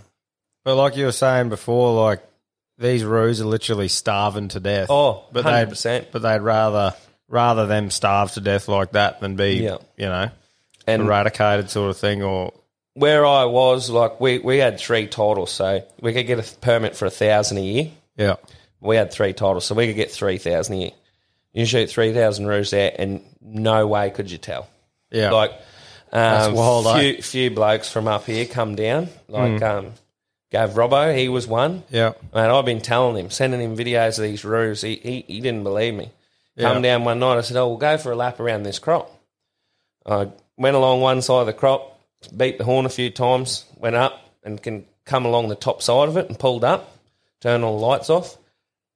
But 0.65 0.77
like 0.77 0.97
you 0.97 1.05
were 1.05 1.13
saying 1.13 1.49
before, 1.51 1.93
like 2.03 2.23
these 2.79 3.05
roos 3.05 3.41
are 3.41 3.45
literally 3.47 3.89
starving 3.89 4.49
to 4.49 4.61
death. 4.61 4.89
Oh, 4.91 5.25
but 5.33 5.45
100%. 5.45 5.83
they'd 5.83 6.07
but 6.11 6.23
they'd 6.23 6.41
rather 6.41 6.95
rather 7.31 7.67
them 7.67 7.91
starve 7.91 8.33
to 8.33 8.41
death 8.43 8.69
like 8.69 8.93
that 8.93 9.21
than 9.21 9.37
be 9.37 9.55
Yeah. 9.63 9.77
you 9.97 10.07
know 10.07 10.31
and 10.87 11.03
eradicated 11.03 11.71
sort 11.71 11.89
of 11.91 11.97
thing. 11.97 12.23
Or 12.23 12.53
where 12.95 13.25
I 13.25 13.45
was, 13.45 13.89
like 13.89 14.21
we, 14.21 14.39
we 14.39 14.59
had 14.59 14.79
three 14.79 15.07
titles, 15.07 15.51
so 15.53 15.83
we 16.03 16.13
could 16.13 16.27
get 16.27 16.39
a 16.39 16.57
permit 16.59 16.97
for 16.97 17.07
a 17.07 17.11
thousand 17.11 17.59
a 17.59 17.61
year. 17.63 17.91
yeah, 18.17 18.35
We 18.81 18.97
had 18.97 19.13
three 19.13 19.33
titles, 19.33 19.65
so 19.65 19.75
we 19.75 19.87
could 19.87 19.97
get 19.97 20.11
three 20.11 20.39
thousand 20.39 20.75
a 20.75 20.79
year. 20.79 20.91
You 21.53 21.65
shoot 21.67 21.89
three 21.89 22.13
thousand 22.13 22.47
roos 22.49 22.71
there, 22.71 22.93
and 22.99 23.23
no 23.41 23.87
way 23.87 24.11
could 24.11 24.31
you 24.31 24.39
tell. 24.39 24.69
yeah, 25.11 25.31
Like, 25.31 25.53
um, 26.13 26.55
wild, 26.55 26.87
eh? 26.89 27.01
few, 27.15 27.23
few 27.23 27.51
blokes 27.53 27.89
from 27.91 28.09
up 28.09 28.25
here 28.27 28.45
come 28.47 28.75
down. 28.75 29.09
Like, 29.29 29.63
um, 29.63 29.93
gave 30.51 30.71
Robbo, 30.71 31.17
he 31.17 31.29
was 31.29 31.47
one. 31.47 31.85
yeah, 31.91 32.13
Man, 32.35 32.51
I've 32.51 32.65
been 32.65 32.81
telling 32.81 33.17
him, 33.17 33.31
sending 33.31 33.61
him 33.61 33.77
videos 33.77 34.19
of 34.19 34.25
these 34.25 34.45
roos. 34.45 34.83
He, 34.83 34.97
he, 34.97 35.25
he 35.27 35.41
didn't 35.41 35.63
believe 35.63 35.95
me. 35.95 36.11
Come 36.61 36.77
Yeah. 36.85 36.93
down 36.93 37.05
one 37.05 37.19
night, 37.19 37.39
I 37.39 37.41
said, 37.43 37.57
"Oh, 37.57 37.69
we'll 37.69 37.77
go 37.77 37.97
for 37.99 38.13
a 38.13 38.17
lap 38.17 38.41
around 38.41 38.63
this 38.65 38.79
crop." 38.79 39.11
I 40.07 40.29
went 40.57 40.77
along 40.77 41.01
one 41.01 41.23
side 41.23 41.41
of 41.41 41.47
the 41.47 41.53
crop, 41.53 41.99
beat 42.37 42.59
the 42.59 42.65
horn 42.65 42.87
a 42.87 42.91
few 42.91 43.11
times, 43.11 43.65
went 43.77 43.97
up 43.97 44.21
and 44.43 44.63
can 44.63 44.87
come 45.05 45.25
along 45.25 45.49
the 45.49 45.55
top 45.55 45.83
side 45.83 46.09
of 46.09 46.17
it 46.17 46.29
and 46.29 46.39
pulled 46.39 46.65
up, 46.65 46.97
turned 47.41 47.65
all 47.65 47.79
the 47.79 47.87
lights 47.87 48.11
off. 48.11 48.37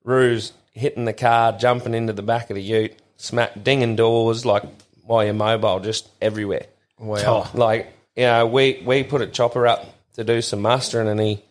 Roos 0.05 0.53
hitting 0.73 1.05
the 1.05 1.12
car, 1.12 1.53
jumping 1.53 1.95
into 1.95 2.12
the 2.12 2.23
back 2.23 2.51
of 2.51 2.57
the 2.57 2.62
ute, 2.62 2.95
smack 3.17 3.62
dinging 3.62 3.97
doors 3.97 4.45
like 4.45 4.62
while 5.05 5.25
you're 5.25 5.35
mobile, 5.35 5.81
just 5.81 6.09
everywhere. 6.21 6.67
wow, 6.99 7.49
Like, 7.55 7.93
you 8.17 8.25
know, 8.25 8.47
we, 8.47 8.83
we 8.85 9.03
put 9.05 9.21
a 9.23 9.27
chopper 9.27 9.67
up 9.67 9.85
to 10.15 10.25
do 10.25 10.41
some 10.43 10.62
mustering 10.62 11.09
and 11.09 11.21
he 11.21 11.43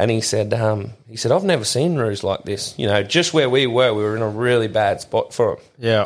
and 0.00 0.10
he 0.10 0.20
said, 0.20 0.54
um, 0.54 0.92
he 1.08 1.16
said, 1.16 1.30
I've 1.32 1.44
never 1.44 1.64
seen 1.64 1.96
roos 1.96 2.24
like 2.24 2.44
this. 2.44 2.74
You 2.78 2.86
know, 2.86 3.02
just 3.02 3.34
where 3.34 3.50
we 3.50 3.66
were, 3.66 3.92
we 3.92 4.02
were 4.02 4.16
in 4.16 4.22
a 4.22 4.28
really 4.28 4.68
bad 4.68 5.00
spot 5.00 5.34
for 5.34 5.56
them. 5.56 5.64
yeah, 5.78 6.04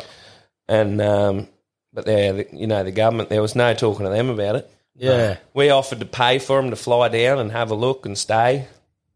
And 0.67 1.01
um, 1.01 1.47
but 1.93 2.05
there, 2.05 2.45
you 2.51 2.67
know, 2.67 2.83
the 2.83 2.91
government, 2.91 3.29
there 3.29 3.41
was 3.41 3.55
no 3.55 3.73
talking 3.73 4.05
to 4.05 4.11
them 4.11 4.29
about 4.29 4.55
it. 4.57 4.69
yeah, 4.95 5.37
We 5.53 5.69
offered 5.69 5.99
to 6.01 6.05
pay 6.05 6.39
for 6.39 6.61
them 6.61 6.71
to 6.71 6.75
fly 6.75 7.07
down 7.09 7.39
and 7.39 7.51
have 7.51 7.71
a 7.71 7.75
look 7.75 8.05
and 8.05 8.17
stay, 8.17 8.67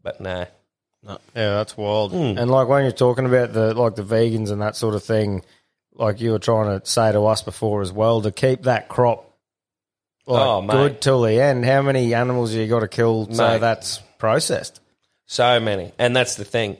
but 0.01 0.21
no. 0.21 0.45
yeah. 1.05 1.17
That's 1.34 1.75
wild. 1.77 2.11
Hmm. 2.11 2.38
And 2.38 2.49
like 2.49 2.67
when 2.67 2.84
you're 2.84 2.91
talking 2.91 3.25
about 3.25 3.53
the 3.53 3.73
like 3.73 3.95
the 3.95 4.03
vegans 4.03 4.49
and 4.51 4.61
that 4.61 4.75
sort 4.75 4.95
of 4.95 5.03
thing, 5.03 5.43
like 5.93 6.21
you 6.21 6.32
were 6.32 6.39
trying 6.39 6.80
to 6.80 6.86
say 6.86 7.11
to 7.11 7.25
us 7.25 7.41
before 7.41 7.82
as 7.82 7.91
well, 7.91 8.21
to 8.21 8.32
keep 8.32 8.63
that 8.63 8.88
crop 8.88 9.25
like 10.25 10.41
Oh, 10.41 10.61
good 10.67 11.01
till 11.01 11.21
the 11.23 11.41
end. 11.41 11.65
How 11.65 11.82
many 11.82 12.13
animals 12.13 12.53
you 12.53 12.67
got 12.67 12.82
to 12.82 12.88
kill 12.88 13.25
so 13.34 13.47
Mate. 13.47 13.57
that's 13.59 14.01
processed? 14.20 14.80
So 15.26 15.59
many, 15.59 15.91
and 15.97 16.15
that's 16.15 16.36
the 16.36 16.45
thing, 16.45 16.78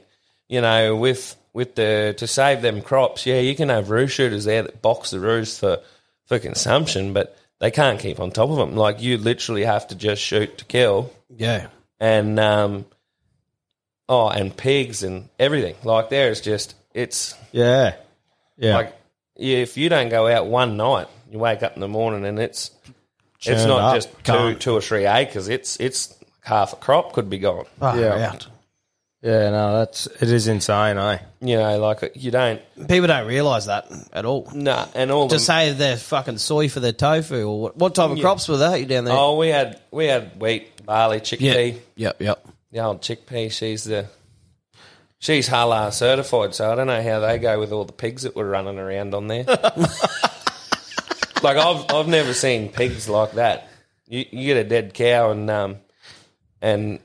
you 0.48 0.60
know, 0.60 0.94
with 0.96 1.36
with 1.52 1.74
the 1.74 2.14
to 2.18 2.26
save 2.28 2.62
them 2.62 2.82
crops. 2.82 3.26
Yeah, 3.26 3.40
you 3.40 3.56
can 3.56 3.68
have 3.68 3.90
roo 3.90 4.06
shooters 4.06 4.44
there 4.44 4.62
that 4.62 4.80
box 4.82 5.10
the 5.10 5.18
roos 5.20 5.58
for 5.58 5.78
for 6.26 6.38
consumption, 6.38 7.12
but 7.12 7.36
they 7.58 7.70
can't 7.72 7.98
keep 8.00 8.20
on 8.20 8.30
top 8.30 8.50
of 8.50 8.56
them. 8.56 8.74
Like 8.76 9.00
you 9.02 9.18
literally 9.18 9.64
have 9.64 9.88
to 9.88 9.94
just 9.96 10.22
shoot 10.22 10.58
to 10.58 10.64
kill, 10.64 11.12
Yeah. 11.36 11.66
and 12.00 12.38
um, 12.40 12.86
oh, 14.08 14.28
and 14.28 14.56
pigs 14.56 15.02
and 15.02 15.28
everything. 15.38 15.74
Like 15.84 16.08
there's 16.10 16.40
just 16.40 16.74
it's 16.94 17.34
Yeah, 17.52 17.94
yeah, 18.56 18.74
like 18.76 18.96
if 19.36 19.76
you 19.76 19.88
don't 19.88 20.08
go 20.08 20.26
out 20.26 20.46
one 20.46 20.76
night, 20.76 21.06
you 21.30 21.38
wake 21.38 21.62
up 21.62 21.74
in 21.74 21.80
the 21.80 21.88
morning 21.88 22.24
and 22.26 22.38
it's 22.38 22.70
it's 23.42 23.64
not 23.64 23.80
up. 23.80 23.94
just 23.94 24.08
two 24.24 24.54
two 24.56 24.72
or 24.74 24.80
three 24.80 25.06
acres. 25.06 25.48
It's 25.48 25.76
it's 25.78 26.14
half 26.42 26.72
a 26.72 26.76
crop 26.76 27.12
could 27.12 27.28
be 27.30 27.38
gone. 27.38 27.66
Far 27.78 27.98
Yeah. 27.98 28.30
out. 28.30 28.46
yeah. 29.22 29.50
No, 29.50 29.78
that's 29.78 30.06
it 30.06 30.30
is 30.30 30.46
insane, 30.48 30.96
eh? 30.98 31.18
You 31.40 31.56
know, 31.58 31.78
like 31.78 32.12
you 32.14 32.30
don't 32.30 32.60
People 32.88 33.06
don't 33.08 33.26
realise 33.26 33.66
that 33.66 33.88
at 34.12 34.24
all. 34.24 34.50
nah, 34.54 34.86
and 34.94 35.10
all 35.10 35.28
To 35.28 35.36
the 35.36 35.40
say 35.40 35.72
they're 35.72 35.96
fucking 35.96 36.38
soy 36.38 36.68
for 36.68 36.80
their 36.80 36.92
tofu 36.92 37.42
or 37.44 37.60
what, 37.60 37.76
what 37.76 37.94
type 37.94 38.10
of 38.10 38.20
crops 38.20 38.48
were 38.48 38.58
that 38.58 38.80
you 38.80 38.86
down 38.86 39.04
there? 39.04 39.14
Oh, 39.16 39.36
we 39.36 39.48
had 39.48 39.80
we 39.90 40.06
had 40.06 40.40
wheat, 40.40 40.84
barley, 40.86 41.20
chickpea. 41.20 41.78
Yep, 41.96 42.20
yep. 42.22 42.46
The 42.72 42.80
old 42.80 43.02
chickpea. 43.02 43.50
She's 43.50 43.84
the 43.84 44.06
she's 45.18 45.48
halal 45.48 45.92
certified, 45.92 46.54
so 46.54 46.70
I 46.70 46.74
don't 46.74 46.86
know 46.86 47.02
how 47.02 47.20
they 47.20 47.38
go 47.38 47.58
with 47.60 47.72
all 47.72 47.84
the 47.84 47.92
pigs 47.92 48.22
that 48.22 48.34
were 48.36 48.48
running 48.48 48.78
around 48.78 49.14
on 49.14 49.26
there. 49.28 49.44
like 51.42 51.56
I've 51.56 51.84
I've 51.90 52.08
never 52.08 52.32
seen 52.34 52.68
pigs 52.70 53.08
like 53.08 53.32
that. 53.32 53.68
You 54.06 54.24
you 54.30 54.46
get 54.54 54.64
a 54.64 54.68
dead 54.68 54.94
cow 54.94 55.30
and 55.30 55.48
um 55.50 55.76
and 56.62 56.98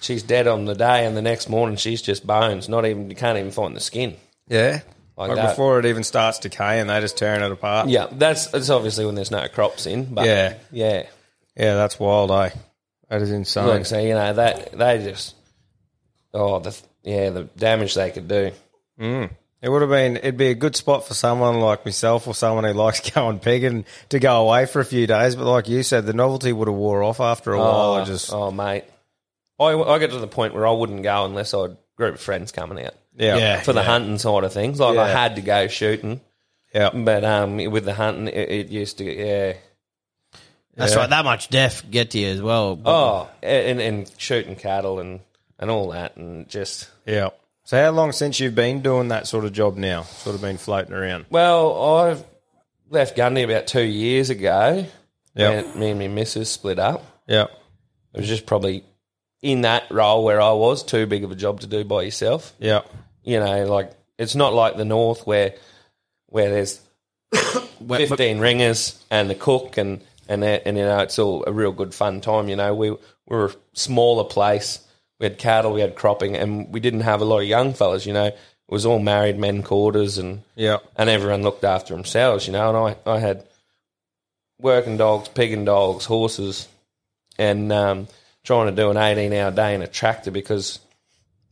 she's 0.00 0.22
dead 0.22 0.46
on 0.46 0.64
the 0.64 0.74
day, 0.74 1.04
and 1.06 1.16
the 1.16 1.22
next 1.22 1.48
morning 1.48 1.76
she's 1.76 2.02
just 2.02 2.26
bones. 2.26 2.68
Not 2.68 2.86
even 2.86 3.10
you 3.10 3.16
can't 3.16 3.38
even 3.38 3.50
find 3.50 3.74
the 3.76 3.80
skin. 3.80 4.16
Yeah, 4.48 4.80
Like 5.16 5.34
that. 5.34 5.50
before 5.50 5.78
it 5.78 5.86
even 5.86 6.02
starts 6.02 6.38
decaying, 6.38 6.88
they 6.88 7.00
just 7.00 7.16
tearing 7.16 7.42
it 7.42 7.52
apart. 7.52 7.88
Yeah, 7.88 8.06
that's 8.10 8.46
that's 8.48 8.70
obviously 8.70 9.06
when 9.06 9.14
there's 9.14 9.30
no 9.30 9.46
crops 9.48 9.86
in. 9.86 10.12
But 10.14 10.26
Yeah. 10.26 10.54
yeah. 10.72 11.06
yeah, 11.56 11.74
that's 11.74 11.98
wild, 12.00 12.30
eh? 12.32 12.50
That 13.08 13.22
is 13.22 13.30
insane. 13.30 13.66
Look, 13.66 13.86
so 13.86 13.98
you 13.98 14.14
know 14.14 14.32
that 14.34 14.72
they 14.72 15.02
just 15.02 15.34
oh 16.32 16.60
the 16.60 16.76
yeah 17.02 17.30
the 17.30 17.44
damage 17.44 17.94
they 17.94 18.10
could 18.10 18.28
do. 18.28 18.52
It 19.62 19.68
would 19.68 19.82
have 19.82 19.90
been. 19.90 20.16
It'd 20.16 20.36
be 20.38 20.46
a 20.48 20.54
good 20.54 20.74
spot 20.74 21.06
for 21.06 21.12
someone 21.12 21.60
like 21.60 21.84
myself 21.84 22.26
or 22.26 22.34
someone 22.34 22.64
who 22.64 22.72
likes 22.74 23.10
going 23.10 23.40
pigging 23.40 23.84
to 24.08 24.18
go 24.18 24.42
away 24.46 24.64
for 24.66 24.80
a 24.80 24.84
few 24.84 25.06
days. 25.06 25.36
But 25.36 25.44
like 25.50 25.68
you 25.68 25.82
said, 25.82 26.06
the 26.06 26.12
novelty 26.14 26.52
would 26.52 26.66
have 26.68 26.76
wore 26.76 27.02
off 27.02 27.20
after 27.20 27.52
a 27.52 27.58
while. 27.58 27.94
I 27.94 28.04
just 28.04 28.32
oh 28.32 28.50
mate, 28.50 28.84
I 29.60 29.72
I 29.78 29.98
get 29.98 30.10
to 30.10 30.18
the 30.18 30.26
point 30.26 30.54
where 30.54 30.66
I 30.66 30.72
wouldn't 30.72 31.02
go 31.02 31.24
unless 31.26 31.52
I 31.54 31.62
had 31.62 31.76
group 31.96 32.14
of 32.14 32.20
friends 32.20 32.50
coming 32.50 32.84
out 32.84 32.94
yeah, 33.16 33.36
Yeah. 33.36 33.60
for 33.60 33.72
the 33.74 33.82
hunting 33.82 34.16
side 34.18 34.42
of 34.44 34.52
things. 34.54 34.80
Like 34.80 34.96
I 34.98 35.08
Yeah. 35.08 35.12
had 35.20 35.36
to 35.36 35.42
go 35.42 35.68
shooting, 35.68 36.20
yeah, 36.74 36.90
but 36.94 37.24
um 37.24 37.56
with 37.56 37.84
the 37.84 37.92
hunting 37.94 38.28
it, 38.28 38.48
it 38.50 38.68
used 38.68 38.98
to 38.98 39.04
yeah 39.04 39.52
That's 40.76 40.96
right. 40.96 41.10
That 41.10 41.24
much 41.24 41.48
death 41.50 41.84
get 41.90 42.10
to 42.12 42.18
you 42.18 42.28
as 42.28 42.40
well. 42.42 42.80
oh 42.84 43.28
and 43.42 43.80
and 43.80 44.10
shooting 44.16 44.56
cattle 44.56 44.98
and 45.00 45.20
and 45.58 45.70
all 45.70 45.90
that 45.90 46.16
and 46.16 46.48
just 46.48 46.88
yeah. 47.06 47.28
So 47.64 47.80
how 47.80 47.90
long 47.90 48.12
since 48.12 48.40
you've 48.40 48.54
been 48.54 48.80
doing 48.80 49.08
that 49.08 49.26
sort 49.28 49.44
of 49.44 49.52
job 49.52 49.76
now? 49.76 50.02
Sort 50.02 50.34
of 50.34 50.40
been 50.40 50.56
floating 50.56 50.94
around. 50.94 51.26
well 51.30 51.96
I've 51.98 52.24
left 52.88 53.16
Gundy 53.16 53.44
about 53.44 53.66
two 53.66 53.82
years 53.82 54.30
ago. 54.30 54.86
Yeah, 55.34 55.62
Me, 55.62 55.78
me 55.78 55.90
and 55.90 55.98
my 56.00 56.08
missus 56.08 56.50
split 56.50 56.78
up. 56.80 57.04
yeah, 57.28 57.46
It 58.14 58.20
was 58.20 58.28
just 58.28 58.46
probably 58.46 58.82
in 59.42 59.62
that 59.62 59.84
role 59.90 60.22
where 60.24 60.40
I 60.40 60.52
was 60.52 60.82
too 60.82 61.06
big 61.06 61.24
of 61.24 61.30
a 61.30 61.34
job 61.36 61.60
to 61.60 61.66
do 61.66 61.84
by 61.84 62.02
yourself. 62.02 62.52
yeah, 62.58 62.82
You 63.24 63.40
know, 63.40 63.66
like 63.66 63.92
it's 64.18 64.34
not 64.34 64.52
like 64.52 64.76
the 64.76 64.84
north 64.84 65.26
where 65.26 65.54
where 66.26 66.50
there's 66.50 66.80
fifteen 67.88 68.38
ringers 68.38 69.02
and 69.10 69.30
the 69.30 69.34
cook 69.34 69.76
and 69.78 70.00
and 70.28 70.42
that- 70.42 70.62
and 70.66 70.76
you 70.76 70.84
know 70.84 70.98
it's 70.98 71.18
all 71.18 71.44
a 71.46 71.52
real 71.52 71.72
good 71.72 71.94
fun 71.94 72.20
time. 72.20 72.48
You 72.48 72.56
know, 72.56 72.74
we, 72.74 72.90
we 72.90 72.98
were 73.26 73.46
a 73.46 73.54
smaller 73.72 74.24
place. 74.24 74.80
We 75.18 75.24
had 75.24 75.38
cattle, 75.38 75.72
we 75.72 75.80
had 75.80 75.96
cropping, 75.96 76.36
and 76.36 76.72
we 76.72 76.80
didn't 76.80 77.00
have 77.00 77.20
a 77.20 77.24
lot 77.24 77.40
of 77.40 77.44
young 77.48 77.74
fellas. 77.74 78.06
You 78.06 78.12
know, 78.14 78.26
it 78.26 78.38
was 78.68 78.86
all 78.86 78.98
married 78.98 79.38
men 79.38 79.62
quarters 79.62 80.18
and 80.18 80.42
yeah, 80.54 80.78
and 80.96 81.10
everyone 81.10 81.42
looked 81.42 81.64
after 81.64 81.94
themselves, 81.94 82.46
you 82.46 82.52
know. 82.52 82.68
And 82.68 82.96
I, 83.06 83.10
I 83.10 83.18
had 83.18 83.44
working 84.60 84.96
dogs, 84.96 85.28
pigging 85.28 85.64
dogs, 85.64 86.04
horses, 86.04 86.68
and 87.38 87.72
um, 87.72 88.08
trying 88.44 88.66
to 88.66 88.72
do 88.82 88.90
an 88.90 88.96
18 88.96 89.32
hour 89.32 89.50
day 89.50 89.74
in 89.74 89.82
a 89.82 89.86
tractor 89.86 90.30
because 90.30 90.78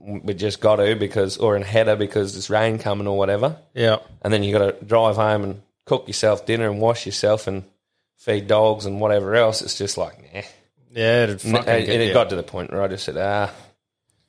we 0.00 0.32
just 0.34 0.60
got 0.60 0.76
to, 0.76 0.94
because, 0.94 1.38
or 1.38 1.56
in 1.56 1.62
a 1.62 1.66
header 1.66 1.96
because 1.96 2.32
there's 2.34 2.48
rain 2.50 2.78
coming 2.78 3.06
or 3.06 3.18
whatever. 3.18 3.56
yeah, 3.74 3.98
And 4.22 4.32
then 4.32 4.42
you 4.42 4.56
got 4.56 4.78
to 4.78 4.84
drive 4.84 5.16
home 5.16 5.44
and 5.44 5.62
cook 5.84 6.06
yourself 6.06 6.46
dinner 6.46 6.70
and 6.70 6.80
wash 6.80 7.04
yourself 7.06 7.46
and 7.46 7.64
feed 8.16 8.46
dogs 8.46 8.86
and 8.86 9.00
whatever 9.00 9.34
else. 9.34 9.60
It's 9.62 9.76
just 9.76 9.98
like, 9.98 10.16
nah. 10.34 10.42
yeah. 10.92 11.26
It, 11.82 11.88
it 12.00 12.12
got 12.14 12.30
to 12.30 12.36
the 12.36 12.42
point 12.42 12.72
where 12.72 12.82
I 12.82 12.88
just 12.88 13.04
said, 13.04 13.16
ah, 13.16 13.50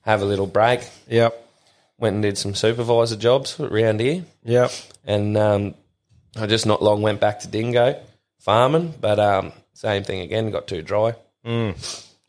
have 0.02 0.22
a 0.22 0.24
little 0.24 0.46
break. 0.46 0.80
Yep, 1.08 1.46
Went 1.98 2.14
and 2.14 2.22
did 2.22 2.38
some 2.38 2.54
supervisor 2.54 3.16
jobs 3.16 3.58
around 3.60 4.00
here. 4.00 4.24
yep, 4.42 4.70
and 5.04 5.36
um, 5.36 5.74
I 6.36 6.46
just 6.46 6.64
not 6.66 6.82
long 6.82 7.02
went 7.02 7.20
back 7.20 7.40
to 7.40 7.48
dingo 7.48 8.00
farming, 8.38 8.94
but 9.00 9.20
um, 9.20 9.52
same 9.74 10.02
thing 10.02 10.20
again. 10.20 10.50
Got 10.50 10.66
too 10.66 10.80
dry. 10.82 11.14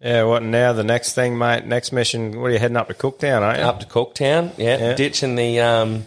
Yeah. 0.01 0.23
What 0.23 0.43
now? 0.43 0.73
The 0.73 0.83
next 0.83 1.13
thing, 1.13 1.37
mate. 1.37 1.65
Next 1.65 1.91
mission. 1.91 2.39
What 2.39 2.47
are 2.47 2.51
you 2.53 2.59
heading 2.59 2.77
up 2.77 2.87
to 2.87 2.93
Cooktown? 2.93 3.41
Aren't 3.41 3.59
you? 3.59 3.65
Up 3.65 3.79
to 3.79 3.85
Cooktown, 3.85 4.51
yeah, 4.57 4.77
Yeah. 4.77 4.93
ditching 4.95 5.35
the 5.35 5.59
um, 5.61 6.05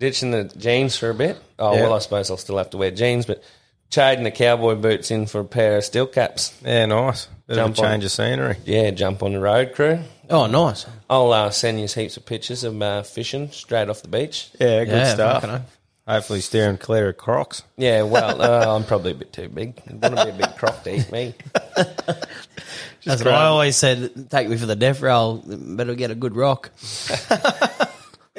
ditching 0.00 0.30
the 0.30 0.44
jeans 0.44 0.96
for 0.96 1.10
a 1.10 1.14
bit. 1.14 1.38
Oh 1.58 1.74
Yeah. 1.74 1.82
well, 1.82 1.94
I 1.94 1.98
suppose 1.98 2.30
I'll 2.30 2.36
still 2.36 2.58
have 2.58 2.70
to 2.70 2.76
wear 2.76 2.90
jeans, 2.90 3.26
but 3.26 3.42
trading 3.90 4.24
the 4.24 4.30
cowboy 4.30 4.74
boots 4.74 5.10
in 5.10 5.26
for 5.26 5.40
a 5.40 5.44
pair 5.44 5.78
of 5.78 5.84
steel 5.84 6.06
caps. 6.06 6.52
Yeah, 6.64 6.86
nice. 6.86 7.26
Bit 7.46 7.54
Jump 7.54 7.78
of 7.78 7.82
a 7.84 7.86
on. 7.86 7.92
change 7.92 8.04
of 8.04 8.10
scenery. 8.10 8.56
Yeah, 8.66 8.90
jump 8.90 9.22
on 9.22 9.32
the 9.32 9.40
road 9.40 9.72
crew. 9.74 10.00
oh, 10.28 10.46
nice. 10.46 10.84
I'll 11.08 11.32
uh, 11.32 11.48
send 11.50 11.80
you 11.80 11.86
heaps 11.86 12.18
of 12.18 12.26
pictures 12.26 12.62
of 12.62 12.80
uh, 12.82 13.02
fishing 13.02 13.50
straight 13.50 13.88
off 13.88 14.02
the 14.02 14.08
beach. 14.08 14.50
Yeah, 14.60 14.84
good 14.84 14.92
yeah, 14.92 15.14
stuff. 15.14 15.62
Hopefully, 16.06 16.40
steering 16.42 16.76
clear 16.78 17.08
of 17.10 17.16
Crocs. 17.18 17.62
Yeah, 17.76 18.02
well, 18.02 18.40
uh, 18.42 18.74
I'm 18.76 18.84
probably 18.84 19.12
a 19.12 19.14
bit 19.14 19.32
too 19.32 19.48
big. 19.48 19.80
I 19.88 19.92
want 20.08 20.16
to 20.18 20.24
be 20.26 20.30
a 20.30 20.46
big 20.46 20.56
croc 20.56 20.82
to 20.84 20.94
eat 20.96 21.10
me. 21.12 21.34
That's 23.08 23.24
what 23.24 23.34
I 23.34 23.46
always 23.46 23.76
said. 23.76 24.30
Take 24.30 24.48
me 24.48 24.56
for 24.56 24.66
the 24.66 24.76
death 24.76 25.00
roll. 25.00 25.42
Better 25.44 25.94
get 25.94 26.10
a 26.10 26.14
good 26.14 26.36
rock. 26.36 26.70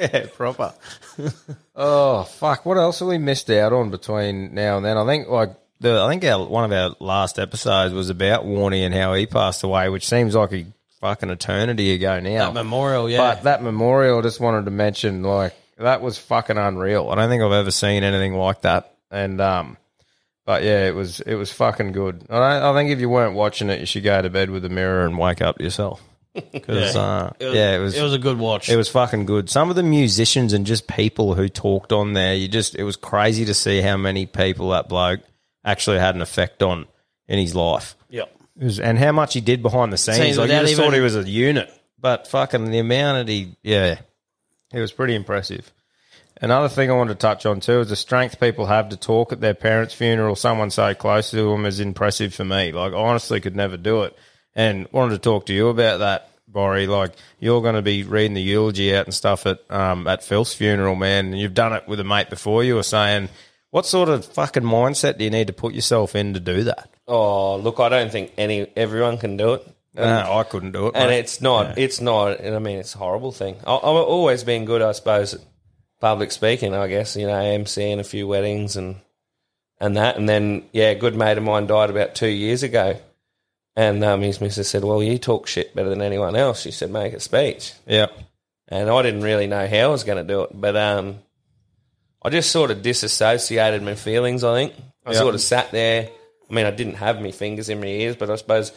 Yeah, 0.00 0.28
proper. 0.34 0.72
oh 1.76 2.22
fuck! 2.22 2.64
What 2.64 2.78
else 2.78 3.00
have 3.00 3.08
we 3.08 3.18
missed 3.18 3.50
out 3.50 3.74
on 3.74 3.90
between 3.90 4.54
now 4.54 4.78
and 4.78 4.86
then? 4.86 4.96
I 4.96 5.04
think 5.04 5.28
like 5.28 5.50
the 5.80 6.00
I 6.00 6.08
think 6.08 6.24
our, 6.24 6.46
one 6.46 6.64
of 6.64 6.72
our 6.72 6.96
last 7.00 7.38
episodes 7.38 7.92
was 7.92 8.08
about 8.08 8.46
Warney 8.46 8.86
and 8.86 8.94
how 8.94 9.12
he 9.12 9.26
passed 9.26 9.62
away, 9.62 9.90
which 9.90 10.06
seems 10.08 10.34
like 10.34 10.52
a 10.52 10.64
fucking 11.00 11.28
eternity 11.28 11.92
ago 11.92 12.18
now. 12.18 12.46
That 12.46 12.54
memorial, 12.54 13.10
yeah. 13.10 13.18
But 13.18 13.42
that 13.42 13.62
memorial, 13.62 14.22
just 14.22 14.40
wanted 14.40 14.64
to 14.64 14.70
mention, 14.70 15.22
like 15.22 15.54
that 15.76 16.00
was 16.00 16.16
fucking 16.16 16.56
unreal. 16.56 17.10
I 17.10 17.16
don't 17.16 17.28
think 17.28 17.42
I've 17.42 17.52
ever 17.52 17.70
seen 17.70 18.02
anything 18.02 18.34
like 18.34 18.62
that. 18.62 18.94
And 19.10 19.38
um, 19.42 19.76
but 20.50 20.64
yeah, 20.64 20.88
it 20.88 20.96
was 20.96 21.20
it 21.20 21.36
was 21.36 21.52
fucking 21.52 21.92
good. 21.92 22.24
I, 22.28 22.70
I 22.70 22.74
think 22.74 22.90
if 22.90 22.98
you 22.98 23.08
weren't 23.08 23.36
watching 23.36 23.70
it, 23.70 23.78
you 23.78 23.86
should 23.86 24.02
go 24.02 24.20
to 24.20 24.28
bed 24.28 24.50
with 24.50 24.64
a 24.64 24.68
mirror 24.68 25.06
and 25.06 25.16
wake 25.16 25.40
up 25.40 25.60
yourself. 25.60 26.02
Because 26.52 26.96
uh, 26.96 27.32
It 27.38 27.44
was, 27.44 27.54
yeah, 27.54 27.76
it 27.76 27.78
was 27.78 27.96
it 27.96 28.02
was 28.02 28.14
a 28.14 28.18
good 28.18 28.36
watch. 28.36 28.68
it 28.68 28.74
was 28.74 28.88
fucking 28.88 29.26
good. 29.26 29.48
Some 29.48 29.70
of 29.70 29.76
the 29.76 29.84
musicians 29.84 30.52
and 30.52 30.66
just 30.66 30.88
people 30.88 31.34
who 31.34 31.48
talked 31.48 31.92
on 31.92 32.14
there, 32.14 32.34
you 32.34 32.48
just 32.48 32.74
it 32.74 32.82
was 32.82 32.96
crazy 32.96 33.44
to 33.44 33.54
see 33.54 33.80
how 33.80 33.96
many 33.96 34.26
people 34.26 34.70
that 34.70 34.88
bloke 34.88 35.20
actually 35.64 36.00
had 36.00 36.16
an 36.16 36.20
effect 36.20 36.64
on 36.64 36.86
in 37.28 37.38
his 37.38 37.54
life. 37.54 37.94
Yep. 38.08 38.36
Was, 38.56 38.80
and 38.80 38.98
how 38.98 39.12
much 39.12 39.34
he 39.34 39.40
did 39.40 39.62
behind 39.62 39.92
the 39.92 39.98
scenes. 39.98 40.18
Scenes 40.18 40.38
like 40.38 40.50
you 40.50 40.58
just 40.62 40.74
thought 40.74 40.94
he 40.94 40.98
was 40.98 41.14
a 41.14 41.22
unit, 41.28 41.70
but 41.96 42.26
fucking 42.26 42.72
the 42.72 42.80
amount 42.80 43.24
that 43.24 43.32
he, 43.32 43.54
yeah, 43.62 44.00
it 44.72 44.80
was 44.80 44.90
pretty 44.90 45.14
impressive. 45.14 45.72
Another 46.42 46.68
thing 46.68 46.90
I 46.90 46.94
wanted 46.94 47.14
to 47.14 47.18
touch 47.18 47.44
on 47.44 47.60
too 47.60 47.80
is 47.80 47.90
the 47.90 47.96
strength 47.96 48.40
people 48.40 48.66
have 48.66 48.88
to 48.88 48.96
talk 48.96 49.32
at 49.32 49.40
their 49.40 49.54
parents' 49.54 49.92
funeral. 49.92 50.34
Someone 50.36 50.70
so 50.70 50.94
close 50.94 51.30
to 51.32 51.50
them 51.50 51.66
is 51.66 51.80
impressive 51.80 52.32
for 52.32 52.44
me. 52.44 52.72
Like 52.72 52.92
I 52.92 52.96
honestly 52.96 53.40
could 53.40 53.56
never 53.56 53.76
do 53.76 54.02
it, 54.04 54.16
and 54.54 54.88
wanted 54.90 55.12
to 55.12 55.18
talk 55.18 55.46
to 55.46 55.52
you 55.52 55.68
about 55.68 55.98
that, 55.98 56.30
Borry. 56.48 56.86
Like 56.86 57.12
you're 57.38 57.60
going 57.60 57.74
to 57.74 57.82
be 57.82 58.04
reading 58.04 58.34
the 58.34 58.42
eulogy 58.42 58.94
out 58.94 59.06
and 59.06 59.14
stuff 59.14 59.46
at 59.46 59.60
um, 59.70 60.06
at 60.06 60.24
Phil's 60.24 60.54
funeral, 60.54 60.94
man. 60.94 61.26
And 61.26 61.38
you've 61.38 61.54
done 61.54 61.74
it 61.74 61.86
with 61.86 62.00
a 62.00 62.04
mate 62.04 62.30
before. 62.30 62.64
You 62.64 62.76
were 62.76 62.82
saying, 62.82 63.28
what 63.70 63.84
sort 63.84 64.08
of 64.08 64.24
fucking 64.24 64.62
mindset 64.62 65.18
do 65.18 65.24
you 65.24 65.30
need 65.30 65.48
to 65.48 65.52
put 65.52 65.74
yourself 65.74 66.16
in 66.16 66.32
to 66.34 66.40
do 66.40 66.64
that? 66.64 66.88
Oh, 67.06 67.56
look, 67.56 67.80
I 67.80 67.90
don't 67.90 68.10
think 68.10 68.32
any 68.38 68.66
everyone 68.76 69.18
can 69.18 69.36
do 69.36 69.54
it. 69.54 69.66
No, 69.92 70.38
I 70.38 70.44
couldn't 70.44 70.72
do 70.72 70.86
it, 70.86 70.92
and 70.94 71.10
mate. 71.10 71.18
it's 71.18 71.40
not 71.40 71.76
it's 71.76 72.00
not 72.00 72.38
and 72.38 72.54
i 72.54 72.60
mean 72.60 72.78
it's 72.78 72.94
a 72.94 72.98
horrible 72.98 73.32
thing 73.32 73.56
I, 73.66 73.74
i've 73.74 73.82
always 73.84 74.44
been 74.44 74.64
good 74.64 74.82
i 74.82 74.92
suppose 74.92 75.36
public 76.00 76.32
speaking 76.32 76.74
i 76.74 76.86
guess 76.88 77.14
you 77.16 77.26
know 77.26 77.34
emceeing 77.34 77.98
a 77.98 78.04
few 78.04 78.26
weddings 78.26 78.76
and 78.76 78.96
and 79.82 79.96
that. 79.96 80.16
And 80.18 80.28
then 80.28 80.64
yeah 80.72 80.90
a 80.90 80.94
good 80.94 81.14
mate 81.14 81.38
of 81.38 81.44
mine 81.44 81.66
died 81.66 81.88
about 81.90 82.14
two 82.14 82.28
years 82.28 82.62
ago. 82.62 82.98
And 83.76 84.04
um, 84.04 84.20
his 84.20 84.38
missus 84.40 84.68
said 84.68 84.84
well 84.84 85.02
you 85.02 85.16
talk 85.18 85.46
shit 85.46 85.74
better 85.74 85.88
than 85.88 86.02
anyone 86.02 86.36
else. 86.36 86.60
She 86.60 86.70
said 86.70 86.90
make 86.90 87.14
a 87.14 87.20
speech. 87.20 87.72
Yeah. 87.86 88.08
and 88.68 88.90
i 88.90 89.02
didn't 89.02 89.22
really 89.22 89.46
know 89.46 89.66
how 89.66 89.76
i 89.76 89.86
was 89.86 90.04
going 90.04 90.18
to 90.18 90.32
do 90.34 90.42
it 90.42 90.50
but 90.52 90.76
um, 90.76 91.18
i 92.22 92.28
just 92.30 92.50
sort 92.50 92.70
of 92.70 92.82
disassociated 92.82 93.82
my 93.82 93.94
feelings 93.94 94.44
i 94.44 94.54
think. 94.54 94.74
I 95.06 95.12
Yeah. 95.12 95.18
sort 95.18 95.34
of 95.34 95.40
sat 95.40 95.70
there. 95.70 96.08
I 96.50 96.52
mean 96.52 96.66
i 96.66 96.70
didn't 96.70 96.94
have 96.96 97.20
my 97.22 97.30
fingers 97.30 97.68
in 97.68 97.80
my 97.80 97.86
ears 97.86 98.16
but 98.16 98.28
i 98.30 98.36
suppose 98.36 98.72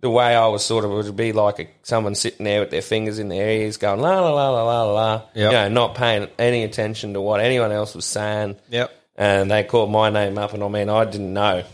the 0.00 0.10
way 0.10 0.34
I 0.36 0.46
was 0.48 0.64
sort 0.64 0.84
of 0.84 0.90
would 0.90 1.16
be 1.16 1.32
like 1.32 1.58
a, 1.58 1.68
someone 1.82 2.14
sitting 2.14 2.44
there 2.44 2.60
with 2.60 2.70
their 2.70 2.82
fingers 2.82 3.18
in 3.18 3.28
their 3.28 3.48
ears, 3.48 3.76
going 3.78 4.00
la 4.00 4.20
la 4.20 4.30
la 4.30 4.50
la 4.50 4.62
la 4.62 4.92
la, 4.92 5.22
Yep. 5.34 5.52
you 5.52 5.58
know, 5.58 5.68
not 5.68 5.94
paying 5.94 6.28
any 6.38 6.64
attention 6.64 7.14
to 7.14 7.20
what 7.20 7.40
anyone 7.40 7.72
else 7.72 7.94
was 7.94 8.04
saying. 8.04 8.56
Yep. 8.68 8.92
And 9.16 9.50
they 9.50 9.64
called 9.64 9.90
my 9.90 10.10
name 10.10 10.36
up, 10.36 10.52
and 10.52 10.62
I 10.62 10.68
mean, 10.68 10.90
I 10.90 11.04
didn't 11.06 11.32
know 11.32 11.64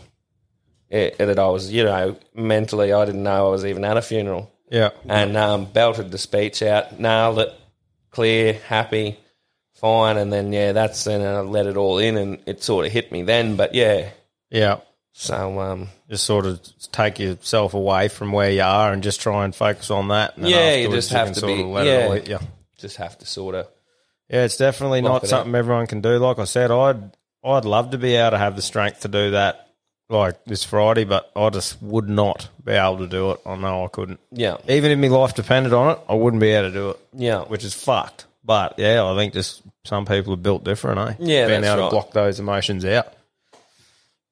it, 0.89 1.17
that 1.17 1.37
I 1.39 1.47
was, 1.47 1.71
you 1.71 1.83
know, 1.83 2.15
mentally, 2.33 2.93
I 2.93 3.03
didn't 3.05 3.23
know 3.23 3.47
I 3.47 3.49
was 3.49 3.65
even 3.65 3.83
at 3.83 3.97
a 3.97 4.01
funeral. 4.01 4.49
Yeah. 4.69 4.91
And 5.07 5.35
um, 5.35 5.65
belted 5.65 6.09
the 6.11 6.17
speech 6.17 6.63
out, 6.63 6.99
nailed 6.99 7.39
it, 7.39 7.53
clear, 8.11 8.53
happy, 8.53 9.19
fine, 9.73 10.17
and 10.17 10.31
then 10.31 10.53
yeah, 10.53 10.71
that's 10.71 11.03
then 11.03 11.21
I 11.21 11.41
let 11.41 11.65
it 11.67 11.75
all 11.77 11.97
in, 11.97 12.15
and 12.17 12.39
it 12.45 12.63
sort 12.63 12.85
of 12.85 12.91
hit 12.93 13.11
me 13.11 13.23
then. 13.23 13.57
But 13.57 13.75
yeah, 13.75 14.09
Yeah. 14.49 14.79
So 15.15 15.59
um, 15.59 15.87
Just 16.09 16.25
sort 16.25 16.45
of 16.45 16.59
take 16.91 17.19
yourself 17.19 17.73
away 17.73 18.07
from 18.07 18.31
where 18.31 18.49
you 18.51 18.61
are 18.63 18.91
and 18.91 19.01
just 19.03 19.21
try 19.21 19.45
and 19.45 19.55
focus 19.55 19.89
on 19.91 20.07
that. 20.09 20.37
And 20.37 20.47
Yeah, 20.49 20.75
you 20.75 20.89
just 20.89 21.11
have 21.11 21.27
can 21.27 21.35
to 21.35 21.45
be- 21.45 21.87
yeah. 21.87 22.13
you. 22.13 22.39
just 22.77 22.97
have 22.97 23.17
to 23.19 23.25
sort 23.25 23.55
of 23.55 23.67
Yeah, 24.29 24.43
it's 24.43 24.57
definitely 24.57 25.01
not 25.01 25.23
it 25.23 25.27
something 25.27 25.53
everyone 25.55 25.87
can 25.87 26.01
do. 26.01 26.17
Like 26.17 26.39
I 26.39 26.45
said, 26.45 26.71
I'd 26.71 27.11
I'd 27.43 27.65
love 27.65 27.91
to 27.91 27.97
be 27.97 28.15
able 28.15 28.31
to 28.31 28.37
have 28.37 28.55
the 28.55 28.61
strength 28.61 29.01
to 29.01 29.07
do 29.07 29.31
that 29.31 29.69
like 30.09 30.43
this 30.45 30.63
Friday, 30.63 31.03
but 31.05 31.31
I 31.35 31.49
just 31.49 31.81
would 31.81 32.07
not 32.09 32.49
be 32.63 32.71
able 32.73 32.97
to 32.99 33.07
do 33.07 33.31
it. 33.31 33.39
I 33.45 33.55
know 33.55 33.85
I 33.85 33.87
couldn't. 33.89 34.19
yeah. 34.31 34.57
Even 34.67 34.91
if 34.91 34.99
my 34.99 35.07
life 35.07 35.33
depended 35.35 35.73
on 35.73 35.91
it, 35.91 35.99
I 36.09 36.13
wouldn't 36.15 36.41
be 36.41 36.49
able 36.51 36.69
to 36.69 36.73
do 36.73 36.89
it. 36.91 36.99
Yeah. 37.13 37.39
Which 37.43 37.63
is 37.63 37.73
fucked. 37.73 38.25
But 38.43 38.75
yeah, 38.77 39.03
I 39.05 39.15
think 39.15 39.33
just 39.33 39.61
some 39.85 40.05
people 40.05 40.33
are 40.33 40.37
built 40.37 40.63
different, 40.63 40.99
eh? 40.99 41.15
Yeah, 41.19 41.47
Being 41.47 41.63
able 41.63 41.77
right. 41.77 41.83
to 41.85 41.89
block 41.89 42.11
those 42.11 42.39
emotions 42.39 42.83
out. 42.85 43.07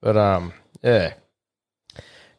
But 0.00 0.16
um, 0.16 0.52
yeah. 0.82 1.14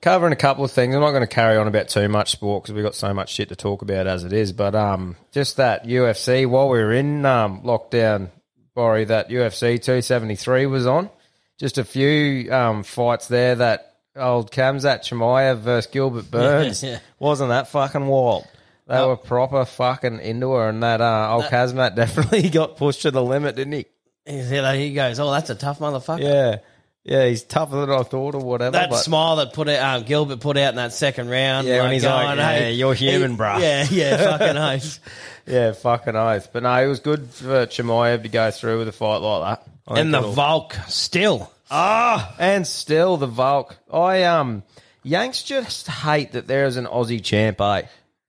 Covering 0.02 0.34
a 0.34 0.38
couple 0.38 0.66
of 0.66 0.72
things. 0.72 0.94
I'm 0.94 1.00
not 1.02 1.12
going 1.12 1.22
to 1.24 1.28
carry 1.28 1.56
on 1.58 1.66
about 1.68 1.88
too 1.88 2.10
much 2.10 2.32
sport 2.32 2.64
because 2.64 2.76
we've 2.76 2.84
got 2.84 2.96
so 2.96 3.14
much 3.14 3.30
shit 3.32 3.50
to 3.50 3.56
talk 3.56 3.82
about 3.82 4.06
as 4.06 4.26
it 4.26 4.34
is. 4.34 4.52
But 4.52 4.76
um, 4.76 5.16
just 5.32 5.58
that 5.58 5.86
UFC 5.86 6.46
while 6.46 6.68
we 6.68 6.80
were 6.80 6.91
in 6.91 7.26
um, 7.26 7.62
lockdown, 7.62 8.30
Borry, 8.76 9.06
that 9.06 9.30
UFC 9.30 9.82
273 9.82 10.66
was 10.66 10.86
on. 10.86 11.10
Just 11.58 11.78
a 11.78 11.86
few 11.86 12.52
um, 12.52 12.84
fights 12.84 13.30
there. 13.30 13.56
That 13.56 13.94
old 14.18 14.52
Khamzat 14.52 15.04
Chimaev 15.08 15.60
versus 15.60 15.89
Gilbert 15.89 16.30
Burns 16.30 16.84
Yeah. 16.84 17.00
wasn't 17.18 17.50
that 17.50 17.70
fucking 17.70 18.06
wild. 18.06 18.46
They 18.86 19.00
were 19.00 19.16
proper 19.16 19.64
fucking 19.64 20.20
into 20.20 20.52
her, 20.52 20.68
and 20.68 20.84
that 20.84 21.00
uh, 21.00 21.34
old 21.34 21.46
Kazmat 21.46 21.96
definitely 21.96 22.50
got 22.50 22.76
pushed 22.76 23.04
to 23.04 23.12
the 23.12 23.24
limit, 23.24 23.56
didn't 23.56 23.74
he? 23.74 23.86
He 24.26 24.94
goes, 24.94 25.20
oh, 25.20 25.32
that's 25.32 25.50
a 25.50 25.56
tough 25.56 25.80
motherfucker. 25.80 26.20
Yeah, 26.22 26.58
yeah, 27.04 27.26
he's 27.28 27.43
tougher 27.43 27.82
than 27.86 27.89
I 27.89 28.04
thought, 28.04 28.36
or 28.36 28.41
whatever. 28.41 28.72
That 28.72 28.89
but 28.89 28.97
smile 28.97 29.36
that 29.38 29.54
put 29.54 29.68
it, 29.68 29.78
um, 29.78 30.04
Gilbert 30.04 30.39
put 30.39 30.58
out 30.58 30.70
in 30.70 30.76
that 30.78 30.93
second 30.93 31.30
round. 31.30 31.68
Yeah, 31.68 31.84
when 31.84 31.91
he's 31.93 32.06
like, 32.06 32.26
going, 32.26 32.38
"Yeah, 32.38 32.51
hey, 32.54 32.74
you're 32.74 32.93
human, 32.93 33.32
he- 33.32 33.38
bruh." 33.38 33.60
Yeah, 33.62 33.86
yeah, 33.89 34.18
fucking 34.38 34.58
oath. 34.58 34.99
yeah, 35.45 35.72
fucking 35.74 36.16
oath. 36.16 36.49
But 36.54 36.64
no, 36.64 36.74
it 36.84 36.88
was 36.88 36.99
good 37.01 37.30
for 37.30 37.66
Chimaev 37.66 38.24
to 38.24 38.30
go 38.30 38.51
through 38.51 38.80
with 38.80 38.88
a 38.88 38.91
fight 38.93 39.18
like 39.18 39.60
that. 39.60 39.68
I 39.88 39.91
And 39.91 39.97
think 39.97 40.12
the 40.12 40.18
it'll- 40.20 40.32
Volk 40.32 40.76
still. 40.88 41.51
Ah, 41.70 42.34
and 42.39 42.66
still 42.68 43.18
the 43.18 43.28
Volk. 43.28 43.76
I 43.91 44.24
um, 44.24 44.64
Yanks 45.04 45.43
just 45.43 45.88
hate 45.88 46.34
that 46.34 46.47
there 46.47 46.66
is 46.66 46.78
an 46.78 46.86
Aussie 46.86 47.22
champ, 47.24 47.60
eh? 47.60 47.82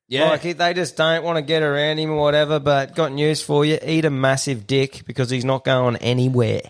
Yeah. 0.08 0.30
Like 0.30 0.42
they 0.42 0.74
just 0.74 0.96
don't 0.96 1.22
want 1.24 1.36
to 1.36 1.42
get 1.42 1.62
around 1.62 1.98
him 1.98 2.10
or 2.10 2.16
whatever. 2.16 2.58
But 2.58 2.94
got 2.96 3.12
news 3.12 3.42
for 3.42 3.64
you: 3.64 3.78
eat 3.84 4.04
a 4.04 4.10
massive 4.10 4.66
dick 4.66 5.02
because 5.06 5.30
he's 5.30 5.44
not 5.44 5.64
going 5.64 5.96
anywhere. 5.96 6.60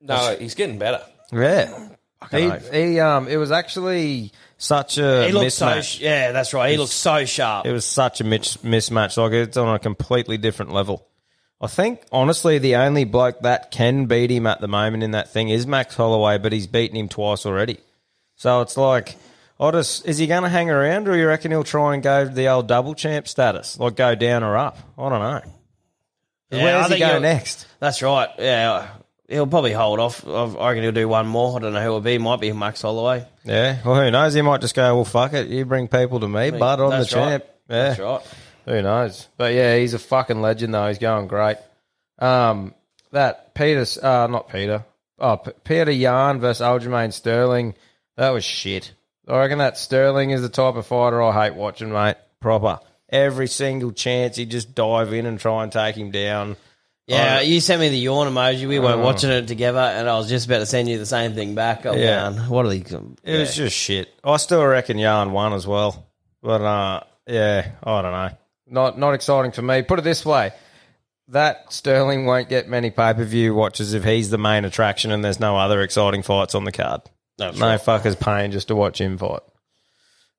No, 0.00 0.36
he's 0.38 0.54
getting 0.54 0.78
better. 0.78 1.02
Yeah, 1.32 1.88
he, 2.30 2.50
he, 2.50 2.58
he 2.92 3.00
um, 3.00 3.28
it 3.28 3.36
was 3.36 3.50
actually 3.50 4.32
such 4.56 4.98
a 4.98 5.26
He 5.26 5.32
looks 5.32 5.54
so, 5.54 5.66
mismatch. 5.66 6.00
yeah, 6.00 6.32
that's 6.32 6.52
right. 6.54 6.70
He 6.70 6.76
looked 6.76 6.92
so 6.92 7.24
sharp. 7.24 7.66
It 7.66 7.72
was 7.72 7.84
such 7.84 8.20
a 8.20 8.24
mis- 8.24 8.58
mismatch. 8.58 9.16
Like 9.16 9.32
it's 9.32 9.56
on 9.56 9.74
a 9.74 9.78
completely 9.78 10.36
different 10.38 10.72
level. 10.72 11.06
I 11.60 11.66
think 11.66 12.02
honestly, 12.12 12.58
the 12.58 12.76
only 12.76 13.04
bloke 13.04 13.40
that 13.40 13.70
can 13.70 14.06
beat 14.06 14.30
him 14.30 14.46
at 14.46 14.60
the 14.60 14.68
moment 14.68 15.02
in 15.02 15.10
that 15.12 15.30
thing 15.30 15.48
is 15.48 15.66
Max 15.66 15.94
Holloway, 15.96 16.38
but 16.38 16.52
he's 16.52 16.66
beaten 16.66 16.96
him 16.96 17.08
twice 17.08 17.44
already. 17.46 17.78
So 18.36 18.60
it's 18.60 18.76
like, 18.76 19.16
I 19.58 19.70
just 19.72 20.06
is 20.06 20.18
he 20.18 20.28
going 20.28 20.44
to 20.44 20.48
hang 20.48 20.70
around, 20.70 21.08
or 21.08 21.16
you 21.16 21.26
reckon 21.26 21.50
he'll 21.50 21.64
try 21.64 21.94
and 21.94 22.02
go 22.02 22.24
to 22.24 22.30
the 22.30 22.48
old 22.48 22.68
double 22.68 22.94
champ 22.94 23.26
status, 23.26 23.78
like 23.78 23.96
go 23.96 24.14
down 24.14 24.44
or 24.44 24.56
up? 24.56 24.78
I 24.96 25.08
don't 25.08 25.20
know. 25.20 25.40
Yeah, 26.50 26.62
Where 26.62 26.76
I 26.78 26.82
does 26.82 26.92
he 26.92 26.98
go 27.00 27.18
next? 27.18 27.66
That's 27.80 28.00
right. 28.02 28.28
Yeah, 28.38 28.88
he'll 29.28 29.46
probably 29.46 29.72
hold 29.72 30.00
off. 30.00 30.26
I 30.26 30.68
reckon 30.68 30.82
he'll 30.82 30.92
do 30.92 31.08
one 31.08 31.26
more. 31.26 31.56
I 31.56 31.60
don't 31.60 31.72
know 31.72 31.80
who 31.80 31.86
it'll 31.86 32.00
be. 32.00 32.18
Might 32.18 32.40
be 32.40 32.52
Max 32.52 32.82
Holloway. 32.82 33.24
Yeah, 33.44 33.78
well, 33.84 34.02
who 34.02 34.10
knows? 34.10 34.34
He 34.34 34.42
might 34.42 34.60
just 34.60 34.74
go, 34.74 34.94
well, 34.96 35.04
fuck 35.04 35.32
it, 35.34 35.48
you 35.48 35.64
bring 35.64 35.88
people 35.88 36.20
to 36.20 36.28
me, 36.28 36.50
but 36.50 36.80
I'm 36.80 36.90
the 36.90 36.96
right. 36.96 37.08
champ. 37.08 37.44
Yeah, 37.68 37.88
That's 37.88 38.00
right. 38.00 38.20
Who 38.64 38.82
knows? 38.82 39.28
But 39.36 39.54
yeah, 39.54 39.76
he's 39.76 39.94
a 39.94 39.98
fucking 39.98 40.40
legend 40.40 40.74
though. 40.74 40.88
He's 40.88 40.98
going 40.98 41.28
great. 41.28 41.56
Um, 42.18 42.74
that 43.12 43.54
Peter, 43.54 43.84
uh, 44.02 44.26
not 44.26 44.50
Peter. 44.50 44.84
Oh, 45.18 45.36
P- 45.36 45.52
Peter 45.64 45.90
Yan 45.90 46.40
versus 46.40 46.60
Aljamain 46.62 47.12
Sterling. 47.12 47.74
That 48.16 48.30
was 48.30 48.44
shit. 48.44 48.92
I 49.26 49.38
reckon 49.38 49.58
that 49.58 49.78
Sterling 49.78 50.30
is 50.30 50.42
the 50.42 50.48
type 50.48 50.76
of 50.76 50.86
fighter 50.86 51.22
I 51.22 51.44
hate 51.44 51.54
watching, 51.54 51.92
mate. 51.92 52.16
Proper. 52.40 52.80
Every 53.10 53.48
single 53.48 53.92
chance 53.92 54.36
he 54.36 54.44
just 54.44 54.74
dive 54.74 55.12
in 55.12 55.26
and 55.26 55.40
try 55.40 55.62
and 55.62 55.72
take 55.72 55.96
him 55.96 56.10
down. 56.10 56.56
Yeah, 57.08 57.38
Oh. 57.38 57.42
you 57.42 57.60
sent 57.60 57.80
me 57.80 57.88
the 57.88 57.96
yawn 57.98 58.26
emoji. 58.32 58.68
We 58.68 58.78
weren't 58.78 59.00
Oh. 59.00 59.04
watching 59.04 59.30
it 59.30 59.48
together, 59.48 59.78
and 59.80 60.08
I 60.08 60.16
was 60.18 60.28
just 60.28 60.46
about 60.46 60.58
to 60.58 60.66
send 60.66 60.88
you 60.88 60.98
the 60.98 61.06
same 61.06 61.34
thing 61.34 61.54
back. 61.54 61.86
I'm 61.86 61.98
Yeah. 61.98 62.30
going, 62.30 62.48
what 62.50 62.66
are 62.66 62.68
these? 62.68 62.92
It 63.24 63.38
was 63.40 63.54
just 63.56 63.74
shit. 63.74 64.08
I 64.22 64.36
still 64.36 64.64
reckon 64.64 64.98
Yan 64.98 65.32
won 65.32 65.54
as 65.54 65.66
well. 65.66 66.06
But 66.42 66.60
uh, 66.62 67.00
yeah, 67.26 67.66
I 67.82 68.02
don't 68.02 68.12
know. 68.12 68.30
Not 68.70 68.98
not 68.98 69.14
exciting 69.14 69.52
for 69.52 69.62
me. 69.62 69.82
Put 69.82 69.98
it 69.98 70.02
this 70.02 70.24
way. 70.24 70.52
that 71.30 71.70
Sterling 71.70 72.24
won't 72.24 72.48
get 72.48 72.68
many 72.70 72.88
pay 72.90 73.12
per 73.12 73.22
view 73.22 73.54
watches 73.54 73.92
if 73.92 74.02
he's 74.02 74.30
the 74.30 74.38
main 74.38 74.64
attraction 74.64 75.10
and 75.10 75.22
there's 75.22 75.38
no 75.38 75.58
other 75.58 75.82
exciting 75.82 76.22
fights 76.22 76.54
on 76.54 76.64
the 76.64 76.72
card. 76.72 77.02
no 77.38 77.50
fuckers 77.76 78.18
paying 78.18 78.50
just 78.50 78.68
to 78.68 78.74
watch 78.74 78.98
him 78.98 79.18
fight. 79.18 79.40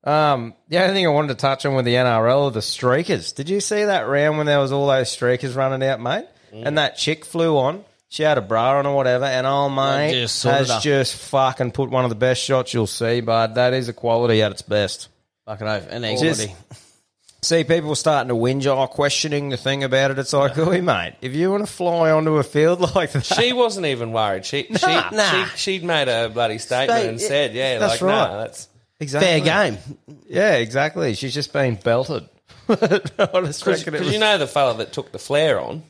Um, 0.02 0.54
the 0.68 0.78
only 0.78 0.94
thing 0.94 1.06
I 1.06 1.10
wanted 1.10 1.28
to 1.28 1.34
touch 1.36 1.64
on 1.66 1.74
with 1.74 1.84
the 1.84 1.94
NRL 1.94 2.46
are 2.46 2.50
the 2.50 2.60
streakers. 2.60 3.34
Did 3.34 3.48
you 3.50 3.60
see 3.60 3.84
that 3.84 4.08
round 4.08 4.36
when 4.38 4.46
there 4.46 4.58
was 4.58 4.72
all 4.72 4.86
those 4.88 5.14
streakers 5.14 5.54
running 5.54 5.86
out, 5.88 6.00
mate? 6.00 6.24
Mm. 6.52 6.66
And 6.66 6.78
that 6.78 6.96
chick 6.96 7.24
flew 7.24 7.56
on. 7.58 7.84
She 8.08 8.24
had 8.24 8.38
a 8.38 8.40
bra 8.40 8.78
on 8.78 8.86
or 8.86 8.96
whatever, 8.96 9.24
and 9.24 9.46
oh 9.46 9.68
mate, 9.68 10.12
just 10.14 10.36
sorted 10.36 10.66
has 10.66 10.68
her. 10.70 10.80
just 10.80 11.14
fucking 11.14 11.70
put 11.70 11.90
one 11.90 12.02
of 12.04 12.08
the 12.10 12.16
best 12.16 12.42
shots 12.42 12.74
you'll 12.74 12.88
see, 12.88 13.20
But 13.20 13.54
That 13.54 13.72
is 13.72 13.88
a 13.88 13.92
quality 13.92 14.42
at 14.42 14.50
its 14.50 14.62
best. 14.62 15.08
Fucking 15.46 15.66
oath. 15.68 15.86
And 15.88 16.04
Just- 16.18 16.40
equality. 16.42 16.56
See, 17.42 17.64
people 17.64 17.94
starting 17.94 18.28
to 18.28 18.34
whinge, 18.34 18.66
oh, 18.66 18.86
questioning 18.86 19.48
the 19.48 19.56
thing 19.56 19.82
about 19.82 20.10
it. 20.10 20.18
It's 20.18 20.34
like, 20.34 20.58
oi, 20.58 20.82
mate, 20.82 21.14
if 21.22 21.34
you 21.34 21.50
want 21.50 21.64
to 21.66 21.72
fly 21.72 22.10
onto 22.10 22.36
a 22.36 22.42
field 22.42 22.80
like 22.94 23.12
that, 23.12 23.24
She 23.24 23.54
wasn't 23.54 23.86
even 23.86 24.12
worried. 24.12 24.44
She 24.44 24.64
she, 24.64 24.86
Nah. 24.86 25.44
she 25.46 25.56
she'd 25.56 25.84
made 25.84 26.08
a 26.08 26.28
bloody 26.28 26.58
statement 26.58 26.98
State- 26.98 27.08
and 27.08 27.18
said, 27.20 27.54
"Yeah, 27.54 27.78
That's 27.78 28.02
like 28.02 28.10
right. 28.12 28.30
no, 28.32 28.38
that's 28.40 28.68
exactly. 28.98 29.26
Fair 29.28 29.40
game. 29.40 29.78
Yeah, 30.28 30.56
exactly. 30.56 31.14
She's 31.14 31.32
just 31.32 31.50
been 31.52 31.76
belted. 31.76 32.28
I 32.68 32.74
just 32.76 33.64
reckon 33.66 33.82
it 33.88 33.90
because 33.92 34.00
was 34.06 34.12
you 34.12 34.18
know 34.20 34.36
the 34.36 34.46
fella 34.46 34.76
that 34.78 34.92
took 34.92 35.10
the 35.10 35.18
flare 35.18 35.58
on, 35.60 35.82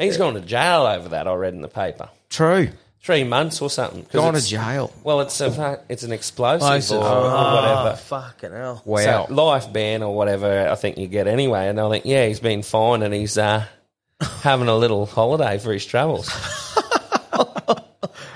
he's 0.00 0.16
gone 0.16 0.34
to 0.34 0.40
jail 0.40 0.82
over 0.82 1.10
that. 1.10 1.26
I 1.28 1.34
read 1.34 1.54
in 1.54 1.60
the 1.62 1.68
paper, 1.68 2.08
true. 2.28 2.68
three 3.02 3.24
months 3.24 3.60
or 3.62 3.70
something. 3.70 4.02
'Cause 4.04 4.12
Gone 4.12 4.32
to 4.34 4.38
it's- 4.38 4.48
jail. 4.48 4.92
Well, 5.04 5.20
it's 5.20 5.40
a 5.40 5.80
it's 5.88 6.02
an 6.02 6.12
explosive 6.12 6.76
Explosive. 6.76 7.00
or, 7.02 7.06
or 7.06 7.30
Oh, 7.30 7.54
whatever. 7.56 7.96
fucking 7.96 8.52
hell. 8.52 8.82
Wow. 8.84 9.26
So 9.26 9.34
life 9.34 9.72
ban 9.72 10.02
or 10.02 10.14
whatever, 10.14 10.68
I 10.68 10.74
think 10.74 10.98
you 10.98 11.06
get 11.06 11.26
anyway. 11.26 11.68
And 11.68 11.80
I 11.80 11.88
think, 11.90 12.04
yeah, 12.04 12.26
he's 12.26 12.40
been 12.40 12.62
fined 12.62 13.02
and 13.02 13.14
he's 13.14 13.38
uh, 13.38 13.64
having 14.42 14.68
a 14.68 14.76
little 14.76 15.06
holiday 15.06 15.58
for 15.58 15.72
his 15.72 15.84
travels. 15.86 16.28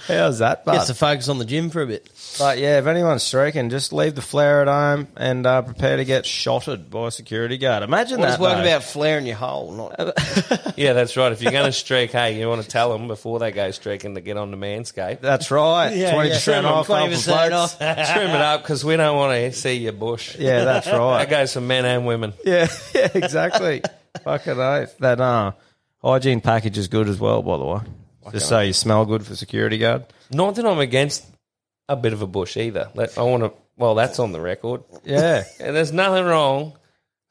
How's 0.07 0.39
that, 0.41 0.65
Gets 0.65 0.79
bud? 0.79 0.85
to 0.87 0.95
focus 0.95 1.29
on 1.29 1.39
the 1.39 1.45
gym 1.45 1.71
for 1.71 1.83
a 1.83 1.87
bit. 1.87 2.09
But 2.39 2.59
yeah, 2.59 2.79
if 2.79 2.87
anyone's 2.87 3.23
streaking, 3.23 3.71
just 3.71 3.93
leave 3.93 4.15
the 4.15 4.23
flare 4.23 4.61
at 4.63 4.69
home 4.69 5.09
and 5.17 5.47
uh, 5.47 5.63
prepare 5.63 5.97
to 5.97 6.05
get 6.05 6.27
shotted 6.27 6.91
by 6.91 7.07
a 7.09 7.11
security 7.11 7.57
guard. 7.59 7.83
Imagine 7.83 8.19
What 8.21 8.27
that. 8.27 8.33
is 8.35 8.39
work 8.41 8.55
though. 8.57 8.63
about 8.63 8.83
flaring 8.83 9.27
your 9.27 9.37
hole? 9.37 9.73
Not 9.73 9.97
yeah, 10.77 10.93
that's 10.93 11.17
right. 11.17 11.33
If 11.33 11.43
you're 11.43 11.53
going 11.53 11.67
to 11.67 11.73
streak, 11.73 12.11
hey, 12.13 12.39
you 12.39 12.49
want 12.49 12.63
to 12.63 12.69
tell 12.69 12.93
them 12.93 13.07
before 13.09 13.39
they 13.39 13.53
go 13.53 13.71
streaking 13.71 14.15
to 14.17 14.21
get 14.21 14.37
on 14.37 14.51
the 14.51 14.57
Manscaped. 14.57 15.21
That's 15.21 15.51
right. 15.51 15.95
Yeah, 15.95 16.13
Twenty 16.13 16.29
yeah. 16.31 16.35
percent 16.37 16.67
off. 16.67 16.87
Twenty 16.87 17.05
off 17.05 17.11
the 17.11 17.17
percent 17.17 17.51
blokes. 17.51 17.73
off. 17.75 17.79
Trim 18.15 18.31
it 18.31 18.41
up 18.41 18.63
because 18.63 18.85
we 18.85 18.97
don't 18.97 19.17
want 19.17 19.33
to 19.33 19.53
see 19.53 19.75
your 19.75 19.93
bush. 19.93 20.37
Yeah, 20.39 20.65
that's 20.65 20.87
right. 20.91 21.19
That 21.19 21.31
goes 21.31 21.53
for 21.53 21.61
men 21.61 21.85
and 21.85 22.07
women. 22.07 22.33
Yeah, 22.45 22.67
yeah, 22.95 23.09
exactly. 23.15 23.83
Fucking 24.23 24.59
oath. 24.59 24.99
That 24.99 25.21
uh, 25.21 25.53
hygiene 26.03 26.41
package 26.41 26.79
is 26.79 26.89
good 26.89 27.09
as 27.09 27.19
well, 27.21 27.43
by 27.43 27.57
the 27.59 27.65
way. 27.65 27.81
Just 28.33 28.49
so 28.49 28.61
you 28.61 28.73
smell 28.73 29.05
good 29.05 29.25
for 29.27 29.35
security 29.37 29.79
guard. 29.79 30.05
Not 30.31 30.55
that 30.57 30.67
I'm 30.67 30.79
against 30.79 31.25
a 31.89 31.97
bit 31.97 32.13
of 32.13 32.23
a 32.23 32.27
bush 32.27 32.57
either. 32.57 32.91
Let- 32.95 33.19
I 33.19 33.23
want 33.23 33.43
to. 33.43 33.53
Well, 33.77 33.95
that's 33.97 34.19
on 34.19 34.33
the 34.33 34.41
record. 34.41 34.83
Yeah. 35.05 35.43
And 35.61 35.75
there's 35.75 35.93
nothing 35.93 36.25
wrong. 36.25 36.75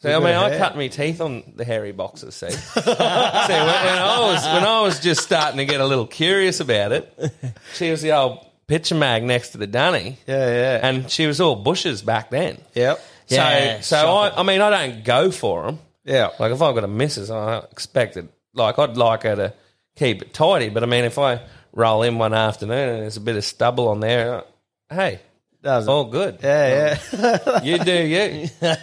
So, 0.02 0.10
I 0.14 0.20
mean, 0.20 0.36
I 0.36 0.58
cut 0.58 0.76
my 0.76 0.88
teeth 0.90 1.22
on 1.22 1.54
the 1.56 1.64
hairy 1.64 1.94
boxes. 1.94 2.36
See, 2.36 2.50
see 2.52 2.82
when, 2.86 2.98
when 2.98 2.98
I 3.00 4.20
was 4.34 4.44
when 4.46 4.64
I 4.66 4.82
was 4.82 5.00
just 5.00 5.22
starting 5.24 5.58
to 5.60 5.66
get 5.66 5.80
a 5.80 5.86
little 5.86 6.06
curious 6.08 6.60
about 6.60 6.92
it, 6.92 7.34
she 7.76 7.90
was 7.90 8.02
the 8.02 8.12
old 8.12 8.46
picture 8.68 8.96
mag 8.96 9.24
next 9.24 9.52
to 9.52 9.58
the 9.58 9.68
dunny, 9.68 10.18
Yeah, 10.28 10.46
yeah. 10.50 10.80
and 10.88 11.10
she 11.10 11.26
was 11.26 11.40
all 11.40 11.56
bushes 11.56 12.02
back 12.02 12.30
then. 12.32 12.58
yep. 12.74 13.00
Yeah, 13.30 13.80
so, 13.80 13.96
so 13.96 14.08
I, 14.14 14.42
I 14.42 14.44
mean, 14.44 14.60
I 14.60 14.70
don't 14.70 15.06
go 15.06 15.32
for 15.32 15.64
them. 15.68 15.80
Yeah. 16.04 16.32
Like 16.38 16.52
if 16.52 16.62
I've 16.62 16.76
got 16.76 16.84
a 16.84 16.88
missus, 16.90 17.32
I 17.32 17.60
expect 17.72 18.18
it. 18.18 18.28
Like 18.54 18.78
I'd 18.78 18.98
like 18.98 19.24
her 19.24 19.36
to 19.38 19.54
keep 19.96 20.22
it 20.22 20.34
tidy, 20.34 20.70
but 20.70 20.84
I 20.84 20.86
mean, 20.86 21.04
if 21.06 21.18
I 21.20 21.42
roll 21.74 22.04
in 22.04 22.18
one 22.18 22.34
afternoon 22.34 22.90
and 22.90 23.02
there's 23.04 23.18
a 23.18 23.22
bit 23.22 23.36
of 23.36 23.44
stubble 23.46 23.88
on 23.90 24.00
there, 24.00 24.44
hey, 24.90 25.20
Does 25.62 25.88
all 25.88 26.06
good. 26.06 26.40
Yeah, 26.44 26.98
yeah. 27.14 27.62
You 27.64 27.78
do 27.80 27.94
you. 27.94 28.50
yeah, 28.62 28.78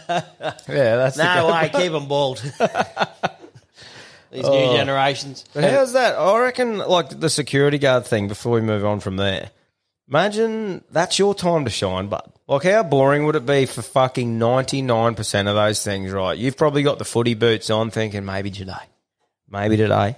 that's 0.66 1.16
the 1.16 1.24
no 1.34 1.46
go. 1.48 1.52
way. 1.52 1.70
Keep 1.72 1.92
them 1.92 2.08
bald. 2.08 2.38
These 4.32 4.44
Oh. 4.44 4.52
new 4.70 4.76
generations. 4.76 5.44
But 5.52 5.64
how's 5.64 5.94
that? 5.94 6.14
I 6.16 6.38
reckon, 6.38 6.78
like 6.78 7.18
the 7.18 7.28
security 7.28 7.78
guard 7.78 8.06
thing. 8.06 8.28
Before 8.28 8.52
we 8.52 8.60
move 8.60 8.84
on 8.84 9.00
from 9.00 9.16
there, 9.16 9.50
imagine 10.08 10.84
that's 10.92 11.18
your 11.18 11.34
time 11.34 11.64
to 11.64 11.70
shine, 11.70 12.06
bud. 12.06 12.30
Like, 12.46 12.62
how 12.62 12.84
boring 12.84 13.26
would 13.26 13.34
it 13.36 13.44
be 13.44 13.66
for 13.66 13.82
fucking 13.82 14.38
ninety 14.38 14.82
nine 14.82 15.16
percent 15.16 15.48
of 15.48 15.56
those 15.56 15.82
things? 15.82 16.12
Right, 16.12 16.38
you've 16.38 16.56
probably 16.56 16.84
got 16.84 16.98
the 16.98 17.04
footy 17.04 17.34
boots 17.34 17.70
on, 17.70 17.90
thinking 17.90 18.24
maybe 18.24 18.52
today, 18.52 18.72
maybe 19.48 19.76
today, 19.76 20.14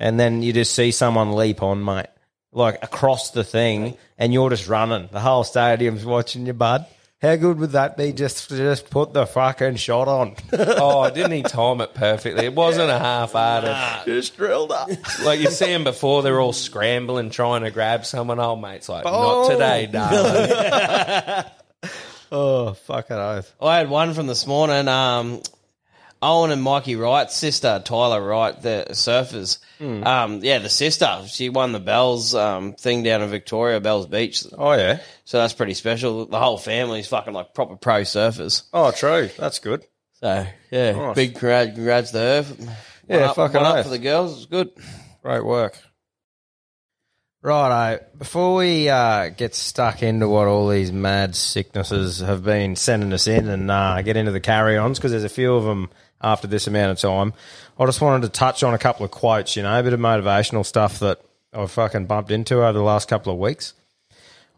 and 0.00 0.18
then 0.18 0.42
you 0.42 0.52
just 0.52 0.74
see 0.74 0.90
someone 0.90 1.32
leap 1.36 1.62
on, 1.62 1.84
mate, 1.84 2.06
like 2.52 2.82
across 2.82 3.30
the 3.30 3.44
thing, 3.44 3.96
and 4.18 4.32
you're 4.32 4.50
just 4.50 4.66
running. 4.68 5.08
The 5.12 5.20
whole 5.20 5.44
stadium's 5.44 6.04
watching 6.04 6.46
you, 6.46 6.52
bud. 6.54 6.86
How 7.22 7.36
good 7.36 7.58
would 7.58 7.72
that 7.72 7.98
be? 7.98 8.14
Just 8.14 8.48
just 8.48 8.88
put 8.88 9.12
the 9.12 9.26
fucking 9.26 9.76
shot 9.76 10.08
on, 10.08 10.36
Oh, 10.54 11.10
didn't 11.10 11.32
he 11.32 11.42
time 11.42 11.82
it 11.82 11.92
perfectly? 11.92 12.46
It 12.46 12.54
wasn't 12.54 12.88
a 12.90 12.98
half-hearted. 12.98 14.06
just 14.06 14.38
drilled 14.38 14.72
up. 14.72 14.88
Like 15.22 15.38
you 15.38 15.50
see 15.50 15.66
them 15.66 15.84
before, 15.84 16.22
they're 16.22 16.40
all 16.40 16.54
scrambling, 16.54 17.28
trying 17.28 17.64
to 17.64 17.70
grab 17.70 18.06
someone. 18.06 18.40
Old 18.40 18.62
mate's 18.62 18.88
like, 18.88 19.04
Oh. 19.06 19.42
not 19.42 19.50
today, 19.50 19.86
darling. 19.92 21.44
Oh, 22.32 22.72
fucking 22.86 23.16
oath. 23.16 23.54
I 23.60 23.78
had 23.78 23.90
one 23.90 24.14
from 24.14 24.26
this 24.26 24.46
morning. 24.46 24.86
Um, 24.88 25.42
Owen 26.22 26.50
and 26.50 26.62
Mikey 26.62 26.96
Wright's 26.96 27.34
sister, 27.34 27.80
Tyler 27.84 28.22
Wright, 28.22 28.60
the 28.60 28.86
surfers. 28.90 29.58
Hmm. 29.78 30.04
Um, 30.04 30.40
yeah, 30.44 30.58
the 30.58 30.68
sister. 30.68 31.22
She 31.26 31.48
won 31.48 31.72
the 31.72 31.80
Bells 31.80 32.34
um, 32.34 32.74
thing 32.74 33.02
down 33.02 33.22
in 33.22 33.30
Victoria, 33.30 33.80
Bells 33.80 34.06
Beach. 34.06 34.44
Oh 34.56 34.72
yeah. 34.72 35.00
So 35.24 35.38
that's 35.38 35.54
pretty 35.54 35.74
special. 35.74 36.26
The 36.26 36.38
whole 36.38 36.58
family's 36.58 37.06
fucking 37.08 37.32
like 37.32 37.54
proper 37.54 37.76
pro 37.76 38.02
surfers. 38.02 38.64
Oh, 38.72 38.90
true. 38.90 39.30
That's 39.38 39.60
good. 39.60 39.84
So 40.20 40.46
yeah, 40.70 40.92
Nice. 40.92 41.14
big 41.16 41.32
congrats, 41.32 41.74
congrats 41.74 42.10
to 42.10 42.18
her. 42.18 42.42
One 42.42 42.68
Yeah, 43.08 43.16
up, 43.30 43.36
fucking 43.36 43.56
up 43.56 43.84
for 43.84 43.90
the 43.90 43.98
girls. 43.98 44.36
It's 44.36 44.46
good. 44.46 44.70
Great 45.22 45.44
work. 45.44 45.78
Righto. 47.42 48.04
Before 48.18 48.56
we 48.56 48.90
uh, 48.90 49.30
get 49.30 49.54
stuck 49.54 50.02
into 50.02 50.28
what 50.28 50.46
all 50.46 50.68
these 50.68 50.92
mad 50.92 51.34
sicknesses 51.34 52.18
have 52.20 52.44
been 52.44 52.76
sending 52.76 53.14
us 53.14 53.26
in 53.26 53.48
and 53.48 53.70
uh, 53.70 54.02
get 54.02 54.18
into 54.18 54.30
the 54.32 54.40
carry 54.40 54.76
ons, 54.76 54.98
because 54.98 55.12
there's 55.12 55.24
a 55.24 55.28
few 55.30 55.54
of 55.54 55.64
them 55.64 55.88
after 56.20 56.46
this 56.46 56.66
amount 56.66 56.92
of 56.92 56.98
time, 56.98 57.32
I 57.78 57.86
just 57.86 58.00
wanted 58.00 58.26
to 58.26 58.28
touch 58.28 58.62
on 58.62 58.74
a 58.74 58.78
couple 58.78 59.04
of 59.04 59.10
quotes, 59.10 59.56
you 59.56 59.62
know, 59.62 59.78
a 59.78 59.82
bit 59.82 59.92
of 59.92 60.00
motivational 60.00 60.64
stuff 60.64 60.98
that 61.00 61.20
I've 61.52 61.70
fucking 61.70 62.06
bumped 62.06 62.30
into 62.30 62.62
over 62.62 62.72
the 62.72 62.82
last 62.82 63.08
couple 63.08 63.32
of 63.32 63.38
weeks. 63.38 63.74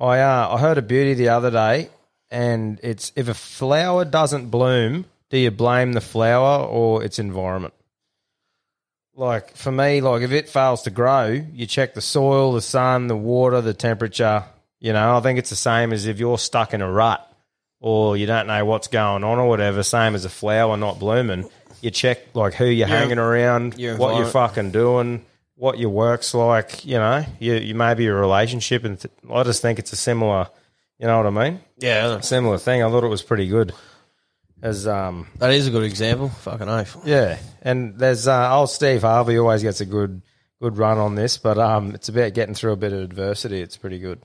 I, 0.00 0.20
uh, 0.20 0.54
I 0.54 0.58
heard 0.58 0.78
a 0.78 0.82
beauty 0.82 1.14
the 1.14 1.28
other 1.28 1.50
day, 1.50 1.90
and 2.30 2.80
it's 2.82 3.12
if 3.14 3.28
a 3.28 3.34
flower 3.34 4.04
doesn't 4.04 4.50
bloom, 4.50 5.04
do 5.30 5.38
you 5.38 5.50
blame 5.50 5.92
the 5.92 6.00
flower 6.00 6.66
or 6.66 7.04
its 7.04 7.18
environment? 7.18 7.74
like 9.14 9.56
for 9.56 9.70
me, 9.70 10.00
like 10.00 10.22
if 10.22 10.32
it 10.32 10.48
fails 10.48 10.82
to 10.82 10.90
grow, 10.90 11.28
you 11.52 11.66
check 11.66 11.94
the 11.94 12.00
soil, 12.00 12.52
the 12.52 12.62
sun, 12.62 13.06
the 13.06 13.16
water, 13.16 13.60
the 13.60 13.74
temperature. 13.74 14.44
You 14.80 14.92
know, 14.92 15.16
I 15.16 15.20
think 15.20 15.38
it's 15.38 15.50
the 15.50 15.56
same 15.56 15.92
as 15.92 16.06
if 16.06 16.18
you're 16.18 16.38
stuck 16.38 16.74
in 16.74 16.82
a 16.82 16.90
rut 16.90 17.31
or 17.82 18.16
you 18.16 18.24
don't 18.26 18.46
know 18.46 18.64
what's 18.64 18.86
going 18.88 19.24
on 19.24 19.38
or 19.38 19.48
whatever. 19.48 19.82
Same 19.82 20.14
as 20.14 20.24
a 20.24 20.30
flower 20.30 20.76
not 20.78 20.98
blooming. 20.98 21.50
You 21.82 21.90
check 21.90 22.34
like 22.34 22.54
who 22.54 22.64
you're 22.66 22.86
hanging 22.86 23.18
around, 23.18 23.78
your 23.78 23.96
what 23.96 24.16
you're 24.16 24.26
fucking 24.26 24.70
doing, 24.70 25.26
what 25.56 25.78
your 25.78 25.90
work's 25.90 26.32
like. 26.32 26.84
You 26.86 26.94
know, 26.98 27.24
you, 27.40 27.54
you 27.54 27.74
maybe 27.74 28.04
your 28.04 28.18
relationship, 28.20 28.84
and 28.84 28.98
th- 28.98 29.12
I 29.30 29.42
just 29.42 29.60
think 29.60 29.78
it's 29.80 29.92
a 29.92 29.96
similar. 29.96 30.48
You 30.98 31.08
know 31.08 31.16
what 31.16 31.26
I 31.26 31.30
mean? 31.50 31.60
Yeah, 31.78 32.20
Similar 32.20 32.58
thing. 32.58 32.84
I 32.84 32.88
thought 32.88 33.02
it 33.02 33.08
was 33.08 33.22
pretty 33.22 33.48
good. 33.48 33.74
As 34.62 34.86
um, 34.86 35.26
that 35.38 35.50
is 35.50 35.66
a 35.66 35.72
good 35.72 35.82
example. 35.82 36.28
Fucking 36.28 36.68
oath. 36.68 37.04
yeah, 37.04 37.38
and 37.62 37.98
there's 37.98 38.28
uh, 38.28 38.56
old 38.56 38.70
Steve 38.70 39.02
Harvey 39.02 39.36
always 39.36 39.64
gets 39.64 39.80
a 39.80 39.86
good 39.86 40.22
good 40.60 40.78
run 40.78 40.98
on 40.98 41.16
this, 41.16 41.36
but 41.36 41.58
um, 41.58 41.96
it's 41.96 42.08
about 42.08 42.32
getting 42.34 42.54
through 42.54 42.70
a 42.70 42.76
bit 42.76 42.92
of 42.92 43.00
adversity. 43.00 43.60
It's 43.60 43.76
pretty 43.76 43.98
good. 43.98 44.22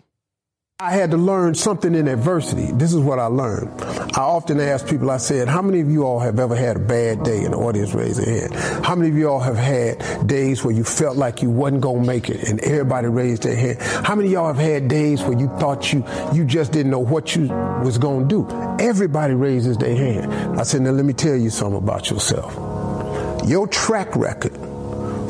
I 0.80 0.91
had 0.91 1.09
to 1.09 1.17
learn 1.17 1.55
something 1.55 1.95
in 1.95 2.07
adversity. 2.07 2.71
This 2.71 2.93
is 2.93 2.99
what 2.99 3.17
I 3.17 3.25
learned. 3.25 3.82
I 3.82 4.21
often 4.21 4.59
ask 4.59 4.88
people, 4.88 5.09
I 5.09 5.17
said, 5.17 5.47
how 5.47 5.63
many 5.63 5.80
of 5.80 5.89
you 5.89 6.03
all 6.03 6.19
have 6.19 6.38
ever 6.38 6.55
had 6.55 6.75
a 6.75 6.80
bad 6.80 7.23
day? 7.23 7.45
And 7.45 7.53
the 7.55 7.57
audience 7.57 7.95
raised 7.95 8.23
their 8.23 8.41
hand. 8.41 8.86
How 8.86 8.93
many 8.93 9.09
of 9.09 9.17
you 9.17 9.28
all 9.28 9.39
have 9.39 9.55
had 9.55 10.28
days 10.28 10.63
where 10.63 10.75
you 10.75 10.84
felt 10.84 11.17
like 11.17 11.41
you 11.41 11.49
wasn't 11.49 11.82
going 11.82 12.01
to 12.01 12.07
make 12.07 12.30
it? 12.30 12.47
And 12.47 12.59
everybody 12.59 13.07
raised 13.07 13.41
their 13.41 13.55
hand. 13.55 13.82
How 14.05 14.13
many 14.13 14.28
of 14.28 14.34
y'all 14.34 14.53
have 14.53 14.63
had 14.63 14.88
days 14.88 15.23
where 15.23 15.36
you 15.36 15.47
thought 15.57 15.91
you, 15.91 16.05
you 16.32 16.45
just 16.45 16.73
didn't 16.73 16.91
know 16.91 16.99
what 16.99 17.36
you 17.36 17.47
was 17.84 17.97
going 17.97 18.30
to 18.30 18.45
do? 18.45 18.78
Everybody 18.80 19.34
raises 19.34 19.80
their 19.80 19.95
hand. 19.95 20.59
I 20.59 20.61
said, 20.61 20.82
now 20.82 20.91
let 20.91 21.05
me 21.05 21.13
tell 21.13 21.38
you 21.38 21.49
something 21.49 21.80
about 21.80 22.11
yourself. 22.11 22.53
Your 23.49 23.65
track 23.65 24.15
record 24.15 24.55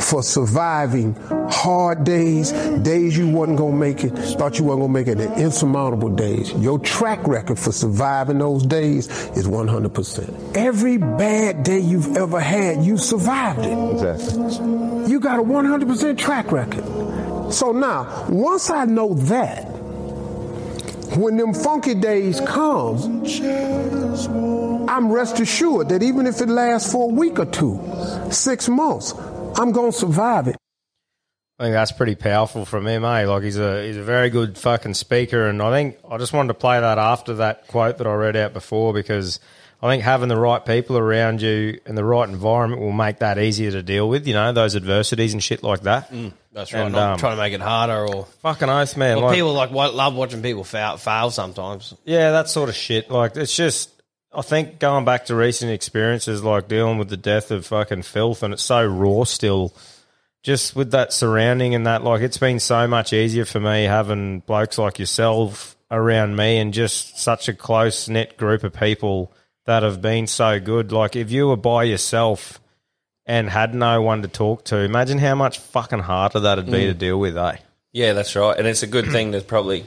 for 0.10 0.24
surviving 0.24 1.14
hard 1.50 2.06
days, 2.06 2.52
days 2.82 3.18
you 3.18 3.28
wasn't 3.30 3.58
gonna 3.58 3.76
make 3.76 4.04
it, 4.06 4.12
thought 4.12 4.58
you 4.58 4.64
wasn't 4.64 4.84
gonna 4.84 4.94
make 4.94 5.08
it, 5.08 5.20
and 5.20 5.42
insurmountable 5.42 6.10
days. 6.10 6.54
Your 6.54 6.80
track 6.80 7.28
record 7.28 7.60
for 7.60 7.74
surviving 7.74 8.38
those 8.38 8.66
days 8.66 9.08
is 9.36 9.48
100%. 9.48 10.56
Every 10.56 10.98
bad 10.98 11.64
day 11.64 11.80
you've 11.80 12.16
ever 12.16 12.40
had, 12.40 12.84
you 12.86 12.98
survived 12.98 13.60
it. 13.60 13.94
Exactly. 13.94 15.12
You 15.12 15.20
got 15.20 15.40
a 15.40 15.44
100% 15.44 16.18
track 16.18 16.52
record. 16.54 16.86
So 17.52 17.74
now, 17.74 18.28
once 18.30 18.70
I 18.70 18.86
know 18.86 19.14
that, 19.14 19.66
when 21.18 21.36
them 21.36 21.54
funky 21.54 21.96
days 21.96 22.40
come, 22.42 23.26
I'm 24.90 25.12
rest 25.12 25.40
assured 25.40 25.90
that 25.90 26.02
even 26.04 26.28
if 26.28 26.42
it 26.42 26.48
lasts 26.48 26.92
for 26.92 27.10
a 27.10 27.14
week 27.14 27.40
or 27.40 27.46
two, 27.46 27.80
six 28.30 28.70
months, 28.70 29.14
I'm 29.58 29.72
going 29.72 29.92
to 29.92 29.98
survive 29.98 30.48
it. 30.48 30.56
I 31.60 31.64
think 31.64 31.74
that's 31.74 31.92
pretty 31.92 32.14
powerful 32.16 32.66
from 32.66 32.86
him, 32.86 33.04
eh? 33.04 33.26
Like 33.26 33.42
he's 33.42 33.58
a 33.58 33.84
he's 33.88 33.98
a 33.98 34.04
very 34.04 34.30
good 34.30 34.58
fucking 34.60 34.94
speaker, 34.94 35.48
and 35.48 35.60
I 35.62 35.72
think 35.72 35.98
I 36.08 36.18
just 36.18 36.32
wanted 36.32 36.50
to 36.50 36.54
play 36.54 36.80
that 36.80 37.00
after 37.00 37.34
that 37.36 37.68
quote 37.68 37.98
that 37.98 38.06
I 38.06 38.14
read 38.14 38.36
out 38.36 38.54
before 38.54 38.94
because 38.94 39.40
I 39.82 39.90
think 39.90 40.04
having 40.04 40.30
the 40.30 40.38
right 40.38 40.64
people 40.64 41.00
around 41.00 41.42
you 41.42 41.80
and 41.88 41.98
the 41.98 42.04
right 42.04 42.30
environment 42.30 42.80
will 42.82 42.92
make 42.92 43.20
that 43.20 43.40
easier 43.40 43.72
to 43.72 43.82
deal 43.82 44.08
with. 44.08 44.28
You 44.28 44.36
know 44.36 44.54
those 44.54 44.76
adversities 44.76 45.34
and 45.34 45.42
shit 45.42 45.64
like 45.64 45.82
that. 45.82 46.12
That's 46.54 46.74
right. 46.74 46.82
And, 46.82 46.94
not 46.94 47.14
um, 47.14 47.18
trying 47.18 47.36
to 47.36 47.42
make 47.42 47.54
it 47.54 47.62
harder 47.62 48.08
or. 48.08 48.26
Fucking 48.44 48.70
oath, 48.70 48.96
man. 48.96 49.18
Well, 49.18 49.26
like- 49.26 49.36
people 49.36 49.54
like 49.54 49.72
love 49.72 50.16
watching 50.16 50.44
people 50.44 50.64
fail, 50.64 50.98
fail 50.98 51.32
sometimes. 51.32 51.96
Yeah, 52.06 52.32
that 52.34 52.50
sort 52.50 52.70
of 52.70 52.76
shit. 52.76 53.10
Like 53.10 53.36
it's 53.36 53.56
just 53.56 53.90
I 54.34 54.42
think 54.42 54.80
going 54.80 55.06
back 55.06 55.26
to 55.26 55.36
recent 55.36 55.72
experiences 55.72 56.44
like 56.44 56.68
dealing 56.68 56.98
with 56.98 57.10
the 57.10 57.18
death 57.18 57.50
of 57.52 57.66
fucking 57.66 58.04
filth 58.04 58.44
and 58.44 58.54
it's 58.54 58.64
so 58.64 58.86
raw 58.86 59.24
still. 59.24 59.74
Just 60.44 60.76
with 60.76 60.92
that 60.92 61.12
surrounding 61.12 61.76
and 61.76 61.86
that, 61.88 62.04
like 62.04 62.22
it's 62.22 62.38
been 62.38 62.60
so 62.60 62.88
much 62.88 63.12
easier 63.14 63.46
for 63.46 63.60
me 63.60 63.84
having 63.86 64.40
blokes 64.42 64.78
like 64.78 65.00
yourself 65.00 65.76
around 65.90 66.36
me 66.36 66.58
and 66.58 66.74
just 66.74 67.18
such 67.20 67.50
a 67.50 67.54
close 67.54 68.08
knit 68.08 68.38
group 68.38 68.64
of 68.64 68.74
people 68.74 69.32
that 69.66 69.84
have 69.84 70.02
been 70.02 70.28
so 70.28 70.60
good. 70.60 70.92
Like 70.92 71.16
if 71.16 71.32
you 71.32 71.48
were 71.48 71.58
by 71.58 71.84
yourself 71.84 72.60
and 73.26 73.50
had 73.50 73.74
no 73.76 74.02
one 74.02 74.22
to 74.22 74.28
talk 74.30 74.64
to, 74.66 74.78
imagine 74.78 75.18
how 75.18 75.36
much 75.36 75.60
fucking 75.60 76.00
harder 76.00 76.40
that'd 76.42 76.66
be 76.68 76.72
Mm. 76.72 76.88
to 76.88 76.94
deal 76.94 77.20
with, 77.20 77.38
eh? 77.38 77.58
Yeah, 77.92 78.14
that's 78.14 78.36
right. 78.36 78.58
And 78.58 78.68
it's 78.68 78.84
a 78.84 78.88
good 78.88 79.08
thing 79.08 79.32
to 79.34 79.42
probably 79.42 79.86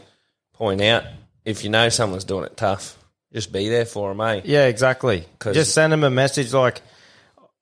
point 0.55 0.83
out 0.83 1.05
if 1.45 1.65
you 1.65 1.71
know 1.71 1.89
someone's 1.89 2.25
doing 2.25 2.45
it 2.45 2.57
tough, 2.57 2.99
just 3.33 3.53
be 3.53 3.69
there 3.69 3.85
for 3.87 4.09
them, 4.11 4.21
eh? 4.21 4.41
Yeah, 4.45 4.67
exactly. 4.67 5.27
'Cause- 5.39 5.55
Just 5.55 5.73
send 5.75 5.93
him 5.93 6.05
a 6.05 6.11
message. 6.11 6.53
Like, 6.53 6.83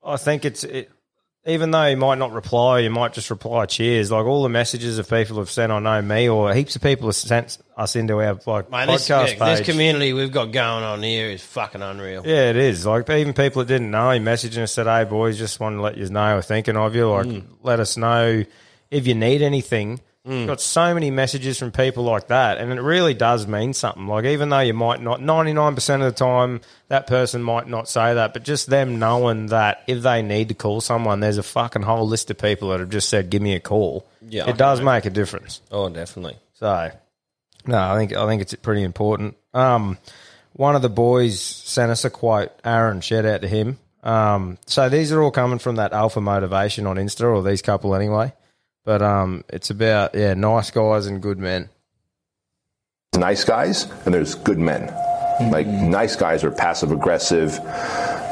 I 0.04 0.16
think 0.16 0.44
it's 0.44 0.64
it, 0.64 0.90
even 1.46 1.70
though 1.70 1.84
you 1.86 1.96
might 1.96 2.18
not 2.18 2.32
reply, 2.32 2.80
you 2.80 2.90
might 2.90 3.12
just 3.14 3.30
reply 3.30 3.64
cheers. 3.66 4.10
Like 4.10 4.24
all 4.26 4.42
the 4.42 4.48
messages 4.50 4.98
of 4.98 5.08
people 5.08 5.38
have 5.38 5.50
sent, 5.50 5.72
I 5.72 5.78
know 5.78 6.02
me, 6.02 6.28
or 6.28 6.52
heaps 6.52 6.76
of 6.76 6.82
people 6.82 7.08
have 7.08 7.14
sent 7.16 7.58
us 7.76 7.96
into 7.96 8.14
our 8.20 8.38
like 8.46 8.70
Mate, 8.70 8.86
this, 8.86 9.08
podcast 9.08 9.38
yeah, 9.38 9.48
this 9.50 9.58
page. 9.60 9.66
community 9.68 10.12
we've 10.12 10.32
got 10.32 10.52
going 10.52 10.84
on 10.84 11.02
here 11.02 11.28
is 11.30 11.42
fucking 11.42 11.80
unreal. 11.82 12.22
yeah, 12.26 12.50
it 12.50 12.56
is. 12.56 12.84
Like 12.84 13.08
even 13.10 13.32
people 13.32 13.62
that 13.62 13.68
didn't 13.68 13.90
know, 13.90 14.10
he 14.10 14.20
messaged 14.20 14.56
and 14.58 14.68
said, 14.68 14.86
"Hey 14.86 15.04
boys, 15.04 15.38
just 15.38 15.58
want 15.60 15.76
to 15.76 15.80
let 15.82 15.96
you 15.96 16.06
know 16.08 16.36
we're 16.36 16.42
thinking 16.42 16.76
of 16.76 16.94
you. 16.94 17.08
Like, 17.10 17.26
Mm. 17.26 17.44
let 17.62 17.80
us 17.80 17.96
know 17.96 18.44
if 18.90 19.06
you 19.06 19.14
need 19.14 19.40
anything." 19.42 20.00
Got 20.26 20.60
so 20.60 20.92
many 20.92 21.10
messages 21.10 21.58
from 21.58 21.72
people 21.72 22.04
like 22.04 22.26
that, 22.28 22.58
and 22.58 22.70
it 22.70 22.82
really 22.82 23.14
does 23.14 23.46
mean 23.46 23.72
something. 23.72 24.06
Like 24.06 24.26
even 24.26 24.50
though 24.50 24.58
you 24.60 24.74
might 24.74 25.00
not, 25.00 25.22
ninety 25.22 25.54
nine 25.54 25.74
percent 25.74 26.02
of 26.02 26.12
the 26.12 26.18
time, 26.18 26.60
that 26.88 27.06
person 27.06 27.42
might 27.42 27.66
not 27.66 27.88
say 27.88 28.12
that, 28.12 28.34
but 28.34 28.42
just 28.42 28.68
them 28.68 28.98
knowing 28.98 29.46
that 29.46 29.84
if 29.86 30.02
they 30.02 30.20
need 30.20 30.48
to 30.48 30.54
call 30.54 30.82
someone, 30.82 31.20
there's 31.20 31.38
a 31.38 31.42
fucking 31.42 31.80
whole 31.80 32.06
list 32.06 32.30
of 32.30 32.36
people 32.36 32.68
that 32.70 32.80
have 32.80 32.90
just 32.90 33.08
said, 33.08 33.30
"Give 33.30 33.40
me 33.40 33.54
a 33.54 33.60
call." 33.60 34.06
Yeah. 34.28 34.50
it 34.50 34.58
does 34.58 34.82
make 34.82 35.06
a 35.06 35.10
difference. 35.10 35.62
Oh, 35.70 35.88
definitely. 35.88 36.36
So, 36.54 36.90
no, 37.66 37.78
I 37.78 37.96
think 37.96 38.14
I 38.14 38.26
think 38.26 38.42
it's 38.42 38.54
pretty 38.56 38.82
important. 38.82 39.34
Um, 39.54 39.96
one 40.52 40.76
of 40.76 40.82
the 40.82 40.90
boys 40.90 41.40
sent 41.40 41.90
us 41.90 42.04
a 42.04 42.10
quote. 42.10 42.52
Aaron, 42.64 43.00
shout 43.00 43.24
out 43.24 43.40
to 43.40 43.48
him. 43.48 43.78
Um, 44.02 44.58
so 44.66 44.90
these 44.90 45.10
are 45.10 45.22
all 45.22 45.30
coming 45.30 45.58
from 45.58 45.76
that 45.76 45.92
Alpha 45.94 46.20
Motivation 46.20 46.86
on 46.86 46.96
Insta, 46.96 47.24
or 47.34 47.42
these 47.42 47.62
couple 47.62 47.94
anyway. 47.94 48.32
But 48.89 49.03
um, 49.03 49.45
it's 49.51 49.68
about 49.68 50.14
yeah, 50.14 50.32
nice 50.32 50.70
guys 50.70 51.05
and 51.05 51.20
good 51.20 51.39
men. 51.39 51.68
nice 53.18 53.45
guys 53.45 53.84
and 54.07 54.14
there's 54.14 54.34
good 54.34 54.57
men. 54.57 54.86
Like 55.53 55.66
nice 55.66 56.16
guys 56.16 56.43
are 56.43 56.51
passive 56.51 56.91
aggressive, 56.91 57.59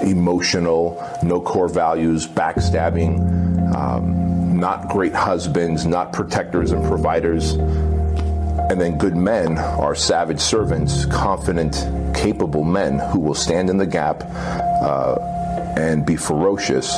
emotional, 0.00 1.06
no 1.22 1.42
core 1.42 1.68
values, 1.68 2.26
backstabbing, 2.26 3.74
um, 3.74 4.58
not 4.58 4.88
great 4.88 5.12
husbands, 5.12 5.84
not 5.84 6.14
protectors 6.14 6.70
and 6.70 6.82
providers. 6.86 7.52
And 7.52 8.80
then 8.80 8.96
good 8.96 9.14
men 9.14 9.58
are 9.58 9.94
savage 9.94 10.40
servants, 10.40 11.04
confident, 11.04 11.74
capable 12.16 12.64
men 12.64 12.98
who 12.98 13.20
will 13.20 13.34
stand 13.34 13.68
in 13.68 13.76
the 13.76 13.86
gap 13.86 14.22
uh, 14.24 15.35
and 15.76 16.06
be 16.06 16.16
ferocious, 16.16 16.94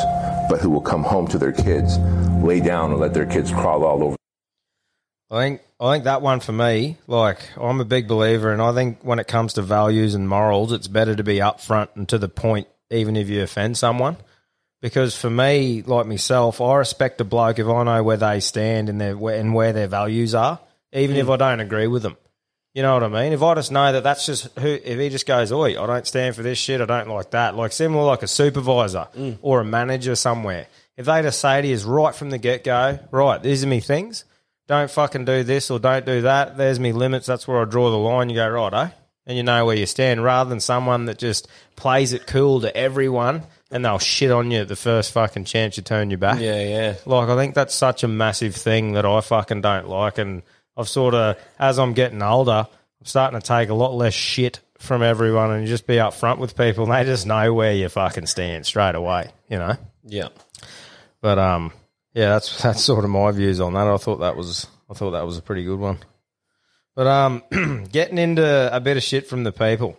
but 0.48 0.60
who 0.60 0.70
will 0.70 0.80
come 0.80 1.02
home 1.02 1.26
to 1.28 1.38
their 1.38 1.52
kids, 1.52 1.98
lay 2.42 2.60
down 2.60 2.92
and 2.92 3.00
let 3.00 3.14
their 3.14 3.26
kids 3.26 3.50
crawl 3.50 3.84
all 3.84 4.02
over. 4.02 4.16
I 5.30 5.40
think 5.40 5.62
I 5.78 5.92
think 5.92 6.04
that 6.04 6.22
one 6.22 6.40
for 6.40 6.52
me, 6.52 6.96
like 7.06 7.38
I'm 7.56 7.80
a 7.80 7.84
big 7.84 8.08
believer, 8.08 8.50
and 8.50 8.62
I 8.62 8.72
think 8.72 8.98
when 9.02 9.18
it 9.18 9.28
comes 9.28 9.54
to 9.54 9.62
values 9.62 10.14
and 10.14 10.28
morals, 10.28 10.72
it's 10.72 10.88
better 10.88 11.14
to 11.14 11.22
be 11.22 11.36
upfront 11.36 11.88
and 11.96 12.08
to 12.08 12.18
the 12.18 12.28
point, 12.28 12.66
even 12.90 13.16
if 13.16 13.28
you 13.28 13.42
offend 13.42 13.76
someone. 13.76 14.16
Because 14.80 15.18
for 15.18 15.28
me, 15.28 15.82
like 15.82 16.06
myself, 16.06 16.60
I 16.60 16.76
respect 16.76 17.20
a 17.20 17.24
bloke 17.24 17.58
if 17.58 17.66
I 17.66 17.82
know 17.82 18.02
where 18.02 18.16
they 18.16 18.40
stand 18.40 18.88
and 18.88 19.00
their 19.00 19.16
and 19.30 19.52
where 19.52 19.72
their 19.72 19.88
values 19.88 20.34
are, 20.34 20.60
even 20.92 21.16
if 21.16 21.26
hmm. 21.26 21.32
I 21.32 21.36
don't 21.36 21.60
agree 21.60 21.88
with 21.88 22.02
them. 22.02 22.16
You 22.78 22.82
know 22.82 22.94
what 22.94 23.02
I 23.02 23.08
mean? 23.08 23.32
If 23.32 23.42
I 23.42 23.56
just 23.56 23.72
know 23.72 23.90
that 23.90 24.04
that's 24.04 24.24
just 24.24 24.56
who, 24.56 24.68
if 24.68 25.00
he 25.00 25.08
just 25.08 25.26
goes, 25.26 25.50
"Oi, 25.50 25.82
I 25.82 25.84
don't 25.84 26.06
stand 26.06 26.36
for 26.36 26.44
this 26.44 26.58
shit. 26.58 26.80
I 26.80 26.84
don't 26.84 27.08
like 27.08 27.32
that." 27.32 27.56
Like 27.56 27.72
similar, 27.72 28.04
like 28.04 28.22
a 28.22 28.28
supervisor 28.28 29.08
or 29.42 29.58
a 29.58 29.64
manager 29.64 30.14
somewhere. 30.14 30.68
If 30.96 31.06
they 31.06 31.22
just 31.22 31.40
say 31.40 31.60
to 31.60 31.66
you 31.66 31.76
right 31.78 32.14
from 32.14 32.30
the 32.30 32.38
get 32.38 32.62
go, 32.62 33.00
right, 33.10 33.42
these 33.42 33.64
are 33.64 33.66
me 33.66 33.80
things. 33.80 34.24
Don't 34.68 34.88
fucking 34.88 35.24
do 35.24 35.42
this 35.42 35.72
or 35.72 35.80
don't 35.80 36.06
do 36.06 36.22
that. 36.22 36.56
There's 36.56 36.78
me 36.78 36.92
limits. 36.92 37.26
That's 37.26 37.48
where 37.48 37.60
I 37.60 37.64
draw 37.64 37.90
the 37.90 37.98
line. 37.98 38.30
You 38.30 38.36
go 38.36 38.48
right, 38.48 38.72
eh? 38.72 38.90
And 39.26 39.36
you 39.36 39.42
know 39.42 39.66
where 39.66 39.76
you 39.76 39.84
stand, 39.84 40.22
rather 40.22 40.48
than 40.48 40.60
someone 40.60 41.06
that 41.06 41.18
just 41.18 41.48
plays 41.74 42.12
it 42.12 42.28
cool 42.28 42.60
to 42.60 42.76
everyone 42.76 43.42
and 43.72 43.84
they'll 43.84 43.98
shit 43.98 44.30
on 44.30 44.52
you 44.52 44.60
at 44.60 44.68
the 44.68 44.76
first 44.76 45.10
fucking 45.10 45.46
chance 45.46 45.76
you 45.76 45.82
turn 45.82 46.10
your 46.10 46.18
back. 46.18 46.38
Yeah, 46.38 46.62
yeah. 46.62 46.94
Like 47.06 47.28
I 47.28 47.34
think 47.34 47.56
that's 47.56 47.74
such 47.74 48.04
a 48.04 48.08
massive 48.08 48.54
thing 48.54 48.92
that 48.92 49.04
I 49.04 49.20
fucking 49.20 49.62
don't 49.62 49.88
like, 49.88 50.18
and 50.18 50.42
I've 50.78 50.88
sort 50.88 51.14
of 51.14 51.36
as 51.58 51.78
I'm 51.78 51.92
getting 51.92 52.22
older, 52.22 52.66
I'm 52.68 53.06
starting 53.06 53.40
to 53.40 53.46
take 53.46 53.68
a 53.68 53.74
lot 53.74 53.94
less 53.94 54.14
shit 54.14 54.60
from 54.78 55.02
everyone 55.02 55.50
and 55.50 55.66
just 55.66 55.86
be 55.86 55.96
upfront 55.96 56.38
with 56.38 56.56
people. 56.56 56.84
And 56.84 56.92
they 56.92 57.04
just 57.04 57.26
know 57.26 57.52
where 57.52 57.74
you 57.74 57.88
fucking 57.88 58.26
stand 58.26 58.64
straight 58.64 58.94
away, 58.94 59.30
you 59.48 59.58
know. 59.58 59.74
Yeah. 60.04 60.28
But 61.20 61.38
um, 61.38 61.72
yeah, 62.14 62.30
that's 62.30 62.62
that's 62.62 62.82
sort 62.82 63.04
of 63.04 63.10
my 63.10 63.30
views 63.32 63.60
on 63.60 63.74
that. 63.74 63.88
I 63.88 63.96
thought 63.96 64.20
that 64.20 64.36
was 64.36 64.66
I 64.88 64.94
thought 64.94 65.10
that 65.10 65.26
was 65.26 65.36
a 65.36 65.42
pretty 65.42 65.64
good 65.64 65.80
one. 65.80 65.98
But 66.94 67.06
um, 67.06 67.42
getting 67.92 68.18
into 68.18 68.74
a 68.74 68.80
bit 68.80 68.96
of 68.96 69.02
shit 69.02 69.28
from 69.28 69.44
the 69.44 69.52
people. 69.52 69.98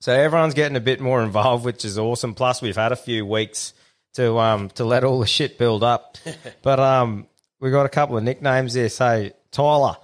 So 0.00 0.12
everyone's 0.12 0.54
getting 0.54 0.76
a 0.76 0.80
bit 0.80 1.00
more 1.00 1.22
involved, 1.22 1.64
which 1.64 1.84
is 1.84 1.98
awesome. 1.98 2.34
Plus, 2.34 2.60
we've 2.60 2.76
had 2.76 2.92
a 2.92 2.96
few 2.96 3.24
weeks 3.24 3.72
to 4.14 4.38
um 4.38 4.68
to 4.70 4.84
let 4.84 5.04
all 5.04 5.20
the 5.20 5.26
shit 5.26 5.58
build 5.58 5.82
up. 5.82 6.18
but 6.62 6.78
um, 6.78 7.26
we 7.60 7.70
got 7.70 7.86
a 7.86 7.90
couple 7.90 8.16
of 8.16 8.22
nicknames 8.22 8.74
there. 8.74 8.88
So 8.88 9.30
Tyler, 9.54 9.96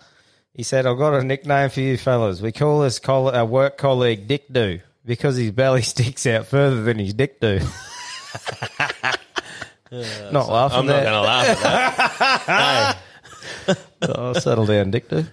he 0.54 0.62
said, 0.62 0.86
"I've 0.86 0.96
got 0.98 1.14
a 1.14 1.22
nickname 1.22 1.68
for 1.70 1.80
you 1.80 1.96
fellas. 1.98 2.40
We 2.40 2.52
call 2.52 2.80
this 2.80 2.98
coll- 2.98 3.30
our 3.30 3.44
work 3.44 3.76
colleague 3.76 4.26
Dick 4.26 4.50
Do 4.52 4.80
because 5.04 5.36
his 5.36 5.50
belly 5.50 5.82
sticks 5.94 6.26
out 6.26 6.46
further 6.46 6.82
than 6.82 6.98
his 6.98 7.12
dick 7.12 7.40
do." 7.40 7.60
not 10.30 10.48
laughing. 10.48 10.78
I'm 10.78 10.86
not 10.86 11.02
going 11.02 11.04
to 11.04 11.20
laugh 11.20 11.48
at 11.48 12.46
that. 12.46 12.98
Oh, 14.02 14.32
settle 14.32 14.64
down, 14.64 14.90
Dick. 14.90 15.08
Do. 15.08 15.26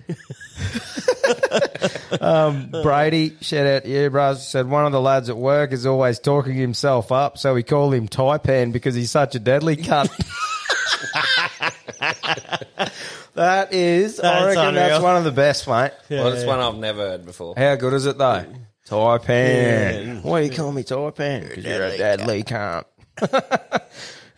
um, 2.19 2.69
Brady, 2.83 3.37
shout 3.41 3.65
out 3.65 3.83
to 3.83 3.89
you, 3.89 4.09
bros. 4.09 4.45
Said 4.45 4.67
one 4.69 4.85
of 4.85 4.91
the 4.91 4.99
lads 4.99 5.29
at 5.29 5.37
work 5.37 5.71
is 5.71 5.85
always 5.85 6.19
talking 6.19 6.55
himself 6.55 7.11
up, 7.11 7.37
so 7.37 7.53
we 7.53 7.63
call 7.63 7.93
him 7.93 8.07
Taipan 8.09 8.73
because 8.73 8.93
he's 8.93 9.09
such 9.09 9.35
a 9.35 9.39
deadly 9.39 9.77
cunt. 9.77 10.09
That 13.37 13.73
is, 13.73 14.19
I 14.19 14.23
That's 14.23 14.55
reckon 14.57 14.75
that's 14.75 15.01
one 15.03 15.15
of 15.15 15.23
the 15.23 15.31
best, 15.31 15.67
mate. 15.67 15.91
well, 16.09 16.27
it's 16.33 16.43
one 16.45 16.59
I've 16.59 16.75
never 16.75 17.01
heard 17.01 17.25
before. 17.25 17.53
How 17.55 17.75
good 17.75 17.93
is 17.93 18.05
it 18.05 18.17
though? 18.17 18.45
Taipan. 18.87 20.23
Why 20.23 20.41
you 20.41 20.49
call 20.49 20.71
me 20.71 20.83
Taipan? 20.83 21.47
Because 21.47 21.63
you're 21.63 21.83
a 21.83 21.97
deadly 21.97 22.43
cunt. 22.43 22.85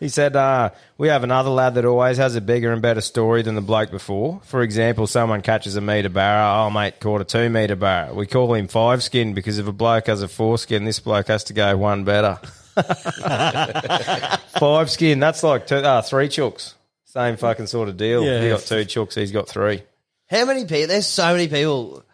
he 0.00 0.08
said, 0.08 0.36
uh, 0.36 0.70
we 0.98 1.08
have 1.08 1.24
another 1.24 1.50
lad 1.50 1.74
that 1.76 1.84
always 1.84 2.18
has 2.18 2.34
a 2.36 2.40
bigger 2.40 2.72
and 2.72 2.82
better 2.82 3.00
story 3.00 3.42
than 3.42 3.54
the 3.54 3.60
bloke 3.60 3.90
before. 3.90 4.40
For 4.44 4.62
example, 4.62 5.06
someone 5.06 5.42
catches 5.42 5.76
a 5.76 5.80
metre 5.80 6.08
barra. 6.08 6.64
Oh, 6.64 6.70
mate, 6.70 7.00
caught 7.00 7.20
a 7.20 7.24
two 7.24 7.48
metre 7.48 7.76
barra. 7.76 8.12
We 8.12 8.26
call 8.26 8.52
him 8.54 8.68
five 8.68 9.02
skin 9.02 9.34
because 9.34 9.58
if 9.58 9.66
a 9.66 9.72
bloke 9.72 10.08
has 10.08 10.22
a 10.22 10.28
four 10.28 10.58
skin, 10.58 10.84
this 10.84 11.00
bloke 11.00 11.28
has 11.28 11.44
to 11.44 11.52
go 11.52 11.76
one 11.76 12.04
better. 12.04 12.38
five 14.58 14.90
skin, 14.90 15.20
that's 15.20 15.42
like 15.42 15.66
two, 15.66 15.76
uh, 15.76 16.02
three 16.02 16.28
chooks. 16.28 16.74
Same 17.12 17.36
fucking 17.36 17.66
sort 17.66 17.88
of 17.88 17.96
deal. 17.96 18.22
Yeah. 18.24 18.42
You 18.42 18.50
got 18.50 18.60
two 18.60 18.84
chooks, 18.84 19.14
he's 19.14 19.32
got 19.32 19.48
three. 19.48 19.82
How 20.30 20.44
many 20.44 20.64
people? 20.64 20.86
There's 20.86 21.08
so 21.08 21.32
many 21.32 21.48
people. 21.48 22.04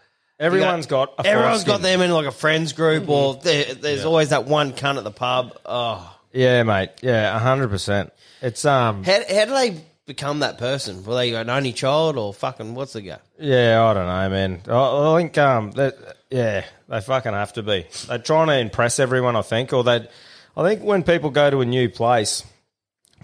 Everyone's 0.40 0.86
got 0.86 1.14
a 1.18 1.26
Everyone's 1.26 1.64
foreskin. 1.64 1.72
got 1.72 1.82
them 1.82 2.00
in 2.00 2.10
like 2.10 2.24
a 2.26 2.32
friends 2.32 2.72
group, 2.72 3.06
or 3.08 3.34
there, 3.34 3.74
there's 3.74 4.06
always 4.06 4.30
that 4.30 4.46
one 4.46 4.72
cunt 4.72 4.96
at 4.96 5.04
the 5.04 5.10
pub. 5.10 5.54
Oh, 5.66 6.16
Yeah, 6.32 6.62
mate. 6.62 6.90
Yeah, 7.02 7.38
hundred 7.38 7.68
percent. 7.68 8.10
It's 8.40 8.64
um. 8.64 9.04
how, 9.04 9.20
how 9.28 9.44
do 9.44 9.50
they 9.52 9.80
become 10.06 10.38
that 10.38 10.56
person? 10.56 11.04
Were 11.04 11.14
they 11.14 11.34
an 11.34 11.50
only 11.50 11.74
child, 11.74 12.16
or 12.16 12.32
fucking 12.32 12.74
what's 12.74 12.94
the 12.94 13.02
go? 13.02 13.16
Yeah, 13.38 13.82
I 13.82 13.92
don't 13.92 14.06
know, 14.06 14.28
man. 14.30 14.62
I, 14.66 15.12
I 15.14 15.18
think 15.18 15.36
um. 15.36 15.70
That, 15.72 16.16
yeah, 16.30 16.64
they 16.88 17.00
fucking 17.02 17.32
have 17.32 17.52
to 17.54 17.62
be. 17.62 17.86
They're 18.08 18.18
trying 18.18 18.46
to 18.48 18.58
impress 18.58 18.98
everyone, 18.98 19.36
I 19.36 19.42
think, 19.42 19.74
or 19.74 19.84
they. 19.84 20.08
I 20.56 20.62
think 20.62 20.82
when 20.82 21.02
people 21.02 21.28
go 21.28 21.50
to 21.50 21.60
a 21.60 21.66
new 21.66 21.90
place, 21.90 22.44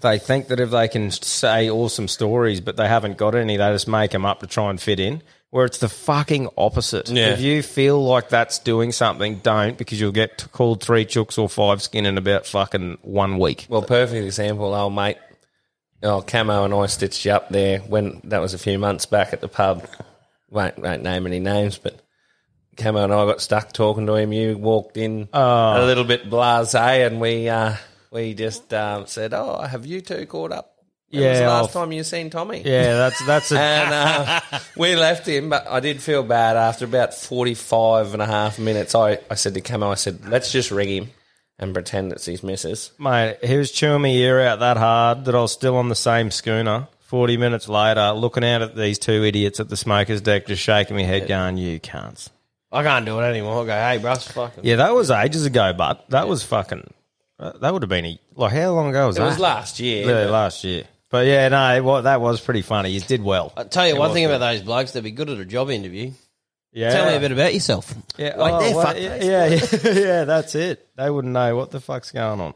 they 0.01 0.19
think 0.19 0.47
that 0.47 0.59
if 0.59 0.71
they 0.71 0.87
can 0.87 1.11
say 1.11 1.69
awesome 1.69 2.07
stories, 2.07 2.61
but 2.61 2.77
they 2.77 2.87
haven't 2.87 3.17
got 3.17 3.35
any, 3.35 3.57
they 3.57 3.71
just 3.71 3.87
make 3.87 4.11
them 4.11 4.25
up 4.25 4.39
to 4.41 4.47
try 4.47 4.69
and 4.69 4.79
fit 4.79 4.99
in. 4.99 5.21
Where 5.49 5.65
it's 5.65 5.77
the 5.77 5.89
fucking 5.89 6.49
opposite. 6.57 7.09
Yeah. 7.09 7.33
If 7.33 7.41
you 7.41 7.61
feel 7.61 8.03
like 8.03 8.29
that's 8.29 8.57
doing 8.57 8.91
something, 8.91 9.37
don't 9.37 9.77
because 9.77 10.01
you'll 10.01 10.11
get 10.11 10.47
called 10.51 10.81
three 10.81 11.05
chooks 11.05 11.37
or 11.37 11.47
five 11.47 11.79
skin 11.83 12.07
in 12.07 12.17
about 12.17 12.47
fucking 12.47 12.97
one 13.03 13.37
week. 13.37 13.67
Well, 13.69 13.83
perfect 13.83 14.25
example, 14.25 14.73
old 14.73 14.95
mate. 14.95 15.17
Oh, 16.01 16.21
Camo 16.21 16.65
and 16.65 16.73
I 16.73 16.87
stitched 16.87 17.23
you 17.23 17.33
up 17.33 17.49
there 17.49 17.79
when 17.79 18.19
that 18.25 18.39
was 18.39 18.55
a 18.55 18.57
few 18.57 18.79
months 18.79 19.05
back 19.05 19.31
at 19.31 19.41
the 19.41 19.47
pub. 19.47 19.87
Won't, 20.49 20.77
won't 20.77 21.01
name 21.01 21.25
any 21.25 21.39
names, 21.39 21.79
but 21.79 21.99
Camo 22.77 23.03
and 23.03 23.13
I 23.13 23.25
got 23.25 23.41
stuck 23.41 23.73
talking 23.73 24.05
to 24.05 24.13
him. 24.13 24.33
You 24.33 24.55
walked 24.55 24.97
in 24.97 25.27
a 25.33 25.85
little 25.85 26.03
bit 26.03 26.29
blasé, 26.29 27.07
and 27.07 27.19
we 27.19 27.49
uh, 27.49 27.75
we 28.13 28.33
just 28.33 28.73
um, 28.73 29.07
said, 29.07 29.33
"Oh, 29.33 29.61
have 29.61 29.85
you 29.85 30.01
two 30.01 30.25
caught 30.25 30.51
up?" 30.51 30.69
When 31.09 31.21
was 31.29 31.37
the 31.39 31.45
last 31.45 31.75
I'll- 31.75 31.83
time 31.83 31.91
you 31.91 32.03
seen 32.03 32.29
Tommy? 32.31 32.61
Yeah, 32.65 32.93
that's 32.95 33.25
that's 33.27 33.51
a, 33.51 33.59
And 33.59 33.93
uh, 33.93 34.59
we 34.77 34.95
left 34.95 35.27
him, 35.27 35.49
but 35.49 35.67
I 35.67 35.79
did 35.79 36.01
feel 36.01 36.23
bad 36.23 36.55
after 36.57 36.85
about 36.85 37.13
45 37.13 38.13
and 38.13 38.21
a 38.21 38.25
half 38.25 38.57
minutes. 38.57 38.95
I, 38.95 39.19
I 39.29 39.35
said 39.35 39.53
to 39.53 39.61
Camo, 39.61 39.91
I 39.91 39.95
said, 39.95 40.27
let's 40.27 40.51
just 40.51 40.71
ring 40.71 40.89
him 40.89 41.09
and 41.59 41.71
pretend 41.71 42.11
it's 42.13 42.25
his 42.25 42.41
missus. 42.41 42.91
Mate, 42.97 43.37
he 43.43 43.57
was 43.57 43.71
chewing 43.71 44.01
my 44.01 44.07
ear 44.09 44.39
out 44.41 44.59
that 44.61 44.77
hard 44.77 45.25
that 45.25 45.35
I 45.35 45.41
was 45.41 45.51
still 45.51 45.75
on 45.77 45.89
the 45.89 45.95
same 45.95 46.31
schooner. 46.31 46.87
40 47.01 47.37
minutes 47.37 47.69
later, 47.69 48.11
looking 48.13 48.43
out 48.43 48.63
at 48.63 48.75
these 48.75 48.97
two 48.97 49.23
idiots 49.23 49.59
at 49.59 49.69
the 49.69 49.77
smoker's 49.77 50.19
deck, 50.21 50.47
just 50.47 50.63
shaking 50.63 50.95
my 50.95 51.03
head, 51.03 51.27
going, 51.27 51.57
You 51.57 51.79
cunts. 51.79 52.29
I 52.71 52.81
can't 52.81 53.05
do 53.05 53.19
it 53.19 53.23
anymore. 53.23 53.61
I 53.61 53.65
go, 53.67 53.71
hey, 53.73 53.97
bro, 53.99 54.15
fucking. 54.15 54.63
Yeah, 54.65 54.77
that 54.77 54.95
was 54.95 55.11
ages 55.11 55.45
ago, 55.45 55.73
but 55.77 56.09
that 56.09 56.27
was 56.27 56.41
fucking. 56.43 56.91
Uh, 57.43 57.57
That 57.59 57.73
would 57.73 57.81
have 57.81 57.89
been 57.89 58.05
a. 58.05 58.19
Like, 58.35 58.53
how 58.53 58.71
long 58.71 58.89
ago 58.89 59.07
was 59.07 59.17
It 59.17 59.19
that? 59.19 59.25
It 59.25 59.29
was 59.29 59.39
last 59.39 59.79
year. 59.79 60.07
Yeah, 60.07 60.29
last 60.29 60.63
year. 60.63 60.85
But 61.09 61.27
yeah, 61.27 61.47
no, 61.49 61.97
it 61.97 62.01
that 62.03 62.21
was 62.21 62.41
pretty 62.41 62.63
funny. 62.63 62.89
You 62.89 62.99
did 62.99 63.21
well. 63.21 63.53
I 63.55 63.65
tell 63.65 63.87
you 63.87 63.95
It 63.95 63.99
one 63.99 64.13
thing 64.13 64.25
good. 64.25 64.35
about 64.35 64.51
those 64.51 64.61
blokes, 64.61 64.91
they'd 64.93 65.03
be 65.03 65.11
good 65.11 65.29
at 65.29 65.37
a 65.37 65.45
job 65.45 65.69
interview. 65.69 66.11
Yeah. 66.71 66.89
Tell 66.91 67.05
me 67.05 67.15
a 67.15 67.19
bit 67.19 67.31
about 67.31 67.53
yourself. 67.53 67.93
Yeah, 68.17 68.35
like 68.35 68.53
oh, 68.53 68.77
well, 68.77 68.97
yeah, 68.97 69.15
yeah, 69.23 69.45
yeah, 69.45 69.59
yeah, 69.91 70.23
that's 70.23 70.55
it. 70.55 70.89
They 70.95 71.09
wouldn't 71.09 71.33
know 71.33 71.55
what 71.55 71.69
the 71.69 71.79
fuck's 71.79 72.11
going 72.11 72.41
on. 72.41 72.53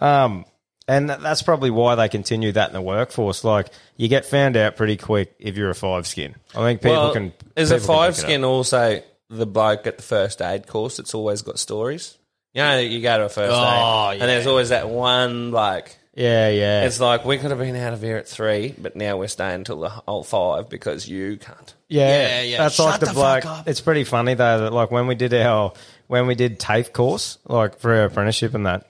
Um, 0.00 0.44
and 0.88 1.08
that's 1.08 1.42
probably 1.42 1.70
why 1.70 1.94
they 1.94 2.08
continue 2.08 2.50
that 2.52 2.70
in 2.70 2.74
the 2.74 2.82
workforce. 2.82 3.44
Like, 3.44 3.68
you 3.96 4.08
get 4.08 4.24
found 4.26 4.56
out 4.56 4.74
pretty 4.74 4.96
quick 4.96 5.36
if 5.38 5.56
you're 5.56 5.70
a 5.70 5.74
five 5.76 6.08
skin. 6.08 6.34
I 6.56 6.58
think 6.58 6.82
people 6.82 6.96
well, 6.96 7.12
can. 7.12 7.32
Is 7.54 7.70
a 7.70 7.76
people 7.76 7.86
can 7.86 7.96
five 7.96 8.16
skin 8.16 8.42
also 8.42 9.00
the 9.30 9.46
bloke 9.46 9.86
at 9.86 9.96
the 9.96 10.02
first 10.02 10.42
aid 10.42 10.66
course 10.66 10.96
that's 10.96 11.14
always 11.14 11.42
got 11.42 11.60
stories? 11.60 12.18
You 12.54 12.62
know, 12.62 12.78
you 12.78 13.00
go 13.00 13.18
to 13.18 13.24
a 13.24 13.28
first 13.28 13.52
Oh, 13.54 14.10
aid, 14.10 14.16
yeah. 14.18 14.22
and 14.22 14.22
there's 14.30 14.46
always 14.46 14.68
that 14.70 14.88
one 14.88 15.50
like. 15.52 15.96
Yeah, 16.14 16.50
yeah. 16.50 16.84
It's 16.84 17.00
like 17.00 17.24
we 17.24 17.38
could 17.38 17.48
have 17.50 17.58
been 17.58 17.74
out 17.76 17.94
of 17.94 18.02
here 18.02 18.18
at 18.18 18.28
three, 18.28 18.74
but 18.76 18.94
now 18.96 19.16
we're 19.16 19.28
staying 19.28 19.64
till 19.64 19.80
the 19.80 19.88
whole 19.88 20.22
five 20.22 20.68
because 20.68 21.08
you 21.08 21.38
can't. 21.38 21.74
Yeah, 21.88 22.08
Yeah, 22.08 22.42
yeah. 22.42 22.56
That's 22.58 22.74
Shut 22.74 22.86
like 22.86 23.00
the, 23.00 23.06
the 23.06 23.12
bloke. 23.14 23.42
fuck 23.44 23.60
up. 23.60 23.68
It's 23.68 23.80
pretty 23.80 24.04
funny 24.04 24.34
though 24.34 24.60
that 24.60 24.72
like 24.74 24.90
when 24.90 25.06
we 25.06 25.14
did 25.14 25.32
our 25.32 25.72
when 26.08 26.26
we 26.26 26.34
did 26.34 26.58
TAFE 26.60 26.92
course, 26.92 27.38
like 27.48 27.78
for 27.78 27.94
our 27.94 28.04
apprenticeship 28.04 28.52
and 28.52 28.66
that, 28.66 28.86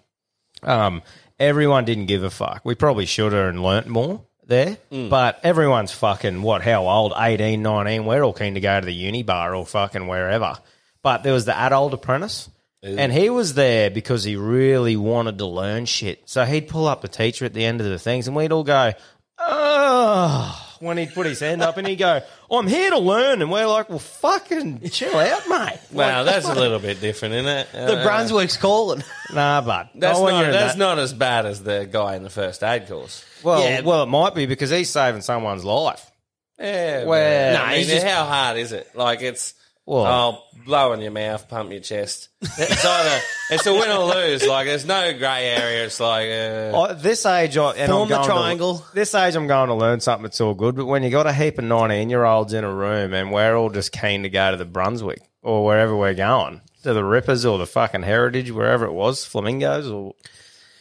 um, 0.64 1.02
everyone 1.38 1.84
didn't 1.84 2.06
give 2.06 2.24
a 2.24 2.30
fuck. 2.30 2.62
We 2.64 2.74
probably 2.74 3.06
should 3.06 3.32
have 3.32 3.48
and 3.50 3.62
learnt 3.62 3.86
more 3.86 4.22
there, 4.46 4.76
Mm. 4.90 5.08
but 5.08 5.38
everyone's 5.44 5.92
fucking 5.92 6.42
what? 6.42 6.62
How 6.62 6.88
old? 6.88 7.12
18, 7.16 7.62
19. 7.62 8.04
We're 8.04 8.24
all 8.24 8.32
keen 8.32 8.54
to 8.54 8.60
go 8.60 8.80
to 8.80 8.84
the 8.84 8.92
uni 8.92 9.22
bar 9.22 9.54
or 9.54 9.64
fucking 9.64 10.08
wherever. 10.08 10.58
But 11.02 11.22
there 11.22 11.32
was 11.32 11.44
the 11.44 11.56
adult 11.56 11.94
apprentice. 11.94 12.48
And 12.82 13.12
he 13.12 13.30
was 13.30 13.54
there 13.54 13.90
because 13.90 14.24
he 14.24 14.34
really 14.36 14.96
wanted 14.96 15.38
to 15.38 15.46
learn 15.46 15.84
shit. 15.86 16.22
So 16.28 16.44
he'd 16.44 16.66
pull 16.68 16.86
up 16.88 17.00
the 17.02 17.08
teacher 17.08 17.44
at 17.44 17.54
the 17.54 17.64
end 17.64 17.80
of 17.80 17.86
the 17.86 17.98
things 17.98 18.26
and 18.26 18.36
we'd 18.36 18.50
all 18.50 18.64
go, 18.64 18.92
oh, 19.38 20.68
when 20.80 20.96
he'd 20.98 21.14
put 21.14 21.26
his 21.26 21.40
hand 21.40 21.62
up 21.62 21.76
and 21.76 21.86
he'd 21.86 21.96
go, 21.96 22.20
I'm 22.50 22.66
here 22.66 22.90
to 22.90 22.98
learn. 22.98 23.40
And 23.40 23.50
we're 23.52 23.66
like, 23.66 23.88
well, 23.88 23.98
fucking 24.00 24.80
chill 24.90 25.14
out, 25.16 25.48
mate. 25.48 25.78
Well, 25.92 26.24
that's 26.24 26.48
a 26.48 26.54
little 26.54 26.78
bit 26.78 27.00
different, 27.00 27.34
isn't 27.34 27.46
it? 27.48 27.68
The 27.72 28.00
Uh, 28.00 28.04
Brunswick's 28.04 28.56
calling. 28.56 29.02
Nah, 29.32 29.60
but 29.62 29.88
That's, 29.94 30.18
not, 30.18 30.42
that's 30.52 30.72
that- 30.74 30.78
not 30.78 30.98
as 30.98 31.12
bad 31.14 31.46
as 31.46 31.62
the 31.62 31.88
guy 31.90 32.16
in 32.16 32.22
the 32.22 32.28
first 32.30 32.62
aid 32.62 32.86
course. 32.88 33.24
Well, 33.42 33.62
Yeah. 33.62 33.80
well, 33.82 34.02
it 34.02 34.06
might 34.06 34.34
be 34.34 34.44
because 34.46 34.68
he's 34.70 34.90
saving 34.90 35.22
someone's 35.22 35.64
life. 35.64 36.10
Yeah, 36.58 37.04
Well, 37.04 37.52
but- 37.54 37.58
no, 37.58 37.64
I 37.64 37.70
mean, 37.70 37.78
he's 37.78 37.88
just- 37.90 38.06
how 38.06 38.24
hard 38.24 38.58
is 38.58 38.72
it? 38.72 38.88
Like 38.94 39.22
it's 39.22 39.54
Well- 39.84 40.06
oh, 40.06 40.60
blow 40.64 40.92
in 40.92 41.00
your 41.00 41.10
mouth, 41.10 41.48
pump 41.48 41.72
your 41.72 41.80
chest. 41.80 42.28
It's 42.40 42.84
either 42.84 43.20
it's 43.50 43.66
a 43.66 43.72
win 43.72 43.90
or 43.90 44.04
lose. 44.14 44.46
Like 44.46 44.66
there's 44.66 44.86
no 44.86 45.12
grey 45.16 45.46
area. 45.48 45.84
It's 45.86 45.98
like 45.98 46.26
uh, 46.28 46.70
Oh, 46.74 46.94
this 46.94 47.26
age, 47.26 47.56
I, 47.56 47.72
and 47.72 47.90
Form 47.90 48.02
I'm 48.02 48.08
the 48.08 48.14
going 48.16 48.26
triangle. 48.28 48.78
To, 48.78 48.94
this 48.94 49.14
age, 49.14 49.34
I'm 49.34 49.48
going 49.48 49.68
to 49.68 49.74
learn 49.74 50.00
something 50.00 50.22
that's 50.22 50.40
all 50.40 50.54
good. 50.54 50.76
But 50.76 50.86
when 50.86 51.02
you 51.02 51.10
got 51.10 51.26
a 51.26 51.32
heap 51.32 51.58
of 51.58 51.64
19 51.64 52.10
year 52.10 52.24
olds 52.24 52.52
in 52.52 52.62
a 52.64 52.72
room 52.72 53.12
and 53.12 53.32
we're 53.32 53.56
all 53.56 53.70
just 53.70 53.90
keen 53.92 54.22
to 54.22 54.28
go 54.30 54.52
to 54.52 54.56
the 54.56 54.64
Brunswick 54.64 55.20
or 55.42 55.64
wherever 55.64 55.96
we're 55.96 56.14
going, 56.14 56.60
to 56.84 56.92
the 56.94 57.04
Rippers 57.04 57.44
or 57.44 57.58
the 57.58 57.66
fucking 57.66 58.02
Heritage, 58.04 58.50
wherever 58.52 58.84
it 58.86 58.92
was, 58.92 59.24
Flamingos 59.24 59.88
or. 59.88 60.14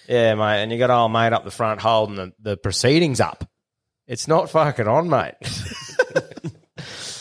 Yeah, 0.07 0.35
mate. 0.35 0.61
And 0.61 0.71
you 0.71 0.77
got 0.77 0.89
old 0.91 1.11
mate 1.11 1.31
up 1.33 1.43
the 1.45 1.51
front 1.51 1.79
holding 1.81 2.15
the, 2.17 2.33
the 2.39 2.57
proceedings 2.57 3.19
up. 3.19 3.47
It's 4.07 4.27
not 4.27 4.49
fucking 4.49 4.87
on, 4.87 5.09
mate. 5.09 5.35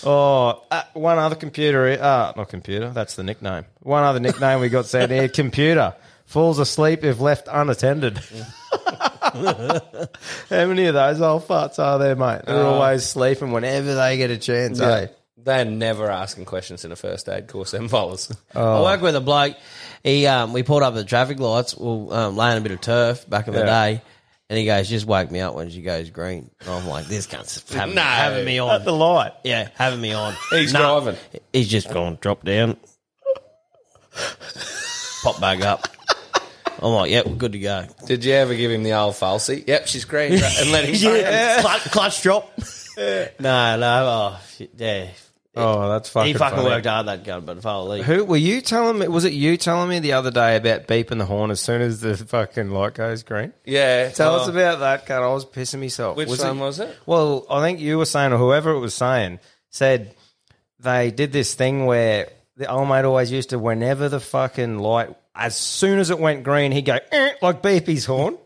oh, 0.05 0.62
uh, 0.70 0.82
one 0.94 1.18
other 1.18 1.36
computer. 1.36 1.86
Uh, 2.01 2.32
not 2.36 2.48
computer. 2.48 2.90
That's 2.90 3.16
the 3.16 3.22
nickname. 3.22 3.64
One 3.80 4.03
other 4.05 4.20
nickname 4.20 4.61
we 4.61 4.68
got 4.68 4.86
said 4.86 5.11
here. 5.11 5.28
Computer 5.28 5.94
falls 6.26 6.59
asleep 6.59 7.05
if 7.05 7.20
left 7.20 7.48
unattended. 7.51 8.20
How 9.22 9.80
many 10.51 10.86
of 10.86 10.94
those 10.94 11.20
old 11.20 11.46
farts 11.46 11.78
are 11.78 11.98
there, 11.98 12.16
mate? 12.16 12.42
They're 12.46 12.64
always 12.64 13.05
sleeping 13.05 13.53
whenever 13.53 13.94
they 13.94 14.16
get 14.16 14.30
a 14.30 14.38
chance. 14.38 14.80
Eh? 14.80 15.09
they're 15.42 15.64
never 15.64 16.11
asking 16.11 16.44
questions 16.44 16.84
in 16.84 16.92
a 16.92 16.96
first 16.96 17.28
aid 17.28 17.48
course. 17.48 17.70
Them 17.70 17.88
fellas. 17.88 18.30
I 18.55 18.82
work 18.82 19.01
with 19.01 19.16
a 19.16 19.20
bloke. 19.20 19.57
He 20.05 20.26
um, 20.26 20.53
we 20.53 20.62
pulled 20.62 20.82
up 20.82 20.92
at 20.94 20.96
the 20.96 21.05
traffic 21.05 21.38
lights. 21.40 21.76
Well, 21.76 22.12
um, 22.12 22.36
laying 22.36 22.59
a 22.59 22.61
bit 22.61 22.72
of 22.72 22.80
turf 22.80 23.28
back 23.28 23.48
in 23.48 23.55
the 23.55 23.61
Yeah. 23.61 23.66
day, 23.94 24.03
and 24.51 24.59
he 24.59 24.66
goes, 24.66 24.88
"Just 24.90 25.07
wake 25.07 25.30
me 25.30 25.40
up 25.40 25.55
when 25.55 25.70
she 25.70 25.80
goes 25.80 26.11
green." 26.11 26.51
And 26.61 26.68
I'm 26.68 26.86
like, 26.86 27.07
"This 27.07 27.24
cunt's 27.26 27.62
having, 27.72 27.94
No. 27.94 28.03
having 28.03 28.44
me 28.44 28.59
At 28.59 28.62
on." 28.64 28.84
the 28.84 28.92
light. 28.92 29.32
yeah, 29.44 29.68
having 29.76 30.01
me 30.03 30.12
on. 30.12 30.34
He's 30.51 30.72
Nah, 30.74 31.01
driving. 31.01 31.18
He's 31.53 31.68
just 31.68 31.88
gone 31.90 32.18
drop 32.20 32.44
down, 32.44 32.76
pop 35.22 35.40
back 35.40 35.62
up. 35.62 35.88
I'm 36.82 36.92
like, 36.92 37.11
"Yep, 37.11 37.38
good 37.38 37.53
to 37.53 37.59
go." 37.59 37.86
Did 38.07 38.24
you 38.24 38.32
ever 38.34 38.55
give 38.55 38.70
him 38.70 38.82
the 38.82 38.92
old 38.92 39.14
falsy? 39.14 39.64
Yep, 39.66 39.86
she's 39.86 40.05
green, 40.05 40.32
and 40.32 40.72
let 40.72 40.84
him. 40.84 40.94
Yeah, 41.20 41.61
clutch, 41.61 41.82
clutch 41.90 42.22
drop. 42.22 42.51
no, 42.98 43.26
no, 43.38 44.07
oh 44.07 44.40
shit, 44.57 44.70
yeah. 44.76 45.07
Oh, 45.57 45.88
that's 45.88 46.09
fucking. 46.09 46.28
he 46.28 46.34
fucking 46.34 46.59
funny. 46.59 46.68
worked 46.70 46.86
hard 46.86 47.07
that 47.07 47.24
gun, 47.24 47.44
but 47.44 47.61
holy. 47.62 48.03
Who 48.03 48.24
were 48.24 48.36
you 48.36 48.61
telling 48.61 48.98
me? 49.01 49.09
Was 49.09 49.24
it 49.24 49.32
you 49.32 49.57
telling 49.57 49.88
me 49.88 49.98
the 49.98 50.12
other 50.12 50.30
day 50.30 50.55
about 50.57 50.86
beeping 50.86 51.18
the 51.18 51.24
horn 51.24 51.51
as 51.51 51.61
soon 51.61 51.82
as 51.82 52.01
the 52.01 52.16
fucking 52.16 52.70
light 52.70 52.94
goes 52.94 53.24
green? 53.24 53.53
Yeah, 53.64 54.11
Tell 54.11 54.37
us 54.37 54.46
about 54.49 54.79
that, 54.79 55.07
cut. 55.07 55.22
I 55.22 55.26
was 55.29 55.45
pissing 55.45 55.80
myself. 55.80 56.16
Which 56.16 56.29
was 56.29 56.41
one 56.42 56.58
it, 56.58 56.61
was 56.61 56.79
it? 56.79 56.96
Well, 57.04 57.46
I 57.50 57.61
think 57.62 57.80
you 57.80 57.99
were 57.99 58.07
saying, 58.07 58.33
or 58.33 58.37
whoever 58.38 58.70
it 58.70 58.79
was 58.79 58.95
saying, 58.95 59.41
said 59.70 60.14
they 60.79 61.11
did 61.11 61.33
this 61.33 61.54
thing 61.54 61.84
where 61.87 62.29
the 62.57 62.70
old 62.70 62.88
mate 62.88 63.04
always 63.04 63.33
used 63.33 63.50
to, 63.50 63.58
whenever 63.58 64.08
the 64.08 64.20
fucking 64.20 64.79
light, 64.79 65.16
as 65.34 65.57
soon 65.57 65.99
as 65.99 66.11
it 66.11 66.18
went 66.20 66.45
green, 66.45 66.70
he'd 66.70 66.83
go, 66.83 66.99
"Eh," 67.11 67.33
like 67.42 67.61
beep 67.61 67.87
his 67.88 68.04
horn. 68.04 68.38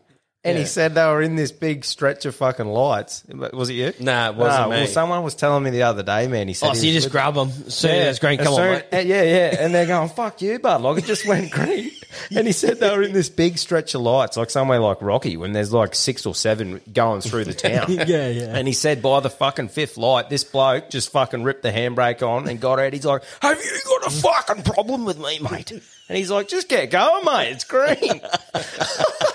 And 0.45 0.57
he 0.57 0.65
said 0.65 0.93
they 0.95 1.05
were 1.05 1.21
in 1.21 1.35
this 1.35 1.51
big 1.51 1.83
stretch 1.83 2.25
of 2.25 2.35
fucking 2.35 2.67
lights. 2.67 3.23
Was 3.27 3.69
it 3.69 3.73
you? 3.73 3.93
Nah, 3.99 4.29
it 4.29 4.35
wasn't 4.35 4.69
me. 4.69 4.75
Well, 4.77 4.87
someone 4.87 5.23
was 5.23 5.35
telling 5.35 5.63
me 5.63 5.71
the 5.71 5.83
other 5.83 6.03
day, 6.03 6.27
man. 6.27 6.47
He 6.47 6.53
said, 6.53 6.67
Oh, 6.67 6.71
he 6.73 6.77
so 6.79 6.85
you 6.85 6.93
was 6.93 7.03
just 7.03 7.05
with- 7.07 7.11
grab 7.13 7.33
them 7.35 7.49
soon 7.69 7.91
as 7.91 8.07
it's 8.11 8.19
green. 8.19 8.39
as 8.39 8.45
Come 8.45 8.53
on, 8.55 8.59
soon- 8.59 8.71
mate. 8.73 8.83
uh, 8.93 8.97
Yeah, 8.97 9.23
yeah. 9.23 9.55
And 9.59 9.73
they're 9.73 9.87
going, 9.87 10.09
fuck 10.09 10.41
you, 10.41 10.59
bud. 10.59 10.81
Like, 10.81 10.99
it 10.99 11.05
just 11.05 11.27
went 11.27 11.51
green. 11.51 11.91
And 12.33 12.47
he 12.47 12.53
said 12.53 12.79
they 12.79 12.89
were 12.95 13.03
in 13.03 13.11
this 13.11 13.27
big 13.29 13.57
stretch 13.57 13.93
of 13.93 14.01
lights, 14.01 14.37
like 14.37 14.49
somewhere 14.49 14.79
like 14.79 15.01
Rocky, 15.01 15.35
when 15.35 15.51
there's 15.51 15.73
like 15.73 15.93
six 15.93 16.25
or 16.25 16.33
seven 16.33 16.79
going 16.93 17.19
through 17.21 17.43
the 17.45 17.53
town. 17.55 17.91
Yeah, 17.91 18.27
yeah. 18.29 18.55
And 18.55 18.67
he 18.67 18.73
said 18.73 19.01
by 19.01 19.19
the 19.19 19.29
fucking 19.29 19.67
fifth 19.67 19.97
light, 19.97 20.29
this 20.29 20.43
bloke 20.45 20.89
just 20.89 21.11
fucking 21.11 21.43
ripped 21.43 21.63
the 21.63 21.71
handbrake 21.71 22.21
on 22.25 22.47
and 22.47 22.59
got 22.61 22.79
out. 22.79 22.93
He's 22.93 23.05
like, 23.05 23.23
have 23.41 23.61
you 23.61 23.79
got 23.85 24.07
a 24.07 24.09
fucking 24.11 24.63
problem 24.63 25.03
with 25.05 25.19
me, 25.19 25.39
mate? 25.39 25.71
And 25.71 26.17
he's 26.17 26.31
like, 26.31 26.47
just 26.47 26.69
get 26.69 26.89
going, 26.89 27.25
mate. 27.25 27.51
It's 27.51 27.63
green. 27.65 28.21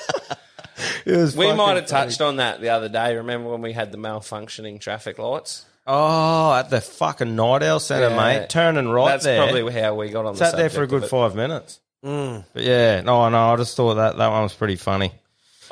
It 1.06 1.16
was 1.16 1.36
We 1.36 1.52
might 1.52 1.77
have 1.77 1.89
funny. 1.89 2.06
touched 2.09 2.20
on 2.20 2.36
that 2.36 2.60
the 2.60 2.70
other 2.70 2.89
day. 2.89 3.16
Remember 3.16 3.51
when 3.51 3.62
we 3.62 3.72
had 3.72 3.93
the 3.93 3.98
malfunctioning 3.98 4.81
traffic 4.81 5.18
lights? 5.18 5.64
Oh, 5.86 6.55
at 6.55 6.70
the 6.70 6.81
fucking 6.81 7.35
Night 7.35 7.62
Owl 7.62 7.81
Centre, 7.81 8.10
Yeah. 8.10 8.16
mate. 8.16 8.48
Turning 8.51 8.89
right 8.89 9.09
That's 9.12 9.24
there. 9.24 9.43
probably 9.43 9.72
how 9.72 9.94
we 9.94 10.10
got 10.10 10.27
on 10.27 10.35
the 10.35 10.39
Sat 10.39 10.56
there 10.56 10.70
for 10.70 10.82
a 10.82 10.86
good 10.86 11.05
five 11.06 11.35
minutes. 11.35 11.81
But 12.02 12.44
yeah, 12.55 13.01
no, 13.01 13.28
no, 13.28 13.52
I 13.52 13.56
just 13.56 13.77
thought 13.77 13.94
that 13.94 14.16
that 14.18 14.28
one 14.28 14.43
was 14.43 14.55
pretty 14.55 14.77
funny. 14.77 15.12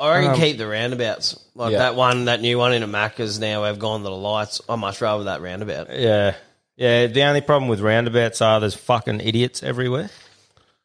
I 0.01 0.11
reckon 0.15 0.31
Um, 0.31 0.37
keep 0.39 0.57
the 0.57 0.67
roundabouts. 0.67 1.37
Like 1.55 1.73
Yeah. 1.73 1.79
that 1.79 1.95
one, 1.95 2.25
that 2.25 2.39
new 2.41 2.57
one 2.57 2.73
in 2.73 2.83
a 2.83 2.87
Macca's 2.87 3.39
now 3.39 3.63
have 3.63 3.79
gone 3.79 3.99
to 4.01 4.05
the 4.05 4.11
lights. 4.11 4.61
I 4.69 4.75
much 4.75 5.01
rather 5.01 5.25
that 5.25 5.41
roundabout. 5.41 5.87
Yeah, 5.91 6.35
yeah. 6.77 7.07
The 7.07 7.23
only 7.23 7.41
problem 7.41 7.67
with 7.69 7.81
roundabouts 7.81 8.41
are 8.41 8.59
there's 8.59 8.75
fucking 8.75 9.19
idiots 9.21 9.61
everywhere, 9.63 10.09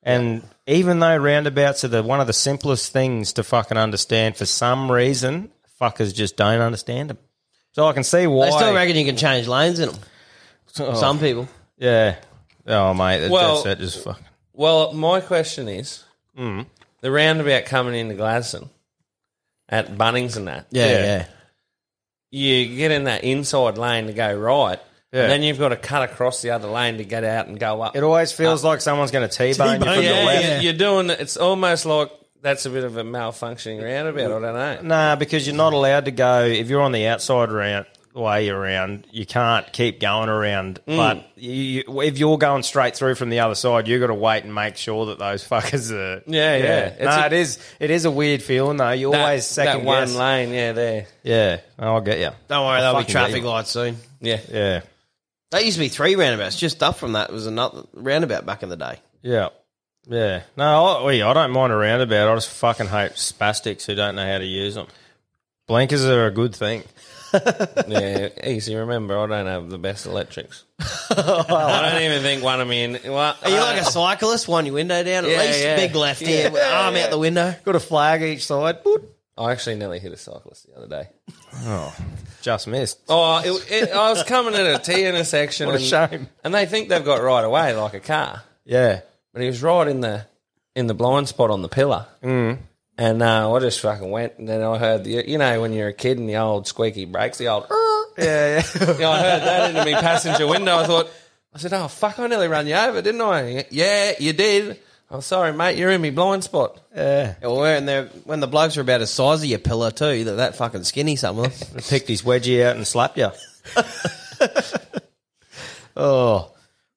and 0.03 0.43
even 0.67 0.99
though 1.01 1.17
roundabouts 1.17 1.85
are 1.85 1.89
the 1.89 2.03
one 2.03 2.21
of 2.21 2.27
the 2.27 2.33
simplest 2.33 2.93
things 2.93 3.33
to 3.35 3.43
fucking 3.45 3.77
understand, 3.77 4.37
for 4.37 4.47
some 4.47 4.91
reason, 4.91 5.51
fuckers 5.81 6.15
just 6.15 6.37
don't 6.37 6.61
understand 6.61 7.11
them. 7.11 7.19
So 7.73 7.87
I 7.87 7.93
can 7.93 8.05
see 8.05 8.27
why. 8.27 8.47
They 8.47 8.53
still 8.57 8.75
reckon 8.75 8.97
you 8.97 9.05
can 9.05 9.17
change 9.17 9.49
lanes 9.49 9.79
in 9.79 9.89
them. 9.91 9.99
Some 10.67 11.19
people. 11.19 11.49
yeah. 11.79 12.17
Oh 12.67 12.95
mate, 12.95 13.19
that, 13.21 13.31
Well- 13.31 13.55
that's 13.57 13.65
that 13.65 13.79
just 13.79 14.03
fucking. 14.05 14.25
Well, 14.55 14.93
my 14.93 15.21
question 15.21 15.69
is 15.69 16.05
Mm. 16.39 16.67
the 17.01 17.11
roundabout 17.11 17.65
coming 17.67 17.95
into 17.95 18.15
Gladstone 18.15 18.71
at 19.69 19.97
Bunnings 19.99 20.37
and 20.37 20.49
that. 20.49 20.67
Yeah, 20.71 20.87
Yeah. 20.87 21.03
yeah. 21.05 21.27
You 22.31 22.77
get 22.77 22.91
in 22.91 23.05
that 23.05 23.23
inside 23.25 23.79
lane 23.79 24.07
to 24.07 24.13
go 24.13 24.33
right, 24.35 24.81
Yeah. 25.15 25.23
and 25.23 25.31
then 25.33 25.43
you've 25.45 25.59
got 25.59 25.69
to 25.71 25.77
cut 25.77 26.03
across 26.11 26.43
the 26.43 26.51
other 26.51 26.69
lane 26.69 26.99
to 26.99 27.05
get 27.05 27.23
out 27.25 27.47
and 27.47 27.59
go 27.59 27.81
up. 27.81 27.95
It 27.97 28.03
always 28.03 28.33
feels 28.33 28.65
like 28.65 28.81
someone's 28.81 29.13
going 29.13 29.29
to 29.29 29.35
t-bone 29.35 29.49
you 29.49 29.55
from 29.55 29.79
T-bone, 29.81 29.97
the 29.97 30.03
yeah, 30.03 30.25
left. 30.25 30.63
you- 30.63 30.69
you're 30.71 30.79
doing. 30.79 31.09
It's 31.11 31.37
almost 31.37 31.87
like 31.87 32.11
that's 32.43 32.67
a 32.67 32.71
bit 32.71 32.85
of 32.85 32.97
a 32.97 33.05
malfunctioning 33.05 33.83
roundabout. 33.83 34.25
I 34.25 34.41
don't 34.41 34.43
know. 34.43 34.79
Nah, 34.83 35.17
because 35.17 35.47
you're 35.47 35.57
not 35.57 35.73
allowed 35.73 36.05
to 36.07 36.11
go 36.11 36.45
if 36.45 36.69
you're 36.69 36.83
on 36.83 36.93
the 36.93 37.07
outside 37.07 37.51
round 37.51 37.87
way 38.13 38.49
around. 38.49 39.07
You 39.11 39.27
can't 39.27 39.73
keep 39.73 39.99
going 39.99 40.29
around. 40.29 40.79
Mm. 40.87 40.97
But 40.97 41.27
you, 41.37 41.53
you, 41.89 42.01
if 42.03 42.19
you're 42.19 42.39
going 42.39 42.63
straight 42.63 42.95
through 42.97 43.15
from 43.17 43.29
the 43.31 43.41
other 43.41 43.55
side, 43.57 43.89
you've 43.89 44.01
got 44.01 44.07
to 44.09 44.15
wait 44.15 44.45
and 44.45 44.55
make 44.55 44.77
sure 44.77 45.07
that 45.07 45.19
those 45.19 45.43
fuckers 45.49 45.91
are. 45.91 46.23
Yeah, 46.27 46.57
yeah. 46.57 46.81
It's 46.87 47.01
No, 47.05 47.11
a- 47.23 47.27
it 47.27 47.33
is. 47.33 47.59
It 47.81 47.91
is 47.91 48.05
a 48.05 48.11
weird 48.13 48.43
feeling 48.43 48.77
though. 48.77 48.91
You 48.91 49.11
That, 49.11 49.21
always 49.21 49.47
second 49.47 49.79
that 49.81 49.85
one 49.87 50.05
guess. 50.07 50.15
lane, 50.15 50.53
yeah, 50.53 50.73
there, 50.73 51.07
Yeah, 51.25 51.61
I'll 51.79 52.01
get 52.03 52.19
you. 52.21 52.31
Don't 52.49 52.67
worry, 52.67 52.81
there'll 52.81 52.97
be 52.97 53.01
fucking 53.03 53.13
traffic 53.13 53.43
lights 53.45 53.71
soon. 53.71 53.97
yeah. 54.21 54.39
Yeah, 54.49 54.81
That 55.55 55.65
used 55.65 55.77
to 55.77 55.81
be 55.85 55.89
three 55.89 56.17
roundabouts. 56.17 56.57
Just 56.57 56.83
up 56.83 56.97
from 56.97 57.13
that 57.13 57.33
was 57.33 57.47
another 57.47 57.85
roundabout 57.95 58.45
back 58.45 58.63
in 58.63 58.69
the 58.69 58.77
day. 58.77 58.99
yeah, 59.23 59.49
yeah. 60.07 60.43
No, 60.57 60.85
I, 60.85 61.03
well, 61.05 61.29
I 61.31 61.33
don't 61.33 61.51
mind 61.53 61.73
a 61.73 61.77
roundabout. 61.77 62.29
I 62.29 62.35
just 62.35 62.51
fucking 62.51 62.89
hate 62.89 63.13
spastics 63.13 63.87
who 63.87 63.95
don't 63.95 64.17
know 64.17 64.27
how 64.27 64.39
to 64.39 64.45
use 64.45 64.75
them. 64.75 64.87
Blinkers 65.67 66.05
are 66.05 66.27
a 66.27 66.31
good 66.31 66.55
thing. 66.55 66.83
Yeah, 67.89 68.29
easy. 68.45 68.77
Remember, 68.77 69.19
I 69.19 69.27
don't 69.27 69.47
have 69.47 69.69
the 69.69 69.77
best 69.79 70.07
electrics. 70.07 70.63
I 71.11 71.91
don't 71.93 72.03
even 72.03 72.23
think 72.23 72.45
one 72.45 72.61
of 72.61 72.69
me 72.69 72.85
in. 72.85 72.93
Well, 73.05 73.37
Are 73.43 73.51
you 73.51 73.57
I- 73.57 73.73
like 73.73 73.81
a 73.83 73.85
cyclist? 73.85 74.47
One 74.47 74.67
your 74.67 74.75
window 74.77 75.03
down 75.03 75.25
at 75.25 75.31
Yeah, 75.33 75.39
least. 75.41 75.61
yeah. 75.61 75.75
Big 75.77 75.97
left 75.97 76.21
here, 76.21 76.49
with 76.51 76.63
arm 76.63 76.95
out 76.95 77.11
the 77.11 77.19
window. 77.19 77.53
Got 77.65 77.75
a 77.75 77.81
flag 77.81 78.23
each 78.23 78.47
side. 78.47 78.85
Boot. 78.85 79.11
I 79.37 79.51
actually 79.51 79.75
nearly 79.77 79.99
hit 79.99 80.13
a 80.13 80.17
cyclist 80.17 80.69
the 80.69 80.77
other 80.77 80.87
day. 80.87 81.09
Oh. 81.65 81.93
Just 82.45 82.67
missed. 82.67 82.99
Oh, 83.09 83.41
it, 83.43 83.73
it, 83.73 83.91
I 83.91 84.11
was 84.11 84.23
coming 84.23 84.53
at 84.55 84.67
a 84.67 84.79
T 84.79 85.07
intersection. 85.07 85.67
What 85.69 85.77
a 85.77 85.79
and, 85.79 86.11
shame. 86.11 86.29
And 86.45 86.55
they 86.55 86.67
think 86.67 86.91
they've 86.91 87.03
got 87.03 87.23
right 87.23 87.43
away 87.43 87.75
like 87.75 87.95
a 87.95 88.01
car, 88.01 88.43
Yeah. 88.67 89.01
but 89.33 89.41
he 89.41 89.47
was 89.49 89.63
right 89.63 89.89
in 89.89 90.01
the 90.03 90.27
in 90.77 90.87
the 90.87 90.93
blind 90.93 91.27
spot 91.29 91.51
on 91.51 91.63
the 91.63 91.71
pillar. 91.71 92.07
Mm. 92.23 92.59
And 92.99 93.23
uh, 93.23 93.51
I 93.51 93.59
just 93.61 93.81
fucking 93.81 94.11
went, 94.11 94.35
and 94.37 94.47
then 94.47 94.63
I 94.63 94.77
heard 94.77 95.05
the 95.05 95.25
you 95.27 95.39
know 95.39 95.59
when 95.63 95.73
you're 95.73 95.89
a 95.89 95.95
kid 95.95 96.19
and 96.19 96.29
the 96.29 96.37
old 96.37 96.67
squeaky 96.67 97.07
brakes, 97.07 97.39
the 97.39 97.49
old. 97.49 97.65
Yeah, 98.19 98.63
yeah. 98.77 98.93
You 98.93 98.99
know, 99.01 99.11
I 99.11 99.23
heard 99.23 99.43
that 99.43 99.71
into 99.71 99.91
my 99.91 100.01
passenger 100.03 100.47
window. 100.47 100.77
I 100.77 100.87
thought, 100.87 101.09
I 101.55 101.59
said, 101.59 101.73
"Oh 101.73 101.89
fuck, 101.89 102.19
I 102.19 102.27
nearly 102.27 102.47
ran 102.47 102.67
you 102.67 102.75
over, 102.75 103.01
didn't 103.01 103.23
I?" 103.23 103.65
Yeah, 103.71 104.13
you 104.21 104.33
did. 104.35 104.79
I'm 105.15 105.21
sorry, 105.21 105.53
mate. 105.53 105.79
You're 105.79 105.93
in 105.93 106.01
me 106.01 106.11
blind 106.11 106.43
spot. 106.43 106.81
yeah. 106.93 107.37
Well, 107.41 107.61
when, 107.61 107.87
they're, 107.87 108.07
when 108.25 108.41
the 108.41 108.49
blokes 108.49 108.77
are 108.77 108.81
about 108.81 108.99
the 108.99 109.07
size 109.07 109.45
of 109.45 109.49
your 109.49 109.61
pillar 109.61 109.93
too, 109.93 110.25
they're 110.25 110.35
that 110.35 110.57
fucking 110.57 110.83
skinny, 110.83 111.15
some 111.15 111.39
of 111.39 111.57
them. 111.57 111.83
picked 111.89 112.09
his 112.09 112.23
wedgie 112.23 112.65
out 112.65 112.75
and 112.75 112.85
slapped 112.85 113.17
you. 113.17 113.31
oh, 115.97 116.51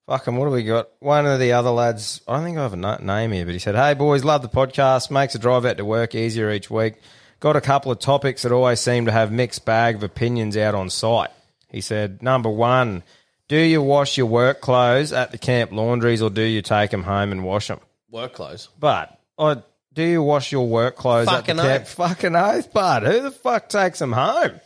fucking, 0.07 0.35
what 0.35 0.45
do 0.45 0.51
we 0.51 0.63
got? 0.63 0.89
One 0.97 1.27
of 1.27 1.39
the 1.39 1.51
other 1.51 1.69
lads, 1.69 2.21
I 2.27 2.37
don't 2.37 2.45
think 2.45 2.57
I 2.57 2.63
have 2.63 2.73
a 2.73 2.77
na- 2.77 2.97
name 2.97 3.33
here, 3.33 3.45
but 3.45 3.53
he 3.53 3.59
said, 3.59 3.75
Hey, 3.75 3.93
boys, 3.93 4.23
love 4.23 4.41
the 4.41 4.49
podcast. 4.49 5.11
Makes 5.11 5.33
the 5.33 5.39
drive 5.39 5.65
out 5.65 5.77
to 5.77 5.85
work 5.85 6.15
easier 6.15 6.49
each 6.49 6.71
week. 6.71 6.95
Got 7.39 7.55
a 7.55 7.61
couple 7.61 7.91
of 7.91 7.99
topics 7.99 8.41
that 8.41 8.51
always 8.51 8.79
seem 8.79 9.05
to 9.05 9.11
have 9.11 9.31
mixed 9.31 9.63
bag 9.63 9.93
of 9.93 10.01
opinions 10.01 10.57
out 10.57 10.73
on 10.73 10.89
site. 10.89 11.29
He 11.69 11.81
said, 11.81 12.23
Number 12.23 12.49
one, 12.49 13.03
do 13.47 13.57
you 13.57 13.83
wash 13.83 14.17
your 14.17 14.25
work 14.25 14.59
clothes 14.59 15.13
at 15.13 15.31
the 15.31 15.37
camp 15.37 15.71
laundries 15.71 16.23
or 16.23 16.31
do 16.31 16.41
you 16.41 16.63
take 16.63 16.89
them 16.89 17.03
home 17.03 17.31
and 17.31 17.43
wash 17.43 17.67
them? 17.67 17.79
Work 18.17 18.33
clothes. 18.33 18.69
But 18.79 19.17
uh, 19.37 19.55
do 19.93 20.03
you 20.03 20.21
wash 20.23 20.51
your 20.51 20.67
work 20.67 20.95
clothes 20.95 21.27
Fucking 21.27 21.59
at 21.59 21.63
the 21.63 21.81
oath. 21.81 21.89
Fucking 21.93 22.35
oath, 22.35 22.73
bud. 22.73 23.03
Who 23.03 23.21
the 23.21 23.31
fuck 23.31 23.69
takes 23.69 23.99
them 23.99 24.11
home? 24.11 24.59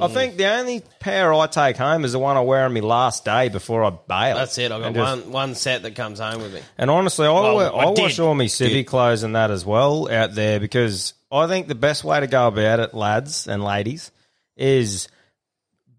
I 0.00 0.08
think 0.08 0.36
the 0.36 0.46
only 0.46 0.82
pair 0.98 1.32
I 1.32 1.46
take 1.46 1.76
home 1.76 2.04
is 2.04 2.10
the 2.10 2.18
one 2.18 2.36
I 2.36 2.40
wear 2.40 2.64
on 2.64 2.74
my 2.74 2.80
last 2.80 3.24
day 3.24 3.48
before 3.48 3.84
I 3.84 3.90
bail. 3.90 4.34
That's 4.36 4.58
it. 4.58 4.72
I've 4.72 4.80
got 4.80 4.86
And 4.88 4.96
just- 4.96 5.22
one 5.26 5.32
one 5.32 5.54
set 5.54 5.82
that 5.84 5.94
comes 5.94 6.18
home 6.18 6.42
with 6.42 6.52
me. 6.52 6.60
And 6.76 6.90
honestly, 6.90 7.28
I, 7.28 7.30
Well, 7.30 7.56
wear, 7.56 7.72
I 7.72 7.78
I 7.78 7.84
wash 7.90 8.16
did. 8.16 8.22
all 8.22 8.34
my 8.34 8.46
civvy 8.46 8.84
clothes 8.84 9.22
and 9.22 9.36
that 9.36 9.52
as 9.52 9.64
well 9.64 10.10
out 10.10 10.34
there 10.34 10.58
because 10.58 11.14
I 11.30 11.46
think 11.46 11.68
the 11.68 11.76
best 11.76 12.02
way 12.02 12.18
to 12.18 12.26
go 12.26 12.48
about 12.48 12.80
it, 12.80 12.92
lads 12.94 13.46
and 13.46 13.62
ladies, 13.62 14.10
is 14.56 15.06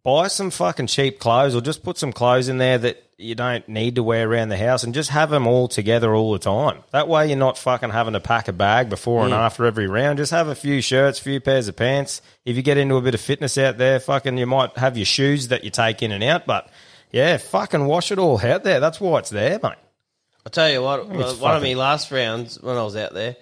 buy 0.03 0.27
some 0.27 0.49
fucking 0.51 0.87
cheap 0.87 1.19
clothes 1.19 1.55
or 1.55 1.61
just 1.61 1.81
put 1.81 1.97
some 1.97 2.11
clothes 2.11 2.49
in 2.49 2.57
there 2.57 2.77
that 2.79 3.01
you 3.17 3.33
don't 3.33 3.67
need 3.69 3.95
to 3.95 4.03
wear 4.03 4.29
around 4.29 4.49
the 4.49 4.57
house 4.57 4.83
and 4.83 4.93
just 4.93 5.09
have 5.09 5.29
them 5.29 5.47
all 5.47 5.67
together 5.67 6.13
all 6.13 6.33
the 6.33 6.39
time. 6.39 6.83
That 6.91 7.07
way 7.07 7.27
you're 7.27 7.37
not 7.37 7.57
fucking 7.57 7.91
having 7.91 8.13
to 8.13 8.19
pack 8.19 8.47
a 8.47 8.53
bag 8.53 8.89
before 8.89 9.23
and 9.23 9.31
mm. 9.31 9.37
after 9.37 9.65
every 9.65 9.87
round. 9.87 10.17
Just 10.17 10.31
have 10.31 10.49
a 10.49 10.55
few 10.55 10.81
shirts, 10.81 11.17
few 11.17 11.39
pairs 11.39 11.67
of 11.69 11.77
pants. 11.77 12.21
If 12.43 12.57
you 12.57 12.61
get 12.61 12.77
into 12.77 12.95
a 12.95 13.01
bit 13.01 13.13
of 13.15 13.21
fitness 13.21 13.57
out 13.57 13.77
there, 13.77 13.99
fucking 13.99 14.37
you 14.37 14.45
might 14.45 14.77
have 14.77 14.97
your 14.97 15.05
shoes 15.05 15.47
that 15.47 15.63
you 15.63 15.69
take 15.69 16.03
in 16.03 16.11
and 16.11 16.23
out, 16.23 16.45
but 16.45 16.69
yeah, 17.11 17.37
fucking 17.37 17.85
wash 17.85 18.11
it 18.11 18.19
all 18.19 18.39
out 18.45 18.63
there. 18.63 18.81
That's 18.81 18.99
why 18.99 19.19
it's 19.19 19.29
there, 19.29 19.59
mate. 19.63 19.75
I'll 20.45 20.51
tell 20.51 20.69
you 20.69 20.81
what, 20.81 21.07
It's 21.09 21.39
one 21.39 21.55
of 21.55 21.63
my 21.63 21.73
last 21.73 22.11
rounds 22.11 22.61
when 22.61 22.75
I 22.75 22.83
was 22.83 22.95
out 22.95 23.13
there, 23.13 23.37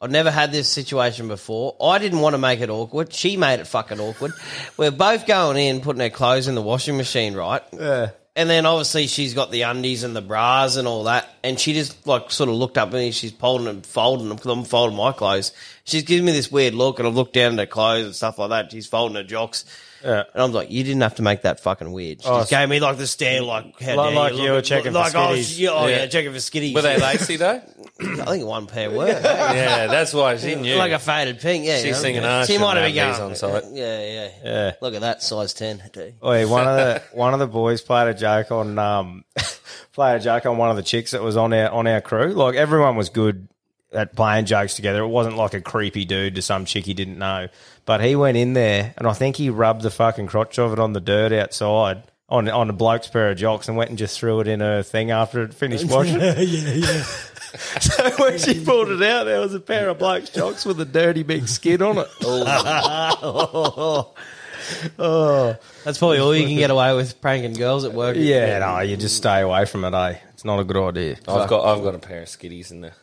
I'd 0.00 0.10
never 0.10 0.30
had 0.30 0.52
this 0.52 0.68
situation 0.68 1.28
before. 1.28 1.76
I 1.80 1.98
didn't 1.98 2.20
want 2.20 2.34
to 2.34 2.38
make 2.38 2.60
it 2.60 2.70
awkward. 2.70 3.12
She 3.12 3.36
made 3.36 3.60
it 3.60 3.66
fucking 3.66 3.98
awkward. 3.98 4.32
We're 4.76 4.92
both 4.92 5.26
going 5.26 5.56
in, 5.56 5.80
putting 5.80 6.00
our 6.02 6.10
clothes 6.10 6.48
in 6.48 6.54
the 6.54 6.62
washing 6.62 6.96
machine, 6.96 7.34
right? 7.34 7.62
Yeah. 7.72 8.10
And 8.36 8.50
then 8.50 8.66
obviously 8.66 9.06
she's 9.06 9.32
got 9.32 9.50
the 9.50 9.62
undies 9.62 10.04
and 10.04 10.14
the 10.14 10.20
bras 10.20 10.76
and 10.76 10.86
all 10.86 11.04
that. 11.04 11.26
And 11.42 11.58
she 11.58 11.72
just 11.72 12.06
like 12.06 12.30
sort 12.30 12.50
of 12.50 12.56
looked 12.56 12.76
up 12.76 12.88
at 12.88 12.94
me. 12.94 13.10
She's 13.10 13.32
folding 13.32 13.66
and 13.66 13.84
folding 13.84 14.28
them 14.28 14.36
because 14.36 14.52
I'm 14.52 14.64
folding 14.64 14.96
my 14.96 15.12
clothes. 15.12 15.52
She's 15.84 16.02
giving 16.02 16.26
me 16.26 16.32
this 16.32 16.52
weird 16.52 16.74
look, 16.74 16.98
and 16.98 17.08
I've 17.08 17.14
looked 17.14 17.32
down 17.32 17.54
at 17.54 17.58
her 17.58 17.66
clothes 17.66 18.04
and 18.04 18.14
stuff 18.14 18.38
like 18.38 18.50
that. 18.50 18.70
She's 18.70 18.86
folding 18.86 19.16
her 19.16 19.22
jocks. 19.22 19.64
Yeah. 20.04 20.24
And 20.34 20.42
I'm 20.42 20.52
like, 20.52 20.70
you 20.70 20.84
didn't 20.84 21.00
have 21.02 21.16
to 21.16 21.22
make 21.22 21.42
that 21.42 21.60
fucking 21.60 21.90
weird. 21.92 22.22
She 22.22 22.28
Oh, 22.28 22.38
just 22.40 22.50
gave 22.50 22.68
me 22.68 22.80
like 22.80 22.96
the 22.98 23.06
stare, 23.06 23.42
like 23.42 23.80
how 23.80 23.96
Like- 23.96 24.10
dare 24.10 24.14
like 24.16 24.32
you, 24.34 24.38
you 24.38 24.42
look 24.44 24.52
were 24.52 24.58
at- 24.58 24.64
checking 24.64 24.92
for 24.92 24.98
like, 24.98 25.14
oh, 25.14 25.18
skitties. 25.18 25.58
yeah, 25.58 25.70
oh 25.70 25.86
yeah. 25.86 25.96
Yeah. 25.96 26.06
checking 26.06 26.32
for 26.32 26.38
skitties. 26.38 26.74
Were 26.74 26.82
they 26.82 26.98
lacy 27.00 27.36
though? 27.36 27.60
I 28.00 28.24
think 28.26 28.44
one 28.46 28.66
pair 28.66 28.90
were. 28.90 29.06
yeah, 29.08 29.86
that's 29.86 30.12
why 30.12 30.36
she 30.36 30.54
knew. 30.54 30.76
Like 30.76 30.92
a 30.92 30.98
faded 30.98 31.40
pink, 31.40 31.64
yeah. 31.64 31.76
She's 31.76 31.84
you 31.86 31.90
know. 31.92 31.98
thinking, 31.98 32.24
"Ah, 32.24 32.40
she 32.42 32.52
shouldn't 32.52 32.62
might 32.68 32.76
have 32.76 32.86
been 32.92 32.96
have 33.04 33.16
going 33.18 33.30
on 33.30 33.36
site." 33.36 33.64
Yeah, 33.72 34.00
yeah, 34.00 34.28
Yeah. 34.44 34.72
Look 34.82 34.94
at 34.94 35.00
that 35.00 35.22
size 35.22 35.54
ten. 35.54 35.82
too. 35.92 36.12
Oi, 36.24 36.46
one 36.46 36.66
of 36.68 36.76
the 36.76 37.02
one 37.12 37.32
of 37.32 37.40
the 37.40 37.46
boys 37.46 37.80
played 37.80 38.08
a 38.08 38.14
joke 38.14 38.50
on 38.52 38.78
um 38.78 39.24
played 39.94 40.16
a 40.16 40.20
joke 40.20 40.44
on 40.46 40.58
one 40.58 40.70
of 40.70 40.76
the 40.76 40.82
chicks 40.82 41.12
that 41.12 41.22
was 41.22 41.36
on 41.36 41.52
our 41.52 41.70
on 41.70 41.86
our 41.86 42.00
crew. 42.00 42.28
Like 42.34 42.54
everyone 42.56 42.96
was 42.96 43.08
good 43.08 43.48
at 43.92 44.14
playing 44.14 44.44
jokes 44.44 44.74
together. 44.74 45.00
It 45.02 45.08
wasn't 45.08 45.36
like 45.36 45.54
a 45.54 45.60
creepy 45.60 46.04
dude 46.04 46.34
to 46.34 46.42
some 46.42 46.64
chick 46.66 46.84
he 46.84 46.92
didn't 46.92 47.18
know. 47.18 47.48
But 47.86 48.02
he 48.02 48.16
went 48.16 48.36
in 48.36 48.52
there 48.52 48.92
and 48.98 49.06
I 49.06 49.12
think 49.14 49.36
he 49.36 49.48
rubbed 49.48 49.82
the 49.82 49.90
fucking 49.90 50.26
crotch 50.26 50.58
of 50.58 50.72
it 50.72 50.78
on 50.78 50.92
the 50.92 51.00
dirt 51.00 51.32
outside. 51.32 52.02
On, 52.28 52.48
on 52.48 52.68
a 52.68 52.72
bloke's 52.72 53.06
pair 53.06 53.30
of 53.30 53.36
jocks 53.38 53.68
and 53.68 53.76
went 53.76 53.90
and 53.90 53.96
just 53.96 54.18
threw 54.18 54.40
it 54.40 54.48
in 54.48 54.58
her 54.58 54.82
thing 54.82 55.12
after 55.12 55.42
it 55.42 55.54
finished 55.54 55.84
washing. 55.88 56.20
yeah, 56.20 56.36
yeah. 56.40 57.02
so 57.80 58.10
when 58.18 58.36
she 58.36 58.64
pulled 58.64 58.88
it 58.88 59.00
out, 59.00 59.24
there 59.24 59.38
was 59.38 59.54
a 59.54 59.60
pair 59.60 59.88
of 59.88 60.00
blokes' 60.00 60.30
jocks 60.30 60.64
with 60.66 60.80
a 60.80 60.84
dirty 60.84 61.22
big 61.22 61.46
skid 61.46 61.80
on 61.82 61.98
it. 61.98 62.08
Oh, 62.24 64.12
oh. 64.98 65.56
that's 65.84 65.98
probably 65.98 66.18
all 66.18 66.34
you 66.34 66.46
can 66.48 66.56
get 66.56 66.72
away 66.72 66.96
with 66.96 67.20
pranking 67.20 67.52
girls 67.52 67.84
at 67.84 67.92
work. 67.92 68.16
Yeah, 68.18 68.58
no, 68.58 68.80
you 68.80 68.96
just 68.96 69.16
stay 69.16 69.42
away 69.42 69.64
from 69.64 69.84
it, 69.84 69.94
eh? 69.94 70.18
It's 70.32 70.44
not 70.44 70.58
a 70.58 70.64
good 70.64 70.76
idea. 70.76 71.18
I've 71.28 71.48
got 71.48 71.64
I've 71.64 71.84
got 71.84 71.94
a 71.94 72.00
pair 72.00 72.22
of 72.22 72.28
skitties 72.28 72.72
in 72.72 72.80
there. 72.80 72.94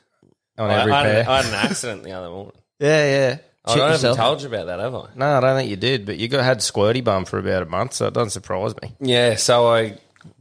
on 0.58 0.70
I, 0.70 0.82
every 0.82 0.92
I, 0.92 1.04
pair. 1.04 1.24
had, 1.24 1.32
I 1.32 1.42
had 1.44 1.46
an 1.46 1.70
accident 1.70 2.04
the 2.04 2.12
other 2.12 2.30
morning. 2.30 2.58
yeah, 2.80 3.06
yeah. 3.06 3.38
I 3.66 3.76
don't 3.76 3.92
yourself. 3.92 4.18
haven't 4.18 4.26
told 4.26 4.42
you 4.42 4.48
about 4.48 4.66
that, 4.68 4.80
have 4.80 4.96
I? 4.96 5.08
No, 5.16 5.38
I 5.38 5.40
don't 5.40 5.58
think 5.58 5.70
you 5.70 5.78
did, 5.78 6.06
but 6.06 6.18
you 6.18 6.28
got 6.28 6.44
had 6.44 6.60
squirty 6.60 7.04
bum 7.04 7.26
for 7.26 7.40
about 7.40 7.64
a 7.64 7.66
month, 7.66 7.94
so 7.94 8.08
it 8.08 8.14
doesn't 8.14 8.32
surprise 8.32 8.74
me. 8.82 8.94
Yeah, 9.00 9.36
so 9.36 9.68
I 9.68 9.98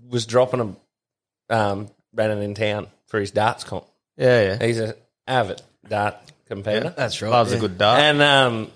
was 0.08 0.26
dropping 0.26 0.76
a 1.48 1.56
um, 1.56 1.88
Brennan 2.12 2.42
in 2.42 2.54
town 2.54 2.88
for 3.06 3.20
his 3.20 3.30
darts 3.30 3.64
comp. 3.64 3.84
Yeah, 4.16 4.42
yeah. 4.42 4.66
He's 4.66 4.78
an 4.80 4.94
avid 5.26 5.62
dart 5.88 6.16
competitor. 6.46 6.94
That's 6.96 7.22
right. 7.22 7.30
Loves 7.30 7.52
yeah. 7.52 7.58
a 7.58 7.60
good 7.60 7.78
dart. 7.78 8.00
And 8.00 8.22
um, 8.22 8.70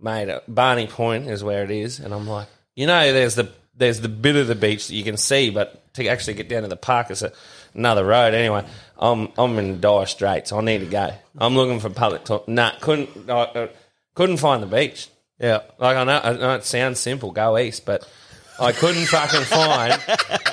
mate, 0.00 0.28
uh, 0.28 0.40
Barney 0.48 0.86
Point 0.86 1.28
is 1.28 1.44
where 1.44 1.64
it 1.64 1.70
is, 1.70 2.00
and 2.00 2.14
I'm 2.14 2.26
like, 2.26 2.48
you 2.74 2.86
know, 2.86 3.12
there's 3.12 3.34
the 3.34 3.50
there's 3.76 4.00
the 4.00 4.08
bit 4.08 4.36
of 4.36 4.46
the 4.46 4.54
beach 4.54 4.88
that 4.88 4.94
you 4.94 5.04
can 5.04 5.16
see, 5.16 5.50
but 5.50 5.94
to 5.94 6.06
actually 6.08 6.34
get 6.34 6.48
down 6.48 6.62
to 6.62 6.68
the 6.68 6.76
park 6.76 7.10
is 7.10 7.22
a, 7.22 7.32
another 7.74 8.04
road. 8.04 8.34
Anyway, 8.34 8.64
I'm 8.98 9.28
I'm 9.38 9.58
in 9.58 9.80
dire 9.80 10.06
straits. 10.06 10.52
I 10.52 10.60
need 10.60 10.78
to 10.78 10.86
go. 10.86 11.10
I'm 11.38 11.54
looking 11.54 11.80
for 11.80 11.90
public. 11.90 12.24
To- 12.24 12.42
nah, 12.46 12.72
couldn't 12.80 13.28
I, 13.30 13.42
uh, 13.42 13.68
couldn't 14.14 14.38
find 14.38 14.62
the 14.62 14.66
beach. 14.66 15.08
yeah. 15.38 15.60
Like 15.78 15.96
I 15.96 16.04
know, 16.04 16.20
I 16.22 16.32
know 16.32 16.54
it 16.54 16.64
sounds 16.64 16.98
simple, 17.00 17.30
go 17.30 17.56
east, 17.58 17.86
but 17.86 18.08
I 18.60 18.72
couldn't 18.72 19.06
fucking 19.06 19.42
find 19.42 19.92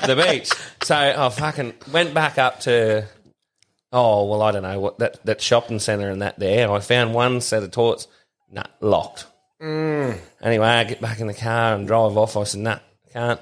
the 0.06 0.14
beach. 0.28 0.50
So 0.84 0.94
I 0.94 1.28
fucking 1.28 1.74
went 1.92 2.14
back 2.14 2.38
up 2.38 2.60
to 2.60 3.06
oh 3.92 4.26
well, 4.26 4.42
I 4.42 4.52
don't 4.52 4.62
know 4.62 4.78
what 4.80 4.98
that 5.00 5.24
that 5.26 5.40
shopping 5.40 5.80
centre 5.80 6.08
and 6.10 6.22
that 6.22 6.38
there. 6.38 6.70
I 6.70 6.78
found 6.80 7.14
one 7.14 7.40
set 7.40 7.62
of 7.62 7.70
toilets, 7.72 8.06
nah, 8.50 8.64
locked. 8.80 9.26
Anyway, 9.60 10.66
I 10.66 10.84
get 10.84 11.00
back 11.00 11.18
in 11.20 11.26
the 11.26 11.34
car 11.34 11.74
and 11.74 11.86
drive 11.86 12.16
off. 12.16 12.36
I 12.36 12.44
said, 12.44 12.60
nah, 12.60 12.78
can't. 13.12 13.40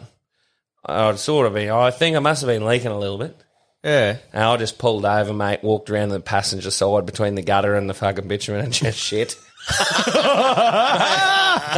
I'd 0.86 1.18
sort 1.18 1.46
of 1.46 1.54
be. 1.54 1.68
I 1.70 1.90
think 1.90 2.16
I 2.16 2.20
must 2.20 2.40
have 2.42 2.48
been 2.48 2.64
leaking 2.64 2.90
a 2.92 2.98
little 2.98 3.18
bit. 3.18 3.36
Yeah. 3.84 4.16
And 4.32 4.42
I 4.42 4.56
just 4.56 4.78
pulled 4.78 5.04
over, 5.04 5.32
mate, 5.34 5.62
walked 5.62 5.90
around 5.90 6.08
the 6.08 6.18
passenger 6.20 6.70
side 6.70 7.04
between 7.06 7.34
the 7.34 7.42
gutter 7.42 7.74
and 7.76 7.88
the 7.88 7.94
fucking 7.94 8.26
bitumen 8.26 8.62
and 8.64 8.72
just 8.72 8.98
shit. 8.98 9.36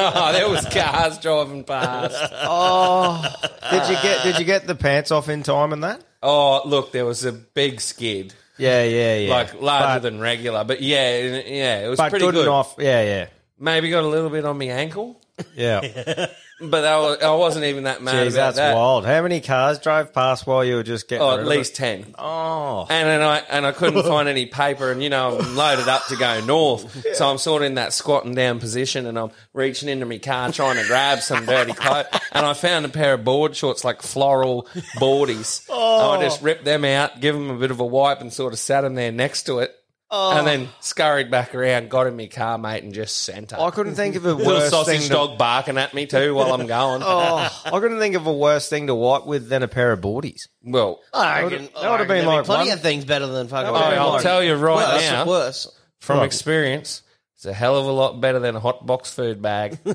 oh, 0.09 0.31
there 0.33 0.49
was 0.49 0.65
cars 0.67 1.19
driving 1.19 1.65
past. 1.65 2.17
Oh, 2.33 3.23
did 3.71 3.89
you 3.89 3.97
get 4.03 4.23
Did 4.23 4.39
you 4.39 4.45
get 4.45 4.67
the 4.67 4.75
pants 4.75 5.11
off 5.11 5.29
in 5.29 5.43
time 5.43 5.73
and 5.73 5.85
that? 5.85 6.03
Oh, 6.23 6.63
look, 6.67 6.93
there 6.93 7.05
was 7.05 7.25
a 7.25 7.33
big 7.33 7.81
skid, 7.81 8.35
Yeah, 8.59 8.83
yeah, 8.85 9.17
yeah. 9.17 9.31
like 9.31 9.61
larger 9.61 9.87
But- 10.01 10.03
than 10.03 10.21
regular. 10.21 10.65
But 10.65 10.81
yeah, 10.83 11.19
yeah, 11.47 11.85
it 11.85 11.89
was 11.89 11.99
but 11.99 12.11
pretty 12.11 12.25
good, 12.25 12.35
good. 12.35 12.47
enough. 12.47 12.75
Yeah, 12.79 13.03
yeah, 13.03 13.27
Maybe 13.59 13.91
got 13.91 14.05
a 14.05 14.09
little 14.09 14.31
bit 14.31 14.45
on 14.45 14.59
my 14.59 14.67
ankle, 14.67 15.21
yeah. 15.55 15.81
but 16.61 16.85
I, 16.85 16.99
was, 16.99 17.23
I 17.23 17.35
wasn't 17.35 17.67
even 17.67 17.85
that 17.85 18.03
mad 18.03 18.27
Jeez, 18.27 18.33
about 18.33 18.55
that's 18.55 18.57
that. 18.57 18.75
wild. 18.75 19.05
How 19.05 19.23
many 19.23 19.41
cars 19.41 19.79
drove 19.79 20.13
past 20.13 20.47
while 20.47 20.65
you 20.65 20.77
were 20.77 20.83
just 20.83 21.09
getting? 21.09 21.23
Oh, 21.23 21.39
at 21.39 21.47
least 21.47 21.77
ten. 21.77 22.15
Oh, 22.19 22.87
And 22.89 23.09
then 23.09 23.21
I 23.23 23.39
and 23.51 23.67
I 23.67 23.73
couldn't 23.73 24.03
find 24.07 24.29
any 24.29 24.47
paper, 24.47 24.91
and 24.91 25.03
you 25.03 25.11
know 25.11 25.39
I'm 25.39 25.57
loaded 25.57 25.89
up 25.89 26.07
to 26.07 26.17
go 26.17 26.41
north, 26.45 27.15
so 27.15 27.29
I'm 27.29 27.39
sort 27.39 27.63
of 27.63 27.67
in 27.67 27.75
that 27.75 27.93
squatting 27.93 28.35
down 28.35 28.59
position, 28.59 29.07
and 29.07 29.19
I'm 29.19 29.31
reaching 29.53 29.89
into 29.89 30.07
my 30.07 30.19
car 30.19 30.51
trying 30.53 30.77
to 30.77 30.87
grab 30.87 31.21
some 31.21 31.45
dirty 31.47 31.73
clothes, 31.73 32.07
and 32.33 32.47
I 32.47 32.55
found 32.55 32.87
a 32.87 32.89
pair 32.89 33.15
of 33.15 33.25
board 33.25 33.55
shorts, 33.55 33.85
like 33.85 34.03
floral 34.03 34.67
boardies. 34.99 35.67
Oh. 35.69 36.11
I 36.13 36.23
just 36.23 36.43
ripped 36.43 36.65
them 36.65 36.85
out, 36.85 37.21
give 37.21 37.35
them 37.35 37.51
a 37.51 37.59
bit 37.59 37.71
of 37.71 37.81
a 37.81 37.85
wipe, 37.87 38.21
and 38.21 38.33
sort 38.33 38.53
of 38.53 38.59
sat 38.59 38.81
them 38.83 38.95
there 38.95 39.13
next 39.13 39.43
to 39.45 39.59
it, 39.61 39.75
and 40.09 40.41
oh. 40.41 40.45
then 40.45 40.69
scurried 40.81 41.31
back 41.33 41.55
around, 41.55 41.91
got 41.91 42.07
in 42.07 42.17
my 42.17 42.27
car, 42.29 42.59
mate, 42.59 42.85
and 42.85 42.95
just 42.95 43.17
sent 43.25 43.51
her. 43.51 43.61
I 43.61 43.71
couldn't 43.71 43.97
think 43.97 44.15
of 44.15 44.25
a 44.25 44.35
Little 44.35 44.53
worse 44.55 44.71
sausage 44.71 44.99
thing. 45.01 45.09
To, 45.09 45.15
dog 45.15 45.39
barking 45.39 45.79
at 45.79 45.95
me 45.95 46.07
too 46.07 46.33
while 46.35 46.53
I'm 46.53 46.67
going. 46.67 47.03
oh, 47.05 47.63
I 47.65 47.71
couldn't 47.81 47.99
think 47.99 48.15
of 48.15 48.27
a 48.27 48.33
worse 48.33 48.69
thing 48.69 48.87
to 48.87 48.95
wipe 48.95 49.27
with 49.27 49.49
than 49.49 49.63
a 49.65 49.69
pair 49.69 49.91
of 49.91 50.01
boardies. 50.01 50.43
Well, 50.63 51.01
I 51.13 51.19
That 51.19 51.43
reckon, 51.45 51.51
would've- 51.63 51.75
that 51.75 51.83
I 51.85 51.91
would've 51.91 52.09
reckon 52.09 52.09
been 52.09 52.09
there'd 52.09 52.25
be 52.25 52.37
like 52.37 52.45
plenty 52.47 52.69
one- 52.71 52.79
of 52.79 52.83
things 52.83 53.05
better 53.05 53.27
than 53.27 53.49
fucking. 53.49 53.73
would've 53.73 53.87
oh, 53.87 53.91
been 53.91 53.99
I'll 53.99 54.09
like- 54.11 54.23
tell 54.23 54.43
you 54.45 54.55
right 54.55 54.95
worse, 54.95 55.11
now. 55.11 55.27
worse. 55.27 55.69
from 55.99 56.23
experience, 56.23 57.03
it's 57.35 57.45
a 57.47 57.53
hell 57.53 57.77
of 57.77 57.87
a 57.87 57.91
lot 57.93 58.21
better 58.21 58.39
than 58.39 58.55
a 58.55 58.61
hot 58.61 58.87
box 58.87 59.13
food 59.13 59.43
bag. 59.43 59.79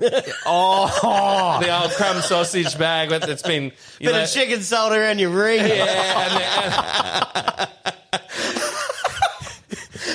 Oh, 0.45 1.59
the 1.61 1.81
old 1.81 1.91
crumb 1.93 2.21
sausage 2.21 2.77
bag 2.77 3.09
that- 3.09 3.21
that's 3.21 3.43
been 3.43 3.65
you 3.99 4.07
Bit 4.07 4.11
know, 4.11 4.23
of 4.23 4.29
chicken 4.29 4.61
salt 4.61 4.91
around 4.91 5.19
your 5.19 5.29
ring. 5.29 5.65
Yeah, 5.65 6.27
and, 6.27 7.57
and- 7.59 7.69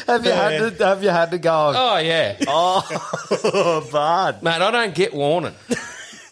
have 0.06 0.24
you 0.24 0.32
had 0.32 0.78
to 0.78 0.86
have 0.86 1.02
you 1.02 1.08
had 1.10 1.30
to 1.32 1.38
go? 1.38 1.72
oh 1.76 1.96
yeah, 1.98 2.36
Oh, 2.46 3.88
bad. 3.92 4.42
mate. 4.42 4.62
I 4.62 4.70
don't 4.70 4.94
get 4.94 5.14
warning. 5.14 5.54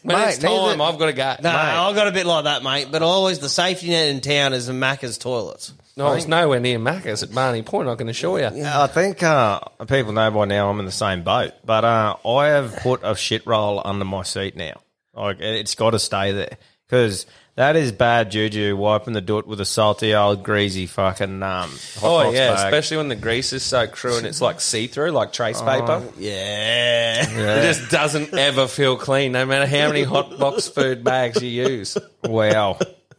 When 0.02 0.18
Mate, 0.18 0.28
it's 0.34 0.38
time, 0.38 0.50
neither- 0.52 0.82
I've 0.82 0.98
got 0.98 1.06
to 1.06 1.12
go. 1.14 1.34
No, 1.42 1.48
I 1.50 1.92
got 1.94 2.08
a 2.08 2.12
bit 2.12 2.26
like 2.26 2.44
that, 2.44 2.62
mate. 2.62 2.88
But 2.92 3.00
always 3.02 3.38
the 3.38 3.48
safety 3.48 3.88
net 3.88 4.08
in 4.08 4.20
town 4.20 4.52
is 4.52 4.66
the 4.66 4.74
Macca's 4.74 5.16
toilets. 5.16 5.72
No, 5.96 6.12
it's 6.12 6.26
nowhere 6.28 6.60
near 6.60 6.78
Macca's 6.78 7.22
at 7.22 7.32
Barney 7.34 7.62
Point. 7.62 7.88
I 7.88 7.94
can 7.94 8.08
assure 8.10 8.38
you. 8.40 8.64
I 8.66 8.86
think 8.88 9.22
uh, 9.22 9.60
people 9.86 10.12
know 10.12 10.30
by 10.30 10.44
now 10.44 10.68
I'm 10.68 10.78
in 10.80 10.84
the 10.86 10.92
same 10.92 11.22
boat, 11.22 11.52
but 11.64 11.84
uh, 11.84 12.16
I 12.26 12.48
have 12.48 12.76
put 12.82 13.00
a 13.02 13.14
shit 13.16 13.46
roll 13.46 13.80
under 13.82 14.04
my 14.04 14.24
seat 14.24 14.56
now. 14.56 14.74
Like 15.14 15.38
it's 15.40 15.74
got 15.74 15.90
to 15.92 15.98
stay 15.98 16.32
there 16.32 16.58
because 16.94 17.26
that 17.56 17.74
is 17.74 17.90
bad 17.90 18.30
juju. 18.30 18.76
Wiping 18.76 19.14
the 19.14 19.20
dirt 19.20 19.48
with 19.48 19.60
a 19.60 19.64
salty 19.64 20.14
old 20.14 20.44
greasy 20.44 20.86
fucking 20.86 21.42
um. 21.42 21.70
hot 21.70 22.02
Oh 22.02 22.24
box 22.24 22.36
yeah, 22.36 22.54
bag. 22.54 22.66
especially 22.66 22.96
when 22.98 23.08
the 23.08 23.16
grease 23.16 23.52
is 23.52 23.64
so 23.64 23.88
crew 23.88 24.16
and 24.16 24.26
it's 24.26 24.40
like 24.40 24.60
see 24.60 24.86
through, 24.86 25.10
like 25.10 25.32
trace 25.32 25.60
paper. 25.60 26.04
Yeah. 26.16 27.26
It 27.28 27.62
just 27.62 27.90
doesn't 27.90 28.32
ever 28.32 28.68
feel 28.68 28.96
clean, 28.96 29.32
no 29.32 29.44
matter 29.44 29.66
how 29.66 29.88
many 29.88 30.04
hot 30.04 30.38
box 30.38 30.68
food 30.68 31.02
bags 31.02 31.42
you 31.42 31.48
use. 31.48 31.98
wow. 32.22 32.78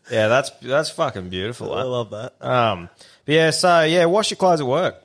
Yeah, 0.09 0.27
that's 0.29 0.51
that's 0.61 0.89
fucking 0.91 1.29
beautiful. 1.29 1.73
I 1.73 1.83
that. 1.83 1.89
love 1.89 2.09
that. 2.11 2.33
Um, 2.45 2.89
but 3.25 3.33
yeah, 3.35 3.49
so 3.49 3.81
yeah, 3.81 4.05
wash 4.05 4.31
your 4.31 4.37
clothes 4.37 4.61
at 4.61 4.67
work. 4.67 4.95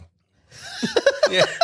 Yeah. 1.31 1.47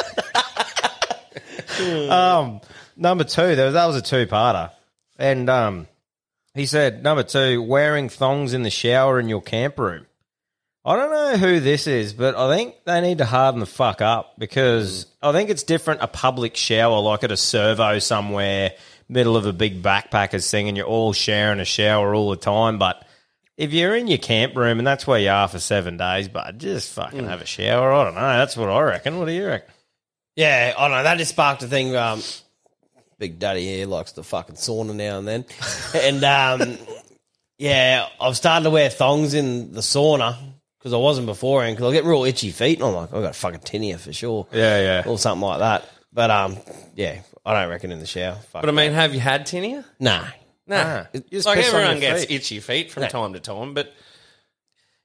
Um, 1.78 2.62
number 2.96 3.24
two, 3.24 3.54
there 3.54 3.66
was, 3.66 3.74
that 3.74 3.84
was 3.84 3.96
a 3.96 4.00
two-parter, 4.00 4.70
and 5.18 5.50
um, 5.50 5.86
he 6.56 6.66
said 6.66 7.02
number 7.02 7.22
two, 7.22 7.62
wearing 7.62 8.08
thongs 8.08 8.54
in 8.54 8.62
the 8.62 8.70
shower 8.70 9.20
in 9.20 9.28
your 9.28 9.42
camp 9.42 9.78
room. 9.78 10.06
I 10.84 10.94
don't 10.94 11.10
know 11.10 11.36
who 11.36 11.60
this 11.60 11.88
is, 11.88 12.12
but 12.12 12.36
I 12.36 12.56
think 12.56 12.76
they 12.84 13.00
need 13.00 13.18
to 13.18 13.24
harden 13.24 13.58
the 13.58 13.66
fuck 13.66 14.00
up 14.00 14.38
because 14.38 15.06
I 15.20 15.32
think 15.32 15.50
it's 15.50 15.64
different 15.64 16.00
a 16.00 16.06
public 16.06 16.56
shower, 16.56 17.00
like 17.00 17.24
at 17.24 17.32
a 17.32 17.36
servo 17.36 17.98
somewhere, 17.98 18.72
middle 19.08 19.36
of 19.36 19.46
a 19.46 19.52
big 19.52 19.82
backpackers 19.82 20.48
thing, 20.48 20.68
and 20.68 20.76
you're 20.76 20.86
all 20.86 21.12
sharing 21.12 21.58
a 21.58 21.64
shower 21.64 22.14
all 22.14 22.30
the 22.30 22.36
time. 22.36 22.78
But 22.78 23.04
if 23.56 23.72
you're 23.72 23.96
in 23.96 24.06
your 24.06 24.18
camp 24.18 24.56
room 24.56 24.78
and 24.78 24.86
that's 24.86 25.06
where 25.06 25.18
you 25.18 25.28
are 25.28 25.48
for 25.48 25.58
seven 25.58 25.96
days, 25.96 26.28
but 26.28 26.56
just 26.58 26.92
fucking 26.92 27.24
have 27.24 27.40
a 27.40 27.46
shower. 27.46 27.92
I 27.92 28.04
don't 28.04 28.14
know. 28.14 28.20
That's 28.20 28.56
what 28.56 28.68
I 28.68 28.80
reckon. 28.82 29.18
What 29.18 29.26
do 29.26 29.32
you 29.32 29.46
reckon? 29.46 29.72
Yeah, 30.36 30.72
I 30.76 30.88
don't 30.88 30.96
know. 30.96 31.02
That 31.02 31.18
just 31.18 31.32
sparked 31.32 31.62
a 31.64 31.66
thing. 31.66 31.96
Um, 31.96 32.22
Big 33.18 33.38
Daddy 33.38 33.64
here 33.64 33.86
likes 33.86 34.12
the 34.12 34.22
fucking 34.22 34.56
sauna 34.56 34.94
now 34.94 35.18
and 35.18 35.26
then. 35.28 35.44
and 35.94 36.22
um, 36.24 36.78
yeah, 37.58 38.08
I've 38.20 38.36
started 38.36 38.64
to 38.64 38.70
wear 38.70 38.90
thongs 38.90 39.34
in 39.34 39.72
the 39.72 39.80
sauna 39.80 40.36
because 40.78 40.92
I 40.92 40.98
wasn't 40.98 41.26
beforehand 41.26 41.76
because 41.76 41.90
I 41.90 41.94
get 41.94 42.04
real 42.04 42.24
itchy 42.24 42.50
feet 42.50 42.78
and 42.78 42.88
I'm 42.88 42.94
like, 42.94 43.12
I've 43.14 43.22
got 43.22 43.30
a 43.30 43.32
fucking 43.32 43.60
tinea 43.60 43.98
for 43.98 44.12
sure. 44.12 44.46
Yeah, 44.52 44.80
yeah. 44.80 45.02
Or 45.10 45.18
something 45.18 45.46
like 45.46 45.60
that. 45.60 45.88
But 46.12 46.30
um, 46.30 46.56
yeah, 46.94 47.20
I 47.44 47.54
don't 47.60 47.70
reckon 47.70 47.90
in 47.92 48.00
the 48.00 48.06
shower. 48.06 48.34
Fuck 48.34 48.62
But 48.62 48.68
I 48.68 48.72
mean, 48.72 48.92
have 48.92 49.14
you 49.14 49.20
had 49.20 49.46
tinea? 49.46 49.84
nah. 49.98 50.26
Nah. 50.68 50.76
Ah, 50.76 51.06
you 51.12 51.20
just 51.30 51.46
like 51.46 51.58
piss 51.58 51.68
on 51.72 51.76
everyone 51.76 52.02
your 52.02 52.10
gets 52.12 52.24
feet. 52.24 52.34
itchy 52.34 52.58
feet 52.60 52.90
from 52.90 53.04
time 53.04 53.34
to 53.34 53.40
time, 53.40 53.72
but 53.72 53.92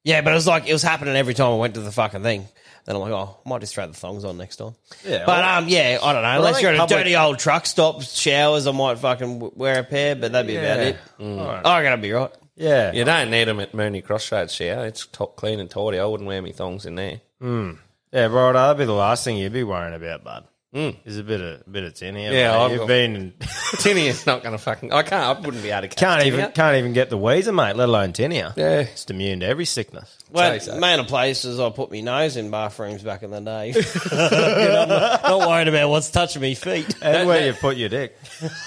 Yeah, 0.04 0.22
but 0.22 0.32
it 0.32 0.34
was 0.34 0.48
like 0.48 0.68
it 0.68 0.74
was 0.74 0.82
happening 0.82 1.16
every 1.16 1.36
time 1.36 1.52
I 1.52 1.58
went 1.58 1.76
to 1.76 1.82
the 1.82 1.92
fucking 1.92 2.24
thing. 2.24 2.48
Then 2.86 2.96
I'm 2.96 3.02
like, 3.02 3.12
oh, 3.12 3.38
I 3.46 3.50
might 3.50 3.62
just 3.62 3.74
throw 3.76 3.86
the 3.88 3.94
thongs 3.94 4.26
on 4.26 4.38
next 4.38 4.56
time. 4.58 4.74
Yeah, 5.06 5.20
but 5.26 5.28
well- 5.40 5.58
um, 5.60 5.68
yeah, 5.68 6.00
I 6.02 6.14
don't 6.14 6.22
know. 6.24 6.28
I 6.30 6.36
Unless 6.38 6.56
think 6.56 6.64
you're 6.64 6.74
at 6.74 6.84
a 6.92 6.94
dirty 6.94 7.16
old 7.16 7.40
truck 7.40 7.66
stop 7.66 8.02
showers, 8.02 8.66
I 8.68 8.72
might 8.72 8.98
fucking 9.00 9.40
w- 9.40 9.54
wear 9.56 9.80
a 9.80 9.84
pair. 9.84 10.16
But 10.16 10.32
that'd 10.32 10.48
be 10.48 10.56
about 10.58 10.80
Yeah. 10.80 10.84
it. 10.86 10.98
Mm. 11.20 11.38
Alright. 11.40 11.66
I 11.66 11.78
reckon 11.80 11.94
I'd 11.94 12.02
be 12.02 12.12
right. 12.12 12.32
Yeah. 12.56 12.92
you 12.92 13.04
don't 13.06 13.32
need 13.32 13.46
them 13.46 13.60
at 13.60 13.72
Moonie 13.72 14.04
Crossroads 14.04 14.54
shower. 14.54 14.86
It's 14.86 15.06
top 15.08 15.36
clean 15.36 15.60
and 15.60 15.70
tidy. 15.70 16.00
I 16.00 16.06
wouldn't 16.06 16.28
wear 16.28 16.42
my 16.42 16.52
thongs 16.52 16.86
in 16.86 16.96
there. 16.96 17.22
Hmm. 17.40 17.72
Yeah, 18.12 18.26
right. 18.26 18.52
That'd 18.54 18.78
be 18.78 18.86
the 18.86 18.92
last 18.94 19.24
thing 19.24 19.38
you'd 19.38 19.54
be 19.54 19.64
worrying 19.64 19.94
about, 19.96 20.24
bud. 20.24 20.44
Is 20.74 21.18
a 21.18 21.24
bit 21.24 21.42
of 21.42 21.62
a 21.68 21.70
bit 21.70 21.84
of 21.84 21.94
tinea. 21.96 22.32
Yeah, 22.32 22.52
mate. 22.52 22.58
I've 22.58 22.72
you've 22.72 22.80
got- 22.80 22.88
been 22.88 23.34
Tinea's 23.40 24.26
not 24.26 24.42
going 24.42 24.54
to 24.54 24.58
fucking. 24.58 24.94
I 24.94 25.04
can't. 25.04 25.38
I 25.38 25.42
wouldn't 25.42 25.62
be 25.64 25.70
able 25.70 25.82
to 25.82 25.88
catch 25.90 25.98
can't 26.00 26.22
tinea. 26.22 26.26
even 26.28 26.52
can't 26.54 26.78
even 26.78 26.94
get 26.94 27.10
the 27.10 27.18
wheezer, 27.18 27.52
mate. 27.52 27.76
Let 27.76 27.90
alone 27.90 28.14
tinea. 28.14 28.56
Yeah. 28.56 28.80
it's 28.80 29.04
immune 29.10 29.42
to 29.42 29.48
every 29.48 29.66
sickness. 29.66 30.18
Well, 30.32 30.58
Say 30.60 30.72
so. 30.72 30.80
man 30.80 31.02
of 31.02 31.08
places, 31.08 31.60
I 31.60 31.70
put 31.72 31.92
my 31.92 32.00
nose 32.00 32.38
in 32.38 32.50
bathrooms 32.52 33.04
back 33.04 33.22
in 33.24 33.32
the 33.32 33.42
day. 33.42 33.74
I'm 34.12 34.88
not, 34.88 35.24
not 35.24 35.40
worried 35.50 35.68
about 35.68 35.90
what's 35.90 36.10
touching 36.10 36.42
me 36.42 36.56
feet. 36.56 36.96
And 37.02 37.28
where 37.28 37.46
you 37.48 37.52
put 37.54 37.76
your 37.76 37.90
dick. 37.90 38.16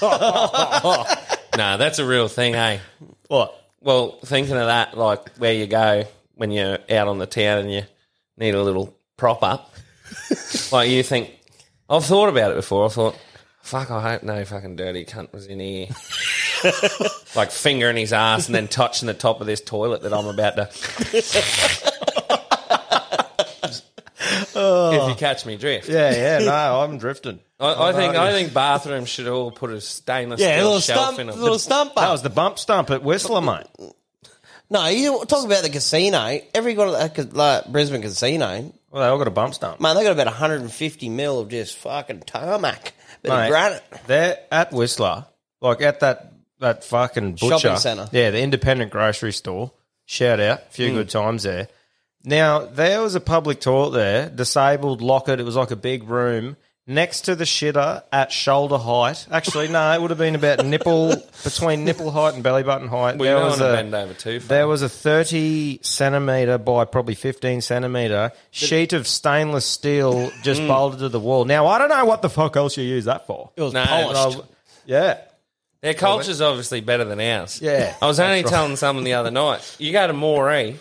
No, 0.02 1.76
that's 1.78 1.98
a 2.00 2.04
real 2.06 2.28
thing, 2.28 2.54
eh? 2.54 2.80
What? 3.28 3.54
Well, 3.80 4.18
thinking 4.24 4.56
of 4.56 4.66
that, 4.66 4.96
like 4.98 5.36
where 5.36 5.52
you 5.54 5.66
go 5.66 6.04
when 6.34 6.50
you're 6.50 6.78
out 6.90 7.08
on 7.08 7.18
the 7.18 7.26
town 7.26 7.60
and 7.60 7.72
you 7.72 7.82
need 8.36 8.54
a 8.54 8.62
little 8.62 8.94
prop 9.16 9.42
up, 9.42 9.72
like 10.72 10.90
you 10.90 11.02
think, 11.02 11.30
I've 11.88 12.04
thought 12.04 12.28
about 12.28 12.52
it 12.52 12.56
before. 12.56 12.86
I 12.86 12.88
thought, 12.88 13.18
fuck, 13.60 13.90
I 13.90 14.00
hope 14.00 14.22
no 14.22 14.44
fucking 14.44 14.76
dirty 14.76 15.04
cunt 15.04 15.32
was 15.32 15.46
in 15.46 15.60
here. 15.60 15.88
like 17.36 17.50
fingering 17.50 17.96
his 17.96 18.12
ass 18.12 18.46
and 18.46 18.54
then 18.54 18.68
touching 18.68 19.06
the 19.06 19.14
top 19.14 19.40
of 19.40 19.46
this 19.46 19.60
toilet 19.60 20.02
that 20.02 20.14
I'm 20.14 20.26
about 20.26 20.56
to. 20.56 20.70
if 24.56 25.08
you 25.08 25.14
catch 25.16 25.46
me 25.46 25.56
drift. 25.56 25.88
Yeah, 25.88 26.14
yeah. 26.14 26.38
No, 26.38 26.80
I'm 26.80 26.98
drifting. 26.98 27.40
I, 27.60 27.90
I 27.90 27.92
think 27.92 28.14
I 28.16 28.32
think 28.32 28.52
bathrooms 28.52 29.08
should 29.08 29.28
all 29.28 29.50
put 29.50 29.70
a 29.70 29.80
stainless 29.80 30.40
Yeah, 30.40 30.48
a 30.48 30.52
steel 30.54 30.64
little 30.64 30.80
shelf 30.80 31.00
stump, 31.00 31.18
in 31.20 31.26
them. 31.28 31.40
little 31.40 31.58
stump 31.58 31.94
That 31.94 32.10
was 32.10 32.22
the 32.22 32.30
bump 32.30 32.58
stump 32.58 32.90
at 32.90 33.02
Whistler, 33.02 33.40
mate. 33.40 33.66
No, 34.70 34.86
you 34.88 35.24
talk 35.26 35.44
about 35.44 35.62
the 35.62 35.70
casino. 35.70 36.40
Every 36.54 36.74
got 36.74 37.18
at 37.18 37.34
like 37.34 37.66
Brisbane 37.66 38.02
casino. 38.02 38.72
Well, 38.94 39.02
they 39.02 39.08
all 39.08 39.18
got 39.18 39.26
a 39.26 39.32
bump 39.32 39.54
stump. 39.54 39.80
Man, 39.80 39.96
they 39.96 40.04
got 40.04 40.12
about 40.12 40.26
150 40.26 41.08
mil 41.08 41.40
of 41.40 41.48
just 41.48 41.76
fucking 41.78 42.20
tarmac, 42.20 42.92
bit 43.22 43.30
Mate, 43.30 43.46
of 43.46 43.50
granite. 43.50 43.82
They're 44.06 44.38
at 44.52 44.72
Whistler, 44.72 45.26
like 45.60 45.82
at 45.82 45.98
that 45.98 46.32
that 46.60 46.84
fucking 46.84 47.32
butcher 47.32 47.58
Shopping 47.58 47.78
centre. 47.80 48.08
Yeah, 48.12 48.30
the 48.30 48.40
independent 48.40 48.92
grocery 48.92 49.32
store. 49.32 49.72
Shout 50.06 50.38
out, 50.38 50.60
a 50.60 50.70
few 50.70 50.90
mm. 50.90 50.94
good 50.94 51.10
times 51.10 51.42
there. 51.42 51.66
Now 52.22 52.66
there 52.66 53.02
was 53.02 53.16
a 53.16 53.20
public 53.20 53.60
toilet 53.60 53.94
there, 53.94 54.30
disabled 54.30 55.02
locket. 55.02 55.40
It 55.40 55.44
was 55.44 55.56
like 55.56 55.72
a 55.72 55.76
big 55.76 56.04
room 56.04 56.56
next 56.86 57.22
to 57.22 57.34
the 57.34 57.44
shitter 57.44 58.02
at 58.12 58.30
shoulder 58.30 58.76
height. 58.78 59.26
Actually, 59.30 59.68
no, 59.68 59.92
it 59.92 60.00
would 60.02 60.10
have 60.10 60.18
been 60.18 60.34
about 60.34 60.64
nipple 60.66 61.14
between 61.44 61.84
nipple 61.84 62.10
height 62.10 62.34
and 62.34 62.42
belly 62.42 62.62
button 62.62 62.88
height. 62.88 63.16
Well, 63.16 63.28
you 63.28 63.34
don't 63.34 63.42
want 63.48 63.54
to 63.56 63.72
bend 63.72 63.94
over 63.94 64.14
too 64.14 64.40
far. 64.40 64.48
There 64.48 64.68
was 64.68 64.82
a 64.82 64.88
30 64.88 65.80
centimetre 65.82 66.58
by 66.58 66.84
probably 66.84 67.14
15 67.14 67.60
centimetre 67.62 68.32
sheet 68.50 68.92
of 68.92 69.06
stainless 69.06 69.64
steel 69.66 70.30
just 70.42 70.60
Mm. 70.60 70.68
bolted 70.68 70.98
to 71.00 71.08
the 71.08 71.20
wall. 71.20 71.44
Now, 71.44 71.66
I 71.66 71.78
don't 71.78 71.88
know 71.88 72.04
what 72.04 72.22
the 72.22 72.30
fuck 72.30 72.56
else 72.56 72.76
you 72.76 72.84
use 72.84 73.06
that 73.06 73.26
for. 73.26 73.50
It 73.56 73.62
was 73.62 73.72
No, 73.72 73.84
polished. 73.84 74.40
Yeah. 74.86 75.18
Their 75.80 75.94
culture's 75.94 76.40
obviously 76.40 76.80
better 76.80 77.04
than 77.04 77.20
ours. 77.20 77.60
Yeah, 77.60 77.94
I 78.00 78.06
was 78.06 78.18
only 78.18 78.42
telling 78.42 78.76
someone 78.76 79.04
the 79.04 79.14
other 79.14 79.30
night. 79.42 79.76
You 79.78 79.92
go 79.92 80.06
to 80.06 80.14
Moree. 80.14 80.76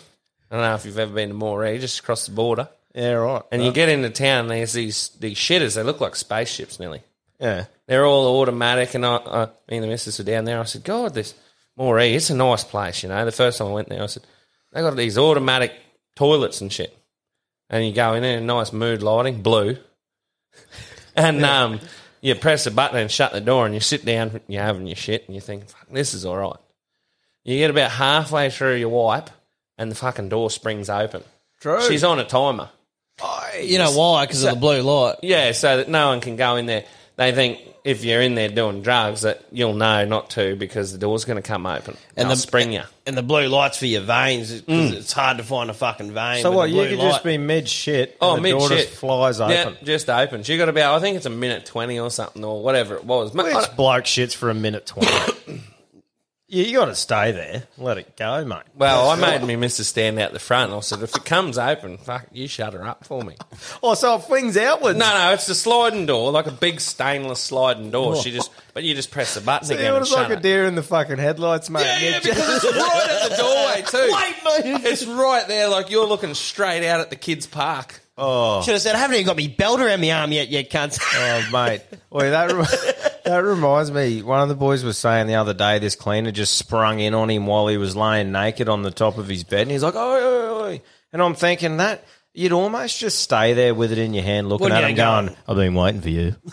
I 0.50 0.54
don't 0.56 0.60
know 0.64 0.74
if 0.74 0.84
you've 0.86 0.98
ever 0.98 1.12
been 1.12 1.30
to 1.30 1.34
Moree, 1.34 1.80
just 1.80 1.98
across 1.98 2.26
the 2.26 2.32
border. 2.32 2.68
Yeah, 2.94 3.12
right. 3.12 3.42
And 3.50 3.64
you 3.64 3.72
get 3.72 3.88
into 3.88 4.08
town, 4.10 4.42
and 4.42 4.50
there's 4.50 4.72
these 4.72 5.08
these 5.20 5.36
shitters. 5.36 5.74
They 5.74 5.82
look 5.82 6.00
like 6.00 6.14
spaceships, 6.14 6.78
nearly. 6.78 7.02
Yeah. 7.40 7.66
They're 7.86 8.06
all 8.06 8.40
automatic. 8.40 8.94
And 8.94 9.04
I, 9.04 9.16
I, 9.16 9.44
me 9.68 9.76
and 9.76 9.84
the 9.84 9.88
missus 9.88 10.18
were 10.18 10.24
down 10.24 10.44
there. 10.44 10.60
I 10.60 10.64
said, 10.64 10.84
God, 10.84 11.14
this 11.14 11.34
Moree, 11.78 12.14
it's 12.14 12.30
a 12.30 12.34
nice 12.34 12.64
place, 12.64 13.02
you 13.02 13.08
know. 13.08 13.24
The 13.24 13.32
first 13.32 13.58
time 13.58 13.68
I 13.68 13.72
went 13.72 13.88
there, 13.88 14.02
I 14.02 14.06
said, 14.06 14.24
they 14.72 14.80
got 14.80 14.96
these 14.96 15.18
automatic 15.18 15.72
toilets 16.14 16.60
and 16.60 16.72
shit. 16.72 16.96
And 17.68 17.84
you 17.84 17.92
go 17.92 18.14
in 18.14 18.22
there, 18.22 18.40
nice 18.40 18.72
mood 18.72 19.02
lighting, 19.02 19.42
blue. 19.42 19.76
And 21.16 21.44
um, 21.44 21.78
you 22.22 22.34
press 22.34 22.66
a 22.66 22.72
button 22.72 22.98
and 22.98 23.08
shut 23.08 23.32
the 23.32 23.40
door, 23.40 23.66
and 23.66 23.72
you 23.72 23.78
sit 23.78 24.04
down, 24.04 24.40
you're 24.48 24.64
having 24.64 24.88
your 24.88 24.96
shit, 24.96 25.24
and 25.26 25.34
you 25.36 25.40
think, 25.40 25.68
Fuck, 25.68 25.86
this 25.92 26.12
is 26.12 26.24
all 26.24 26.36
right. 26.36 26.56
You 27.44 27.56
get 27.56 27.70
about 27.70 27.92
halfway 27.92 28.50
through 28.50 28.78
your 28.78 28.88
wipe, 28.88 29.30
and 29.78 29.92
the 29.92 29.94
fucking 29.94 30.30
door 30.30 30.50
springs 30.50 30.90
open. 30.90 31.22
True. 31.60 31.80
She's 31.86 32.02
on 32.02 32.18
a 32.18 32.24
timer. 32.24 32.70
You 33.62 33.78
know 33.78 33.92
why? 33.92 34.24
Because 34.26 34.44
of 34.44 34.54
the 34.54 34.60
blue 34.60 34.82
light. 34.82 35.16
Yeah, 35.22 35.52
so 35.52 35.78
that 35.78 35.88
no 35.88 36.08
one 36.08 36.20
can 36.20 36.36
go 36.36 36.56
in 36.56 36.66
there. 36.66 36.84
They 37.16 37.32
think 37.32 37.60
if 37.84 38.02
you're 38.04 38.22
in 38.22 38.34
there 38.34 38.48
doing 38.48 38.82
drugs 38.82 39.22
that 39.22 39.44
you'll 39.52 39.74
know 39.74 40.04
not 40.06 40.30
to 40.30 40.56
because 40.56 40.90
the 40.92 40.98
door's 40.98 41.24
going 41.26 41.36
to 41.40 41.46
come 41.46 41.66
open 41.66 41.94
and 41.94 41.98
And 42.16 42.28
they'll 42.30 42.36
the- 42.36 42.42
spring 42.42 42.72
you. 42.72 42.82
And 43.06 43.16
the 43.16 43.22
blue 43.22 43.46
light's 43.48 43.78
for 43.78 43.84
your 43.86 44.00
veins. 44.00 44.50
It's, 44.50 44.66
'cause 44.66 44.74
mm. 44.74 44.92
it's 44.94 45.12
hard 45.12 45.36
to 45.36 45.44
find 45.44 45.68
a 45.68 45.74
fucking 45.74 46.12
vein. 46.12 46.40
So 46.42 46.50
what? 46.50 46.70
You 46.70 46.76
blue 46.76 46.88
could 46.88 46.98
light. 46.98 47.10
just 47.12 47.24
be 47.24 47.36
mid 47.38 47.68
shit. 47.68 48.16
Oh, 48.20 48.36
the 48.36 48.40
mid 48.40 48.52
door 48.52 48.68
shit 48.68 48.88
just 48.88 48.98
flies 48.98 49.40
open. 49.40 49.52
Yeah, 49.54 49.72
just 49.84 50.08
opens. 50.08 50.48
You 50.48 50.56
got 50.56 50.70
about 50.70 50.96
I 50.96 51.00
think 51.00 51.16
it's 51.18 51.26
a 51.26 51.30
minute 51.30 51.66
twenty 51.66 52.00
or 52.00 52.10
something 52.10 52.42
or 52.42 52.62
whatever 52.62 52.94
it 52.96 53.04
was. 53.04 53.34
Ma- 53.34 53.44
Which 53.44 53.76
bloke 53.76 54.04
shits 54.04 54.34
for 54.34 54.48
a 54.50 54.54
minute 54.54 54.86
twenty? 54.86 55.62
yeah, 56.48 56.64
you 56.64 56.76
got 56.78 56.86
to 56.86 56.94
stay 56.94 57.32
there. 57.32 57.64
Let 57.78 57.98
it 57.98 58.16
go, 58.16 58.44
mate. 58.44 58.62
well, 58.74 59.08
I 59.10 59.16
made 59.16 59.42
me 59.44 59.56
Mister 59.56 59.82
stand 59.84 60.18
out 60.18 60.32
the 60.32 60.38
front. 60.38 60.70
and 60.70 60.76
I 60.76 60.80
said, 60.80 61.02
if 61.02 61.14
it 61.16 61.24
comes 61.24 61.58
open, 61.58 61.98
fuck, 61.98 62.26
you 62.32 62.46
shut 62.48 62.74
her 62.74 62.86
up 62.86 63.04
for 63.04 63.22
me. 63.22 63.36
Oh, 63.82 63.94
so 63.94 64.16
it 64.16 64.22
flings 64.24 64.56
outwards. 64.56 64.98
No, 64.98 65.06
no, 65.06 65.32
it's 65.32 65.46
the 65.46 65.54
sliding 65.54 66.06
door, 66.06 66.30
like 66.32 66.46
a 66.46 66.50
big 66.52 66.80
stainless 66.80 67.40
sliding 67.40 67.90
door. 67.90 68.16
She 68.16 68.30
just, 68.30 68.50
but 68.74 68.82
you 68.84 68.94
just 68.94 69.10
press 69.10 69.34
the 69.34 69.40
button 69.42 69.66
So 69.68 69.74
again 69.74 69.86
it 69.86 69.90
and 69.90 69.98
was 70.00 70.08
shut 70.08 70.18
like 70.18 70.30
a 70.30 70.32
it. 70.34 70.42
deer 70.42 70.64
in 70.66 70.74
the 70.74 70.82
fucking 70.82 71.18
headlights, 71.18 71.68
mate. 71.70 71.82
Yeah, 71.82 72.10
Yeah, 72.10 72.20
because 72.20 72.64
it's 72.64 72.76
right 72.76 73.08
at 73.22 73.30
the 73.30 73.36
doorway 73.36 73.82
too. 73.86 74.12
Wait, 74.12 74.74
mate. 74.82 74.90
It's 74.92 75.04
right 75.06 75.46
there, 75.48 75.68
like 75.68 75.90
you're 75.90 76.06
looking 76.06 76.34
straight 76.34 76.86
out 76.86 77.00
at 77.00 77.10
the 77.10 77.16
kids' 77.16 77.46
park. 77.46 78.00
Oh, 78.16 78.62
Should 78.62 78.72
have 78.74 78.82
said, 78.82 78.94
I 78.94 78.98
haven't 78.98 79.16
even 79.16 79.26
got 79.26 79.36
me 79.36 79.48
belt 79.48 79.80
around 79.80 80.00
my 80.00 80.12
arm 80.12 80.30
yet, 80.32 80.48
you 80.48 80.64
cunt. 80.64 80.98
Oh, 81.02 81.48
mate. 81.52 81.82
Wait, 82.10 82.30
that 82.30 82.52
rem- 82.52 83.12
that 83.24 83.38
reminds 83.44 83.90
me. 83.90 84.22
One 84.22 84.40
of 84.40 84.48
the 84.48 84.54
boys 84.54 84.84
was 84.84 84.98
saying 84.98 85.26
the 85.26 85.34
other 85.34 85.54
day 85.54 85.78
this 85.78 85.96
cleaner 85.96 86.30
just 86.30 86.56
sprung 86.56 87.00
in 87.00 87.14
on 87.14 87.30
him 87.30 87.46
while 87.46 87.66
he 87.66 87.76
was 87.76 87.96
laying 87.96 88.32
naked 88.32 88.68
on 88.68 88.82
the 88.82 88.90
top 88.90 89.18
of 89.18 89.28
his 89.28 89.44
bed, 89.44 89.62
and 89.62 89.70
he's 89.70 89.82
like, 89.82 89.94
"Oi, 89.94 90.20
oi, 90.22 90.62
oi!" 90.62 90.82
And 91.12 91.22
I'm 91.22 91.34
thinking 91.34 91.78
that 91.78 92.04
you'd 92.32 92.52
almost 92.52 92.98
just 92.98 93.20
stay 93.20 93.52
there 93.54 93.74
with 93.74 93.92
it 93.92 93.98
in 93.98 94.14
your 94.14 94.24
hand, 94.24 94.48
looking 94.48 94.64
Wouldn't 94.64 94.82
at 94.82 94.90
him, 94.90 94.96
go- 94.96 95.02
going, 95.26 95.36
"I've 95.48 95.56
been 95.56 95.74
waiting 95.74 96.00
for 96.00 96.10
you." 96.10 96.36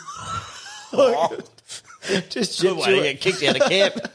just 2.30 2.62
Good 2.62 2.78
way 2.78 2.96
to 2.96 3.02
get 3.02 3.22
kicked 3.22 3.44
out 3.44 3.62
of 3.62 3.70
camp. 3.70 3.96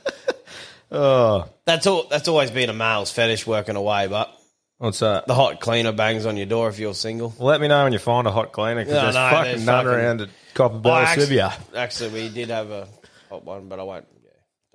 Oh, 0.88 1.48
That's 1.64 1.84
all. 1.88 2.04
That's 2.08 2.28
always 2.28 2.52
been 2.52 2.70
a 2.70 2.72
male's 2.72 3.10
fetish 3.10 3.44
working 3.44 3.74
away, 3.74 4.06
but 4.06 4.32
what's 4.78 4.98
that? 5.00 5.26
the 5.26 5.34
hot 5.34 5.60
cleaner 5.60 5.92
bangs 5.92 6.26
on 6.26 6.36
your 6.36 6.46
door 6.46 6.68
if 6.68 6.78
you're 6.78 6.94
single. 6.94 7.34
Well, 7.38 7.48
let 7.48 7.60
me 7.60 7.68
know 7.68 7.84
when 7.84 7.92
you 7.92 7.98
find 7.98 8.26
a 8.26 8.32
hot 8.32 8.52
cleaner 8.52 8.84
because 8.84 8.94
No, 8.94 9.02
there's 9.02 9.14
no, 9.14 9.30
fucking 9.30 9.52
there's 9.52 9.66
none 9.66 9.84
fucking- 9.84 9.98
around 10.00 10.20
at 10.22 10.28
Copper 10.54 10.80
Oh, 10.84 10.94
actually, 10.94 11.26
Sibia. 11.26 11.52
actually, 11.76 12.10
we 12.10 12.28
did 12.28 12.48
have 12.50 12.70
a 12.70 12.88
hot 13.28 13.44
one, 13.44 13.68
but 13.68 13.78
I 13.78 13.82
won't. 13.82 14.06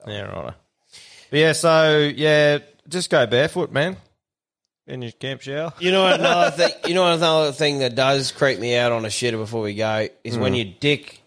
Yeah. 0.08 0.14
Yeah, 0.14 0.22
right. 0.22 0.54
But 1.30 1.40
yeah, 1.40 1.52
so 1.54 2.12
yeah, 2.16 2.60
just 2.88 3.10
go 3.10 3.26
barefoot, 3.26 3.72
man. 3.72 3.98
In 4.88 5.02
your 5.04 5.12
camp 5.12 5.42
shower. 5.42 5.74
You 5.80 5.92
know 5.92 6.04
what 6.04 6.20
another 6.20 6.52
thing. 6.58 6.72
You 6.88 6.96
know 6.96 7.04
what 7.04 7.14
another 7.14 7.52
thing 7.54 7.80
that 7.80 7.96
does 7.96 8.32
creep 8.32 8.60
me 8.60 8.76
out 8.76 8.92
on 8.92 9.06
a 9.06 9.10
shitter 9.10 9.38
before 9.38 9.62
we 9.62 9.76
go 9.76 10.08
is 10.24 10.36
Hmm. 10.36 10.42
when 10.42 10.54
your 10.56 10.66
dick 10.80 11.21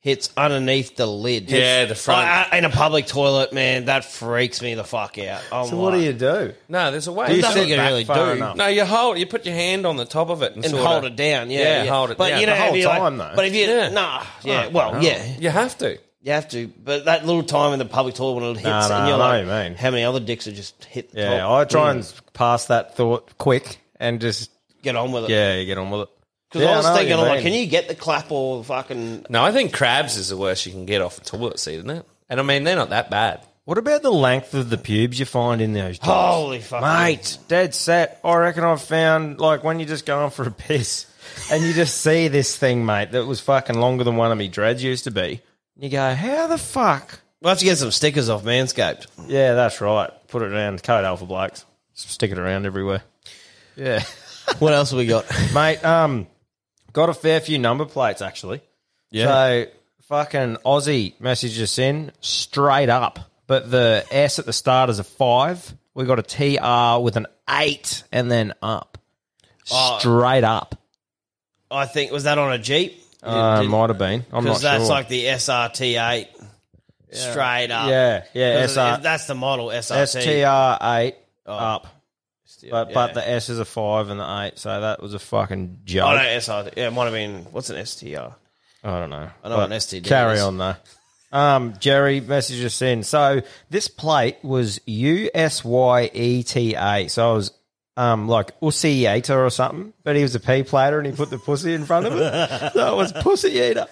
hits 0.00 0.30
underneath 0.36 0.94
the 0.96 1.06
lid. 1.06 1.50
Yeah, 1.50 1.84
the 1.86 1.94
front. 1.94 2.22
Like, 2.26 2.52
uh, 2.52 2.56
in 2.56 2.64
a 2.64 2.70
public 2.70 3.06
toilet, 3.06 3.52
man, 3.52 3.86
that 3.86 4.04
freaks 4.04 4.62
me 4.62 4.74
the 4.74 4.84
fuck 4.84 5.18
out. 5.18 5.42
I'm 5.52 5.66
So 5.66 5.76
what 5.76 5.90
do 5.90 5.96
like- 5.96 6.06
you 6.06 6.12
do? 6.12 6.54
No, 6.68 6.90
there's 6.90 7.08
a 7.08 7.12
way. 7.12 7.26
Do 7.28 7.36
you 7.36 7.42
nothing 7.42 7.62
sit 7.62 7.68
you 7.68 7.74
can 7.76 7.82
back 7.84 7.90
really 7.90 8.04
far 8.04 8.26
do. 8.26 8.30
enough? 8.32 8.56
No, 8.56 8.66
you 8.68 8.84
hold. 8.84 9.18
You 9.18 9.26
put 9.26 9.44
your 9.44 9.54
hand 9.56 9.86
on 9.86 9.96
the 9.96 10.04
top 10.04 10.30
of 10.30 10.42
it 10.42 10.54
and, 10.54 10.64
and 10.64 10.72
sorta- 10.72 10.86
hold 10.88 11.04
it 11.04 11.16
down. 11.16 11.50
Yeah, 11.50 11.58
Yeah, 11.60 11.82
yeah. 11.84 11.90
hold 11.90 12.10
it 12.12 12.18
But 12.18 12.28
down. 12.30 12.40
you 12.40 12.46
know, 12.46 12.54
The 12.54 12.60
whole 12.60 12.74
if 12.74 12.80
you 12.80 12.86
like- 12.86 12.98
time, 12.98 13.16
though. 13.18 13.32
But 13.34 13.44
if 13.46 13.54
you, 13.54 13.66
Yeah. 13.66 13.88
nah, 13.88 14.22
yeah, 14.44 14.64
Oh, 14.66 14.70
well, 14.70 14.92
no. 14.94 15.00
yeah, 15.00 15.24
You 15.40 15.50
have 15.50 15.76
to. 15.78 15.98
you 16.22 16.32
have 16.32 16.48
to. 16.50 16.68
But 16.84 17.06
that 17.06 17.26
little 17.26 17.42
time 17.42 17.72
in 17.72 17.78
the 17.80 17.84
public 17.84 18.14
toilet 18.14 18.34
when 18.34 18.44
it 18.44 18.56
hits, 18.58 18.64
No, 18.64 18.70
no, 18.70 18.80
and 18.80 18.88
you're 18.88 18.96
I 18.98 19.08
know 19.10 19.18
like, 19.18 19.46
what 19.46 19.56
you 19.64 19.64
mean. 19.70 19.74
how 19.78 19.90
many 19.90 20.04
other 20.04 20.20
dicks 20.20 20.44
have 20.44 20.54
just 20.54 20.84
hit 20.84 21.10
the 21.12 21.20
Yeah, 21.22 21.40
top? 21.40 21.50
I 21.50 21.64
try 21.64 21.88
Mm. 21.88 21.90
and 21.96 22.12
pass 22.34 22.66
that 22.66 22.96
thought 22.96 23.36
quick 23.36 23.78
and 23.98 24.20
just 24.20 24.50
get 24.82 24.94
on 24.94 25.10
with 25.10 25.24
it. 25.24 25.30
yeah, 25.30 25.54
you 25.56 25.66
get 25.66 25.76
on 25.76 25.90
with 25.90 26.02
it. 26.02 26.08
Because 26.50 26.62
Yeah, 26.62 26.72
I 26.72 26.76
was 26.76 26.84
know 26.86 26.92
what 26.92 26.98
thinking, 26.98 27.16
like, 27.18 27.32
mean. 27.34 27.42
can 27.42 27.52
you 27.52 27.66
get 27.66 27.88
the 27.88 27.94
clap 27.94 28.30
or 28.32 28.64
fucking? 28.64 29.26
No, 29.28 29.44
I 29.44 29.52
think 29.52 29.72
crabs 29.72 30.16
is 30.16 30.28
the 30.28 30.36
worst 30.36 30.64
you 30.66 30.72
can 30.72 30.86
get 30.86 31.02
off 31.02 31.18
a 31.18 31.20
toilet 31.22 31.58
seat, 31.58 31.76
isn't 31.76 31.90
it? 31.90 32.06
And 32.30 32.40
I 32.40 32.42
mean, 32.42 32.64
they're 32.64 32.76
not 32.76 32.90
that 32.90 33.10
bad. 33.10 33.40
What 33.64 33.76
about 33.76 34.00
the 34.02 34.10
length 34.10 34.54
of 34.54 34.70
the 34.70 34.78
pubes 34.78 35.18
you 35.20 35.26
find 35.26 35.60
in 35.60 35.74
those? 35.74 35.98
Jobs? 35.98 36.08
Holy 36.08 36.60
fuck, 36.60 36.80
mate, 36.82 37.36
dead 37.48 37.74
set. 37.74 38.18
I 38.24 38.34
reckon 38.36 38.64
I've 38.64 38.80
found 38.80 39.40
like 39.40 39.62
when 39.62 39.78
you're 39.78 39.88
just 39.88 40.06
going 40.06 40.30
for 40.30 40.46
a 40.46 40.50
piss 40.50 41.04
and 41.52 41.62
you 41.62 41.74
just 41.74 42.00
see 42.00 42.28
this 42.28 42.56
thing, 42.56 42.86
mate, 42.86 43.12
that 43.12 43.26
was 43.26 43.40
fucking 43.40 43.78
longer 43.78 44.04
than 44.04 44.16
one 44.16 44.32
of 44.32 44.38
me 44.38 44.48
dreads 44.48 44.82
used 44.82 45.04
to 45.04 45.10
be. 45.10 45.42
You 45.76 45.90
go, 45.90 46.14
how 46.14 46.46
the 46.46 46.56
fuck? 46.56 47.20
We'll 47.42 47.50
have 47.50 47.58
to 47.58 47.64
get 47.66 47.76
some 47.76 47.90
stickers 47.90 48.30
off 48.30 48.42
Manscaped. 48.42 49.06
Yeah, 49.26 49.52
that's 49.52 49.82
right. 49.82 50.10
Put 50.28 50.40
it 50.42 50.50
around 50.50 50.82
Code 50.82 51.04
Alpha 51.04 51.26
Blokes. 51.26 51.66
Stick 51.92 52.30
it 52.32 52.38
around 52.38 52.64
everywhere. 52.64 53.02
Yeah. 53.76 54.02
What 54.60 54.72
else 54.72 54.90
have 54.92 54.98
we 54.98 55.06
got? 55.06 55.26
Mate, 55.54 55.84
um, 55.84 56.26
got 56.98 57.08
a 57.08 57.14
fair 57.14 57.40
few 57.40 57.58
number 57.58 57.84
plates 57.84 58.20
actually. 58.22 58.60
Yeah. 59.10 59.26
So 59.26 59.66
fucking 60.08 60.56
Aussie 60.66 61.14
messaged 61.20 61.60
us 61.62 61.78
in 61.78 62.12
straight 62.20 62.88
up, 62.88 63.18
but 63.46 63.70
the 63.70 64.04
S 64.10 64.38
at 64.38 64.46
the 64.46 64.52
start 64.52 64.90
is 64.90 64.98
a 64.98 65.04
five. 65.04 65.74
We 65.94 66.04
got 66.04 66.18
a 66.18 66.22
TR 66.22 67.02
with 67.02 67.16
an 67.16 67.26
eight 67.48 68.02
and 68.12 68.30
then 68.30 68.54
up. 68.62 68.98
Straight 69.64 70.44
up. 70.44 70.74
I 71.70 71.86
think 71.86 72.10
was 72.12 72.24
that 72.24 72.38
on 72.38 72.52
a 72.52 72.58
Jeep? 72.58 73.02
Uh, 73.22 73.62
might 73.64 73.90
have 73.90 73.98
been. 73.98 74.24
I'm 74.32 74.44
not 74.44 74.50
Because 74.50 74.62
that's 74.62 74.84
sure. 74.84 74.90
like 74.90 75.08
the 75.08 75.24
SRT8 75.26 76.26
straight 77.12 77.70
up. 77.70 77.88
yeah, 77.90 78.24
yeah, 78.32 78.60
'Cause 78.60 78.72
SR, 78.76 78.98
that's 79.02 79.26
the 79.26 79.34
model 79.34 79.66
SRT. 79.70 80.06
STR 80.06 80.78
eight 80.98 81.16
Oh. 81.46 81.80
But 82.70 82.92
but 82.92 83.14
the 83.14 83.28
S 83.28 83.48
is 83.48 83.58
a 83.58 83.64
five 83.64 84.08
and 84.08 84.20
the 84.20 84.40
eight, 84.44 84.58
so 84.58 84.80
that 84.80 85.02
was 85.02 85.14
a 85.14 85.18
fucking 85.18 85.80
joke. 85.84 86.06
oh 86.10 86.16
no 86.16 86.22
SRT. 86.22 86.74
Yeah, 86.76 86.88
it 86.88 86.92
might 86.92 87.04
have 87.04 87.12
been. 87.12 87.44
What's 87.50 87.70
an 87.70 87.84
STR? 87.84 88.34
I 88.84 89.00
don't 89.00 89.10
know. 89.10 89.28
I 89.44 89.48
know 89.48 89.56
But 89.56 89.72
an 89.72 89.78
STD 89.78 90.04
Carry 90.04 90.34
is. 90.36 90.42
on 90.42 90.58
though. 90.58 90.76
Um, 91.30 91.74
Jerry 91.78 92.20
messaged 92.22 92.64
us 92.64 92.80
in. 92.80 93.02
So 93.02 93.42
this 93.70 93.88
plate 93.88 94.36
was 94.42 94.80
U 94.86 95.28
S 95.34 95.64
Y 95.64 96.10
E 96.14 96.42
T 96.42 96.74
A. 96.74 97.08
So 97.08 97.30
I 97.30 97.34
was 97.34 97.50
um 97.98 98.28
like 98.28 98.58
Ussy 98.60 99.12
Eater 99.16 99.44
or 99.44 99.50
something, 99.50 99.92
but 100.04 100.14
he 100.16 100.22
was 100.22 100.34
a 100.34 100.40
P 100.40 100.62
plater 100.62 100.98
and 100.98 101.06
he 101.06 101.12
put 101.12 101.30
the 101.30 101.38
pussy 101.38 101.74
in 101.74 101.84
front 101.84 102.06
of 102.06 102.14
it. 102.16 102.72
so 102.72 102.92
it 102.92 102.96
was 102.96 103.12
Pussy 103.12 103.48
Eater. 103.50 103.86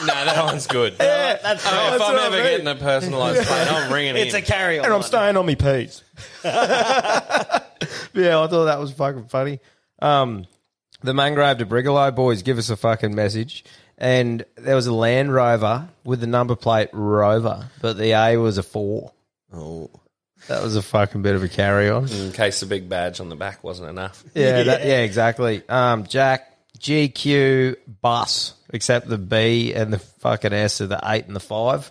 No, 0.00 0.06
that 0.06 0.44
one's 0.44 0.66
good. 0.66 0.96
yeah, 1.00 1.38
That's 1.42 1.64
Oh, 1.64 1.70
That's 1.70 1.94
if 1.96 2.02
I'm 2.02 2.12
what 2.14 2.22
I 2.22 2.26
ever 2.26 2.36
mean. 2.36 2.44
getting 2.44 2.66
a 2.66 2.74
personalised 2.74 3.44
plate, 3.46 3.72
I'm 3.72 3.92
ringing 3.92 4.16
it. 4.16 4.26
it's 4.26 4.34
in. 4.34 4.42
a 4.42 4.44
carry 4.46 4.78
on. 4.80 4.84
and 4.84 4.92
I'm 4.94 5.02
staying 5.02 5.36
on 5.36 5.46
me 5.46 5.54
peas. 5.54 6.02
yeah, 6.44 8.40
I 8.40 8.46
thought 8.48 8.64
that 8.66 8.78
was 8.80 8.92
fucking 8.92 9.28
funny. 9.28 9.60
Um, 10.00 10.46
the 11.02 11.14
Mangrove 11.14 11.58
to 11.58 11.66
Brigalow 11.66 12.14
boys 12.14 12.42
give 12.42 12.58
us 12.58 12.68
a 12.70 12.76
fucking 12.76 13.14
message, 13.14 13.64
and 13.96 14.44
there 14.56 14.74
was 14.74 14.86
a 14.86 14.92
Land 14.92 15.32
Rover 15.32 15.88
with 16.04 16.20
the 16.20 16.26
number 16.26 16.56
plate 16.56 16.88
Rover, 16.92 17.68
but 17.80 17.96
the 17.96 18.12
A 18.12 18.36
was 18.38 18.58
a 18.58 18.62
four. 18.62 19.12
Oh. 19.52 19.90
That 20.48 20.62
was 20.62 20.76
a 20.76 20.82
fucking 20.82 21.22
bit 21.22 21.34
of 21.34 21.42
a 21.42 21.48
carry 21.48 21.88
on. 21.90 22.08
In 22.08 22.32
case 22.32 22.60
the 22.60 22.66
big 22.66 22.88
badge 22.88 23.20
on 23.20 23.28
the 23.28 23.36
back 23.36 23.64
wasn't 23.64 23.88
enough. 23.88 24.22
Yeah, 24.34 24.62
That, 24.62 24.86
yeah, 24.86 25.00
exactly. 25.00 25.62
Um, 25.68 26.06
Jack 26.06 26.52
GQ 26.78 27.76
bus, 28.00 28.54
except 28.72 29.08
the 29.08 29.18
B 29.18 29.72
and 29.74 29.92
the 29.92 29.98
fucking 29.98 30.52
S 30.52 30.80
of 30.80 30.88
the 30.88 31.00
eight 31.04 31.26
and 31.26 31.34
the 31.34 31.40
five. 31.40 31.90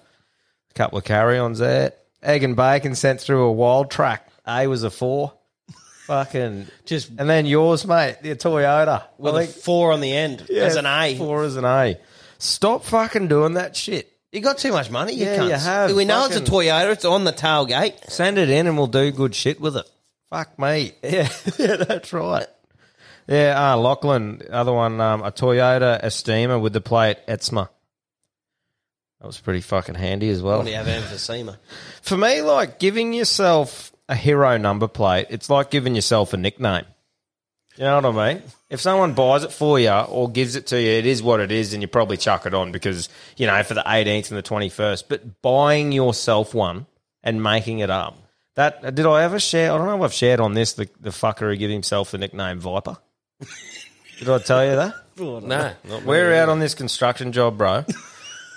A 0.71 0.73
couple 0.73 0.97
of 0.97 1.03
carry 1.03 1.37
ons 1.37 1.59
there. 1.59 1.93
Egg 2.23 2.43
and 2.43 2.55
bacon 2.55 2.95
sent 2.95 3.19
through 3.21 3.43
a 3.43 3.51
wild 3.51 3.91
track. 3.91 4.27
A 4.47 4.67
was 4.67 4.83
a 4.83 4.89
four. 4.89 5.33
Fucking 6.05 6.67
Just 6.85 7.09
and 7.17 7.29
then 7.29 7.45
yours, 7.45 7.85
mate, 7.85 8.17
the 8.21 8.35
Toyota. 8.35 9.03
with 9.17 9.35
I 9.35 9.41
a 9.41 9.45
think- 9.47 9.63
four 9.63 9.91
on 9.91 10.01
the 10.01 10.13
end 10.15 10.45
yeah, 10.49 10.63
as 10.63 10.75
an 10.75 10.85
A. 10.85 11.15
Four 11.17 11.43
as 11.43 11.55
an 11.55 11.65
A. 11.65 11.97
Stop 12.37 12.83
fucking 12.85 13.27
doing 13.27 13.53
that 13.55 13.75
shit. 13.75 14.11
You 14.35 14.41
got 14.41 14.57
too 14.57 14.71
much 14.73 14.89
money. 14.91 15.13
You 15.13 15.25
Yeah, 15.25 15.37
cunts. 15.37 15.47
you 15.49 15.55
have. 15.55 15.95
We 15.95 16.03
know 16.05 16.25
it's 16.25 16.37
Fucking- 16.37 16.47
a 16.47 16.51
Toyota. 16.51 16.91
It's 16.91 17.05
on 17.05 17.23
the 17.23 17.31
tailgate. 17.31 18.09
Send 18.09 18.37
it 18.37 18.49
in 18.49 18.67
and 18.67 18.77
we'll 18.77 18.87
do 18.87 19.09
good 19.11 19.33
shit 19.33 19.61
with 19.61 19.77
it. 19.77 19.89
Fuck 20.29 20.59
me. 20.59 20.91
Yeah, 21.03 21.29
yeah 21.57 21.75
that's 21.77 22.11
right. 22.11 22.47
Yeah, 23.27 23.73
uh, 23.73 23.77
Lachlan, 23.77 24.41
other 24.51 24.73
one, 24.73 24.99
um, 24.99 25.23
a 25.23 25.31
Toyota 25.31 26.03
Estima 26.03 26.61
with 26.61 26.73
the 26.73 26.81
plate 26.81 27.17
Etzma. 27.27 27.69
That 29.21 29.27
was 29.27 29.39
pretty 29.39 29.61
fucking 29.61 29.95
handy 29.95 30.29
as 30.29 30.41
well. 30.43 30.57
What 30.57 30.65
do 30.65 30.71
you 30.71 30.77
have 30.77 30.85
emphysema? 30.87 31.57
For 32.01 32.17
me, 32.17 32.41
like 32.41 32.77
giving 32.77 33.13
yourself 33.13 33.93
a 34.09 34.15
hero 34.15 34.57
number 34.57 34.87
plate, 34.87 35.27
it's 35.29 35.49
like 35.49 35.71
giving 35.71 35.95
yourself 35.95 36.33
a 36.33 36.37
nickname. 36.37 36.85
You 37.77 37.83
know 37.83 37.99
what 37.99 38.17
I 38.17 38.33
mean? 38.33 38.43
If 38.69 38.79
someone 38.79 39.13
buys 39.13 39.43
it 39.43 39.51
for 39.51 39.79
you 39.79 39.91
or 39.91 40.29
gives 40.29 40.55
it 40.55 40.67
to 40.67 40.81
you, 40.81 40.91
it 40.91 41.05
is 41.05 41.21
what 41.21 41.39
it 41.39 41.51
is, 41.51 41.73
and 41.73 41.81
you 41.81 41.87
probably 41.87 42.17
chuck 42.17 42.45
it 42.45 42.53
on 42.53 42.71
because, 42.71 43.09
you 43.37 43.47
know, 43.47 43.61
for 43.63 43.73
the 43.73 43.83
18th 43.83 44.29
and 44.31 44.37
the 44.37 44.43
21st. 44.43 45.03
But 45.09 45.41
buying 45.41 45.91
yourself 45.91 46.53
one 46.53 46.85
and 47.23 47.43
making 47.43 47.79
it 47.79 47.89
up. 47.89 48.17
That 48.55 48.95
did 48.95 49.05
I 49.05 49.23
ever 49.23 49.39
share? 49.39 49.73
I 49.73 49.77
don't 49.77 49.87
know 49.87 49.97
if 49.97 50.01
I've 50.01 50.13
shared 50.13 50.39
on 50.39 50.53
this 50.53 50.73
the, 50.73 50.87
the 51.01 51.09
fucker 51.09 51.51
who 51.51 51.55
gave 51.57 51.69
himself 51.69 52.11
the 52.11 52.17
nickname 52.17 52.59
Viper. 52.59 52.97
Did 54.19 54.29
I 54.29 54.37
tell 54.39 54.65
you 54.65 54.75
that? 54.77 54.93
No, 55.17 55.41
not 55.83 56.03
We're 56.05 56.33
out 56.35 56.47
on 56.47 56.59
this 56.59 56.73
construction 56.73 57.33
job, 57.33 57.57
bro. 57.57 57.83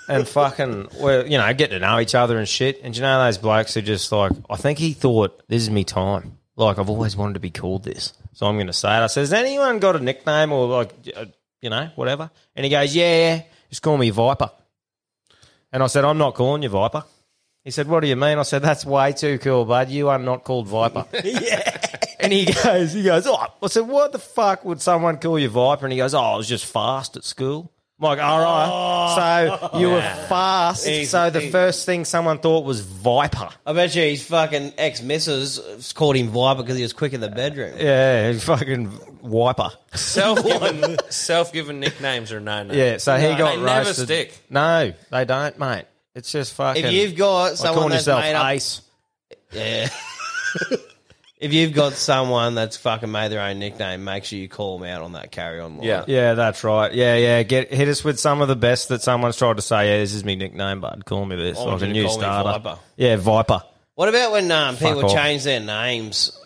And 0.07 0.27
fucking, 0.27 0.87
we're, 0.99 1.25
you 1.25 1.37
know, 1.37 1.53
getting 1.53 1.79
to 1.79 1.85
know 1.85 1.99
each 1.99 2.15
other 2.15 2.37
and 2.37 2.47
shit. 2.47 2.79
And 2.81 2.95
you 2.95 3.01
know 3.01 3.23
those 3.25 3.37
blokes 3.37 3.75
are 3.77 3.81
just 3.81 4.11
like, 4.11 4.31
I 4.49 4.55
think 4.55 4.79
he 4.79 4.93
thought, 4.93 5.43
this 5.49 5.61
is 5.61 5.69
me 5.69 5.83
time. 5.83 6.37
Like, 6.55 6.79
I've 6.79 6.89
always 6.89 7.15
wanted 7.15 7.35
to 7.35 7.39
be 7.39 7.51
called 7.51 7.83
this. 7.83 8.13
So 8.39 8.45
I'm 8.45 8.55
going 8.55 8.67
to 8.67 8.73
say 8.73 8.87
it. 8.87 9.01
I 9.01 9.07
said, 9.07 9.19
has 9.19 9.33
anyone 9.33 9.79
got 9.79 9.97
a 9.97 9.99
nickname 9.99 10.53
or 10.53 10.65
like, 10.65 10.93
uh, 11.13 11.25
you 11.59 11.69
know, 11.69 11.89
whatever? 11.95 12.31
And 12.55 12.63
he 12.63 12.69
goes, 12.69 12.95
yeah, 12.95 13.41
just 13.69 13.81
call 13.81 13.97
me 13.97 14.11
Viper. 14.11 14.49
And 15.73 15.83
I 15.83 15.87
said, 15.87 16.05
I'm 16.05 16.17
not 16.17 16.35
calling 16.35 16.63
you 16.63 16.69
Viper. 16.69 17.03
He 17.65 17.71
said, 17.71 17.89
what 17.89 17.99
do 17.99 18.07
you 18.07 18.15
mean? 18.15 18.37
I 18.37 18.43
said, 18.43 18.61
that's 18.61 18.85
way 18.85 19.11
too 19.11 19.39
cool, 19.39 19.65
bud. 19.65 19.89
You 19.89 20.07
are 20.07 20.17
not 20.17 20.45
called 20.45 20.67
Viper. 20.67 21.05
And 22.21 22.31
he 22.31 22.45
goes, 22.45 22.93
he 22.93 23.03
goes, 23.03 23.27
oh, 23.27 23.45
I 23.61 23.67
said, 23.67 23.87
what 23.87 24.13
the 24.13 24.19
fuck 24.19 24.63
would 24.63 24.81
someone 24.81 25.17
call 25.17 25.37
you 25.37 25.49
Viper? 25.49 25.85
And 25.85 25.91
he 25.91 25.97
goes, 25.97 26.13
oh, 26.13 26.19
I 26.19 26.37
was 26.37 26.47
just 26.47 26.65
fast 26.65 27.17
at 27.17 27.25
school. 27.25 27.73
I'm 28.01 28.03
like, 28.05 28.19
all 28.19 28.39
right. 28.39 28.69
Oh. 28.71 29.69
so 29.71 29.79
you 29.79 29.89
were 29.89 30.01
fast. 30.01 30.87
He's- 30.87 31.09
so 31.09 31.29
the 31.29 31.41
he- 31.41 31.49
first 31.49 31.85
thing 31.85 32.05
someone 32.05 32.39
thought 32.39 32.63
was 32.63 32.79
Viper. 32.79 33.49
I 33.65 33.73
bet 33.73 33.93
you 33.93 34.03
his 34.03 34.23
fucking 34.25 34.73
ex 34.77 35.01
missus 35.01 35.91
called 35.93 36.15
him 36.15 36.29
Viper 36.29 36.61
because 36.63 36.77
he 36.77 36.83
was 36.83 36.93
quick 36.93 37.11
in 37.13 37.19
the 37.19 37.27
bedroom. 37.29 37.75
Yeah, 37.77 38.31
fucking 38.39 38.97
wiper. 39.21 39.69
self-given, 39.95 40.97
self-given 41.09 41.79
nicknames 41.81 42.31
are 42.31 42.39
no 42.39 42.63
no. 42.63 42.73
Yeah, 42.73 42.97
so 42.97 43.17
he 43.17 43.35
got 43.35 43.55
they 43.55 43.61
never 43.61 43.85
roasted. 43.87 44.05
stick. 44.05 44.33
No, 44.49 44.93
they 45.11 45.25
don't, 45.25 45.59
mate. 45.59 45.83
It's 46.15 46.31
just 46.31 46.53
fucking. 46.53 46.85
If 46.85 46.91
you've 46.93 47.15
got 47.17 47.57
someone 47.57 47.75
calling 47.75 47.89
that's 47.91 48.07
yourself 48.07 48.21
made 48.21 48.33
up, 48.35 48.47
Ace. 48.51 48.81
yeah. 49.51 49.89
if 51.39 51.53
you've 51.53 51.73
got 51.73 51.93
someone 51.93 52.53
that's 52.53 52.75
fucking 52.75 53.09
made 53.11 53.31
their 53.31 53.41
own 53.41 53.59
nickname, 53.59 54.03
make 54.03 54.25
sure 54.25 54.37
you 54.37 54.49
call 54.49 54.77
them 54.77 54.89
out 54.89 55.01
on 55.01 55.13
that 55.13 55.31
carry 55.31 55.61
on 55.61 55.77
line. 55.77 55.87
Yeah. 55.87 56.03
Yeah, 56.05 56.33
that's 56.33 56.63
right. 56.65 56.93
Yeah, 56.93 57.15
yeah. 57.15 57.43
Get 57.43 57.73
hit 57.73 57.87
us 57.87 58.03
with 58.03 58.19
some 58.19 58.41
of 58.41 58.49
the 58.49 58.57
best 58.57 58.89
that 58.89 59.01
someone's 59.01 59.37
tried 59.37 59.55
to 59.55 59.61
say. 59.61 59.89
Yeah, 59.89 59.97
this 59.99 60.13
is 60.13 60.25
me 60.25 60.35
nickname, 60.35 60.81
bud. 60.81 61.05
Call 61.05 61.25
me 61.25 61.37
this. 61.37 61.57
I 61.57 61.61
want 61.61 61.71
like 61.73 61.81
a 61.83 61.85
to 61.87 61.93
new 61.93 62.05
call 62.05 62.17
me 62.17 62.21
starter. 62.23 62.59
Viper. 62.59 62.79
Yeah, 62.97 63.15
Viper. 63.15 63.63
What 63.95 64.09
about 64.09 64.31
when 64.33 64.51
um, 64.51 64.75
Fuck 64.75 64.89
people 64.95 65.05
off. 65.09 65.13
change 65.15 65.43
their 65.45 65.59
names 65.61 66.37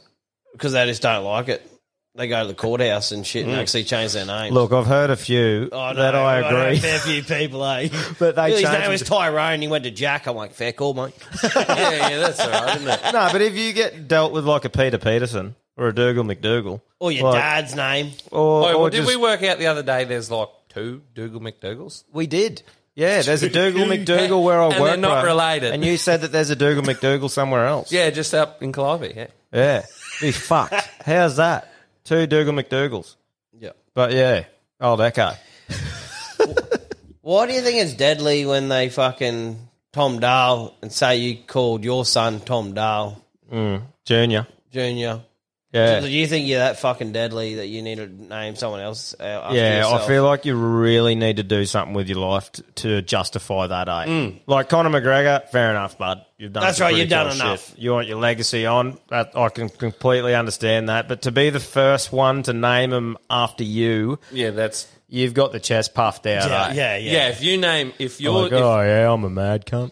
because 0.54 0.74
they 0.74 0.86
just 0.86 1.02
don't 1.02 1.24
like 1.24 1.50
it? 1.50 1.68
They 2.16 2.28
go 2.28 2.42
to 2.44 2.48
the 2.48 2.54
courthouse 2.54 3.12
and 3.12 3.26
shit 3.26 3.48
and 3.48 3.56
actually 3.56 3.86
change 3.86 4.14
their 4.14 4.26
names. 4.26 4.52
Mm. 4.52 4.54
Look, 4.54 4.72
I've 4.72 4.86
heard 4.86 5.10
a 5.10 5.16
few 5.16 5.70
Oh, 5.72 5.94
no, 5.94 5.96
that 5.96 6.14
I 6.14 6.42
know 6.42 6.48
agree. 6.62 6.78
a 6.78 6.80
fair 6.80 7.00
few 7.00 7.24
people, 7.24 7.66
eh? 7.66 7.90
But 8.20 8.36
they 8.36 8.52
his 8.52 8.62
changed 8.62 8.72
name 8.74 8.84
it 8.84 8.90
was 8.90 9.02
to- 9.02 9.06
Tyrone. 9.10 9.62
He 9.64 9.68
went 9.68 9.84
to 9.86 9.92
Jack. 9.92 10.28
I'm 10.28 10.36
like, 10.36 10.54
fair 10.54 10.74
call, 10.74 10.94
mate. 10.94 11.14
yeah, 11.44 12.10
yeah, 12.10 12.20
that's 12.20 12.40
all 12.40 12.52
right, 12.52 12.76
isn't 12.78 12.88
it? 12.88 13.00
no, 13.14 13.30
but 13.32 13.42
if 13.42 13.56
you 13.56 13.74
get 13.74 14.08
dealt 14.08 14.32
with 14.32 14.46
like 14.46 14.64
a 14.64 14.70
Peter 14.70 15.00
Peterson 15.00 15.56
or 15.76 15.88
a 15.88 15.96
Dougal 15.96 16.24
McDougal, 16.24 16.82
Or 17.00 17.12
your 17.12 17.32
like- 17.32 17.42
dad's 17.42 17.76
name. 17.76 18.12
or, 18.30 18.40
Oh, 18.70 18.74
or 18.76 18.80
well, 18.82 18.90
did 18.92 18.98
just- 18.98 19.08
we 19.10 19.16
work 19.16 19.42
out 19.42 19.58
the 19.58 19.66
other 19.68 19.82
day? 19.82 20.04
There's 20.04 20.30
like 20.30 20.50
two 20.70 21.02
Dougal 21.16 21.40
McDougals. 21.42 22.04
We 22.14 22.28
did. 22.28 22.62
Yeah, 22.94 23.24
there's 23.24 23.42
a 23.42 23.50
Dougal 23.50 23.86
McDougal 23.88 24.44
where 24.44 24.62
I 24.62 24.68
And 24.68 24.80
work. 24.80 24.90
they're 24.92 24.98
not 24.98 25.24
bro. 25.24 25.32
related. 25.32 25.74
And 25.74 25.84
you 25.84 25.98
said 25.98 26.22
that 26.22 26.32
there's 26.32 26.52
a 26.52 26.56
Dougal 26.56 26.84
McDougal 26.84 27.32
somewhere 27.32 27.66
else. 27.66 27.92
Yeah, 27.92 28.12
just 28.12 28.36
up 28.36 28.62
in 28.62 28.72
Clivey. 28.72 29.16
Yeah. 29.16 29.28
Yeah. 29.52 29.86
Be 30.22 30.32
fucked. 30.32 30.76
How's 31.04 31.38
that? 31.38 31.73
Two 32.04 32.28
Dougal 32.28 32.54
McDougals. 32.54 33.16
Yeah. 33.58 33.72
But 33.94 34.12
yeah, 34.12 34.46
oh, 34.80 34.92
old 34.92 35.02
Echo. 35.02 35.32
Why 37.22 37.48
do 37.48 37.54
you 37.54 37.62
think 37.62 37.82
it's 37.82 37.94
deadly 37.94 38.46
when 38.46 38.68
they 38.68 38.90
fucking 38.90 39.70
Tom 39.94 40.20
Dahl 40.20 40.76
and 40.82 40.92
say 40.92 41.18
you 41.18 41.38
called 41.48 41.84
your 41.84 42.04
son 42.04 42.42
Tom 42.42 42.74
Dahl 42.74 43.22
mm, 43.52 43.82
Junior. 44.04 44.48
Junior? 44.72 45.22
Yeah. 45.74 46.02
Do 46.02 46.08
you 46.08 46.28
think 46.28 46.48
you're 46.48 46.60
that 46.60 46.80
fucking 46.80 47.14
deadly 47.14 47.56
that 47.56 47.66
you 47.68 47.82
need 47.82 47.96
to 47.96 48.08
name 48.08 48.56
someone 48.56 48.80
else? 48.82 49.16
uh, 49.20 49.24
After 49.24 49.56
Yeah, 49.58 49.78
yourself? 49.80 50.02
I 50.04 50.08
feel 50.08 50.24
like 50.24 50.46
you 50.46 50.56
really 50.56 51.16
need 51.16 51.38
to 51.38 51.44
do 51.44 51.66
something 51.66 51.96
with 51.96 52.08
your 52.08 52.20
life 52.20 52.52
t- 52.52 52.62
to 52.76 53.02
justify 53.02 53.66
that, 53.66 53.88
eh? 53.90 54.32
Like 54.46 54.70
Conor 54.70 54.92
McGregor, 54.92 55.50
fair 55.50 55.72
enough, 55.72 55.98
bud. 55.98 56.24
You've 56.38 56.54
done 56.54 56.62
Mm. 56.62 56.66
That's 56.68 56.80
right, 56.80 56.96
you've 56.96 57.10
done 57.10 57.32
enough. 57.32 57.70
shit. 57.72 57.80
You 57.80 57.92
want 57.94 58.08
your 58.08 58.20
legacy 58.20 58.66
on. 58.68 59.00
That, 59.10 59.32
I 59.36 59.50
can 59.50 59.68
completely 59.70 60.36
understand 60.36 60.90
that. 60.90 61.08
But 61.08 61.24
to 61.24 61.32
be 61.32 61.50
the 61.50 61.60
first 61.60 62.12
one 62.12 62.44
to 62.44 62.54
name 62.54 62.94
him 62.94 63.18
after 63.30 63.64
you, 63.64 64.20
Yeah, 64.32 64.52
that's 64.52 64.88
you've 65.10 65.34
got 65.34 65.54
the 65.54 65.60
chest 65.60 65.94
puffed 65.96 66.28
out. 66.28 66.50
yeah, 66.50 66.68
eh? 66.70 66.74
yeah, 66.74 66.98
yeah. 66.98 67.12
yeah. 67.14 67.28
if 67.30 67.42
you 67.44 67.58
name 67.58 67.94
if 67.98 68.22
You're 68.22 68.34
you're 68.34 68.42
like, 68.44 68.52
oh 68.54 68.82
yeah, 68.82 69.12
I'm 69.12 69.24
a 69.24 69.30
mad 69.30 69.66
cunt. 69.66 69.92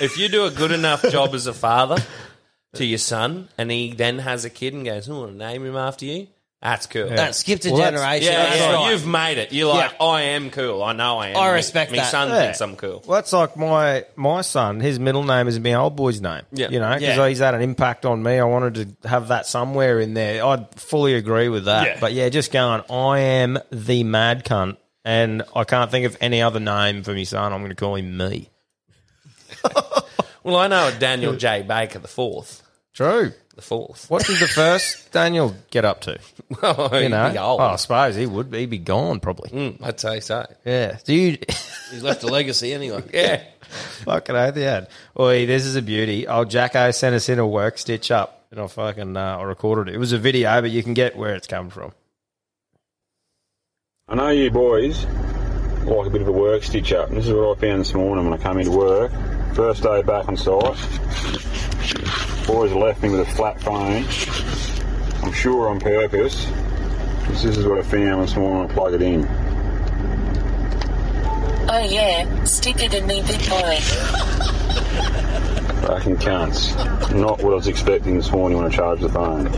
if, 0.00 0.12
if 0.12 0.18
you 0.18 0.28
do 0.30 0.46
a 0.46 0.50
good 0.50 0.72
enough 0.72 1.02
job 1.10 1.34
as 1.34 1.46
a 1.46 1.52
father 1.54 1.96
to 2.74 2.84
your 2.84 2.98
son, 2.98 3.48
and 3.58 3.70
he 3.70 3.92
then 3.92 4.18
has 4.20 4.44
a 4.44 4.50
kid 4.50 4.72
and 4.74 4.84
goes, 4.84 5.08
"I 5.08 5.12
want 5.12 5.32
to 5.32 5.36
name 5.38 5.64
him 5.66 5.76
after 5.76 6.04
you." 6.06 6.28
That's 6.62 6.86
cool. 6.86 7.08
That 7.08 7.34
skipped 7.34 7.64
a 7.66 7.70
Well, 7.70 7.78
that's- 7.80 8.00
generation. 8.00 8.32
yeah, 8.32 8.44
That's 8.44 8.56
yeah, 8.60 8.72
right. 8.72 8.90
you've 8.92 9.04
made 9.06 9.38
it. 9.38 9.52
You're 9.52 9.74
like, 9.74 9.90
Yeah. 9.98 10.06
I 10.06 10.22
am 10.22 10.48
cool. 10.50 10.80
I 10.84 10.92
know 10.92 11.18
I 11.18 11.30
am. 11.30 11.36
I 11.36 11.48
Me- 11.48 11.54
respect 11.54 11.90
me 11.90 11.98
that. 11.98 12.08
son 12.12 12.28
Yeah. 12.28 12.40
thinks 12.40 12.60
I'm 12.60 12.76
cool. 12.76 13.02
Well, 13.04 13.16
that's 13.18 13.32
like 13.32 13.56
my 13.56 14.04
my 14.14 14.42
son. 14.42 14.78
His 14.78 15.00
middle 15.00 15.24
name 15.24 15.48
is 15.48 15.58
my 15.58 15.74
old 15.74 15.96
boy's 15.96 16.20
name. 16.20 16.42
Yeah. 16.52 16.68
you 16.70 16.78
know, 16.78 16.90
because 16.94 17.16
Yeah. 17.16 17.28
he's 17.28 17.40
had 17.40 17.54
an 17.56 17.62
impact 17.62 18.06
on 18.06 18.22
me. 18.22 18.38
I 18.38 18.44
wanted 18.44 18.74
to 19.02 19.08
have 19.08 19.26
that 19.28 19.46
somewhere 19.48 19.98
in 19.98 20.14
there. 20.14 20.44
I'd 20.46 20.68
fully 20.76 21.14
agree 21.14 21.48
with 21.48 21.64
that. 21.64 21.84
Yeah. 21.84 21.96
But 22.00 22.12
yeah, 22.12 22.28
just 22.28 22.52
going. 22.52 22.82
I 22.88 23.18
am 23.18 23.58
the 23.72 24.04
mad 24.04 24.44
cunt, 24.44 24.76
and 25.04 25.42
I 25.56 25.64
can't 25.64 25.90
think 25.90 26.06
of 26.06 26.16
any 26.20 26.42
other 26.42 26.60
name 26.60 27.02
for 27.02 27.12
my 27.12 27.24
son. 27.24 27.52
I'm 27.52 27.58
going 27.58 27.70
to 27.70 27.74
call 27.74 27.96
him 27.96 28.16
me. 28.16 28.50
Well, 30.44 30.56
I 30.56 30.66
know 30.66 30.88
a 30.88 30.92
Daniel 30.92 31.36
J. 31.36 31.62
Baker 31.62 32.00
the 32.00 32.08
fourth. 32.08 32.61
True. 32.94 33.32
The 33.54 33.62
fourth. 33.62 34.08
What 34.10 34.24
did 34.26 34.38
the 34.40 34.48
first 34.48 35.12
Daniel 35.12 35.54
get 35.70 35.84
up 35.84 36.00
to? 36.02 36.18
well, 36.62 37.02
You 37.02 37.08
know, 37.10 37.30
be 37.30 37.38
old. 37.38 37.60
oh, 37.60 37.64
I 37.64 37.76
suppose 37.76 38.16
he 38.16 38.26
would. 38.26 38.50
be. 38.50 38.60
He'd 38.60 38.70
be 38.70 38.78
gone 38.78 39.20
probably. 39.20 39.50
Mm, 39.50 39.82
I'd 39.82 40.00
say 40.00 40.20
so. 40.20 40.46
Yeah, 40.64 40.98
dude. 41.04 41.44
He's 41.90 42.02
left 42.02 42.22
a 42.22 42.26
legacy 42.28 42.72
anyway. 42.72 43.02
Yeah. 43.12 43.42
Fucking 44.04 44.36
oath 44.36 44.54
he 44.56 44.62
had. 44.62 44.88
Oi, 45.18 45.46
this 45.46 45.64
is 45.64 45.76
a 45.76 45.82
beauty. 45.82 46.26
Old 46.26 46.50
Jacko 46.50 46.90
sent 46.90 47.14
us 47.14 47.30
in 47.30 47.38
a 47.38 47.46
work 47.46 47.78
stitch 47.78 48.10
up, 48.10 48.44
and 48.50 48.60
I 48.60 48.66
fucking 48.66 49.16
uh, 49.16 49.38
I 49.38 49.42
recorded 49.44 49.88
it. 49.90 49.94
It 49.94 49.98
was 49.98 50.12
a 50.12 50.18
video, 50.18 50.60
but 50.60 50.70
you 50.70 50.82
can 50.82 50.92
get 50.92 51.16
where 51.16 51.34
it's 51.34 51.46
coming 51.46 51.70
from. 51.70 51.92
I 54.08 54.14
know 54.16 54.28
you 54.28 54.50
boys 54.50 55.04
like 55.86 56.06
a 56.06 56.10
bit 56.10 56.20
of 56.20 56.28
a 56.28 56.32
work 56.32 56.62
stitch 56.64 56.92
up, 56.92 57.08
and 57.08 57.16
this 57.16 57.26
is 57.26 57.32
what 57.32 57.56
I 57.56 57.60
found 57.60 57.80
this 57.80 57.94
morning 57.94 58.28
when 58.28 58.38
I 58.38 58.42
came 58.42 58.58
into 58.58 58.72
work. 58.76 59.10
First 59.54 59.82
day 59.82 60.02
back 60.02 60.28
on 60.28 60.36
site. 60.36 60.76
Boys 62.46 62.72
left 62.72 63.02
me 63.02 63.10
with 63.10 63.20
a 63.20 63.26
flat 63.34 63.60
phone. 63.60 64.04
I'm 65.22 65.32
sure 65.32 65.68
on 65.68 65.80
purpose. 65.80 66.46
This 67.28 67.44
is 67.44 67.66
what 67.66 67.78
I 67.78 67.82
found 67.82 68.22
this 68.22 68.36
morning 68.36 68.62
when 68.62 68.70
I 68.70 68.74
plug 68.74 68.94
it 68.94 69.02
in. 69.02 69.26
Oh 71.68 71.86
yeah, 71.88 72.44
stick 72.44 72.82
it 72.82 72.92
in 72.94 73.06
me 73.06 73.22
big 73.22 73.38
boy. 73.48 73.78
Fucking 75.86 76.16
cunts. 76.18 77.14
Not 77.14 77.42
what 77.42 77.52
I 77.52 77.56
was 77.56 77.66
expecting 77.68 78.16
this 78.16 78.30
morning 78.30 78.58
when 78.58 78.66
I 78.66 78.70
charged 78.74 79.02
the 79.02 79.08
phone. 79.08 79.46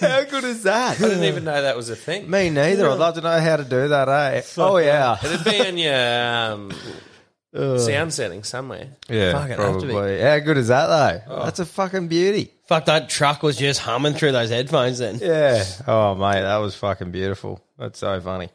How 0.00 0.24
good 0.24 0.44
is 0.44 0.62
that? 0.64 1.00
I 1.00 1.08
didn't 1.08 1.24
even 1.24 1.44
know 1.44 1.62
that 1.62 1.76
was 1.76 1.88
a 1.90 1.96
thing. 1.96 2.28
Me 2.28 2.50
neither. 2.50 2.88
I'd 2.88 2.98
love 2.98 3.14
to 3.14 3.20
know 3.20 3.38
how 3.38 3.56
to 3.56 3.64
do 3.64 3.88
that, 3.88 4.08
eh? 4.08 4.42
Oh 4.58 4.78
yeah. 4.78 5.16
It'd 5.22 5.44
be 5.44 5.58
in 5.58 5.78
your 5.78 5.94
um, 5.94 6.72
sound 7.54 8.12
setting 8.14 8.44
somewhere. 8.44 8.88
Yeah, 9.08 9.32
Fuck, 9.32 9.50
it'd 9.50 9.58
have 9.58 9.78
to 9.80 9.86
be. 9.86 9.92
probably. 9.92 10.20
How 10.20 10.38
good 10.38 10.56
is 10.56 10.68
that 10.68 10.86
though? 11.26 11.42
That's 11.44 11.58
a 11.60 11.66
fucking 11.66 12.08
beauty. 12.08 12.52
Fuck, 12.66 12.86
that 12.86 13.08
truck 13.10 13.42
was 13.42 13.56
just 13.56 13.80
humming 13.80 14.14
through 14.14 14.32
those 14.32 14.50
headphones 14.50 14.98
then. 14.98 15.18
Yeah. 15.20 15.64
Oh 15.86 16.14
mate, 16.14 16.40
that 16.42 16.56
was 16.58 16.74
fucking 16.74 17.10
beautiful. 17.10 17.60
That's 17.78 17.98
so 17.98 18.20
funny. 18.20 18.48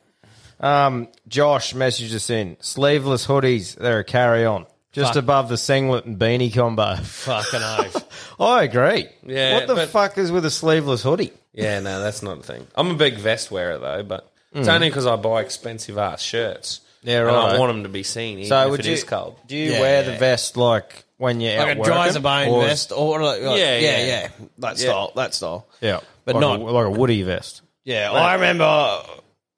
Um, 0.60 1.08
Josh 1.28 1.74
messaged 1.74 2.14
us 2.16 2.30
in 2.30 2.58
sleeveless 2.60 3.28
hoodies. 3.28 3.76
They're 3.76 4.00
a 4.00 4.04
carry 4.04 4.46
on, 4.46 4.66
just 4.92 5.14
Fuck. 5.14 5.24
above 5.24 5.50
the 5.50 5.58
singlet 5.58 6.06
and 6.06 6.18
beanie 6.18 6.52
combo. 6.54 6.96
Fucking 6.96 7.60
oath. 7.64 8.36
I 8.40 8.64
agree. 8.64 9.08
Yeah, 9.24 9.56
What 9.56 9.68
the 9.68 9.76
but- 9.76 9.90
fuck 9.90 10.18
is 10.18 10.32
with 10.32 10.46
a 10.46 10.52
sleeveless 10.52 11.04
hoodie? 11.04 11.34
Yeah, 11.54 11.80
no, 11.80 12.00
that's 12.02 12.22
not 12.24 12.40
a 12.40 12.44
thing. 12.44 12.66
I'm 12.76 12.92
a 12.92 12.96
big 12.96 13.18
vest 13.18 13.52
wearer 13.52 13.78
though, 13.78 14.04
but 14.04 14.32
it's 14.54 14.68
Mm. 14.68 14.74
only 14.74 14.90
because 14.90 15.06
I 15.06 15.16
buy 15.16 15.42
expensive 15.42 15.98
ass 16.00 16.22
shirts. 16.22 16.82
Yeah, 17.08 17.20
and 17.20 17.28
right. 17.28 17.56
I 17.56 17.58
want 17.60 17.72
them 17.74 17.84
to 17.84 17.90
be 17.90 18.04
seen, 18.04 18.40
even 18.40 18.50
So 18.50 18.66
if 18.66 18.72
would 18.72 18.80
it 18.82 18.86
you 18.88 18.94
is 18.94 19.04
cold. 19.06 19.40
do 19.48 19.56
you 19.56 19.72
Yeah, 19.72 19.80
wear 19.80 20.04
yeah. 20.04 20.12
the 20.12 20.18
vest 20.18 20.58
like 20.58 21.06
when 21.18 21.40
you're 21.42 21.58
Like 21.58 21.78
out 21.78 21.82
a 21.82 21.84
dry 21.84 22.08
as 22.08 22.16
a 22.16 22.20
working, 22.20 22.22
bone 22.22 22.48
or- 22.50 22.66
vest, 22.68 22.92
or 22.92 23.22
like, 23.24 23.42
like- 23.42 23.60
Yeah, 23.60 23.78
yeah, 23.78 23.98
yeah. 23.98 24.06
yeah, 24.06 24.28
that 24.60 24.78
Yeah. 24.78 24.90
style, 24.90 25.12
that 25.16 25.34
style. 25.34 25.68
Yeah, 25.82 26.00
But 26.26 26.36
like 26.36 26.42
not- 26.42 26.60
a, 26.60 26.64
like 26.64 26.86
a 26.86 26.90
woody 26.92 27.22
vest. 27.24 27.62
Yeah, 27.86 28.12
I 28.12 28.34
remember 28.34 28.66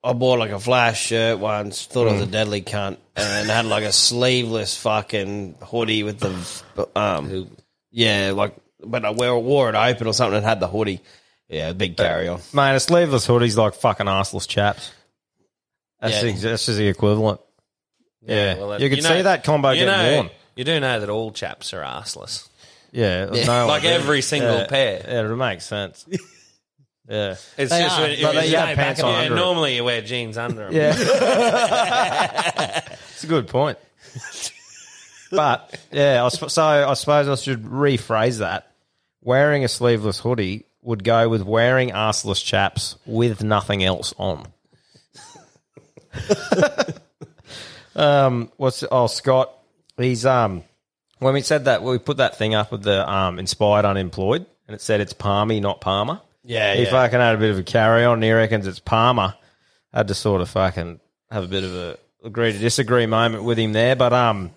I 0.01 0.13
bought 0.13 0.39
like 0.39 0.51
a 0.51 0.59
flash 0.59 1.07
shirt 1.07 1.39
once, 1.39 1.85
thought 1.85 2.07
it 2.07 2.13
was 2.13 2.21
a 2.21 2.27
Mm. 2.27 2.31
deadly 2.31 2.61
cunt, 2.61 2.97
and 3.15 3.49
had 3.49 3.65
like 3.65 3.83
a 3.83 3.91
sleeveless 3.91 4.77
fucking 4.77 5.55
hoodie 5.63 6.03
with 6.03 6.19
the 6.19 6.87
um, 6.95 7.49
yeah, 7.91 8.31
like 8.35 8.53
but 8.81 9.03
I 9.03 9.09
wore, 9.09 9.39
wore 9.43 9.69
it 9.69 9.75
open 9.75 10.07
or 10.07 10.13
something 10.13 10.37
and 10.37 10.45
had 10.45 10.59
the 10.59 10.67
hoodie. 10.67 11.01
Yeah, 11.49 11.73
big 11.73 11.97
carry 11.97 12.27
on. 12.27 12.39
Mate, 12.53 12.75
a 12.75 12.79
sleeveless 12.79 13.25
hoodie's 13.25 13.57
like 13.57 13.73
fucking 13.73 14.05
arseless 14.07 14.47
chaps. 14.47 14.91
That's, 16.01 16.15
Yeah. 16.23 16.31
the, 16.31 16.39
that's 16.39 16.65
just 16.65 16.77
the 16.77 16.87
equivalent. 16.87 17.41
Yeah, 18.21 18.57
well, 18.57 18.69
that- 18.69 18.81
you 18.81 18.89
could 18.89 19.03
know- 19.03 19.09
see 19.09 19.21
that 19.23 19.43
combo 19.43 19.71
you 19.71 19.85
getting 19.85 19.93
know, 20.11 20.15
worn. 20.15 20.29
You 20.55 20.63
do 20.65 20.79
know 20.79 20.99
that 20.99 21.09
all 21.09 21.31
chaps 21.31 21.73
are 21.73 21.81
arseless. 21.83 22.47
Yeah, 22.91 23.29
Yeah. 23.31 23.45
no, 23.45 23.67
Like 23.67 23.85
every 23.85 24.21
single 24.21 24.59
Yeah, 24.59 24.67
pair. 24.67 25.05
Yeah, 25.07 25.31
it 25.31 25.35
makes 25.35 25.65
sense. 25.65 26.05
Yeah, 27.11 27.31
It's 27.57 27.71
They 27.71 27.81
just 27.81 27.97
are, 27.97 28.01
when, 28.03 28.11
if 28.11 28.21
but 28.21 28.35
you 28.35 28.41
they 28.41 28.49
have 28.51 28.75
pants 28.75 29.01
on 29.01 29.11
yeah, 29.11 29.19
under 29.21 29.33
it. 29.33 29.35
normally 29.39 29.75
you 29.75 29.83
wear 29.83 30.01
jeans 30.03 30.37
under 30.37 30.65
them. 30.69 30.73
yeah. 30.75 30.93
it's 33.13 33.23
a 33.23 33.27
good 33.27 33.47
point. 33.47 33.79
But 35.31 35.79
yeah, 35.91 36.23
I 36.23 36.29
sp- 36.29 36.49
so 36.49 36.63
I 36.63 36.93
suppose 36.93 37.27
I 37.27 37.33
should 37.35 37.63
rephrase 37.63 38.37
that. 38.39 38.71
Wearing 39.23 39.63
a 39.63 39.67
sleeveless 39.67 40.19
hoodie 40.19 40.65
would 40.83 41.03
go 41.03 41.27
with 41.29 41.41
wearing 41.43 41.89
arseless 41.91 42.43
chaps 42.43 42.95
with 43.07 43.43
nothing 43.43 43.83
else 43.83 44.13
on. 44.19 44.45
Um, 47.95 48.51
what's 48.57 48.83
oh 48.91 49.07
Scott? 49.07 49.53
He's 49.97 50.25
um 50.25 50.63
when 51.19 51.33
we 51.33 51.41
said 51.41 51.65
that 51.65 51.83
we 51.83 51.97
put 51.97 52.17
that 52.17 52.37
thing 52.37 52.55
up 52.55 52.71
with 52.71 52.83
the 52.83 53.09
um 53.09 53.39
inspired 53.39 53.85
unemployed 53.85 54.45
and 54.67 54.75
it 54.75 54.81
said 54.81 55.01
it's 55.01 55.13
Palmy, 55.13 55.59
not 55.59 55.81
Palmer. 55.81 56.21
Yeah, 56.43 56.75
he 56.75 56.83
yeah. 56.83 56.91
fucking 56.91 57.19
had 57.19 57.35
a 57.35 57.39
bit 57.39 57.51
of 57.51 57.59
a 57.59 57.63
carry 57.63 58.05
on. 58.05 58.15
and 58.15 58.23
He 58.23 58.31
reckons 58.31 58.67
it's 58.67 58.79
Palmer. 58.79 59.35
Had 59.93 60.07
to 60.09 60.13
sort 60.13 60.41
of 60.41 60.49
fucking 60.49 60.99
have 61.31 61.43
a 61.43 61.47
bit 61.47 61.63
of 61.63 61.73
a 61.73 61.97
agree 62.23 62.51
to 62.51 62.57
disagree 62.57 63.05
moment 63.05 63.43
with 63.43 63.57
him 63.57 63.73
there, 63.73 63.95
but 63.95 64.13
um, 64.13 64.51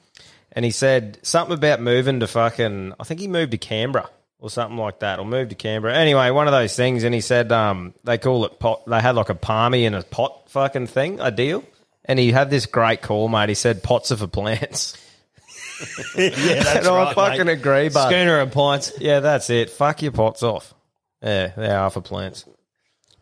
and 0.52 0.64
he 0.64 0.70
said 0.70 1.18
something 1.22 1.56
about 1.56 1.80
moving 1.80 2.20
to 2.20 2.26
fucking. 2.26 2.92
I 3.00 3.04
think 3.04 3.20
he 3.20 3.28
moved 3.28 3.52
to 3.52 3.58
Canberra 3.58 4.10
or 4.43 4.51
something 4.51 4.77
like 4.77 4.98
that, 4.98 5.20
or 5.20 5.24
moved 5.24 5.51
to 5.51 5.56
Canberra. 5.56 5.94
Anyway, 5.94 6.28
one 6.31 6.48
of 6.48 6.52
those 6.52 6.74
things. 6.74 7.05
And 7.05 7.14
he 7.14 7.20
said 7.20 7.52
um, 7.52 7.94
they 8.02 8.19
call 8.19 8.44
it 8.44 8.59
pot. 8.59 8.85
They 8.86 9.01
had 9.01 9.14
like 9.14 9.28
a 9.28 9.36
palmy 9.36 9.86
and 9.86 9.94
a 9.94 10.02
pot 10.02 10.51
fucking 10.51 10.89
thing, 10.89 11.20
a 11.20 11.31
deal. 11.31 11.64
And 12.05 12.19
he 12.19 12.32
had 12.32 12.51
this 12.51 12.66
great 12.66 13.02
call, 13.02 13.28
mate. 13.28 13.48
He 13.48 13.55
said 13.55 13.85
pots 13.85 14.10
are 14.10 14.16
for 14.16 14.27
plants. 14.27 14.98
yeah, 16.16 16.31
that's 16.31 16.86
and 16.86 16.89
I 16.89 17.14
fucking 17.14 17.48
agree, 17.48 17.89
but 17.89 18.09
Schooner 18.09 18.40
and 18.40 18.51
pints. 18.51 18.93
yeah, 19.01 19.20
that's 19.20 19.48
it. 19.48 19.70
Fuck 19.70 20.02
your 20.02 20.10
pots 20.10 20.43
off. 20.43 20.74
Yeah, 21.23 21.52
they 21.56 21.70
are 21.70 21.90
for 21.90 22.01
plants. 22.01 22.44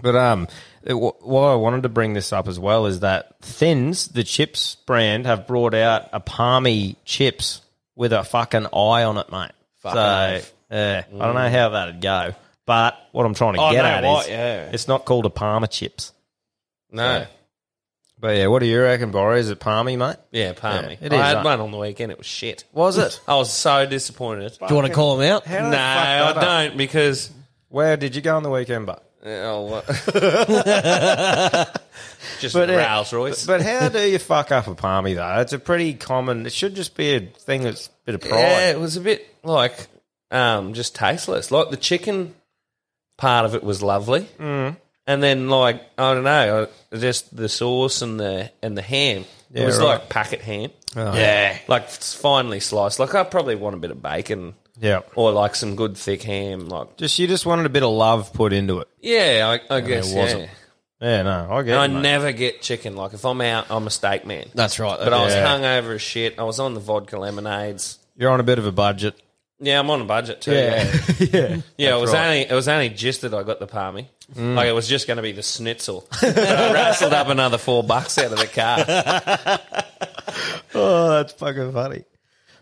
But 0.01 0.17
um, 0.17 0.49
it, 0.83 0.95
wh- 0.95 1.23
why 1.23 1.53
I 1.53 1.57
wanted 1.57 1.83
to 1.83 1.91
bring 1.91 2.15
this 2.15 2.33
up 2.33 2.49
as 2.49 2.59
well 2.59 2.87
is 2.87 3.01
that 3.01 3.39
Thins, 3.43 4.09
the 4.09 4.25
chips 4.25 4.77
brand, 4.87 5.27
have 5.27 5.47
brought 5.47 5.75
out 5.75 6.09
a 6.15 6.21
palmy 6.21 6.97
chips 7.05 7.61
with 7.95 8.15
a 8.15 8.25
fucking 8.25 8.67
eye 8.69 9.05
on 9.05 9.19
it, 9.19 9.31
mate. 9.31 9.53
Fucking 9.81 9.97
so 9.97 10.37
oath. 10.37 10.55
Yeah, 10.71 11.05
I 11.13 11.19
don't 11.19 11.35
know 11.35 11.49
how 11.51 11.69
that'd 11.71 12.01
go, 12.01 12.35
but 12.67 12.97
what 13.13 13.27
I'm 13.27 13.35
trying 13.35 13.55
to 13.55 13.61
Oh, 13.61 13.71
get 13.73 13.83
no, 13.83 13.89
at 13.89 14.05
what? 14.05 14.25
is 14.27 14.31
Yeah. 14.31 14.71
it's 14.73 14.89
not 14.89 15.05
called 15.05 15.27
a 15.27 15.31
Palmer 15.31 15.67
chips. 15.67 16.13
No. 16.91 17.27
But 18.19 18.37
yeah, 18.37 18.49
what 18.49 18.59
do 18.59 18.67
you 18.67 18.83
reckon, 18.83 19.13
Borry? 19.13 19.41
Is 19.41 19.49
it 19.49 19.61
palmy, 19.61 19.97
mate? 19.97 20.17
Yeah, 20.31 20.53
palmy. 20.53 20.99
Yeah, 21.01 21.07
it 21.07 21.13
I 21.15 21.17
is, 21.17 21.23
had 21.23 21.37
uh, 21.39 21.43
one 21.43 21.61
on 21.61 21.71
the 21.71 21.79
weekend. 21.79 22.13
It 22.13 22.19
was 22.19 22.27
shit. 22.27 22.65
Was 22.73 22.99
it? 22.99 23.19
I 23.29 23.37
was 23.37 23.51
so 23.51 23.87
disappointed. 23.87 24.59
Do 24.59 24.67
you 24.69 24.75
want 24.75 24.89
to 24.89 24.93
call 24.93 25.19
him 25.19 25.33
out? 25.33 25.47
No, 25.47 25.53
did 25.53 25.65
they 25.73 25.77
fuck 25.77 25.79
I 25.79 26.19
up? 26.19 26.35
don't 26.41 26.77
because. 26.77 27.31
Where 27.71 27.97
did 27.97 28.15
you 28.17 28.21
go 28.21 28.37
on 28.37 28.43
the 28.43 28.51
weekend, 28.51 28.85
but? 28.85 29.03
Oh, 29.25 29.63
what? 29.63 29.87
just 32.41 32.55
But, 32.55 32.69
uh, 32.71 32.77
Rolls 32.77 33.13
Royce. 33.13 33.47
But 33.47 33.63
how 33.63 33.89
do 33.89 34.01
you 34.01 34.19
fuck 34.19 34.51
up 34.53 34.67
a 34.67 34.75
palmy 34.75 35.15
though? 35.15 35.41
It's 35.41 35.53
a 35.53 35.59
pretty 35.59 35.95
common. 35.95 36.45
It 36.47 36.53
should 36.53 36.75
just 36.75 36.97
be 36.97 37.15
a 37.15 37.21
thing 37.21 37.63
that's 37.63 37.87
a 37.87 37.91
bit 38.07 38.15
of 38.17 38.21
pride. 38.23 38.39
Yeah, 38.39 38.71
it 38.73 38.79
was 38.81 38.97
a 38.97 39.01
bit 39.01 39.27
like 39.45 39.87
um, 40.31 40.75
just 40.75 40.95
tasteless. 40.95 41.51
Like 41.51 41.71
the 41.71 41.77
chicken 41.77 42.35
part 43.17 43.45
of 43.45 43.55
it 43.55 43.63
was 43.63 43.83
lovely, 43.83 44.27
mm. 44.39 44.77
and 45.07 45.23
then 45.23 45.49
like 45.49 45.83
I 45.99 46.15
don't 46.15 46.25
know, 46.25 46.69
uh, 46.93 46.97
just 46.97 47.35
the 47.37 47.49
sauce 47.49 48.03
and 48.03 48.19
the 48.19 48.51
and 48.63 48.77
the 48.77 48.83
ham. 48.83 49.25
Yeah, 49.53 49.63
it 49.63 49.67
was 49.67 49.79
right. 49.79 49.85
like 49.87 50.09
packet 50.09 50.41
ham. 50.43 50.71
Oh. 50.97 51.15
Yeah. 51.15 51.57
like 51.69 51.85
it's 51.85 52.15
finely 52.15 52.61
sliced. 52.61 52.99
Like 52.99 53.15
I 53.15 53.25
probably 53.25 53.57
want 53.57 53.77
a 53.77 53.79
bit 53.79 53.91
of 53.91 54.03
bacon. 54.03 54.55
Yeah. 54.81 55.01
or 55.15 55.31
like 55.31 55.57
some 55.57 55.77
good 55.77 55.97
thick 55.99 56.23
ham. 56.23 56.69
Like 56.69 56.97
Just 56.97 57.19
you 57.19 57.27
just 57.27 57.45
wanted 57.45 57.67
a 57.67 57.69
bit 57.69 57.83
of 57.83 57.91
love 57.91 58.33
put 58.33 58.55
into 58.55 58.79
it. 58.79 58.89
yeah, 59.01 59.59
I, 59.71 59.77
I 59.77 59.81
guess 59.83 60.11
it 60.11 60.15
yeah. 60.15 60.23
wasn't. 60.23 60.51
Yeah, 61.01 61.23
no, 61.23 61.49
I 61.51 61.63
get 61.63 61.73
And 61.73 61.81
I 61.81 61.87
mate. 61.89 62.03
never 62.03 62.33
get 62.33 62.63
chicken. 62.63 62.97
Like 62.97 63.13
if 63.13 63.25
I'm 63.25 63.41
out, 63.43 63.67
I'm 63.71 63.87
a 63.87 63.91
steak 63.91 64.25
man. 64.25 64.47
That's 64.55 64.79
right. 64.79 64.99
But 64.99 65.13
I 65.13 65.23
was 65.25 65.35
Yeah. 65.35 65.47
hungover 65.47 65.97
as 65.97 66.03
shit. 66.03 66.39
I 66.39 66.45
was 66.45 66.61
on 66.61 66.75
the 66.75 66.81
vodka 66.81 67.19
lemonades. 67.19 67.99
You're 68.17 68.31
on 68.31 68.41
a 68.41 68.45
bit 68.45 68.59
of 68.59 68.67
a 68.67 68.73
budget. 68.73 69.21
Yeah, 69.61 69.79
I'm 69.79 69.91
on 69.91 70.01
a 70.01 70.05
budget 70.05 70.41
too. 70.41 70.53
Yeah, 70.53 70.99
yeah. 71.19 71.61
Yeah, 71.77 71.97
it 71.97 72.01
was 72.01 72.13
right. 72.13 72.25
only 72.27 72.41
it 72.43 72.53
was 72.53 72.67
only 72.67 72.89
just 72.89 73.21
that 73.23 73.35
I 73.35 73.43
got 73.43 73.61
the 73.61 73.67
palmy. 73.67 74.09
Mm. 74.35 74.55
Like 74.55 74.69
it 74.69 74.73
was 74.73 74.89
just 74.89 75.07
going 75.07 75.19
to 75.19 75.23
be 75.23 75.33
the 75.33 75.43
schnitzel. 75.43 76.07
but 76.21 76.39
I 76.39 76.73
wrestled 76.73 77.13
up 77.13 77.29
another 77.29 77.59
four 77.59 77.83
bucks 77.83 78.17
out 78.19 78.33
of 78.33 78.39
the 78.39 78.47
car. 78.47 79.59
Oh, 80.73 81.09
that's 81.11 81.33
fucking 81.33 81.73
funny. 81.73 82.05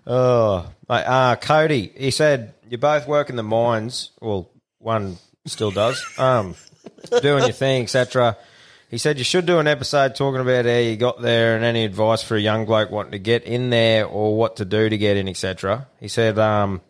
Oh, 0.07 0.67
mate, 0.89 1.05
uh, 1.05 1.37
Cody, 1.37 1.93
he 1.95 2.11
said 2.11 2.55
you 2.71 2.79
both 2.79 3.07
work 3.07 3.29
in 3.29 3.37
the 3.37 3.43
mines. 3.43 4.11
Well, 4.21 4.51
one 4.79 5.19
still 5.45 5.71
does. 5.71 6.03
Um, 6.19 6.55
doing 7.21 7.45
your 7.45 7.53
thing, 7.53 7.83
etc. 7.83 8.39
He 8.91 8.97
said 8.97 9.19
you 9.19 9.25
should 9.25 9.45
do 9.45 9.59
an 9.59 9.67
episode 9.67 10.15
talking 10.15 10.41
about 10.41 10.65
how 10.65 10.79
you 10.79 10.97
got 10.97 11.21
there 11.21 11.57
and 11.57 11.65
any 11.65 11.85
advice 11.85 12.23
for 12.23 12.37
a 12.37 12.41
young 12.41 12.65
bloke 12.65 12.91
wanting 12.91 13.13
to 13.13 13.19
get 13.19 13.45
in 13.45 13.69
there 13.69 14.07
or 14.07 14.35
what 14.35 14.57
to 14.57 14.65
do 14.65 14.89
to 14.89 14.97
get 14.97 15.19
in, 15.19 15.29
etc. 15.29 15.87
He 16.01 16.09
said, 16.09 16.39
um, 16.39 16.81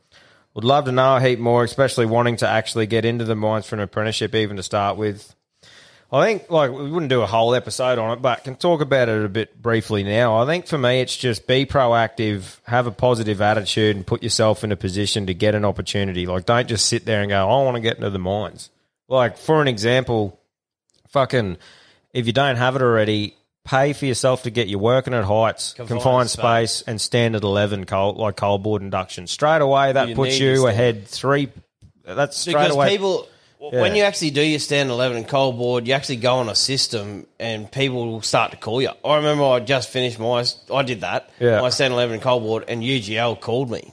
would 0.58 0.64
love 0.64 0.86
to 0.86 0.90
know 0.90 1.14
a 1.14 1.20
heap 1.20 1.38
more, 1.38 1.62
especially 1.62 2.04
wanting 2.04 2.34
to 2.38 2.48
actually 2.48 2.88
get 2.88 3.04
into 3.04 3.24
the 3.24 3.36
mines 3.36 3.64
for 3.64 3.76
an 3.76 3.80
apprenticeship, 3.80 4.34
even 4.34 4.56
to 4.56 4.62
start 4.64 4.96
with. 4.96 5.32
I 6.10 6.26
think 6.26 6.50
like 6.50 6.72
we 6.72 6.90
wouldn't 6.90 7.10
do 7.10 7.22
a 7.22 7.26
whole 7.26 7.54
episode 7.54 7.96
on 7.96 8.10
it, 8.10 8.20
but 8.20 8.42
can 8.42 8.56
talk 8.56 8.80
about 8.80 9.08
it 9.08 9.24
a 9.24 9.28
bit 9.28 9.62
briefly 9.62 10.02
now. 10.02 10.42
I 10.42 10.46
think 10.46 10.66
for 10.66 10.76
me, 10.76 11.00
it's 11.00 11.16
just 11.16 11.46
be 11.46 11.64
proactive, 11.64 12.58
have 12.64 12.88
a 12.88 12.90
positive 12.90 13.40
attitude, 13.40 13.94
and 13.94 14.04
put 14.04 14.24
yourself 14.24 14.64
in 14.64 14.72
a 14.72 14.76
position 14.76 15.26
to 15.26 15.32
get 15.32 15.54
an 15.54 15.64
opportunity. 15.64 16.26
Like, 16.26 16.44
don't 16.44 16.66
just 16.66 16.86
sit 16.86 17.04
there 17.04 17.20
and 17.20 17.30
go, 17.30 17.48
"I 17.48 17.62
want 17.62 17.76
to 17.76 17.80
get 17.80 17.98
into 17.98 18.10
the 18.10 18.18
mines." 18.18 18.70
Like, 19.06 19.38
for 19.38 19.62
an 19.62 19.68
example, 19.68 20.40
fucking, 21.06 21.56
if 22.12 22.26
you 22.26 22.32
don't 22.32 22.56
have 22.56 22.74
it 22.74 22.82
already, 22.82 23.36
pay 23.68 23.92
for 23.92 24.06
yourself 24.06 24.44
to 24.44 24.50
get 24.50 24.68
you 24.68 24.78
working 24.78 25.14
at 25.14 25.24
heights, 25.24 25.74
confined, 25.74 26.00
Confined 26.00 26.30
space, 26.30 26.82
and 26.86 27.00
standard 27.00 27.44
eleven 27.44 27.84
cold 27.84 28.16
like 28.16 28.36
Coalboard 28.36 28.80
induction. 28.80 29.26
Straight 29.26 29.60
away, 29.62 29.92
that 29.92 30.08
You 30.08 30.14
puts 30.14 30.38
you 30.38 30.66
ahead 30.66 31.06
three. 31.06 31.50
That's 32.04 32.36
straight 32.38 32.54
because 32.54 32.74
away. 32.74 32.88
people 32.88 33.28
Yeah. 33.60 33.82
when 33.82 33.94
you 33.96 34.04
actually 34.04 34.30
do 34.30 34.40
your 34.42 34.60
stand 34.60 34.88
11 34.88 35.16
and 35.16 35.28
Coalboard 35.28 35.86
you 35.86 35.92
actually 35.92 36.16
go 36.16 36.36
on 36.36 36.48
a 36.48 36.54
system 36.54 37.26
and 37.40 37.70
people 37.70 38.06
will 38.06 38.22
start 38.22 38.52
to 38.52 38.56
call 38.56 38.80
you 38.80 38.90
i 39.04 39.16
remember 39.16 39.42
i 39.44 39.58
just 39.58 39.88
finished 39.90 40.18
my 40.20 40.44
i 40.72 40.82
did 40.82 41.00
that 41.00 41.28
Yeah. 41.40 41.60
my 41.60 41.68
stand 41.70 41.92
11 41.92 42.14
and 42.14 42.22
Coalboard 42.22 42.64
and 42.68 42.82
ugl 42.84 43.40
called 43.40 43.68
me 43.68 43.92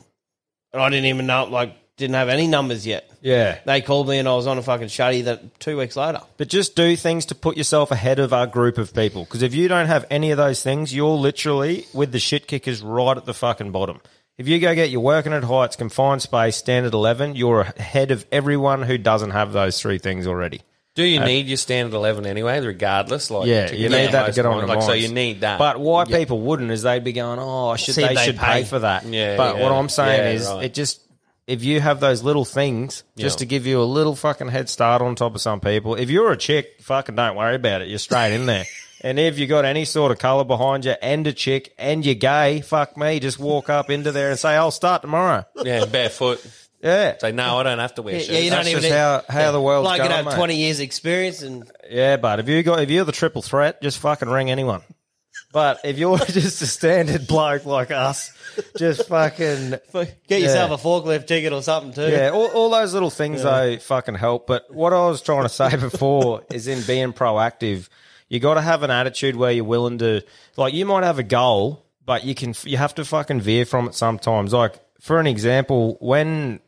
and 0.71 0.81
i 0.83 0.87
didn't 0.89 1.07
even 1.07 1.25
know 1.25 1.45
like 1.45 1.75
didn't 1.97 2.15
have 2.15 2.29
any 2.29 2.45
numbers 2.47 2.85
yet 2.85 3.09
yeah, 3.21 3.57
they 3.65 3.81
called 3.81 4.07
me 4.07 4.17
and 4.19 4.27
i 4.27 4.35
was 4.35 4.45
on 4.47 4.57
a 4.57 4.61
fucking 4.61 4.87
shutty 4.87 5.23
that 5.23 5.59
two 5.59 5.77
weeks 5.77 5.95
later 5.95 6.19
But 6.37 6.47
just 6.49 6.75
do 6.75 6.95
things 6.95 7.25
to 7.27 7.35
put 7.35 7.57
yourself 7.57 7.89
ahead 7.91 8.19
of 8.19 8.33
our 8.33 8.45
group 8.47 8.77
of 8.77 8.93
people. 8.93 9.23
Because 9.23 9.41
if 9.41 9.55
you 9.55 9.67
don't 9.67 9.87
have 9.87 10.05
any 10.11 10.31
of 10.31 10.37
those 10.37 10.61
things, 10.61 10.93
you're 10.93 11.07
literally 11.17 11.85
with 11.93 12.11
the 12.11 12.19
shit 12.19 12.47
kickers 12.47 12.81
right 12.83 13.15
at 13.17 13.25
the 13.25 13.33
fucking 13.33 13.71
bottom. 13.71 13.99
If 14.37 14.47
you 14.47 14.59
go 14.59 14.75
get 14.75 14.89
your 14.91 14.99
working 15.01 15.33
at 15.33 15.43
heights, 15.45 15.75
confined 15.75 16.21
space, 16.21 16.57
standard 16.57 16.93
11, 16.93 17.35
you're 17.35 17.61
ahead 17.61 18.11
of 18.11 18.25
everyone 18.31 18.83
who 18.83 18.97
doesn't 18.97 19.31
have 19.31 19.53
those 19.53 19.79
three 19.81 19.97
things 19.97 20.27
already. 20.27 20.61
Do 20.93 21.03
you 21.03 21.19
Uh, 21.21 21.25
need 21.25 21.47
your 21.47 21.57
standard 21.57 21.93
eleven 21.95 22.25
anyway, 22.25 22.59
regardless? 22.61 23.29
Like, 23.31 23.47
yeah, 23.47 23.67
to 23.67 23.75
you 23.75 23.89
get 23.89 23.97
need 23.97 24.11
that 24.13 24.19
to 24.21 24.27
most 24.27 24.35
get 24.35 24.45
on 24.45 24.53
points? 24.53 24.67
the 24.67 24.75
Like, 24.75 24.81
so 24.83 24.87
mines. 24.89 25.03
you 25.03 25.13
need 25.13 25.41
that. 25.41 25.57
But 25.59 25.79
why 25.79 26.05
Yeah. 26.07 26.17
people 26.17 26.39
wouldn't 26.41 26.69
is 26.71 26.83
they'd 26.83 27.03
be 27.03 27.11
going, 27.13 27.39
oh, 27.39 27.69
I 27.69 27.75
should 27.77 27.95
See 27.95 28.03
if 28.03 28.09
they, 28.09 28.15
they 28.15 28.25
should 28.25 28.37
pay. 28.37 28.61
pay. 28.61 28.63
for 28.63 28.79
that. 28.79 29.05
Yeah, 29.05 29.35
but 29.37 29.57
yeah. 29.57 29.63
what 29.63 29.71
I'm 29.71 29.89
saying 29.89 30.19
Yeah, 30.23 30.31
is, 30.31 30.47
right. 30.47 30.65
it 30.65 30.73
just 30.73 31.01
if 31.47 31.63
you 31.63 31.79
have 31.79 31.99
those 31.99 32.23
little 32.23 32.45
things 32.45 33.03
just 33.17 33.35
Yeah. 33.37 33.39
to 33.39 33.45
give 33.45 33.67
you 33.67 33.81
a 33.81 33.85
little 33.85 34.15
fucking 34.15 34.47
head 34.47 34.69
start 34.69 35.01
on 35.01 35.15
top 35.15 35.35
of 35.35 35.41
some 35.41 35.59
people. 35.59 35.95
If 35.95 36.09
you're 36.09 36.31
a 36.31 36.37
chick, 36.37 36.77
fucking 36.81 37.15
don't 37.15 37.35
worry 37.35 37.55
about 37.55 37.81
it. 37.81 37.87
You're 37.87 37.99
straight 37.99 38.33
in 38.33 38.45
there. 38.45 38.65
And 39.01 39.19
if 39.19 39.37
you 39.37 39.45
got 39.45 39.65
any 39.65 39.85
sort 39.85 40.11
of 40.11 40.17
colour 40.17 40.45
behind 40.45 40.83
you 40.85 40.95
and 40.99 41.27
a 41.27 41.33
chick 41.33 41.75
and 41.77 42.03
you're 42.03 42.15
gay, 42.15 42.61
fuck 42.61 42.97
me, 42.97 43.19
just 43.19 43.37
walk 43.37 43.69
up 43.69 43.91
into 43.91 44.11
there 44.11 44.31
and 44.31 44.39
say, 44.39 44.55
I'll 44.55 44.71
start 44.71 45.03
tomorrow. 45.03 45.45
yeah, 45.63 45.85
barefoot. 45.85 46.43
Yeah. 46.81 47.15
Say 47.19 47.31
no, 47.31 47.57
I 47.59 47.63
don't 47.63 47.77
have 47.77 47.93
to 47.95 48.01
wear 48.01 48.15
Yeah, 48.15 48.19
shoes. 48.21 48.29
yeah, 48.29 48.39
you 48.39 48.49
don't 48.49 48.57
That's 48.59 48.69
even 48.69 48.81
just 48.81 48.91
need- 48.91 48.97
how- 48.97 49.23
how 49.29 49.51
the 49.51 49.61
world's 49.61 49.85
like 49.85 49.97
you 50.01 50.05
going, 50.07 50.15
have 50.15 50.25
mate. 50.25 50.35
twenty 50.35 50.55
years 50.55 50.79
experience 50.79 51.43
and 51.43 51.69
Yeah, 51.87 52.17
but 52.17 52.39
if 52.39 52.49
you 52.49 52.63
got 52.63 52.79
if 52.79 52.89
you're 52.89 53.05
the 53.05 53.11
triple 53.11 53.43
threat, 53.43 53.79
just 53.81 53.99
fucking 53.99 54.29
ring 54.29 54.49
anyone. 54.49 54.81
But 55.55 55.79
if 55.85 55.97
you're 55.97 56.17
just 56.27 56.61
a 56.61 56.67
standard 56.67 57.27
bloke 57.27 57.65
like 57.65 57.89
us, 57.89 58.33
just 58.77 59.07
fucking 59.07 59.75
get 60.27 60.41
yourself 60.41 60.69
Yeah. 60.69 60.75
a 60.75 60.77
forklift 60.77 61.27
ticket 61.27 61.53
or 61.53 61.61
something 61.63 61.93
too. 61.93 62.11
yeah, 62.11 62.31
all, 62.31 62.47
all 62.47 62.69
those 62.69 62.93
little 62.93 63.09
things 63.09 63.41
though 63.41 63.77
fucking 63.77 64.15
help. 64.15 64.47
But 64.47 64.69
what 64.69 64.91
I 64.91 65.07
was 65.07 65.21
trying 65.21 65.43
to 65.43 65.49
say 65.49 65.73
before 65.77 66.43
is 66.51 66.67
in 66.67 66.81
being 66.85 67.13
proactive, 67.13 67.87
you 68.27 68.41
got 68.41 68.55
to 68.55 68.61
have 68.61 68.83
an 68.83 68.91
attitude 68.91 69.37
where 69.37 69.49
you're 69.53 69.63
willing 69.63 69.97
to 69.99 70.23
like. 70.57 70.73
You 70.73 70.85
might 70.85 71.05
have 71.05 71.19
a 71.19 71.23
goal, 71.23 71.85
but 72.05 72.25
you 72.25 72.35
can 72.35 72.53
you 72.65 72.75
have 72.75 72.93
to 72.95 73.05
fucking 73.05 73.39
veer 73.39 73.65
from 73.65 73.87
it 73.87 73.95
sometimes. 73.95 74.51
Like 74.51 74.75
for 74.99 75.21
an 75.21 75.25
example, 75.27 75.95
when 76.01 76.59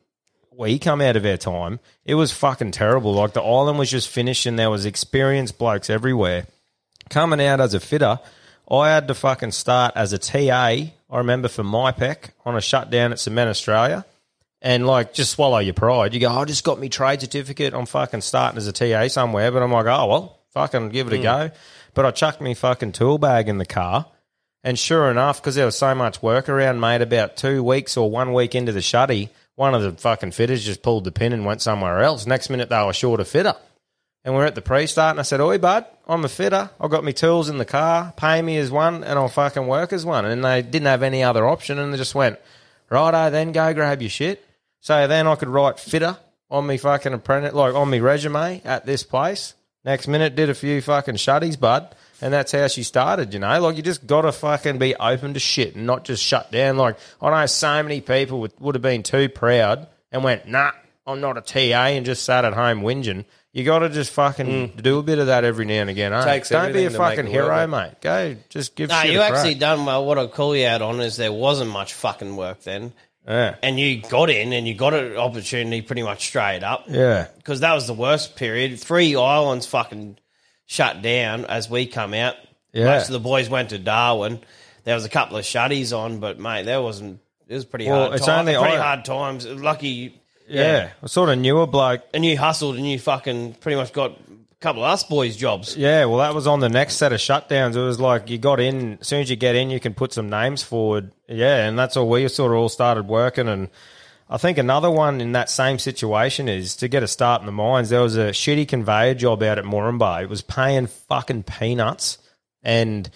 we 0.58 0.80
come 0.80 1.02
out 1.02 1.18
of 1.18 1.26
our 1.26 1.36
time, 1.36 1.82
it 2.06 2.16
was 2.16 2.32
fucking 2.32 2.72
terrible. 2.72 3.12
Like 3.16 3.34
the 3.34 3.44
island 3.44 3.80
was 3.80 3.92
just 3.92 4.08
finished, 4.08 4.46
and 4.46 4.58
there 4.58 4.70
was 4.70 4.86
experienced 4.86 5.58
blokes 5.58 5.90
everywhere. 5.90 6.48
Coming 7.10 7.42
out 7.42 7.60
as 7.60 7.74
a 7.74 7.82
fitter, 7.82 8.20
I 8.70 8.90
had 8.90 9.08
to 9.08 9.14
fucking 9.14 9.52
start 9.52 9.94
as 9.96 10.14
a 10.14 10.18
TA. 10.18 10.38
I 10.40 10.94
remember 11.10 11.48
for 11.48 11.64
MyPEC 11.64 12.32
on 12.46 12.58
a 12.58 12.62
shutdown 12.62 13.14
at 13.14 13.20
Cement 13.20 13.50
Australia, 13.50 14.06
and 14.62 14.86
like 14.86 15.14
just 15.14 15.32
swallow 15.32 15.60
your 15.60 15.74
pride. 15.74 16.14
You 16.14 16.20
go, 16.20 16.28
oh, 16.28 16.40
I 16.40 16.46
just 16.46 16.64
got 16.64 16.80
me 16.80 16.90
trade 16.90 17.22
certificate. 17.22 17.74
I'm 17.74 17.86
fucking 17.86 18.22
starting 18.22 18.58
as 18.58 18.68
a 18.68 18.74
TA 18.74 19.08
somewhere, 19.08 19.52
but 19.52 19.64
I'm 19.64 19.72
like, 19.72 19.86
oh 19.86 20.08
well, 20.08 20.40
fucking 20.52 20.90
give 20.90 21.08
it 21.08 21.14
a 21.14 21.18
hmm. 21.18 21.24
go. 21.24 21.52
But 21.94 22.06
I 22.06 22.12
chucked 22.12 22.42
me 22.42 22.54
fucking 22.54 22.92
tool 22.92 23.18
bag 23.18 23.48
in 23.48 23.58
the 23.58 23.66
car. 23.66 24.06
And 24.64 24.78
sure 24.78 25.10
enough, 25.10 25.42
because 25.42 25.56
there 25.56 25.66
was 25.66 25.78
so 25.78 25.96
much 25.96 26.22
work 26.22 26.50
around, 26.50 26.82
mate, 26.82 27.02
about 27.02 27.38
two 27.38 27.64
weeks 27.64 27.96
or 27.96 28.12
one 28.12 28.34
week 28.34 28.54
into 28.54 28.74
the 28.74 28.82
shutty, 28.82 29.30
one 29.56 29.74
of 29.74 29.82
the 29.82 29.94
fucking 29.94 30.32
fitters 30.32 30.66
just 30.66 30.82
pulled 30.82 31.06
the 31.06 31.12
pin 31.12 31.32
and 31.32 31.46
went 31.46 31.62
somewhere 31.62 32.02
else. 32.02 32.26
Next 32.26 32.50
minute, 32.50 32.70
they 32.70 32.84
were 32.84 32.92
short 32.92 33.22
a 33.22 33.26
fitter. 33.26 33.56
And 34.26 34.36
we're 34.36 34.46
at 34.46 34.56
the 34.56 34.62
pre-start, 34.62 35.12
and 35.12 35.20
I 35.20 35.24
said, 35.24 35.40
"Oi, 35.40 35.58
bud, 35.58 35.86
I'm 36.08 36.26
a 36.26 36.30
fitter. 36.30 36.70
I've 36.82 36.92
got 36.92 37.04
my 37.04 37.12
tools 37.12 37.48
in 37.50 37.58
the 37.58 37.66
car. 37.66 38.14
Pay 38.18 38.42
me 38.42 38.58
as 38.58 38.70
one, 38.70 39.04
and 39.04 39.18
I'll 39.18 39.30
fucking 39.30 39.68
work 39.68 39.94
as 39.94 40.06
one." 40.06 40.26
And 40.26 40.44
they 40.44 40.62
didn't 40.62 40.88
have 40.88 41.04
any 41.04 41.24
other 41.24 41.48
option, 41.48 41.80
and 41.80 41.94
they 41.94 41.98
just 41.98 42.16
went, 42.16 42.38
"Righto, 42.90 43.30
then 43.30 43.54
go 43.54 43.74
grab 43.74 44.02
your 44.02 44.10
shit." 44.10 44.44
So 44.82 45.08
then 45.08 45.28
I 45.28 45.36
could 45.36 45.50
write 45.50 45.80
fitter 45.80 46.18
on 46.50 46.68
me 46.68 46.78
fucking 46.78 47.14
apprentice, 47.14 47.54
like 47.54 47.74
on 47.74 47.90
me 47.90 48.00
resume 48.00 48.62
at 48.66 48.86
this 48.86 49.04
place. 49.04 49.54
Next 49.86 50.08
minute, 50.08 50.36
did 50.36 50.50
a 50.50 50.54
few 50.54 50.82
fucking 50.82 51.16
shutties, 51.16 51.58
bud, 51.58 51.96
and 52.22 52.34
that's 52.34 52.52
how 52.52 52.68
she 52.68 52.84
started. 52.84 53.34
You 53.34 53.40
know, 53.40 53.62
like 53.62 53.78
you 53.78 53.84
just 53.84 54.06
got 54.06 54.24
to 54.24 54.32
fucking 54.32 54.80
be 54.80 54.96
open 54.96 55.34
to 55.34 55.40
shit 55.40 55.76
and 55.76 55.86
not 55.86 56.04
just 56.04 56.24
shut 56.24 56.52
down. 56.52 56.78
Like 56.78 56.98
I 57.22 57.30
know 57.30 57.46
so 57.46 57.82
many 57.84 58.02
people 58.02 58.42
would, 58.42 58.54
would 58.60 58.76
have 58.76 58.82
been 58.82 59.04
too 59.04 59.30
proud 59.30 59.88
and 60.12 60.24
went, 60.24 60.48
"Nah, 60.48 60.72
I'm 61.06 61.22
not 61.22 61.38
a 61.38 61.42
TA," 61.42 61.88
and 61.96 62.06
just 62.06 62.24
sat 62.24 62.44
at 62.44 62.54
home 62.54 62.82
whinging. 62.82 63.26
You 63.58 63.64
got 63.64 63.80
to 63.80 63.90
just 63.90 64.12
fucking 64.12 64.74
do 64.82 65.00
a 65.00 65.04
bit 65.04 65.18
of 65.18 65.28
that 65.28 65.44
every 65.44 65.66
now 65.66 65.82
and 65.82 65.90
again. 65.90 66.14
Eh? 66.14 66.24
Takes 66.24 66.50
Don't 66.50 66.72
be 66.74 66.84
a 66.84 66.86
everything 66.86 66.92
to 66.94 67.00
make 67.00 67.10
fucking 67.18 67.26
it 67.26 67.32
hero, 67.32 67.48
worth 67.48 67.64
it. 67.64 67.68
mate. 67.68 68.02
Go, 68.02 68.36
just 68.50 68.76
give. 68.76 68.90
No, 68.90 69.02
shit 69.02 69.14
you 69.14 69.20
a 69.20 69.28
crack. 69.28 69.34
actually 69.40 69.56
done 69.56 69.84
well. 69.86 70.06
What 70.06 70.20
I 70.20 70.28
call 70.28 70.56
you 70.56 70.68
out 70.68 70.84
on 70.84 71.00
is 71.02 71.18
there 71.18 71.32
wasn't 71.34 71.72
much 71.72 71.94
fucking 71.96 72.36
work 72.36 72.62
then, 72.62 72.94
Yeah, 73.28 73.56
and 73.64 73.80
you 73.80 74.02
got 74.04 74.30
in 74.30 74.54
and 74.54 74.68
you 74.68 74.76
got 74.76 74.94
an 74.94 75.18
opportunity 75.18 75.82
pretty 75.82 76.04
much 76.04 76.28
straight 76.28 76.62
up. 76.64 76.86
yeah. 76.88 77.30
because 77.38 77.62
that 77.62 77.74
was 77.74 77.88
the 77.88 77.96
worst 77.96 78.36
period. 78.36 78.80
Three 78.80 79.16
islands 79.16 79.66
fucking 79.66 80.20
shut 80.68 81.02
down 81.02 81.46
as 81.46 81.68
we 81.68 81.88
come 81.88 82.14
out. 82.14 82.36
Yeah. 82.74 82.86
Most 82.86 83.08
of 83.08 83.14
the 83.14 83.20
boys 83.20 83.50
went 83.50 83.70
to 83.70 83.80
Darwin. 83.80 84.40
There 84.84 84.94
was 84.94 85.04
a 85.06 85.10
couple 85.10 85.36
of 85.36 85.44
shutties 85.46 85.98
on, 85.98 86.20
but 86.20 86.38
mate, 86.40 86.66
there 86.66 86.82
wasn't. 86.82 87.22
It 87.48 87.56
was 87.56 87.66
pretty 87.66 87.88
Well, 87.88 88.02
hard. 88.02 88.14
it's 88.18 88.26
time- 88.28 88.42
only 88.42 88.54
pretty 88.56 88.76
I- 88.78 88.82
hard 88.82 89.04
times. 89.04 89.48
Lucky, 89.48 90.22
Yeah, 90.48 90.92
I 91.04 91.08
sort 91.08 91.30
of 91.30 91.38
knew 91.38 91.60
a 91.60 91.68
bloke 91.68 92.04
and 92.14 92.26
you 92.26 92.38
hustled 92.38 92.78
and 92.78 92.88
you 92.88 93.00
fucking 93.00 93.56
pretty 93.56 93.76
much 93.76 93.94
got 93.94 94.12
a 94.12 94.56
couple 94.60 94.84
of 94.84 94.92
us 94.92 95.04
boys 95.04 95.36
jobs. 95.36 95.76
Yeah, 95.76 96.06
well, 96.06 96.20
that 96.20 96.34
was 96.34 96.48
on 96.48 96.60
the 96.60 96.70
next 96.70 96.96
set 96.96 97.14
of 97.14 97.20
shutdowns. 97.20 97.76
It 97.76 97.82
was 97.82 98.00
like 98.00 98.30
you 98.30 98.38
got 98.38 98.60
in, 98.60 98.98
as 99.00 99.08
soon 99.08 99.22
as 99.22 99.30
you 99.30 99.36
get 99.36 99.56
in, 99.56 99.70
you 99.70 99.80
can 99.80 99.94
put 99.94 100.14
some 100.14 100.30
names 100.30 100.64
forward. 100.64 101.12
Yeah, 101.28 101.68
and 101.68 101.78
that's 101.78 101.98
all 101.98 102.10
we 102.10 102.28
sort 102.30 102.52
of 102.52 102.58
all 102.58 102.70
started 102.70 103.08
working. 103.08 103.48
And 103.48 103.70
I 104.30 104.38
think 104.38 104.58
another 104.58 104.90
one 104.90 105.22
in 105.22 105.34
that 105.34 105.50
same 105.50 105.80
situation 105.80 106.48
is 106.48 106.76
to 106.78 106.88
get 106.88 107.04
a 107.04 107.08
start 107.08 107.42
in 107.42 107.46
the 107.46 107.52
mines. 107.52 107.90
There 107.90 108.02
was 108.02 108.18
a 108.18 108.30
shitty 108.30 108.68
conveyor 108.68 109.16
job 109.16 109.44
out 109.44 109.60
at 109.60 109.66
Moranbah. 109.66 110.24
It 110.24 110.30
was 110.30 110.42
paying 110.42 110.88
fucking 110.88 111.44
peanuts. 111.44 112.18
And 112.64 113.10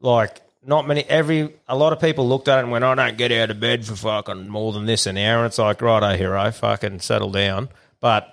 like, 0.00 0.40
not 0.66 0.86
many, 0.86 1.04
every, 1.04 1.54
a 1.68 1.76
lot 1.76 1.92
of 1.92 2.00
people 2.00 2.28
looked 2.28 2.48
at 2.48 2.58
it 2.58 2.62
and 2.62 2.70
went, 2.70 2.84
I 2.84 2.94
don't 2.94 3.16
get 3.16 3.32
out 3.32 3.50
of 3.50 3.60
bed 3.60 3.86
for 3.86 3.96
fucking 3.96 4.48
more 4.48 4.72
than 4.72 4.86
this 4.86 5.06
an 5.06 5.16
hour. 5.16 5.46
It's 5.46 5.58
like, 5.58 5.80
right, 5.80 6.02
oh 6.02 6.16
hero, 6.16 6.50
fucking 6.50 7.00
settle 7.00 7.30
down. 7.30 7.68
But 8.00 8.32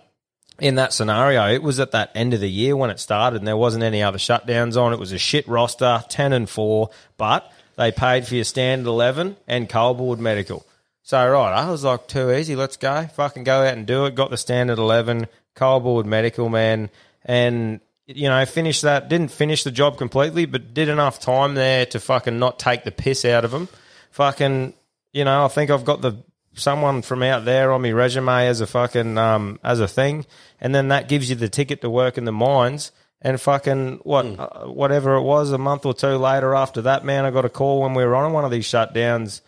in 0.59 0.75
that 0.75 0.93
scenario, 0.93 1.47
it 1.49 1.63
was 1.63 1.79
at 1.79 1.91
that 1.91 2.11
end 2.13 2.33
of 2.33 2.39
the 2.39 2.49
year 2.49 2.75
when 2.75 2.89
it 2.89 2.99
started, 2.99 3.37
and 3.37 3.47
there 3.47 3.57
wasn't 3.57 3.83
any 3.83 4.03
other 4.03 4.17
shutdowns 4.17 4.79
on. 4.79 4.93
It 4.93 4.99
was 4.99 5.11
a 5.11 5.17
shit 5.17 5.47
roster, 5.47 6.03
ten 6.09 6.33
and 6.33 6.49
four, 6.49 6.89
but 7.17 7.51
they 7.75 7.91
paid 7.91 8.27
for 8.27 8.35
your 8.35 8.43
standard 8.43 8.87
eleven 8.87 9.35
and 9.47 9.67
Coalboard 9.67 10.19
medical. 10.19 10.65
So 11.01 11.17
right, 11.29 11.51
I 11.51 11.69
was 11.71 11.83
like, 11.83 12.07
too 12.07 12.31
easy. 12.31 12.55
Let's 12.55 12.77
go, 12.77 13.07
fucking 13.07 13.43
go 13.43 13.61
out 13.63 13.75
and 13.75 13.87
do 13.87 14.05
it. 14.05 14.15
Got 14.15 14.29
the 14.29 14.37
standard 14.37 14.77
eleven, 14.77 15.27
Coalboard 15.55 16.05
medical 16.05 16.49
man, 16.49 16.91
and 17.25 17.79
you 18.07 18.29
know 18.29 18.45
finished 18.45 18.83
that. 18.83 19.09
Didn't 19.09 19.31
finish 19.31 19.63
the 19.63 19.71
job 19.71 19.97
completely, 19.97 20.45
but 20.45 20.73
did 20.73 20.89
enough 20.89 21.19
time 21.19 21.55
there 21.55 21.85
to 21.87 21.99
fucking 21.99 22.39
not 22.39 22.59
take 22.59 22.83
the 22.83 22.91
piss 22.91 23.25
out 23.25 23.45
of 23.45 23.51
them. 23.51 23.69
Fucking, 24.11 24.73
you 25.11 25.25
know, 25.25 25.45
I 25.45 25.47
think 25.47 25.69
I've 25.69 25.85
got 25.85 26.01
the 26.01 26.17
someone 26.55 27.01
from 27.01 27.23
out 27.23 27.45
there 27.45 27.71
on 27.71 27.81
my 27.81 27.91
resume 27.91 28.47
as 28.47 28.61
a 28.61 28.67
fucking 28.67 29.17
um 29.17 29.59
as 29.63 29.79
a 29.79 29.87
thing, 29.87 30.25
and 30.61 30.73
then 30.73 30.89
that 30.89 31.07
gives 31.07 31.29
you 31.29 31.35
the 31.35 31.49
ticket 31.49 31.81
to 31.81 31.89
work 31.89 32.17
in 32.17 32.25
the 32.25 32.31
mines. 32.31 32.91
And 33.25 33.39
fucking 33.39 34.01
what, 34.03 34.25
uh, 34.25 34.65
whatever 34.65 35.15
it 35.15 35.21
was, 35.21 35.53
a 35.53 35.57
month 35.57 35.85
or 35.85 35.93
two 35.93 36.17
later 36.17 36.53
after 36.53 36.81
that, 36.81 37.05
man, 37.05 37.23
I 37.23 37.31
got 37.31 37.45
a 37.45 37.49
call 37.49 37.81
when 37.81 37.93
we 37.93 38.03
were 38.03 38.15
on 38.15 38.33
one 38.33 38.43
of 38.43 38.51
these 38.51 38.67
shutdowns 38.67 39.39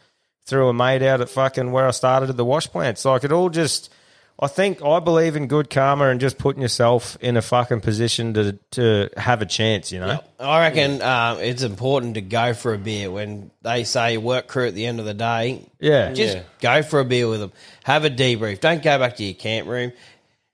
through 0.46 0.70
a 0.70 0.74
mate 0.74 1.02
out 1.02 1.20
at 1.20 1.30
fucking 1.30 1.74
where 1.74 1.86
I 1.86 1.92
started 1.92 2.30
at 2.30 2.38
the 2.38 2.46
wash 2.46 2.68
plants. 2.68 3.04
Like 3.04 3.26
it 3.26 3.34
all 3.34 3.50
just, 3.50 3.92
I 4.38 4.48
think 4.48 4.84
I 4.84 5.00
believe 5.00 5.38
in 5.38 5.48
good 5.48 5.70
karma 5.70 6.10
and 6.10 6.20
just 6.20 6.38
putting 6.38 6.62
yourself 6.62 7.18
in 7.22 7.38
a 7.38 7.42
fucking 7.42 7.80
position 7.80 8.34
to 8.34 8.54
to 8.72 9.10
have 9.16 9.42
a 9.42 9.46
chance. 9.46 9.94
You 9.94 10.02
know, 10.02 10.20
I 10.40 10.60
reckon 10.62 11.02
um, 11.02 11.40
it's 11.40 11.64
important 11.64 12.16
to 12.16 12.22
go 12.22 12.54
for 12.54 12.74
a 12.74 12.78
beer 12.78 13.10
when 13.10 13.50
they 13.62 13.86
say 13.86 14.18
work 14.18 14.48
crew 14.48 14.68
at 14.68 14.74
the 14.76 14.86
end 14.88 15.00
of 15.00 15.06
the 15.06 15.14
day. 15.14 15.66
Yeah. 15.80 16.12
just 16.12 16.36
Yeah. 16.38 16.44
go 16.60 16.82
for 16.84 17.00
a 17.00 17.06
beer 17.06 17.30
with 17.30 17.40
them. 17.40 17.54
Have 17.86 18.04
a 18.04 18.10
debrief. 18.10 18.60
Don't 18.60 18.84
go 18.84 19.00
back 19.00 19.16
to 19.18 19.24
your 19.24 19.36
camp 19.36 19.68
room. 19.70 19.94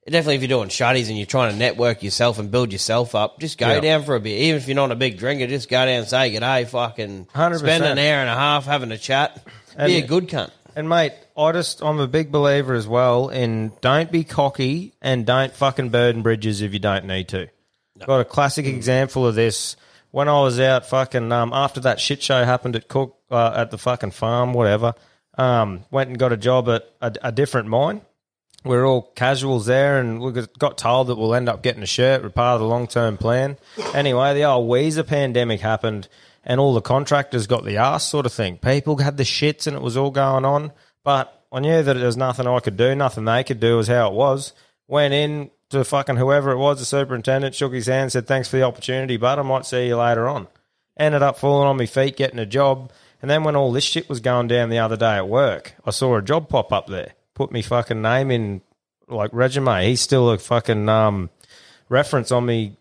Definitely, 0.05 0.35
if 0.35 0.41
you're 0.41 0.49
doing 0.59 0.69
shutties 0.69 1.07
and 1.09 1.17
you're 1.17 1.25
trying 1.27 1.51
to 1.51 1.57
network 1.57 2.01
yourself 2.03 2.37
and 2.39 2.49
build 2.51 2.71
yourself 2.71 3.13
up, 3.15 3.39
just 3.39 3.57
go 3.57 3.67
Yeah. 3.67 3.79
down 3.79 4.03
for 4.03 4.15
a 4.15 4.19
beer. 4.19 4.37
Even 4.45 4.57
if 4.61 4.67
you're 4.67 4.75
not 4.75 4.91
a 4.91 4.95
big 4.95 5.17
drinker, 5.17 5.47
just 5.47 5.69
go 5.69 5.77
down 5.77 5.89
and 5.99 6.07
say 6.07 6.31
g'day. 6.31 6.67
Fucking 6.67 7.27
100%. 7.33 7.59
spend 7.59 7.83
an 7.83 7.97
hour 7.99 8.19
and 8.21 8.29
a 8.29 8.35
half 8.35 8.65
having 8.65 8.91
a 8.91 8.97
chat. 8.97 9.41
be 9.77 9.97
a 9.97 10.01
good 10.05 10.27
cunt. 10.27 10.49
And 10.75 10.87
mate, 10.87 11.13
I 11.37 11.51
just 11.51 11.81
I'm 11.83 11.99
a 11.99 12.07
big 12.07 12.31
believer 12.31 12.73
as 12.73 12.87
well 12.87 13.29
in 13.29 13.73
don't 13.81 14.11
be 14.11 14.23
cocky 14.23 14.93
and 15.01 15.25
don't 15.25 15.53
fucking 15.53 15.89
burden 15.89 16.21
bridges 16.21 16.61
if 16.61 16.73
you 16.73 16.79
don't 16.79 17.05
need 17.05 17.27
to. 17.29 17.47
Got 18.05 18.21
a 18.21 18.25
classic 18.25 18.65
example 18.65 19.27
of 19.27 19.35
this 19.35 19.75
when 20.11 20.27
I 20.27 20.41
was 20.41 20.59
out 20.59 20.85
fucking 20.87 21.31
um, 21.31 21.51
after 21.53 21.81
that 21.81 21.99
shit 21.99 22.23
show 22.23 22.43
happened 22.45 22.75
at 22.75 22.87
Cook 22.87 23.15
uh, 23.29 23.53
at 23.55 23.69
the 23.71 23.77
fucking 23.77 24.11
farm, 24.11 24.53
whatever. 24.53 24.93
Um, 25.37 25.85
went 25.91 26.09
and 26.09 26.17
got 26.19 26.31
a 26.33 26.37
job 26.37 26.67
at 26.69 26.89
a, 27.01 27.13
a 27.27 27.31
different 27.31 27.67
mine. 27.67 28.01
We're 28.63 28.85
all 28.85 29.01
casuals 29.15 29.65
there, 29.65 29.99
and 29.99 30.19
we 30.21 30.31
got- 30.33 30.57
got 30.59 30.77
told 30.77 31.07
that 31.07 31.15
we'll 31.15 31.33
end 31.33 31.49
up 31.49 31.63
getting 31.63 31.81
a 31.83 31.87
shirt. 31.87 32.21
We're 32.21 32.29
part 32.29 32.55
of 32.55 32.61
the 32.61 32.67
long 32.67 32.87
term 32.87 33.17
plan. 33.17 33.57
Anyway, 33.93 34.33
the 34.35 34.43
old 34.43 34.69
Weezer 34.69 35.05
pandemic 35.07 35.61
happened, 35.61 36.07
and 36.43 36.59
all 36.59 36.73
the 36.73 36.81
contractors 36.81 37.47
got 37.47 37.63
the 37.63 37.77
ass 37.77 38.07
sort 38.07 38.25
of 38.25 38.33
thing. 38.33 38.57
People 38.57 38.97
had 38.97 39.17
the 39.17 39.23
shits, 39.23 39.67
and 39.67 39.75
it 39.75 39.81
was 39.81 39.97
all 39.97 40.11
going 40.11 40.45
on. 40.45 40.71
But 41.03 41.45
I 41.51 41.59
knew 41.59 41.83
that 41.83 41.93
there 41.93 42.05
was 42.05 42.17
nothing 42.17 42.47
I 42.47 42.59
could 42.59 42.77
do, 42.77 42.95
nothing 42.95 43.25
they 43.25 43.43
could 43.43 43.59
do, 43.59 43.79
is 43.79 43.87
how 43.87 44.07
it 44.07 44.13
was. 44.13 44.53
Went 44.87 45.13
in 45.13 45.51
to 45.69 45.83
fucking 45.83 46.17
whoever 46.17 46.51
it 46.51 46.57
was, 46.57 46.79
the 46.79 46.85
superintendent, 46.85 47.55
shook 47.55 47.73
his 47.73 47.87
hand, 47.87 48.11
said, 48.11 48.27
Thanks 48.27 48.47
for 48.47 48.57
the 48.57 48.63
opportunity, 48.63 49.17
but 49.17 49.39
I 49.39 49.41
might 49.41 49.65
see 49.65 49.87
you 49.87 49.97
later 49.97 50.27
on. 50.27 50.47
Ended 50.97 51.23
up 51.23 51.37
falling 51.37 51.67
on 51.67 51.77
my 51.77 51.85
feet, 51.85 52.17
getting 52.17 52.39
a 52.39 52.45
job. 52.45 52.91
And 53.21 53.29
then 53.29 53.43
when 53.43 53.55
all 53.55 53.71
this 53.71 53.83
shit 53.83 54.09
was 54.09 54.19
going 54.19 54.47
down 54.47 54.69
the 54.69 54.79
other 54.79 54.97
day 54.97 55.15
at 55.17 55.27
work, 55.27 55.75
I 55.85 55.91
saw 55.91 56.17
a 56.17 56.21
job 56.21 56.49
pop 56.49 56.73
up 56.73 56.87
there. 56.87 57.13
Put 57.35 57.51
me 57.51 57.61
fucking 57.61 58.01
name 58.01 58.31
in, 58.31 58.61
like 59.07 59.31
resume. 59.33 59.85
He's 59.85 60.01
still 60.01 60.31
a 60.31 60.37
fucking 60.37 60.89
um, 60.89 61.29
reference 61.87 62.31
on 62.31 62.45
me, 62.45 62.77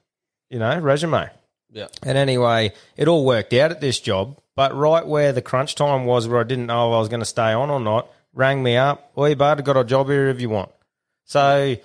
you 0.48 0.58
know, 0.58 0.78
resume. 0.78 1.30
Yeah. 1.72 1.86
And 2.02 2.18
anyway, 2.18 2.72
it 2.96 3.08
all 3.08 3.24
worked 3.24 3.52
out 3.52 3.70
at 3.70 3.80
this 3.80 4.00
job. 4.00 4.38
But 4.56 4.74
right 4.76 5.06
where 5.06 5.32
the 5.32 5.40
crunch 5.42 5.74
time 5.74 6.04
was, 6.04 6.28
where 6.28 6.40
I 6.40 6.44
didn't 6.44 6.66
know 6.66 6.90
if 6.90 6.94
I 6.96 6.98
was 6.98 7.08
going 7.08 7.20
to 7.20 7.26
stay 7.26 7.52
on 7.52 7.70
or 7.70 7.80
not, 7.80 8.08
rang 8.34 8.62
me 8.62 8.76
up. 8.76 9.12
Oi, 9.16 9.34
bud, 9.34 9.64
got 9.64 9.76
a 9.76 9.84
job 9.84 10.08
here 10.08 10.28
if 10.28 10.40
you 10.40 10.50
want. 10.50 10.70
So, 11.24 11.76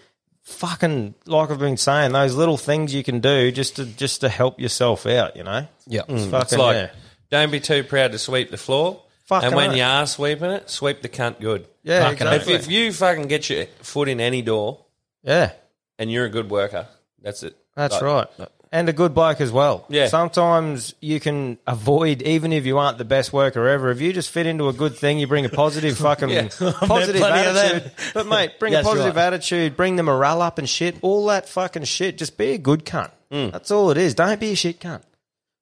fucking 0.43 1.15
like 1.25 1.51
I've 1.51 1.59
been 1.59 1.77
saying, 1.77 2.11
those 2.11 2.35
little 2.35 2.57
things 2.57 2.93
you 2.93 3.03
can 3.03 3.19
do 3.19 3.51
just 3.51 3.75
to 3.77 3.85
just 3.85 4.21
to 4.21 4.29
help 4.29 4.59
yourself 4.59 5.05
out. 5.05 5.35
You 5.35 5.43
know. 5.43 5.67
Yeah. 5.87 6.01
It's 6.07 6.23
It's 6.23 6.31
fucking 6.31 6.57
like, 6.59 6.75
yeah. 6.75 6.89
don't 7.29 7.51
be 7.51 7.59
too 7.59 7.83
proud 7.83 8.11
to 8.13 8.19
sweep 8.19 8.51
the 8.51 8.57
floor. 8.57 9.01
Fucking 9.25 9.47
and 9.47 9.55
when 9.55 9.71
oath. 9.71 9.77
you 9.77 9.83
are 9.83 10.05
sweeping 10.07 10.51
it, 10.51 10.69
sweep 10.69 11.01
the 11.01 11.09
cunt 11.09 11.39
good. 11.39 11.67
Yeah, 11.83 12.09
exactly. 12.11 12.53
If, 12.53 12.61
if 12.65 12.71
you 12.71 12.91
fucking 12.91 13.27
get 13.27 13.49
your 13.49 13.65
foot 13.81 14.07
in 14.07 14.19
any 14.19 14.41
door 14.43 14.85
Yeah. 15.23 15.51
and 15.97 16.11
you're 16.11 16.25
a 16.25 16.29
good 16.29 16.49
worker, 16.49 16.87
that's 17.21 17.41
it. 17.41 17.55
That's 17.75 17.93
Like, 18.01 18.27
right. 18.39 18.49
And 18.75 18.89
a 18.89 18.93
good 18.93 19.13
bloke 19.13 19.39
as 19.39 19.53
well. 19.53 19.85
Yeah. 19.87 20.07
Sometimes 20.07 20.95
you 20.99 21.21
can 21.21 21.57
avoid, 21.65 22.21
even 22.23 22.51
if 22.51 22.65
you 22.65 22.77
aren't 22.77 22.97
the 22.97 23.05
best 23.05 23.31
worker 23.31 23.65
ever, 23.69 23.89
if 23.89 24.01
you 24.01 24.11
just 24.11 24.29
fit 24.29 24.45
into 24.45 24.67
a 24.67 24.73
good 24.73 24.95
thing, 24.97 25.17
you 25.17 25.27
bring 25.27 25.45
a 25.45 25.49
positive 25.49 25.97
fucking 26.07 26.29
Yeah. 26.29 26.49
positive 26.49 27.21
attitude. 27.21 27.91
But 28.13 28.27
mate, 28.27 28.59
bring 28.59 28.75
a 28.75 28.83
positive 28.83 29.15
right. 29.15 29.27
attitude, 29.27 29.77
bring 29.77 29.95
the 29.95 30.03
morale 30.03 30.41
up 30.41 30.57
and 30.57 30.67
shit. 30.67 30.97
All 31.01 31.25
that 31.27 31.47
fucking 31.47 31.85
shit. 31.85 32.17
Just 32.17 32.37
be 32.37 32.51
a 32.51 32.57
good 32.57 32.83
cunt. 32.83 33.11
Hmm. 33.31 33.49
That's 33.51 33.71
all 33.71 33.91
it 33.91 33.97
is. 33.97 34.13
Don't 34.13 34.39
be 34.41 34.51
a 34.51 34.55
shit 34.55 34.81
cunt. 34.81 35.03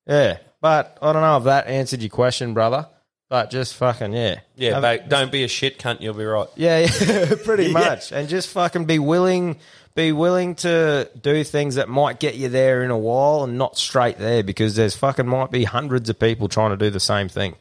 Yeah. 0.07 0.37
But 0.59 0.97
I 1.01 1.13
don't 1.13 1.21
know 1.21 1.37
if 1.37 1.43
that 1.43 1.67
answered 1.67 2.01
your 2.01 2.09
question, 2.09 2.55
brother. 2.55 2.87
But 3.29 3.49
just 3.49 3.73
fucking 3.75 4.13
yeah. 4.13 4.41
Yeah, 4.55 4.79
Have- 4.79 5.09
don't 5.09 5.31
be 5.31 5.43
a 5.43 5.47
shit 5.47 5.79
cunt, 5.79 6.01
you'll 6.01 6.13
be 6.13 6.23
right. 6.25 6.47
yeah, 6.55 6.79
yeah, 7.01 7.33
pretty 7.43 7.71
much. 7.71 8.11
And 8.11 8.29
just 8.29 8.49
fucking 8.49 8.85
be 8.85 8.99
willing, 8.99 9.57
be 9.95 10.11
willing 10.11 10.55
to 10.55 11.09
do 11.21 11.43
things 11.43 11.75
that 11.75 11.87
might 11.87 12.19
get 12.19 12.35
you 12.35 12.49
there 12.49 12.83
in 12.83 12.91
a 12.91 12.97
while 12.97 13.43
and 13.43 13.57
not 13.57 13.77
straight 13.77 14.17
there 14.17 14.43
because 14.43 14.75
there's 14.75 14.95
fucking 14.95 15.27
might 15.27 15.51
be 15.51 15.65
hundreds 15.65 16.09
of 16.09 16.19
people 16.19 16.47
trying 16.47 16.71
to 16.71 16.77
do 16.77 16.89
the 16.89 16.99
same 16.99 17.29
thing. 17.29 17.55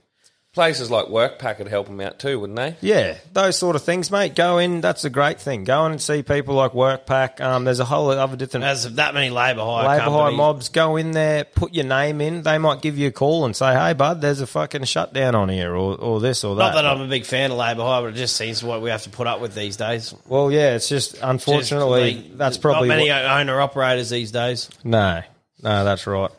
Places 0.54 0.90
like 0.90 1.06
WorkPac 1.06 1.56
would 1.60 1.68
help 1.68 1.86
them 1.86 1.98
out 2.02 2.18
too, 2.18 2.38
wouldn't 2.38 2.58
they? 2.58 2.76
Yeah, 2.82 3.16
those 3.32 3.56
sort 3.56 3.74
of 3.74 3.84
things, 3.84 4.10
mate. 4.10 4.34
Go 4.34 4.58
in. 4.58 4.82
That's 4.82 5.02
a 5.06 5.08
great 5.08 5.40
thing. 5.40 5.64
Go 5.64 5.86
in 5.86 5.92
and 5.92 6.02
see 6.02 6.22
people 6.22 6.54
like 6.56 6.72
WorkPac. 6.72 7.40
Um, 7.40 7.64
there's 7.64 7.80
a 7.80 7.86
whole 7.86 8.10
other 8.10 8.36
different 8.36 8.64
There's 8.64 8.84
that 8.96 9.14
many 9.14 9.30
labour 9.30 9.62
hire 9.62 9.88
labour 9.88 10.02
hire 10.02 10.10
companies. 10.10 10.36
mobs. 10.36 10.68
Go 10.68 10.96
in 10.96 11.12
there, 11.12 11.44
put 11.44 11.72
your 11.72 11.86
name 11.86 12.20
in. 12.20 12.42
They 12.42 12.58
might 12.58 12.82
give 12.82 12.98
you 12.98 13.08
a 13.08 13.10
call 13.12 13.46
and 13.46 13.56
say, 13.56 13.72
"Hey, 13.72 13.94
bud, 13.94 14.20
there's 14.20 14.42
a 14.42 14.46
fucking 14.46 14.84
shutdown 14.84 15.34
on 15.34 15.48
here," 15.48 15.74
or, 15.74 15.94
or 15.96 16.20
this 16.20 16.44
or 16.44 16.54
that. 16.56 16.62
Not 16.62 16.74
that 16.74 16.86
I'm 16.86 17.00
a 17.00 17.08
big 17.08 17.24
fan 17.24 17.50
of 17.50 17.56
labour 17.56 17.84
hire, 17.84 18.02
but 18.02 18.08
it 18.08 18.16
just 18.16 18.36
seems 18.36 18.62
what 18.62 18.82
we 18.82 18.90
have 18.90 19.04
to 19.04 19.10
put 19.10 19.26
up 19.26 19.40
with 19.40 19.54
these 19.54 19.78
days. 19.78 20.14
well, 20.26 20.52
yeah, 20.52 20.74
it's 20.74 20.86
just 20.90 21.16
unfortunately 21.22 22.12
Just, 22.12 22.24
like, 22.28 22.36
that's 22.36 22.58
probably 22.58 22.88
not 22.90 22.96
many 22.98 23.08
what- 23.08 23.24
owner 23.24 23.58
operators 23.58 24.10
these 24.10 24.32
days. 24.32 24.68
No, 24.84 25.22
no, 25.62 25.84
that's 25.84 26.06
right. 26.06 26.30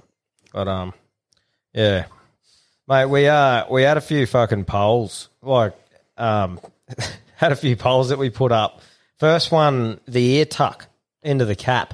But 0.54 0.68
um, 0.68 0.94
yeah, 1.74 2.06
mate, 2.88 3.06
we 3.06 3.28
uh 3.28 3.66
we 3.70 3.84
had 3.84 3.98
a 3.98 4.02
few 4.02 4.26
fucking 4.26 4.66
polls, 4.66 5.30
like 5.42 5.74
um, 6.18 6.60
had 7.36 7.52
a 7.52 7.56
few 7.56 7.76
polls 7.76 8.10
that 8.10 8.20
we 8.20 8.30
put 8.30 8.52
up. 8.52 8.82
First 9.18 9.52
one, 9.52 10.00
the 10.08 10.24
ear 10.36 10.46
tuck 10.46 10.88
into 11.22 11.46
the 11.46 11.56
cap. 11.56 11.94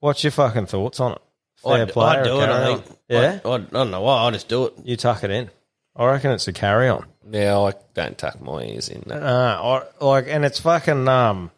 What's 0.00 0.22
your 0.22 0.30
fucking 0.30 0.66
thoughts 0.66 1.00
on 1.00 1.12
it? 1.12 1.22
Fair 1.56 1.82
I'd, 1.82 1.88
play 1.88 2.06
I'd 2.06 2.24
do 2.24 2.40
it. 2.40 2.48
I 2.48 2.76
think. 2.76 2.98
Yeah, 3.08 3.40
I, 3.44 3.48
I 3.48 3.58
don't 3.58 3.90
know 3.90 4.02
why. 4.02 4.24
I 4.24 4.30
just 4.30 4.48
do 4.48 4.66
it. 4.66 4.74
you 4.84 4.96
tuck 4.96 5.24
it 5.24 5.30
in. 5.30 5.50
I 5.96 6.06
reckon 6.06 6.32
it's 6.32 6.48
a 6.48 6.52
carry 6.52 6.88
on. 6.88 7.06
Yeah, 7.30 7.58
I 7.58 7.72
don't 7.94 8.18
tuck 8.18 8.40
my 8.40 8.62
ears 8.64 8.88
in. 8.88 9.04
No. 9.06 9.14
Uh, 9.14 9.82
I, 10.00 10.04
like, 10.04 10.26
and 10.28 10.44
it's 10.44 10.60
fucking. 10.60 11.08
Um, 11.08 11.50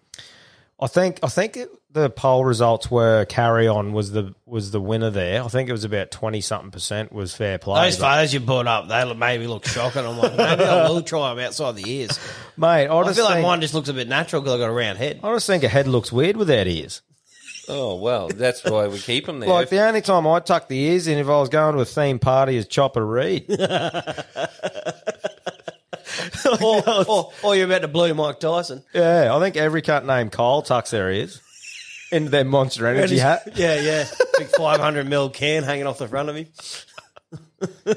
I 0.79 0.87
think 0.87 1.21
I 1.23 1.29
think 1.29 1.57
it, 1.57 1.71
the 1.97 2.11
poll 2.11 2.45
results 2.45 2.91
were 2.91 3.25
carry 3.25 3.67
on 3.67 3.95
was 3.95 4.13
the 4.13 4.35
was 4.45 4.71
the 4.71 4.81
winner 4.81 5.09
there. 5.09 5.43
I 5.43 5.49
think 5.49 5.69
it 5.69 5.73
was 5.73 5.85
about 5.85 6.11
twenty 6.11 6.43
something 6.43 6.71
percent 6.71 7.11
was 7.11 7.35
fair 7.35 7.57
play. 7.59 7.87
Those 7.87 7.97
but- 7.97 8.15
photos 8.15 8.35
you 8.35 8.41
put 8.41 8.67
up, 8.67 8.89
they 8.89 9.03
look- 9.05 9.17
maybe 9.17 9.47
look 9.47 9.67
shocking. 9.67 10.05
I'm 10.05 10.19
like, 10.19 10.37
maybe 10.37 10.65
I 10.65 10.89
will 10.89 11.01
try 11.03 11.35
them 11.35 11.43
outside 11.45 11.75
the 11.75 11.91
ears. 11.91 12.19
mate, 12.59 12.89
I, 12.89 12.95
I 12.99 13.05
just 13.05 13.17
feel 13.17 13.25
like 13.25 13.35
think, 13.37 13.47
mine 13.47 13.61
just 13.63 13.73
looks 13.73 13.89
a 13.89 13.95
bit 13.95 14.09
natural 14.09 14.43
because 14.43 14.55
I've 14.55 14.61
got 14.61 14.69
a 14.69 14.73
round 14.73 14.99
head. 14.99 15.21
I 15.23 15.33
just 15.33 15.47
think 15.47 15.65
a 15.65 15.69
head 15.69 15.89
looks 15.89 16.13
weird 16.13 16.37
without 16.37 16.67
ears. 16.67 17.01
Oh 17.69 17.97
well, 17.97 18.29
that's 18.29 18.63
why 18.63 18.87
we 18.89 18.99
keep 18.99 19.27
them 19.27 19.41
there. 19.41 19.49
Like 19.49 19.71
the 19.71 19.81
only 19.81 20.03
time 20.03 20.27
I 20.27 20.39
tuck 20.41 20.69
the 20.69 20.79
ears 20.79 21.09
in 21.09 21.19
if 21.19 21.27
I 21.27 21.41
was 21.41 21.49
going 21.49 21.75
to 21.77 21.81
a 21.81 21.85
theme 21.87 22.19
party 22.19 22.57
is 22.57 22.67
Chopper 22.67 23.05
Read. 23.05 23.47
or, 26.61 26.83
or, 27.09 27.33
or 27.43 27.57
you're 27.57 27.67
about 27.67 27.83
to 27.83 27.89
blue 27.89 28.15
Mike 28.15 28.39
Tyson. 28.39 28.85
yeah, 28.93 29.35
I 29.35 29.41
think 29.41 29.57
every 29.57 29.83
cut 29.83 30.05
named 30.05 30.33
Kyle 30.33 30.63
tucks 30.63 30.91
their 30.91 31.11
ears 31.11 31.41
into 32.13 32.31
their 32.31 32.45
Monster 32.45 32.87
Energy 32.87 33.19
hat. 33.19 33.49
Yeah, 33.57 33.81
yeah. 33.81 34.05
Big 34.39 34.49
500 34.49 35.09
mil 35.09 35.31
can 35.31 35.63
hanging 35.63 35.87
off 35.87 35.99
the 35.99 36.09
front 36.09 36.29
of 36.29 36.35
me. 36.35 36.49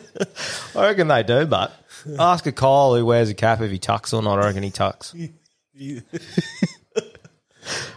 I 0.75 0.87
reckon 0.87 1.07
they 1.07 1.23
do, 1.23 1.45
but 1.45 1.73
ask 2.17 2.45
a 2.45 2.51
Kyle 2.51 2.95
who 2.95 3.05
wears 3.05 3.29
a 3.29 3.33
cap 3.33 3.61
if 3.61 3.71
he 3.71 3.77
tucks 3.77 4.13
or 4.13 4.21
not. 4.21 4.39
I 4.39 4.47
reckon 4.47 4.63
he 4.63 4.71
tucks. 4.71 5.13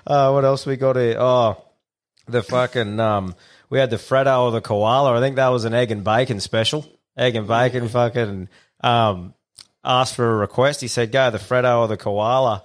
uh, 0.07 0.31
what 0.31 0.45
else 0.45 0.67
we 0.67 0.77
got 0.77 0.97
here? 0.97 1.17
Oh, 1.19 1.63
the 2.27 2.43
fucking 2.43 3.01
um, 3.01 3.35
we 3.71 3.79
had 3.79 3.91
the 3.91 3.97
Freddo 3.97 4.43
or 4.45 4.51
the 4.51 4.61
koala. 4.61 5.17
I 5.17 5.21
think 5.21 5.37
that 5.37 5.49
was 5.49 5.65
an 5.65 5.75
egg 5.75 5.91
and 5.91 6.05
bacon 6.05 6.41
special. 6.41 6.87
Egg 7.17 7.37
and 7.37 7.47
bacon, 7.47 7.89
fucking 7.89 8.49
um, 8.83 9.35
asked 9.85 10.15
for 10.15 10.31
a 10.31 10.37
request. 10.37 10.81
He 10.81 10.89
said, 10.89 11.13
"Go 11.13 11.31
the 11.31 11.39
Freddo 11.39 11.81
or 11.81 11.89
the 11.89 11.97
koala." 11.97 12.65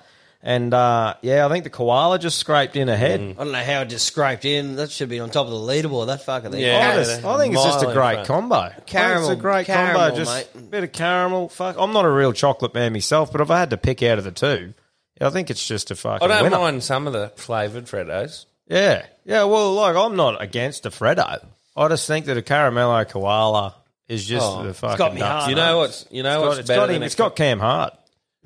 And 0.50 0.74
uh, 0.74 1.16
yeah, 1.22 1.46
I 1.46 1.50
think 1.50 1.66
the 1.66 1.70
koala 1.70 2.20
just 2.20 2.38
scraped 2.38 2.78
in 2.78 2.88
ahead. 2.88 3.20
I 3.20 3.34
don't 3.44 3.52
know 3.52 3.62
how 3.62 3.82
it 3.82 3.90
just 3.90 4.08
scraped 4.08 4.46
in. 4.46 4.78
That 4.78 4.90
should 4.92 5.10
be 5.10 5.20
on 5.20 5.30
top 5.30 5.46
of 5.48 5.52
the 5.52 5.58
leaderboard. 5.58 6.08
That 6.08 6.22
fucking 6.24 6.52
thing. 6.52 6.62
Yeah. 6.62 6.92
I, 6.94 6.96
just- 6.96 7.26
I 7.26 7.38
think 7.38 7.54
it's 7.54 7.64
just 7.66 7.80
a 7.84 7.88
Mile 7.88 7.90
in 7.90 7.96
great 7.98 8.14
front. 8.14 8.28
combo. 8.28 8.56
I 8.56 8.70
think 8.70 8.86
Caramel- 8.88 9.30
it's 9.30 9.40
a 9.40 9.42
great 9.42 9.66
caramel, 9.66 10.00
combo. 10.02 10.16
Just 10.16 10.34
mate. 10.56 10.62
a 10.64 10.66
bit 10.66 10.84
of 10.86 10.92
caramel. 10.94 11.50
Fuck, 11.50 11.76
I'm 11.78 11.92
not 11.92 12.06
a 12.06 12.10
real 12.10 12.32
chocolate 12.32 12.74
man 12.74 12.94
myself, 12.94 13.30
but 13.30 13.42
if 13.42 13.52
I 13.52 13.60
had 13.60 13.72
to 13.72 13.78
pick 13.78 14.02
out 14.04 14.20
of 14.20 14.24
the 14.24 14.32
two, 14.32 14.74
I 15.20 15.30
think 15.32 15.50
it's 15.50 15.68
just 15.68 15.92
a 15.92 15.98
fucking. 15.98 16.24
I 16.24 16.34
don't 16.34 16.44
winner. 16.44 16.58
mind 16.60 16.82
some 16.82 17.08
of 17.08 17.14
the 17.14 17.28
flavoured 17.36 17.88
Freddos. 17.88 18.46
Yeah, 18.70 19.06
yeah. 19.26 19.44
Well, 19.44 19.74
like 19.74 19.98
I'm 19.98 20.16
not 20.16 20.42
against 20.42 20.86
a 20.86 20.92
Freddo. 20.92 21.46
I 21.76 21.88
just 21.90 22.08
think 22.08 22.26
that 22.28 22.38
a 22.38 22.42
caramello 22.42 23.06
koala 23.10 23.76
is 24.08 24.26
just 24.26 24.46
Oh, 24.46 24.64
the 24.64 24.70
it's 24.70 24.80
fucking. 24.80 24.98
got 24.98 25.14
me 25.14 25.20
nuts. 25.20 25.32
hard. 25.44 25.50
You 25.50 25.56
know 25.58 25.78
what's 25.80 26.06
you 26.10 26.24
know 26.24 26.30
It's 26.36 26.40
got, 26.42 26.48
what's 26.48 26.60
it's 26.60 26.68
better 26.70 26.80
got 26.80 26.86
than 26.88 26.96
him- 26.96 27.02
a, 27.04 27.06
it's 27.06 27.16
got 27.16 27.36
Cam 27.36 27.60
Hart. 27.60 27.94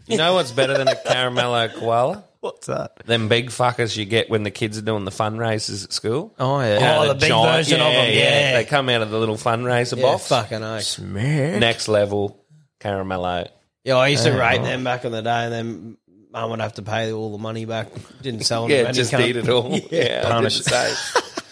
You 0.08 0.18
know 0.18 0.34
what's 0.34 0.52
better 0.52 0.78
than 0.78 0.88
a 0.88 0.96
caramello 0.96 1.74
koala? 1.80 2.24
What's 2.42 2.68
that? 2.68 2.96
Them 3.06 3.28
big 3.28 3.50
fuckers 3.50 3.96
you 3.96 4.06
get 4.06 4.30
when 4.30 4.44
the 4.44 4.50
kids 4.52 4.78
are 4.78 4.82
doing 4.82 5.06
the 5.06 5.12
fundraisers 5.12 5.84
at 5.84 5.94
school. 5.94 6.34
Oh 6.40 6.60
yeah. 6.60 6.78
Oh, 7.00 7.04
Yeah, 7.04 7.08
the 7.14 7.20
big 7.20 7.32
version 7.32 7.80
of 7.82 7.88
'em, 7.88 8.14
yeah. 8.14 8.54
They 8.54 8.66
come 8.66 8.90
out 8.90 9.02
of 9.04 9.12
the 9.12 9.20
little 9.20 9.36
fundraiser 9.38 9.96
Yeah, 9.98 10.04
box. 10.04 10.28
fucking 10.28 10.64
oath. 10.64 10.84
Smack. 10.84 11.60
Next 11.60 11.88
level 11.88 12.44
caramello. 12.80 13.48
Yeah, 13.84 13.96
I 13.98 14.08
used 14.08 14.24
to 14.26 14.32
rate 14.32 14.62
them 14.64 14.84
back 14.84 15.06
in 15.06 15.12
the 15.12 15.22
day, 15.22 15.44
and 15.46 15.54
then 15.54 15.98
mum 16.32 16.50
would 16.52 16.62
have 16.62 16.74
to 16.74 16.82
pay 16.82 17.12
all 17.12 17.32
the 17.32 17.38
money 17.38 17.66
back. 17.66 17.90
Didn't 18.24 18.42
sell 18.46 18.64
them. 18.64 18.72
Yeah, 18.72 18.84
any 18.86 18.94
just 18.94 19.12
cunt. 19.14 19.28
eat 19.28 19.36
it 19.38 19.50
all. 19.50 19.78
Yeah, 19.92 20.24
I 20.26 20.30
Punish 20.30 20.60
didn't. 20.62 20.98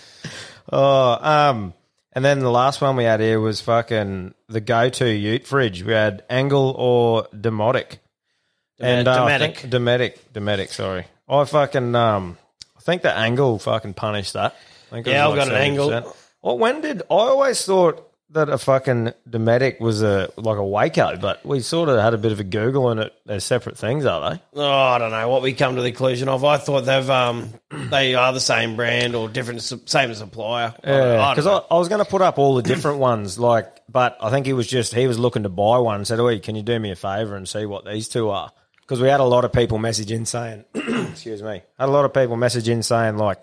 Oh, 0.72 1.18
um, 1.22 1.74
and 2.14 2.24
then 2.24 2.40
the 2.40 2.52
last 2.52 2.80
one 2.82 2.96
we 2.96 3.04
had 3.04 3.20
here 3.20 3.40
was 3.40 3.60
fucking 3.62 4.34
the 4.48 4.62
go-to 4.62 5.10
Ute 5.10 5.48
fridge. 5.48 5.84
We 5.84 5.94
had 5.94 6.24
Engel 6.30 6.76
or 6.78 7.24
Dometic. 7.36 7.98
And 8.80 9.08
uh, 9.08 9.18
Dometic. 9.28 9.70
Dometic, 9.70 10.18
Dometic. 10.34 10.70
Sorry, 10.70 11.06
I 11.28 11.44
fucking 11.46 11.96
um, 11.96 12.38
I 12.78 12.82
think 12.82 13.02
the 13.02 13.18
Engel 13.18 13.60
fucking 13.60 13.94
punished 13.94 14.34
that. 14.34 14.56
I 14.88 14.96
think 14.96 15.08
it 15.08 15.12
Yeah, 15.12 15.28
was 15.28 15.40
I've 15.40 15.48
got 15.50 15.56
an 15.56 15.62
Engel. 15.62 15.90
70%. 15.90 16.16
Well, 16.42 16.58
when 16.58 16.82
did 16.82 17.02
I 17.04 17.06
always 17.10 17.64
thought 17.66 18.06
that 18.32 18.48
a 18.48 18.58
fucking 18.60 19.12
Dometic 19.30 19.80
was 19.82 20.02
a 20.04 20.32
like 20.38 20.58
a 20.58 20.62
Waeco, 20.62 21.20
but 21.20 21.44
we 21.46 21.60
sort 21.62 21.90
of 21.90 22.00
had 22.00 22.14
a 22.14 22.18
bit 22.18 22.32
of 22.32 22.40
a 22.40 22.44
Google 22.44 22.90
and 22.90 23.00
it. 23.02 23.14
They're 23.26 23.40
separate 23.40 23.78
things, 23.78 24.06
are 24.06 24.32
they? 24.36 24.42
Oh, 24.56 24.64
I 24.72 24.98
don't 25.00 25.10
know 25.12 25.28
what 25.30 25.42
we 25.42 25.54
come 25.54 25.76
to 25.76 25.82
the 25.82 25.92
conclusion 25.92 26.30
of. 26.30 26.46
I 26.46 26.58
thought 26.58 26.82
they've 26.82 27.10
um 27.10 27.50
they 27.90 28.14
are 28.16 28.32
the 28.32 28.40
same 28.40 28.76
brand 28.76 29.16
or 29.16 29.28
different, 29.28 29.62
su- 29.64 29.82
same 29.86 30.14
supplier. 30.14 30.74
I 30.84 30.88
don't- 30.88 30.96
I 30.96 30.98
Yeah, 31.00 31.16
don't 31.18 31.32
because 31.36 31.46
know. 31.46 31.66
I, 31.70 31.76
I 31.76 31.78
was 31.80 31.90
going 31.90 32.04
to 32.06 32.10
put 32.10 32.22
up 32.22 32.38
all 32.38 32.56
the 32.56 32.62
different 32.64 33.00
ones, 33.12 33.38
like, 33.40 33.68
but 33.90 34.16
I 34.22 34.30
think 34.30 34.46
he 34.46 34.54
was 34.54 34.68
just 34.68 34.94
he 34.94 35.08
was 35.08 35.18
looking 35.20 35.44
to 35.44 35.50
buy 35.50 35.80
one. 35.80 35.96
and 35.96 36.08
Said, 36.08 36.20
"Oh, 36.20 36.40
can 36.40 36.56
you 36.56 36.62
do 36.64 36.80
me 36.80 36.92
a 36.92 36.96
favor 36.96 37.36
and 37.36 37.50
see 37.50 37.66
what 37.66 37.84
these 37.84 38.08
two 38.08 38.30
are?" 38.30 38.52
Because 38.90 39.02
we 39.04 39.08
had 39.08 39.20
a 39.20 39.24
lot 39.24 39.46
of 39.46 39.54
people 39.54 39.78
message 39.78 40.12
in 40.12 40.26
saying, 40.26 40.66
"Excuse 40.74 41.44
me," 41.44 41.62
had 41.78 41.90
a 41.90 41.92
lot 41.92 42.06
of 42.06 42.14
people 42.16 42.36
message 42.38 42.68
in 42.68 42.82
saying 42.82 43.18
like, 43.18 43.40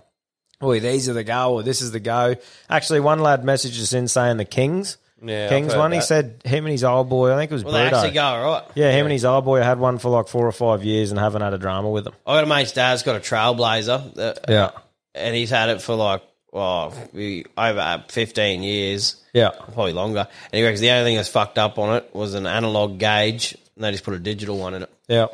"Oh, 0.60 0.76
these 0.76 1.08
are 1.08 1.12
the 1.12 1.22
go," 1.22 1.52
or 1.54 1.62
"This 1.62 1.82
is 1.82 1.92
the 1.92 2.00
go." 2.00 2.34
Actually, 2.68 2.98
one 2.98 3.20
lad 3.20 3.44
messaged 3.44 3.80
us 3.80 3.92
in 3.92 4.08
saying 4.08 4.38
the 4.38 4.44
Kings, 4.44 4.96
Yeah, 5.22 5.48
Kings 5.48 5.72
one. 5.76 5.92
He 5.92 6.00
said 6.00 6.42
him 6.44 6.64
and 6.64 6.72
his 6.72 6.82
old 6.82 7.08
boy. 7.08 7.32
I 7.32 7.36
think 7.36 7.52
it 7.52 7.54
was 7.54 7.62
well, 7.62 7.74
they 7.74 7.86
actually 7.86 8.10
go 8.10 8.24
all 8.24 8.52
right. 8.54 8.64
Yeah, 8.74 8.90
him 8.90 9.06
and 9.06 9.12
his 9.12 9.24
old 9.24 9.44
boy 9.44 9.62
had 9.62 9.78
one 9.78 9.98
for 9.98 10.08
like 10.08 10.26
four 10.26 10.44
or 10.48 10.52
five 10.52 10.82
years 10.82 11.12
and 11.12 11.20
haven't 11.20 11.42
had 11.42 11.54
a 11.54 11.58
drama 11.58 11.90
with 11.90 12.02
them. 12.02 12.14
I 12.26 12.34
got 12.34 12.42
a 12.42 12.48
mate's 12.48 12.72
dad's 12.72 13.04
got 13.04 13.14
a 13.14 13.20
Trailblazer, 13.20 14.18
uh, 14.18 14.34
Yeah, 14.48 14.70
and 15.14 15.32
he's 15.36 15.50
had 15.50 15.68
it 15.68 15.80
for 15.80 15.94
like 15.94 16.22
well, 16.52 16.92
we, 17.12 17.44
over 17.56 18.04
fifteen 18.08 18.64
years. 18.64 19.22
yeah. 19.32 19.50
probably 19.50 19.92
longer. 19.92 20.26
And 20.50 20.58
he 20.58 20.64
reckons 20.64 20.80
the 20.80 20.90
only 20.90 21.04
thing 21.04 21.16
that's 21.16 21.28
fucked 21.28 21.58
up 21.58 21.78
on 21.78 21.98
it 21.98 22.10
was 22.14 22.34
an 22.34 22.46
analog 22.46 22.98
gauge, 22.98 23.56
and 23.76 23.84
they 23.84 23.92
just 23.92 24.04
put 24.04 24.14
a 24.14 24.18
digital 24.18 24.58
one 24.58 24.74
in 24.74 24.82
it. 24.82 24.90
Yeah. 25.08 25.26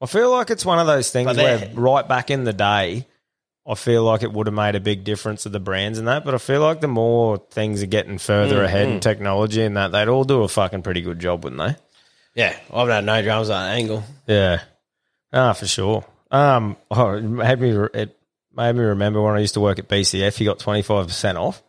I 0.00 0.06
feel 0.06 0.30
like 0.30 0.50
it's 0.50 0.64
one 0.64 0.78
of 0.78 0.86
those 0.86 1.10
things 1.10 1.26
But 1.26 1.36
where 1.36 1.58
they're- 1.58 1.70
right 1.74 2.06
back 2.06 2.30
in 2.30 2.44
the 2.44 2.52
day, 2.52 3.06
I 3.66 3.74
feel 3.74 4.02
like 4.04 4.22
it 4.22 4.32
would 4.32 4.46
have 4.46 4.54
made 4.54 4.76
a 4.76 4.80
big 4.80 5.04
difference 5.04 5.42
to 5.42 5.48
the 5.50 5.60
brands 5.60 5.98
and 5.98 6.08
that. 6.08 6.24
But 6.24 6.34
I 6.34 6.38
feel 6.38 6.60
like 6.60 6.80
the 6.80 6.88
more 6.88 7.38
things 7.50 7.82
are 7.82 7.86
getting 7.86 8.16
further 8.18 8.60
Mm, 8.60 8.64
ahead 8.64 8.88
mm. 8.88 8.92
in 8.92 9.00
technology 9.00 9.62
and 9.62 9.76
that, 9.76 9.92
they'd 9.92 10.08
all 10.08 10.24
do 10.24 10.42
a 10.44 10.48
fucking 10.48 10.82
pretty 10.82 11.00
good 11.02 11.18
job, 11.18 11.44
wouldn't 11.44 11.60
they? 11.60 11.76
Yeah, 12.34 12.56
I've 12.72 12.88
had 12.88 13.04
no 13.04 13.20
drums 13.20 13.50
at 13.50 13.54
that 13.60 13.74
angle. 13.76 14.04
Yeah, 14.28 14.60
ah, 15.32 15.52
for 15.52 15.66
sure. 15.66 16.04
Um, 16.30 16.76
oh, 16.90 17.14
it 17.16 17.22
made 17.22 17.58
me 17.60 17.70
it 17.94 18.16
made 18.54 18.72
me 18.76 18.84
remember 18.84 19.20
when 19.20 19.34
I 19.34 19.40
used 19.40 19.54
to 19.54 19.60
work 19.60 19.78
at 19.80 19.88
BCF. 19.88 20.38
You 20.38 20.46
got 20.46 20.60
twenty 20.60 20.82
five 20.82 21.08
percent 21.08 21.36
off 21.36 21.60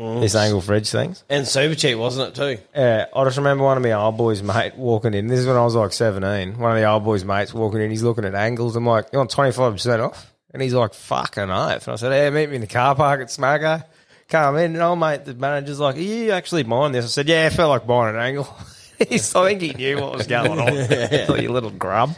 This 0.00 0.34
Engel 0.34 0.62
fridge 0.62 0.88
things. 0.88 1.22
And 1.28 1.46
super 1.46 1.74
cheap, 1.74 1.98
wasn't 1.98 2.30
it 2.30 2.34
too? 2.34 2.62
Yeah, 2.74 3.06
I 3.14 3.24
just 3.24 3.36
remember 3.36 3.64
one 3.64 3.76
of 3.76 3.82
my 3.82 3.92
old 3.92 4.16
boys' 4.16 4.42
mate 4.42 4.74
walking 4.76 5.12
in. 5.12 5.26
This 5.26 5.40
is 5.40 5.46
when 5.46 5.56
I 5.56 5.64
was 5.64 5.74
like 5.74 5.92
seventeen. 5.92 6.58
One 6.58 6.72
of 6.72 6.78
the 6.78 6.84
old 6.84 7.04
boys' 7.04 7.22
mates 7.24 7.52
walking 7.52 7.82
in. 7.82 7.90
He's 7.90 8.02
looking 8.02 8.24
at 8.24 8.34
Engels. 8.34 8.76
I'm 8.76 8.86
like, 8.86 9.08
"You 9.12 9.18
want 9.18 9.30
twenty 9.30 9.52
five 9.52 9.72
percent 9.72 10.00
off?" 10.00 10.32
And 10.54 10.62
he's 10.62 10.72
like, 10.72 10.94
"Fucking 10.94 11.50
oath." 11.50 11.86
And 11.86 11.92
I 11.92 11.96
said, 11.96 12.12
"Hey, 12.12 12.30
meet 12.30 12.48
me 12.48 12.54
in 12.54 12.60
the 12.62 12.66
car 12.66 12.94
park 12.94 13.20
at 13.20 13.28
Smago." 13.28 13.84
Come 14.30 14.56
in, 14.56 14.72
and 14.72 14.82
oh 14.82 14.96
mate, 14.96 15.26
the 15.26 15.34
manager's 15.34 15.80
like, 15.80 15.96
"Are 15.96 16.00
you 16.00 16.30
actually 16.32 16.62
buying 16.62 16.92
this?" 16.92 17.04
I 17.04 17.08
said, 17.08 17.28
"Yeah, 17.28 17.46
I 17.46 17.50
felt 17.50 17.68
like 17.68 17.86
buying 17.86 18.16
an 18.16 18.22
Engel." 18.22 18.48
He's, 19.08 19.34
I 19.34 19.48
think 19.48 19.62
he 19.62 19.72
knew 19.72 20.00
what 20.00 20.12
was 20.12 20.26
going 20.26 20.58
on. 20.60 20.74
Yeah. 20.74 21.32
you 21.34 21.50
little 21.50 21.70
grub. 21.70 22.14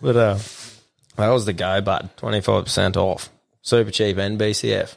But 0.00 0.16
uh, 0.16 0.38
that 1.16 1.28
was 1.28 1.46
the 1.46 1.52
go 1.52 1.80
button. 1.80 2.10
Five 2.42 2.64
percent 2.64 2.96
off, 2.96 3.30
super 3.62 3.90
cheap 3.90 4.16
NBCF. 4.16 4.96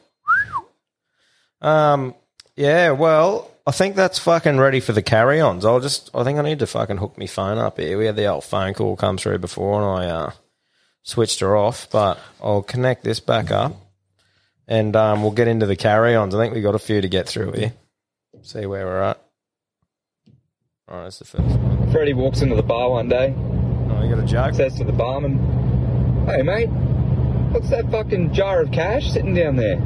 Um, 1.61 2.15
yeah, 2.56 2.91
well, 2.91 3.52
I 3.65 3.72
think 3.72 3.95
that's 3.95 4.19
fucking 4.19 4.57
ready 4.57 4.80
for 4.80 4.94
the 4.94 5.02
carry-ons. 5.02 5.65
I'll 5.65 5.80
just, 5.80 6.10
I 6.14 6.23
think 6.23 6.40
I 6.40 6.41
need 6.41 6.60
to 6.60 6.68
fucking 6.68 6.98
hook 6.98 7.18
my 7.18 7.27
phone 7.27 7.57
up 7.57 7.80
here. 7.80 7.98
We 7.98 8.06
had 8.06 8.15
the 8.15 8.26
old 8.26 8.44
phone 8.44 8.73
call 8.73 8.95
come 8.95 9.18
through 9.18 9.40
before, 9.40 9.81
and 9.81 10.03
I 10.03 10.10
uh, 10.10 10.31
switched 11.03 11.40
her 11.41 11.56
off, 11.56 11.90
but 11.91 12.19
I'll 12.41 12.61
connect 12.64 13.03
this 13.03 13.19
back 13.19 13.52
up, 13.52 13.76
and 14.68 14.95
um, 14.95 15.22
we'll 15.22 15.31
get 15.31 15.48
into 15.48 15.65
the 15.65 15.76
carry-ons. 15.76 16.34
I 16.34 16.40
think 16.40 16.53
we 16.53 16.61
got 16.61 16.76
a 16.76 16.80
few 16.80 17.02
to 17.02 17.07
get 17.07 17.27
through 17.27 17.52
here. 17.53 17.73
See 18.41 18.65
where 18.65 18.86
we're 18.86 19.02
at. 19.02 19.22
All 20.88 20.98
right, 20.98 21.03
that's 21.03 21.19
the 21.19 21.26
first 21.26 21.44
one. 21.44 21.91
Freddie 21.91 22.14
walks 22.14 22.41
into 22.41 22.56
the 22.56 22.64
bar 22.64 22.90
one 22.90 23.10
day. 23.10 23.36
Oh, 23.38 24.03
you 24.03 24.15
got 24.15 24.23
a 24.23 24.26
joke? 24.26 24.56
Says 24.56 24.76
to 24.77 24.84
the 24.84 24.91
barman, 24.91 25.38
"Hey 26.26 26.41
mate, 26.41 26.69
what's 27.52 27.69
that 27.69 27.91
fucking 27.91 28.34
jar 28.34 28.61
of 28.61 28.72
cash 28.72 29.11
sitting 29.11 29.36
down 29.36 29.56
there?" 29.56 29.77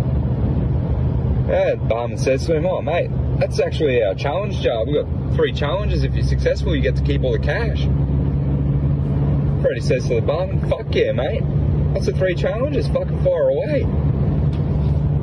Yeah, 1.47 1.75
barman 1.75 2.17
says 2.17 2.45
to 2.47 2.55
him, 2.55 2.65
"Oh 2.65 2.81
mate, 2.81 3.09
that's 3.37 3.59
actually 3.59 4.01
our 4.01 4.15
challenge 4.15 4.61
jar. 4.61 4.85
We've 4.85 5.03
got 5.03 5.35
three 5.35 5.51
challenges. 5.51 6.03
If 6.03 6.13
you're 6.15 6.25
successful, 6.25 6.75
you 6.75 6.81
get 6.81 6.95
to 6.95 7.03
keep 7.03 7.23
all 7.23 7.33
the 7.33 7.39
cash." 7.39 7.85
Freddie 9.61 9.81
says 9.81 10.07
to 10.07 10.15
the 10.15 10.21
barman, 10.21 10.59
"Fuck 10.69 10.95
yeah, 10.95 11.11
mate. 11.11 11.43
What's 11.91 12.05
the 12.05 12.13
three 12.13 12.35
challenges? 12.35 12.87
Fucking 12.87 13.23
fire 13.23 13.49
away." 13.49 13.83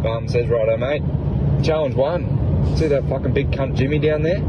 Barman 0.02 0.28
says, 0.28 0.48
"Righto, 0.48 0.76
mate. 0.76 1.02
Challenge 1.62 1.94
one. 1.94 2.76
See 2.76 2.86
that 2.88 3.04
fucking 3.08 3.32
big 3.32 3.50
cunt 3.50 3.74
Jimmy 3.74 3.98
down 3.98 4.22
there? 4.22 4.42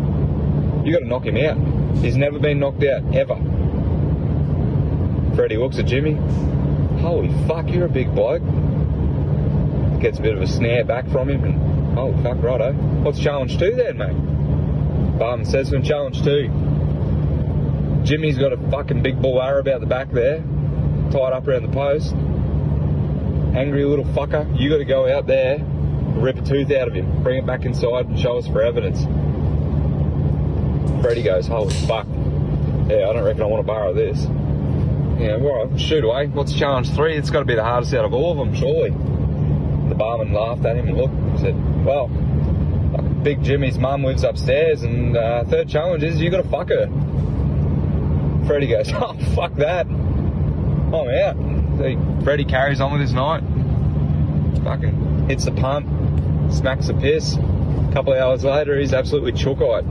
You 0.83 0.91
got 0.91 0.99
to 0.99 1.07
knock 1.07 1.25
him 1.25 1.37
out. 1.37 1.57
He's 2.03 2.17
never 2.17 2.37
been 2.37 2.59
knocked 2.59 2.83
out 2.83 3.03
ever." 3.15 3.37
Freddie 5.35 5.57
looks 5.57 5.79
at 5.79 5.85
Jimmy. 5.85 6.17
Holy 6.99 7.29
fuck, 7.47 7.69
you're 7.69 7.85
a 7.85 7.89
big 7.89 8.13
bloke. 8.13 8.43
Gets 10.01 10.17
a 10.17 10.21
bit 10.23 10.35
of 10.35 10.41
a 10.41 10.47
snare 10.47 10.83
back 10.83 11.07
from 11.09 11.29
him 11.29 11.43
and, 11.43 11.99
oh 11.99 12.11
fuck, 12.23 12.41
righto. 12.41 12.73
What's 12.73 13.19
challenge 13.19 13.59
two 13.59 13.75
then, 13.75 13.99
mate? 13.99 15.19
Barman 15.19 15.45
says 15.45 15.69
to 15.69 15.79
challenge 15.79 16.23
two. 16.23 16.47
Jimmy's 18.03 18.35
got 18.35 18.51
a 18.51 18.57
fucking 18.71 19.03
big 19.03 19.21
bull 19.21 19.39
arrow 19.39 19.59
about 19.59 19.79
the 19.79 19.85
back 19.85 20.09
there, 20.09 20.39
tied 21.11 21.33
up 21.33 21.47
around 21.47 21.61
the 21.61 21.71
post. 21.71 22.15
Angry 23.55 23.85
little 23.85 24.05
fucker, 24.05 24.59
you 24.59 24.71
got 24.71 24.77
to 24.77 24.85
go 24.85 25.07
out 25.07 25.27
there, 25.27 25.59
rip 25.59 26.37
a 26.37 26.41
tooth 26.41 26.71
out 26.71 26.87
of 26.87 26.95
him, 26.95 27.21
bring 27.21 27.37
it 27.37 27.45
back 27.45 27.63
inside 27.63 28.07
and 28.07 28.19
show 28.19 28.39
us 28.39 28.47
for 28.47 28.63
evidence. 28.63 29.03
Freddie 31.03 31.21
goes, 31.21 31.45
holy 31.45 31.75
fuck. 31.85 32.07
Yeah, 32.89 33.07
I 33.07 33.13
don't 33.13 33.23
reckon 33.23 33.43
I 33.43 33.45
want 33.45 33.61
to 33.61 33.67
borrow 33.67 33.93
this. 33.93 34.23
Yeah, 35.21 35.33
right, 35.33 35.79
shoot 35.79 36.03
away. 36.03 36.25
What's 36.25 36.53
challenge 36.53 36.89
three? 36.95 37.15
It's 37.15 37.29
got 37.29 37.39
to 37.39 37.45
be 37.45 37.53
the 37.53 37.63
hardest 37.63 37.93
out 37.93 38.05
of 38.05 38.13
all 38.15 38.31
of 38.31 38.37
them, 38.39 38.55
surely. 38.55 38.89
The 39.91 39.95
barman 39.95 40.31
laughed 40.31 40.63
at 40.63 40.77
him 40.77 40.87
and 40.87 40.95
looked 40.95 41.13
and 41.13 41.37
said, 41.41 41.85
well, 41.85 42.07
Big 43.23 43.43
Jimmy's 43.43 43.77
mum 43.77 44.05
lives 44.05 44.23
upstairs 44.23 44.83
and 44.83 45.17
uh, 45.17 45.43
third 45.43 45.67
challenge 45.67 46.01
is 46.01 46.21
you 46.21 46.29
got 46.31 46.41
to 46.41 46.47
fuck 46.47 46.69
her. 46.69 46.87
Freddie 48.47 48.67
goes, 48.67 48.89
oh, 48.93 49.17
fuck 49.35 49.53
that. 49.55 49.85
I'm 49.87 50.93
out. 50.93 51.35
So 51.77 52.23
Freddie 52.23 52.45
carries 52.45 52.79
on 52.79 52.93
with 52.93 53.01
his 53.01 53.13
night. 53.13 53.43
Fucking 54.63 55.27
hits 55.27 55.43
the 55.43 55.51
pump, 55.51 55.89
smacks 56.53 56.87
the 56.87 56.93
piss. 56.93 57.35
A 57.35 57.89
couple 57.91 58.13
of 58.13 58.19
hours 58.19 58.45
later, 58.45 58.79
he's 58.79 58.93
absolutely 58.93 59.33
chook-eyed. 59.33 59.83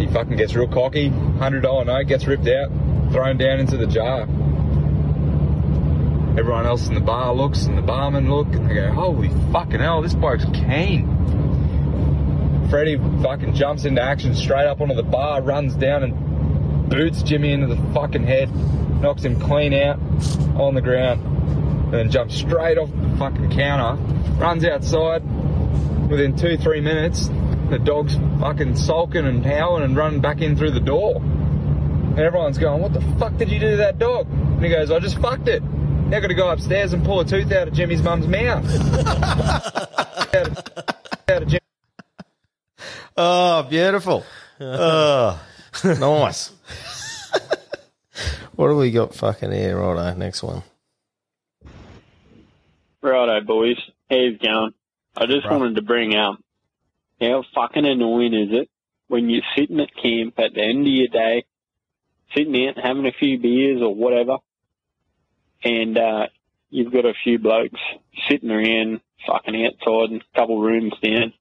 He 0.00 0.08
fucking 0.08 0.36
gets 0.36 0.56
real 0.56 0.66
cocky, 0.66 1.10
$100 1.10 1.86
note 1.86 2.08
gets 2.08 2.26
ripped 2.26 2.48
out, 2.48 2.70
thrown 3.12 3.36
down 3.38 3.60
into 3.60 3.76
the 3.76 3.86
jar. 3.86 4.26
Everyone 6.36 6.66
else 6.66 6.88
in 6.88 6.94
the 6.94 7.00
bar 7.00 7.32
looks 7.32 7.66
and 7.66 7.78
the 7.78 7.82
barman 7.82 8.28
look 8.28 8.48
and 8.48 8.68
they 8.68 8.74
go, 8.74 8.90
holy 8.90 9.28
fucking 9.52 9.78
hell, 9.78 10.02
this 10.02 10.14
bloke's 10.14 10.44
keen. 10.46 11.06
Freddie 12.68 12.96
fucking 13.22 13.54
jumps 13.54 13.84
into 13.84 14.02
action 14.02 14.34
straight 14.34 14.66
up 14.66 14.80
onto 14.80 14.96
the 14.96 15.04
bar, 15.04 15.40
runs 15.42 15.76
down 15.76 16.02
and 16.02 16.90
boots 16.90 17.22
Jimmy 17.22 17.52
into 17.52 17.68
the 17.68 17.76
fucking 17.92 18.24
head, 18.24 18.52
knocks 19.00 19.22
him 19.22 19.38
clean 19.38 19.72
out 19.74 20.00
on 20.56 20.74
the 20.74 20.80
ground, 20.80 21.24
and 21.24 21.92
then 21.92 22.10
jumps 22.10 22.34
straight 22.34 22.78
off 22.78 22.90
the 22.90 23.16
fucking 23.16 23.50
counter, 23.50 24.02
runs 24.34 24.64
outside. 24.64 25.22
Within 26.10 26.36
two, 26.36 26.56
three 26.56 26.80
minutes, 26.80 27.28
the 27.70 27.78
dog's 27.78 28.16
fucking 28.40 28.74
sulking 28.74 29.24
and 29.24 29.46
howling 29.46 29.84
and 29.84 29.96
running 29.96 30.20
back 30.20 30.40
in 30.40 30.56
through 30.56 30.72
the 30.72 30.80
door. 30.80 31.22
And 31.22 32.18
everyone's 32.18 32.58
going, 32.58 32.82
What 32.82 32.92
the 32.92 33.00
fuck 33.20 33.36
did 33.36 33.50
you 33.50 33.60
do 33.60 33.70
to 33.70 33.76
that 33.76 34.00
dog? 34.00 34.26
And 34.28 34.64
he 34.64 34.70
goes, 34.70 34.90
I 34.90 34.98
just 34.98 35.18
fucked 35.18 35.46
it. 35.46 35.62
Now 36.06 36.20
got 36.20 36.28
to 36.28 36.34
go 36.34 36.50
upstairs 36.50 36.92
and 36.92 37.04
pull 37.04 37.20
a 37.20 37.24
tooth 37.24 37.50
out 37.52 37.68
of 37.68 37.74
Jimmy's 37.74 38.02
mum's 38.02 38.26
mouth. 38.28 38.64
out 39.06 40.46
of, 40.48 40.58
out 41.28 41.42
of 41.42 41.48
Jim- 41.48 41.60
Oh, 43.16 43.62
beautiful. 43.64 44.24
oh, 44.60 45.40
nice. 45.84 46.50
what 48.54 48.68
have 48.68 48.76
we 48.76 48.90
got 48.90 49.14
fucking 49.14 49.50
here? 49.52 49.78
Righto, 49.78 50.14
next 50.16 50.42
one. 50.42 50.62
Righto, 53.02 53.40
boys. 53.42 53.76
How's 54.10 54.36
going? 54.38 54.72
I 55.16 55.26
just 55.26 55.46
Right. 55.46 55.58
wanted 55.58 55.76
to 55.76 55.82
bring 55.82 56.14
up 56.16 56.38
how 57.20 57.44
fucking 57.54 57.86
annoying 57.86 58.34
is 58.34 58.48
it 58.52 58.68
when 59.08 59.30
you're 59.30 59.42
sitting 59.56 59.80
at 59.80 59.94
camp 60.00 60.34
at 60.38 60.54
the 60.54 60.62
end 60.62 60.80
of 60.86 60.92
your 60.92 61.08
day, 61.08 61.44
sitting 62.36 62.68
out 62.68 62.78
having 62.78 63.06
a 63.06 63.12
few 63.12 63.38
beers 63.38 63.80
or 63.80 63.94
whatever, 63.94 64.38
and 65.64 65.98
uh, 65.98 66.26
you've 66.70 66.92
got 66.92 67.04
a 67.04 67.14
few 67.24 67.38
blokes 67.38 67.80
sitting 68.28 68.50
around 68.50 69.00
fucking 69.26 69.66
outside 69.66 70.10
and 70.10 70.22
a 70.22 70.38
couple 70.38 70.60
rooms 70.60 70.94
down, 71.02 71.32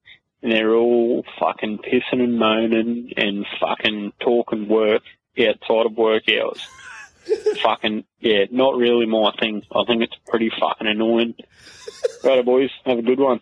and 0.41 0.51
they're 0.51 0.73
all 0.73 1.23
fucking 1.39 1.79
pissing 1.79 2.23
and 2.23 2.39
moaning 2.39 3.11
and 3.17 3.45
fucking 3.59 4.13
talking 4.19 4.67
work 4.67 5.03
outside 5.39 5.85
of 5.85 5.97
work 5.97 6.23
hours. 6.29 6.65
fucking, 7.61 8.03
yeah, 8.19 8.45
not 8.51 8.75
really 8.75 9.05
my 9.05 9.31
thing. 9.39 9.63
I 9.71 9.83
think 9.85 10.03
it's 10.03 10.15
pretty 10.27 10.51
fucking 10.59 10.87
annoying. 10.87 11.35
Righto, 12.23 12.43
boys. 12.43 12.69
Have 12.85 12.99
a 12.99 13.03
good 13.03 13.19
one. 13.19 13.41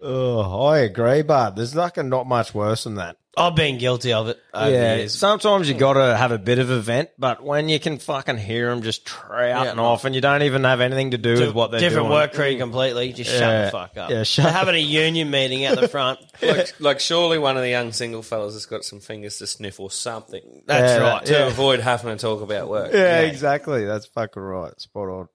Oh, 0.00 0.66
I 0.66 0.78
agree, 0.78 1.22
but 1.22 1.56
there's 1.56 1.74
like 1.74 1.96
not 1.96 2.26
much 2.26 2.54
worse 2.54 2.84
than 2.84 2.94
that. 2.96 3.16
I've 3.38 3.54
been 3.54 3.78
guilty 3.78 4.12
of 4.12 4.28
it 4.28 4.38
over 4.52 4.70
yeah, 4.70 4.94
the 4.94 5.00
years. 5.02 5.14
sometimes 5.18 5.68
you 5.68 5.74
got 5.74 5.94
to 5.94 6.16
have 6.16 6.32
a 6.32 6.38
bit 6.38 6.58
of 6.58 6.70
a 6.70 6.80
vent, 6.80 7.10
but 7.18 7.42
when 7.42 7.68
you 7.68 7.78
can 7.80 7.98
fucking 7.98 8.36
hear 8.38 8.70
them 8.70 8.82
just 8.82 9.04
trouting 9.06 9.48
Yeah. 9.76 9.82
off, 9.82 10.04
and 10.04 10.14
you 10.14 10.20
don't 10.20 10.42
even 10.42 10.64
have 10.64 10.80
anything 10.80 11.12
to 11.12 11.18
do 11.18 11.34
with 11.34 11.54
what 11.54 11.70
they're 11.70 11.80
Different 11.80 12.06
doing. 12.08 12.18
work 12.18 12.32
crew 12.34 12.56
completely. 12.58 13.12
Just 13.12 13.30
shut 13.30 13.40
Yeah. 13.40 13.64
the 13.66 13.70
fuck 13.70 13.96
up. 13.96 14.10
Yeah, 14.10 14.22
shut 14.24 14.44
They're 14.44 14.52
having 14.52 14.74
a 14.74 14.78
union 14.78 15.30
meeting 15.30 15.64
at 15.64 15.80
the 15.80 15.88
front. 15.96 16.18
like, 16.42 16.80
like, 16.80 17.00
surely 17.00 17.38
one 17.38 17.56
of 17.56 17.62
the 17.62 17.70
young 17.70 17.92
single 17.92 18.22
fellas 18.22 18.54
has 18.54 18.66
got 18.66 18.84
some 18.84 19.00
fingers 19.00 19.38
to 19.38 19.46
sniff 19.46 19.78
or 19.80 19.90
something. 19.90 20.62
That's 20.66 21.00
right, 21.00 21.24
To 21.26 21.32
yeah. 21.32 21.46
avoid 21.46 21.80
having 21.80 22.16
to 22.16 22.20
talk 22.20 22.42
about 22.42 22.68
work. 22.68 22.92
Yeah, 22.92 23.20
exactly. 23.20 23.84
That's 23.84 24.06
fucking 24.06 24.42
right. 24.42 24.78
Spot 24.80 25.08
on. 25.08 25.28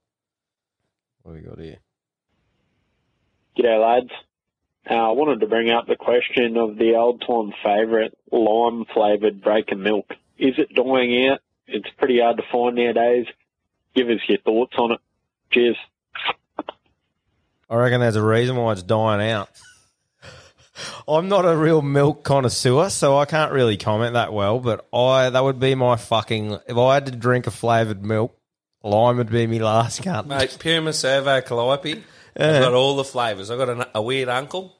What 1.23 1.35
have 1.35 1.43
we 1.43 1.49
got 1.49 1.59
here? 1.59 1.77
G'day, 3.57 3.80
lads. 3.81 4.11
Uh, 4.89 4.95
I 4.95 5.11
wanted 5.11 5.39
to 5.39 5.47
bring 5.47 5.72
up 5.72 5.88
the 5.88 5.95
question 5.95 6.57
of 6.57 6.77
the 6.77 6.95
old 6.95 7.22
time 7.22 7.53
favourite 7.64 8.14
lime 8.31 8.85
flavoured 8.93 9.41
Breaka 9.41 9.77
milk. 9.77 10.14
Is 10.38 10.55
it 10.57 10.73
dying 10.76 11.27
out? 11.27 11.39
It's 11.68 11.89
pretty 11.97 12.19
hard 12.19 12.38
to 12.38 12.43
find 12.51 12.76
nowadays. 12.76 13.27
Give 13.95 14.10
us 14.10 14.19
your 14.27 14.39
thoughts 14.39 14.73
on 14.77 14.93
it. 14.93 14.99
Cheers. 15.51 15.77
I 17.69 17.76
reckon 17.76 18.01
there's 18.01 18.18
a 18.18 18.23
reason 18.23 18.57
why 18.57 18.73
it's 18.73 18.84
dying 18.84 19.31
out. 19.31 19.49
I'm 21.07 21.30
not 21.30 21.45
a 21.45 21.55
real 21.55 21.81
milk 21.81 22.23
connoisseur, 22.23 22.89
so 22.89 23.18
I 23.18 23.26
can't 23.26 23.51
really 23.51 23.77
comment 23.77 24.14
that 24.14 24.34
well. 24.34 24.60
But 24.60 24.88
I 24.91 25.30
that 25.30 25.43
would 25.43 25.60
be 25.60 25.76
my 25.76 25.95
fucking 25.95 26.57
if 26.68 26.77
I 26.77 26.95
had 26.95 27.05
to 27.05 27.11
drink 27.11 27.47
a 27.47 27.51
flavored 27.51 28.03
milk, 28.03 28.38
lime 28.84 29.18
would 29.18 29.30
be 29.30 29.47
me 29.47 29.60
last 29.60 30.01
cunt. 30.01 30.26
Mate, 30.26 30.57
Puma 30.60 30.91
Servo 30.91 31.41
Calliope. 31.41 32.03
Yeah. 32.38 32.57
I've 32.57 32.61
got 32.64 32.73
all 32.73 32.95
the 32.95 33.03
flavours. 33.03 33.51
I've 33.51 33.57
got 33.60 33.69
an, 33.69 33.84
a 33.93 34.01
weird 34.01 34.30
uncle. 34.30 34.76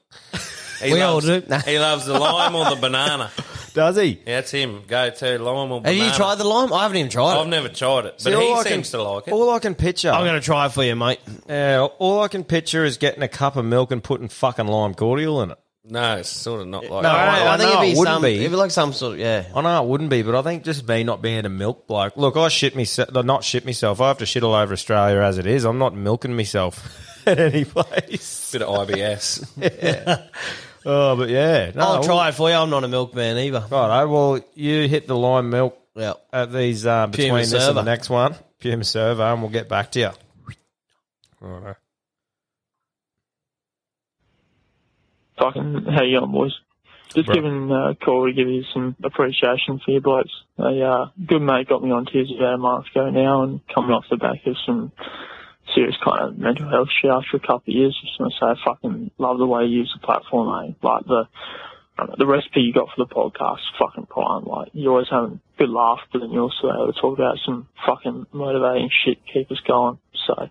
He 0.82 0.92
We 0.92 1.00
all 1.02 1.14
loves, 1.14 1.26
do. 1.26 1.42
He 1.66 1.78
loves 1.78 2.04
the 2.06 2.18
lime 2.18 2.54
or 2.54 2.68
the 2.74 2.80
banana. 2.80 3.30
Does 3.74 3.96
he? 3.96 4.20
Yeah, 4.26 4.40
that's 4.40 4.50
him. 4.50 4.82
Go 4.86 5.10
to 5.10 5.38
lime 5.38 5.70
or 5.72 5.80
banana. 5.80 5.88
Have 5.88 5.98
banana. 5.98 6.04
you 6.04 6.12
tried 6.16 6.34
the 6.36 6.44
lime? 6.44 6.72
I 6.72 6.82
haven't 6.82 6.96
even 6.98 7.10
tried 7.10 7.36
it. 7.36 7.40
I've 7.40 7.48
never 7.48 7.68
tried 7.68 8.06
it, 8.06 8.20
See, 8.20 8.30
but 8.32 8.40
he 8.40 8.46
all 8.48 8.58
I 8.58 8.62
seems 8.64 8.90
can- 8.90 9.00
to 9.00 9.04
like 9.08 9.28
it. 9.28 9.32
All 9.32 9.50
I 9.50 9.58
can 9.60 9.74
picture. 9.74 10.10
I'm 10.10 10.24
going 10.24 10.40
to 10.40 10.44
try 10.44 10.66
it 10.66 10.72
for 10.72 10.82
you, 10.84 10.94
mate. 10.96 11.20
Yeah, 11.48 11.86
all 11.98 12.22
I 12.22 12.28
can 12.28 12.44
picture 12.44 12.84
is 12.84 12.98
getting 12.98 13.22
a 13.22 13.28
cup 13.28 13.56
of 13.56 13.64
milk 13.64 13.90
and 13.92 14.02
putting 14.02 14.28
fucking 14.28 14.66
lime 14.66 14.94
cordial 14.94 15.42
in 15.42 15.52
it. 15.52 15.58
No, 15.86 16.16
it's 16.16 16.30
sort 16.30 16.60
of 16.62 16.66
not 16.68 16.82
like 16.82 16.90
No, 16.90 17.02
that. 17.02 17.28
I, 17.46 17.54
I 17.54 17.56
think 17.58 17.70
know 17.70 17.82
it'd 17.82 17.88
it 17.90 17.92
be 17.94 17.98
wouldn't 17.98 18.14
some. 18.14 18.22
be. 18.22 18.38
It'd 18.38 18.50
be 18.50 18.56
like 18.56 18.70
some 18.70 18.92
sort 18.94 19.12
of 19.14 19.18
yeah. 19.18 19.44
I 19.54 19.60
know 19.60 19.84
it 19.84 19.88
wouldn't 19.88 20.08
be, 20.10 20.22
but 20.22 20.34
I 20.34 20.40
think 20.42 20.64
just 20.64 20.88
me 20.88 21.04
not 21.04 21.20
being 21.20 21.44
a 21.44 21.50
milk 21.50 21.86
bloke. 21.86 22.16
Look, 22.16 22.36
I 22.38 22.48
shit 22.48 22.74
myself. 22.74 23.10
Not 23.12 23.44
shit 23.44 23.66
myself. 23.66 24.00
I 24.00 24.08
have 24.08 24.18
to 24.18 24.26
shit 24.26 24.42
all 24.42 24.54
over 24.54 24.72
Australia 24.72 25.20
as 25.20 25.36
it 25.38 25.46
is. 25.46 25.64
I'm 25.64 25.78
not 25.78 25.94
milking 25.94 26.34
myself 26.36 27.13
at 27.26 27.38
any 27.40 27.64
place. 27.64 28.52
Bit 28.52 28.62
of 28.62 28.88
IBS. 28.88 30.28
Oh, 30.86 31.16
but 31.16 31.30
yeah, 31.30 31.70
no, 31.74 31.80
I'll 31.80 32.04
try 32.04 32.28
it 32.28 32.34
for 32.34 32.50
you. 32.50 32.56
I'm 32.56 32.68
not 32.68 32.84
a 32.84 32.88
milkman 32.88 33.38
either. 33.38 33.64
Right, 33.70 34.04
well, 34.04 34.38
you 34.54 34.86
hit 34.86 35.06
the 35.06 35.16
lime 35.16 35.48
milk 35.48 35.78
Yeah. 35.96 36.12
at 36.30 36.52
these 36.52 36.84
uh, 36.84 37.06
between 37.06 37.28
Puma 37.28 37.38
this 37.40 37.52
and 37.54 37.62
server. 37.62 37.72
the 37.74 37.82
next 37.84 38.10
one. 38.10 38.34
Puma 38.60 38.84
server, 38.84 39.22
and 39.22 39.40
we'll 39.40 39.50
get 39.50 39.66
back 39.68 39.92
to 39.92 40.00
you. 40.00 40.10
Righto. 41.40 41.76
fucking 45.38 45.86
how 45.90 46.02
you 46.02 46.18
going, 46.20 46.32
boys? 46.32 46.52
Just 47.14 47.26
Bro. 47.26 47.34
giving 47.34 47.70
uh, 47.70 47.90
a 47.90 47.94
call 47.94 48.26
to 48.26 48.32
give 48.32 48.48
you 48.48 48.62
some 48.72 48.96
appreciation 49.04 49.80
for 49.84 49.90
your 49.90 50.00
blokes. 50.00 50.32
A 50.58 50.80
uh, 50.82 51.06
good 51.26 51.42
mate 51.42 51.68
got 51.68 51.82
me 51.82 51.90
on 51.92 52.06
tears 52.06 52.32
about 52.36 52.54
a 52.54 52.58
month 52.58 52.86
ago 52.94 53.10
now, 53.10 53.42
and 53.42 53.60
coming 53.72 53.90
off 53.90 54.04
the 54.10 54.16
back 54.16 54.46
of 54.46 54.56
some 54.66 54.92
serious 55.74 55.96
kind 56.04 56.28
of 56.28 56.38
mental 56.38 56.68
health 56.68 56.88
shit 57.00 57.10
after 57.10 57.36
a 57.36 57.40
couple 57.40 57.68
of 57.68 57.76
years. 57.76 57.98
Just 58.00 58.20
want 58.20 58.32
to 58.32 58.38
say, 58.38 58.46
I 58.46 58.54
fucking 58.64 59.10
love 59.18 59.38
the 59.38 59.46
way 59.46 59.64
you 59.64 59.80
use 59.80 59.94
the 59.98 60.06
platform, 60.06 60.66
mate. 60.66 60.76
Like 60.82 61.04
the 61.06 61.24
I 61.96 62.06
know, 62.06 62.14
the 62.18 62.26
recipe 62.26 62.60
you 62.60 62.72
got 62.72 62.88
for 62.94 63.04
the 63.04 63.14
podcast, 63.14 63.60
fucking 63.78 64.06
prime. 64.06 64.44
Like 64.44 64.70
you 64.72 64.90
always 64.90 65.06
have 65.10 65.24
a 65.24 65.38
good 65.58 65.70
laugh, 65.70 66.00
but 66.12 66.20
then 66.20 66.30
you 66.30 66.40
also 66.40 66.68
able 66.68 66.92
to 66.92 67.00
talk 67.00 67.18
about 67.18 67.38
some 67.44 67.68
fucking 67.86 68.26
motivating 68.32 68.90
shit, 69.04 69.18
keep 69.32 69.50
us 69.50 69.60
going. 69.66 69.98
So 70.26 70.48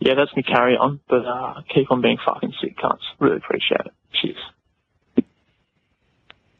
yeah, 0.00 0.14
that's 0.14 0.34
me 0.36 0.42
carry 0.42 0.76
on, 0.76 1.00
but 1.08 1.24
uh, 1.24 1.62
keep 1.74 1.90
on 1.90 2.02
being 2.02 2.18
fucking 2.24 2.52
sick 2.60 2.76
cunts. 2.76 3.00
Really 3.18 3.36
appreciate 3.36 3.80
it. 3.80 3.92
Cheers. 4.12 5.24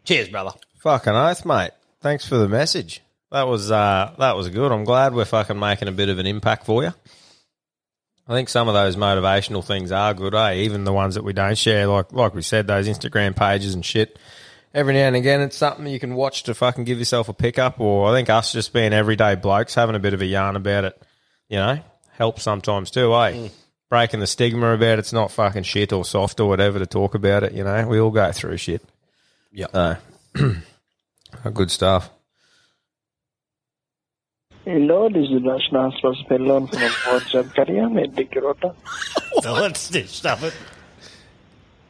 Cheers, 0.05 0.28
brother. 0.31 0.53
Fucking 0.78 1.12
nice, 1.12 1.44
mate. 1.44 1.73
Thanks 2.01 2.27
for 2.27 2.36
the 2.36 2.49
message. 2.49 3.03
That 3.31 3.47
was 3.47 3.70
uh, 3.70 4.15
that 4.19 4.36
was 4.36 4.49
good. 4.49 4.73
I'm 4.73 4.85
glad 4.85 5.15
we're 5.15 5.24
fucking 5.24 5.59
making 5.59 5.89
a 5.89 5.93
bit 5.93 6.09
of 6.09 6.19
an 6.19 6.27
impact 6.27 6.66
for 6.66 6.82
you. 6.82 6.93
I 8.28 8.35
think 8.35 8.49
some 8.49 8.69
of 8.69 8.74
those 8.74 8.97
motivational 8.97 9.65
things 9.65 9.90
are 9.90 10.15
good, 10.15 10.35
eh? 10.35 10.55
Even 10.55 10.85
the 10.85 10.93
ones 10.93 11.16
that 11.16 11.24
we 11.24 11.32
don't 11.32 11.59
share, 11.59 11.86
like 11.86 12.12
like 12.12 12.35
we 12.35 12.43
said, 12.43 12.66
those 12.66 12.89
Instagram 12.89 13.35
pages 13.35 13.74
and 13.74 13.85
shit. 13.85 14.19
Every 14.74 14.94
now 14.94 15.01
and 15.07 15.16
again, 15.16 15.40
it's 15.43 15.57
something 15.57 15.86
you 15.86 16.01
can 16.01 16.15
watch 16.15 16.44
to 16.44 16.55
fucking 16.55 16.85
give 16.85 16.99
yourself 16.99 17.28
a 17.28 17.35
pickup. 17.35 17.78
Or 17.81 18.09
I 18.09 18.16
think 18.16 18.31
us 18.31 18.53
just 18.53 18.73
being 18.73 18.93
everyday 18.93 19.35
blokes 19.35 19.74
having 19.74 19.97
a 19.97 20.01
bit 20.01 20.15
of 20.15 20.23
a 20.23 20.27
yarn 20.27 20.57
about 20.57 20.85
it, 20.85 21.03
you 21.49 21.57
know, 21.57 21.81
helps 22.12 22.43
sometimes 22.43 22.90
too, 22.90 23.15
eh? 23.15 23.49
Breaking 23.90 24.20
the 24.20 24.27
stigma 24.27 24.73
about 24.73 24.99
it's 24.99 25.12
not 25.12 25.31
fucking 25.31 25.65
shit 25.65 25.93
or 25.93 26.05
soft 26.05 26.40
or 26.40 26.49
whatever 26.49 26.78
to 26.78 26.86
talk 26.86 27.15
about 27.15 27.43
it. 27.43 27.53
You 27.53 27.65
know, 27.65 27.86
we 27.86 28.01
all 28.01 28.11
go 28.11 28.32
through 28.32 28.57
shit. 28.57 28.82
Yeah. 29.51 29.66
Uh, 29.74 29.97
good 31.53 31.70
stuff. 31.70 32.09
Hello, 34.65 35.09
this 35.09 35.25
is 35.25 35.43
Rashna 35.43 35.93
Spelon 36.23 36.69
from 36.69 36.79
WhatsApp 36.79 37.53
Korea, 37.53 37.83
Medicarota. 37.89 38.73
Let's 39.45 39.81
stitch 39.81 40.25
up 40.25 40.41
it. 40.45 40.55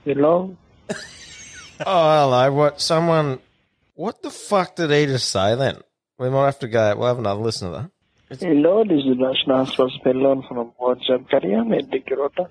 Hello. 0.07 0.57
Oh, 1.85 2.31
hello. 2.31 2.53
What? 2.53 2.81
Someone. 2.81 3.41
What 3.95 4.23
the 4.23 4.31
fuck 4.31 4.75
did 4.77 4.91
he 4.91 5.05
just 5.05 5.29
say 5.29 5.55
then? 5.55 5.83
We 6.17 6.31
might 6.31 6.47
have 6.47 6.61
to 6.61 6.69
go. 6.69 6.97
We'll 6.97 7.09
have 7.09 7.19
another 7.19 7.43
listen 7.43 7.71
to 7.71 7.91
that. 8.31 8.41
Hello, 8.41 8.85
this 8.85 9.01
is 9.01 9.19
Rashna 9.19 9.67
Spelon 9.99 10.43
from 10.49 10.73
WhatsApp 10.81 11.29
Korea, 11.29 11.59
Medicarota. 11.59 12.49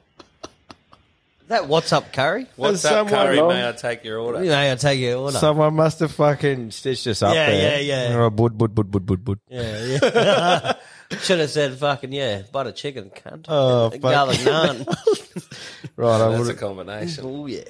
That 1.52 1.68
what's 1.68 1.92
up, 1.92 2.14
curry? 2.14 2.48
What's 2.56 2.86
up, 2.86 3.10
someone- 3.10 3.14
Curry? 3.14 3.42
May 3.42 3.68
I 3.68 3.74
take 3.74 4.06
your 4.06 4.20
order? 4.20 4.42
Yeah, 4.42 4.72
I 4.72 4.76
take 4.76 5.02
your 5.02 5.18
order. 5.18 5.38
Someone 5.38 5.74
must 5.74 6.00
have 6.00 6.14
fucking 6.14 6.72
stitched 6.72 7.06
us 7.08 7.22
up 7.22 7.36
Yeah, 7.36 7.50
there. 7.50 7.82
yeah, 7.82 8.10
yeah. 8.12 8.16
Oh, 8.20 8.30
bud, 8.30 8.58
bud, 8.58 8.74
bud, 8.74 8.90
bud, 8.90 9.06
bud, 9.06 9.26
bud. 9.26 9.40
Yeah, 9.50 9.98
yeah. 10.02 10.74
Should 11.20 11.40
have 11.42 11.50
said 11.50 11.74
fucking 11.78 12.14
yeah, 12.14 12.44
butter 12.54 12.72
chicken, 12.72 13.10
cunt. 13.10 13.48
Oh, 13.50 13.90
fuck. 13.90 14.00
garlic 14.00 14.38
naan. 14.38 14.86
Right, 15.98 16.22
I 16.22 16.30
That's 16.30 16.44
a 16.44 16.48
would. 16.54 16.58
combination. 16.58 17.24
oh 17.28 17.46
yeah. 17.48 17.64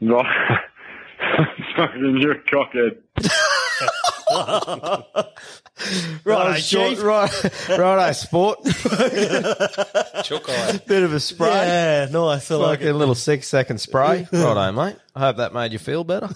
Right. 0.00 0.58
Fucking 1.76 2.16
you're 2.20 2.32
a 2.32 2.40
cockhead. 2.40 2.98
Right, 6.24 6.48
Righto, 6.50 6.54
short, 6.60 6.90
Chief. 6.90 7.02
right, 7.02 7.78
right, 7.78 8.12
sport. 8.12 8.58
Chook 10.24 10.48
eye. 10.50 10.78
Bit 10.86 11.02
of 11.04 11.14
a 11.14 11.20
spray. 11.20 11.48
Yeah, 11.48 12.08
nice. 12.10 12.50
I 12.50 12.56
like 12.56 12.80
Fucking 12.80 12.88
it. 12.88 12.92
little 12.98 13.14
six 13.14 13.48
second 13.48 13.78
spray. 13.78 14.28
Righto, 14.32 14.72
mate. 14.72 14.96
I 15.16 15.20
hope 15.20 15.38
that 15.38 15.54
made 15.54 15.72
you 15.72 15.78
feel 15.78 16.04
better. 16.04 16.28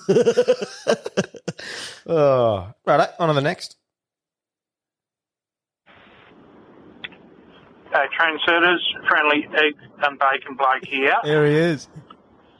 oh, 2.06 2.72
right, 2.86 3.08
on 3.18 3.28
to 3.28 3.34
the 3.34 3.42
next. 3.42 3.76
Hey, 7.92 8.06
trendsetters, 8.18 8.78
friendly 9.08 9.46
egg 9.56 9.74
and 10.02 10.18
bacon 10.18 10.56
bloke 10.56 10.84
here. 10.86 11.14
Here 11.22 11.44
he 11.46 11.54
is. 11.54 11.86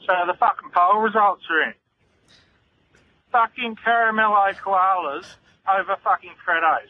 So 0.05 0.13
the 0.27 0.35
fucking 0.39 0.69
poll 0.73 1.01
results 1.01 1.41
are 1.49 1.63
in. 1.63 1.73
Fucking 3.35 3.75
caramello 3.85 4.55
koalas 4.63 5.25
over 5.67 5.97
fucking 6.01 6.31
Freddos. 6.47 6.87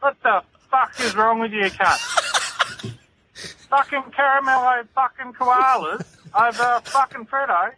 What 0.00 0.16
the 0.20 0.42
fuck 0.68 0.98
is 0.98 1.14
wrong 1.14 1.38
with 1.38 1.52
you, 1.52 1.62
cunt? 1.66 2.96
fucking 3.70 4.02
caramello 4.10 4.88
fucking 4.96 5.34
koalas 5.34 6.04
over 6.34 6.80
fucking 6.86 7.26
Freddo. 7.26 7.70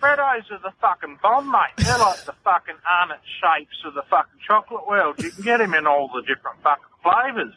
Freddos 0.00 0.52
are 0.52 0.60
the 0.62 0.72
fucking 0.80 1.18
bomb, 1.20 1.50
mate. 1.50 1.74
They're 1.78 1.98
like 1.98 2.24
the 2.26 2.34
fucking 2.44 2.76
Arnott 2.88 3.18
shapes 3.40 3.82
of 3.86 3.94
the 3.94 4.02
fucking 4.08 4.38
chocolate 4.46 4.86
world. 4.86 5.16
You 5.18 5.32
can 5.32 5.42
get 5.42 5.56
them 5.56 5.74
in 5.74 5.84
all 5.84 6.08
the 6.14 6.22
different 6.22 6.62
fucking 6.62 6.94
flavours. 7.02 7.54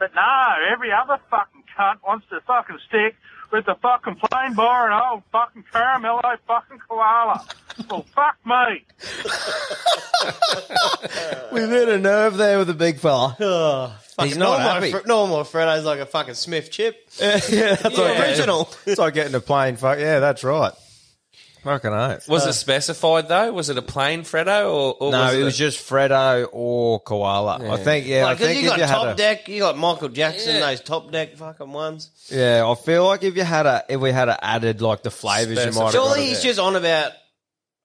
But 0.00 0.12
no, 0.12 0.56
every 0.72 0.90
other 0.90 1.22
fucking 1.30 1.62
cunt 1.78 1.98
wants 2.04 2.26
to 2.30 2.40
fucking 2.48 2.80
stick 2.88 3.14
with 3.52 3.66
the 3.66 3.76
fucking 3.80 4.16
plain 4.16 4.54
boring 4.54 4.92
old 4.92 5.22
fucking 5.30 5.64
caramello 5.72 6.36
fucking 6.48 6.80
koala. 6.88 7.46
Well, 7.90 8.04
fuck 8.14 8.36
me. 8.44 8.84
We've 11.52 11.68
hit 11.68 11.88
a 11.88 11.98
nerve 11.98 12.36
there 12.36 12.58
with 12.58 12.68
the 12.68 12.74
big 12.74 12.98
fella. 12.98 13.36
Oh, 13.40 13.96
He's 14.22 14.36
not 14.36 14.58
normal, 14.58 14.68
happy. 14.68 14.90
Fre- 14.92 15.06
normal 15.06 15.44
Freddo's 15.44 15.84
like 15.84 16.00
a 16.00 16.06
fucking 16.06 16.34
Smith 16.34 16.70
chip. 16.70 17.08
yeah, 17.20 17.74
that's 17.76 17.96
like 17.96 18.18
original. 18.20 18.68
It's 18.86 18.98
like 18.98 19.14
getting 19.14 19.34
a 19.34 19.40
plane. 19.40 19.76
Fuck 19.76 19.98
yeah, 19.98 20.20
that's 20.20 20.44
right. 20.44 20.72
Fucking 21.64 21.90
oath. 21.92 22.26
Was 22.28 22.46
it 22.46 22.54
specified 22.54 23.28
though? 23.28 23.52
Was 23.52 23.68
it 23.68 23.76
a 23.76 23.82
plain 23.82 24.22
Freddo 24.22 24.64
or, 24.66 24.94
or 24.98 25.12
no, 25.12 25.24
was 25.24 25.34
it 25.34 25.40
it 25.40 25.44
was 25.44 25.58
just 25.58 25.78
Freddo 25.86 26.48
or 26.52 27.00
koala. 27.00 27.58
I 27.70 27.76
think. 27.76 28.06
Yeah, 28.06 28.24
Like, 28.24 28.36
I 28.36 28.38
'cause 28.38 28.46
think 28.46 28.62
you 28.62 28.68
if 28.68 28.70
got 28.70 28.78
you 28.78 28.84
had 28.86 28.94
top 28.94 29.06
a, 29.08 29.14
deck, 29.14 29.48
you 29.48 29.60
got 29.60 29.76
Michael 29.76 30.08
Jackson, 30.08 30.54
Yeah. 30.54 30.60
those 30.70 30.80
top 30.80 31.10
deck 31.12 31.36
fucking 31.36 31.70
ones. 31.70 32.08
yeah, 32.30 32.66
I 32.66 32.74
feel 32.76 33.04
like 33.06 33.24
if 33.24 33.36
you 33.36 33.44
had 33.44 33.66
a, 33.66 33.84
if 33.90 34.00
we 34.00 34.10
had 34.10 34.30
a 34.30 34.42
added 34.42 34.80
like 34.80 35.02
the 35.02 35.10
flavors, 35.10 35.58
you 35.58 35.64
might. 35.72 35.74
have 35.74 35.74
got 35.74 35.92
Surely 35.92 36.22
it. 36.24 36.28
he's 36.28 36.42
just 36.42 36.58
on 36.58 36.76
about 36.76 37.12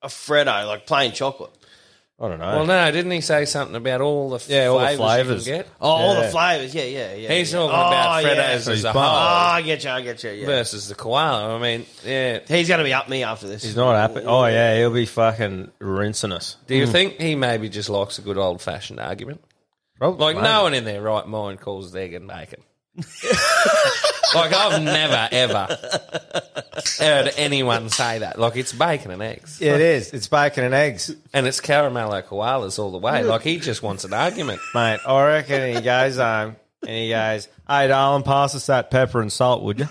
a 0.06 0.08
Freddo, 0.08 0.68
like 0.68 0.86
plain 0.86 1.12
chocolate. 1.12 1.52
I 2.18 2.30
don't 2.30 2.40
know. 2.40 2.46
Well, 2.46 2.66
no, 2.66 2.92
didn't 2.92 3.12
he 3.12 3.20
say 3.20 3.44
something 3.44 3.76
about 3.76 4.00
all 4.00 4.30
the 4.30 4.46
Yeah, 4.48 4.68
all 4.68 4.80
the 4.80 4.86
flavours 4.86 4.98
flavours. 4.98 5.48
you 5.48 5.54
can 5.54 5.62
get? 5.64 5.70
Oh, 5.82 5.90
all 5.90 6.14
Yeah. 6.14 6.22
the 6.22 6.30
flavors. 6.30 6.74
Yeah, 6.74 6.84
yeah, 6.84 7.14
yeah. 7.14 7.34
He's 7.34 7.52
yeah. 7.52 7.60
talking 7.60 7.76
oh, 7.76 7.88
about 7.88 8.24
yeah. 8.24 8.30
Freddos 8.30 8.36
So 8.36 8.72
as 8.72 8.78
he's 8.78 8.84
a 8.86 8.94
bummed. 8.94 8.98
Oh, 8.98 9.52
I 9.56 9.62
get 9.64 9.84
you, 9.84 9.90
I 9.90 10.02
get 10.02 10.24
you, 10.24 10.32
yeah. 10.32 10.46
versus 10.46 10.88
the 10.88 10.96
koala. 10.96 11.58
I 11.58 11.60
mean, 11.62 11.86
yeah. 12.06 12.40
He's 12.48 12.70
going 12.70 12.78
to 12.78 12.86
be 12.86 12.94
up 12.94 13.10
me 13.10 13.24
after 13.24 13.48
this. 13.48 13.64
He's 13.64 13.76
not 13.76 13.96
happy. 13.96 14.26
Oh 14.26 14.46
yeah, 14.46 14.78
he'll 14.78 14.94
be 14.94 15.06
fucking 15.06 15.72
rinsing 15.80 16.32
us. 16.32 16.56
Do 16.68 16.76
you 16.76 16.88
think 16.88 17.20
he 17.20 17.36
maybe 17.36 17.68
just 17.68 17.90
likes 17.90 18.18
a 18.18 18.22
good 18.22 18.38
old 18.38 18.62
fashioned 18.62 19.02
argument? 19.02 19.44
Probably. 19.98 20.36
Like 20.36 20.44
no 20.44 20.64
one 20.64 20.74
in 20.74 20.86
their 20.86 21.02
right 21.02 21.28
mind 21.28 21.60
calls 21.60 21.94
it 21.94 22.00
egg 22.00 22.14
and 22.14 22.30
bacon. 22.30 22.62
Like 24.36 24.54
I've 24.54 24.82
never 24.82 25.28
ever 25.32 25.78
heard 27.00 27.34
anyone 27.38 27.90
say 27.90 28.20
that. 28.20 28.40
Like 28.40 28.56
it's 28.56 28.74
bacon 28.74 29.12
and 29.12 29.22
eggs. 29.22 29.60
Yeah, 29.62 29.76
it 29.76 29.82
is. 29.82 30.14
It's 30.14 30.28
bacon 30.28 30.64
and 30.64 30.74
eggs, 30.74 31.16
And 31.34 31.48
it's 31.48 31.62
caramello 31.62 32.24
koalas 32.24 32.80
all 32.80 32.92
the 32.92 32.98
way. 32.98 33.24
Like 33.24 33.42
he 33.42 33.60
just 33.60 33.82
wants 33.82 34.04
an 34.04 34.14
argument. 34.14 34.60
mate. 34.74 35.00
I 35.06 35.26
reckon 35.26 35.76
he 35.76 35.82
goes 35.82 36.18
home 36.18 36.56
and 36.82 36.90
he 36.92 37.10
goes, 37.10 37.48
"Hey, 37.68 37.88
darling, 37.88 38.24
pass 38.24 38.56
us 38.56 38.68
that 38.68 38.92
pepper 38.92 39.22
and 39.22 39.32
salt, 39.32 39.64
would 39.64 39.80
you? 39.80 39.88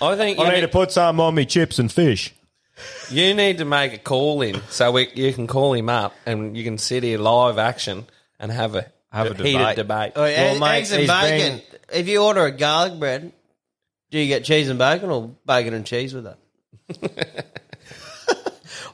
I 0.00 0.16
think 0.16 0.38
you 0.38 0.44
I 0.44 0.54
need 0.54 0.62
to 0.62 0.68
put 0.68 0.90
some 0.92 1.20
on 1.20 1.34
me 1.34 1.46
chips 1.46 1.78
and 1.78 1.90
fish." 1.90 2.34
you 3.10 3.34
need 3.34 3.58
to 3.58 3.64
make 3.64 3.92
a 3.92 3.98
call 3.98 4.42
in 4.42 4.60
so 4.70 4.90
we, 4.90 5.08
you 5.14 5.32
can 5.32 5.46
call 5.46 5.74
him 5.74 5.88
up 5.88 6.14
and 6.26 6.56
you 6.56 6.64
can 6.64 6.78
sit 6.78 7.02
here 7.02 7.18
live 7.18 7.58
action 7.58 8.06
and 8.40 8.50
have 8.50 8.74
a 8.74 8.86
have 9.12 9.26
a 9.30 9.34
heated 9.34 9.76
debate. 9.76 9.76
debate. 9.76 10.12
Oh, 10.16 10.22
eggs, 10.24 10.58
mate, 10.60 10.78
eggs 10.78 10.92
and 10.92 11.00
he's 11.00 11.10
bacon. 11.10 11.60
If 11.92 12.08
you 12.08 12.22
order 12.22 12.44
a 12.46 12.50
garlic 12.50 12.98
bread, 12.98 13.32
do 14.12 14.18
you 14.18 14.28
get 14.28 14.44
cheese 14.44 14.68
and 14.68 14.78
bacon 14.78 15.10
or 15.10 15.30
bacon 15.46 15.74
and 15.74 15.84
cheese 15.84 16.14
with 16.14 16.24
that? 16.24 16.38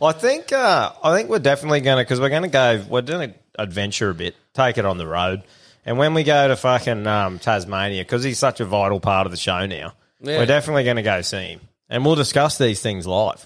I 0.01 0.13
think 0.13 0.53
uh, 0.53 0.93
I 1.03 1.17
think 1.17 1.29
we're 1.29 1.41
definitely 1.41 1.81
going 1.81 1.99
to 1.99 2.05
because 2.05 2.21
we're 2.21 2.29
going 2.29 2.45
to 2.45 2.49
go. 2.49 2.83
We're 2.89 3.03
doing 3.03 3.31
to 3.33 3.37
adventure 3.59 4.11
a 4.11 4.15
bit, 4.15 4.37
take 4.55 4.79
it 4.79 4.85
on 4.87 4.97
the 4.97 5.07
road, 5.09 5.43
and 5.85 5.99
when 5.99 6.15
we 6.15 6.23
go 6.23 6.47
to 6.47 6.55
fucking 6.57 7.05
um, 7.09 7.41
Tasmania 7.41 8.05
because 8.05 8.23
he's 8.23 8.39
such 8.39 8.61
a 8.61 8.65
vital 8.65 9.01
part 9.01 9.27
of 9.27 9.33
the 9.33 9.37
show 9.37 9.67
now, 9.67 9.95
Yeah. 10.21 10.39
we're 10.39 10.47
definitely 10.47 10.85
going 10.85 10.97
to 10.97 11.03
go 11.03 11.21
see 11.23 11.49
him, 11.49 11.61
and 11.89 12.05
we'll 12.07 12.15
discuss 12.15 12.59
these 12.59 12.81
things 12.81 13.07
live. 13.09 13.45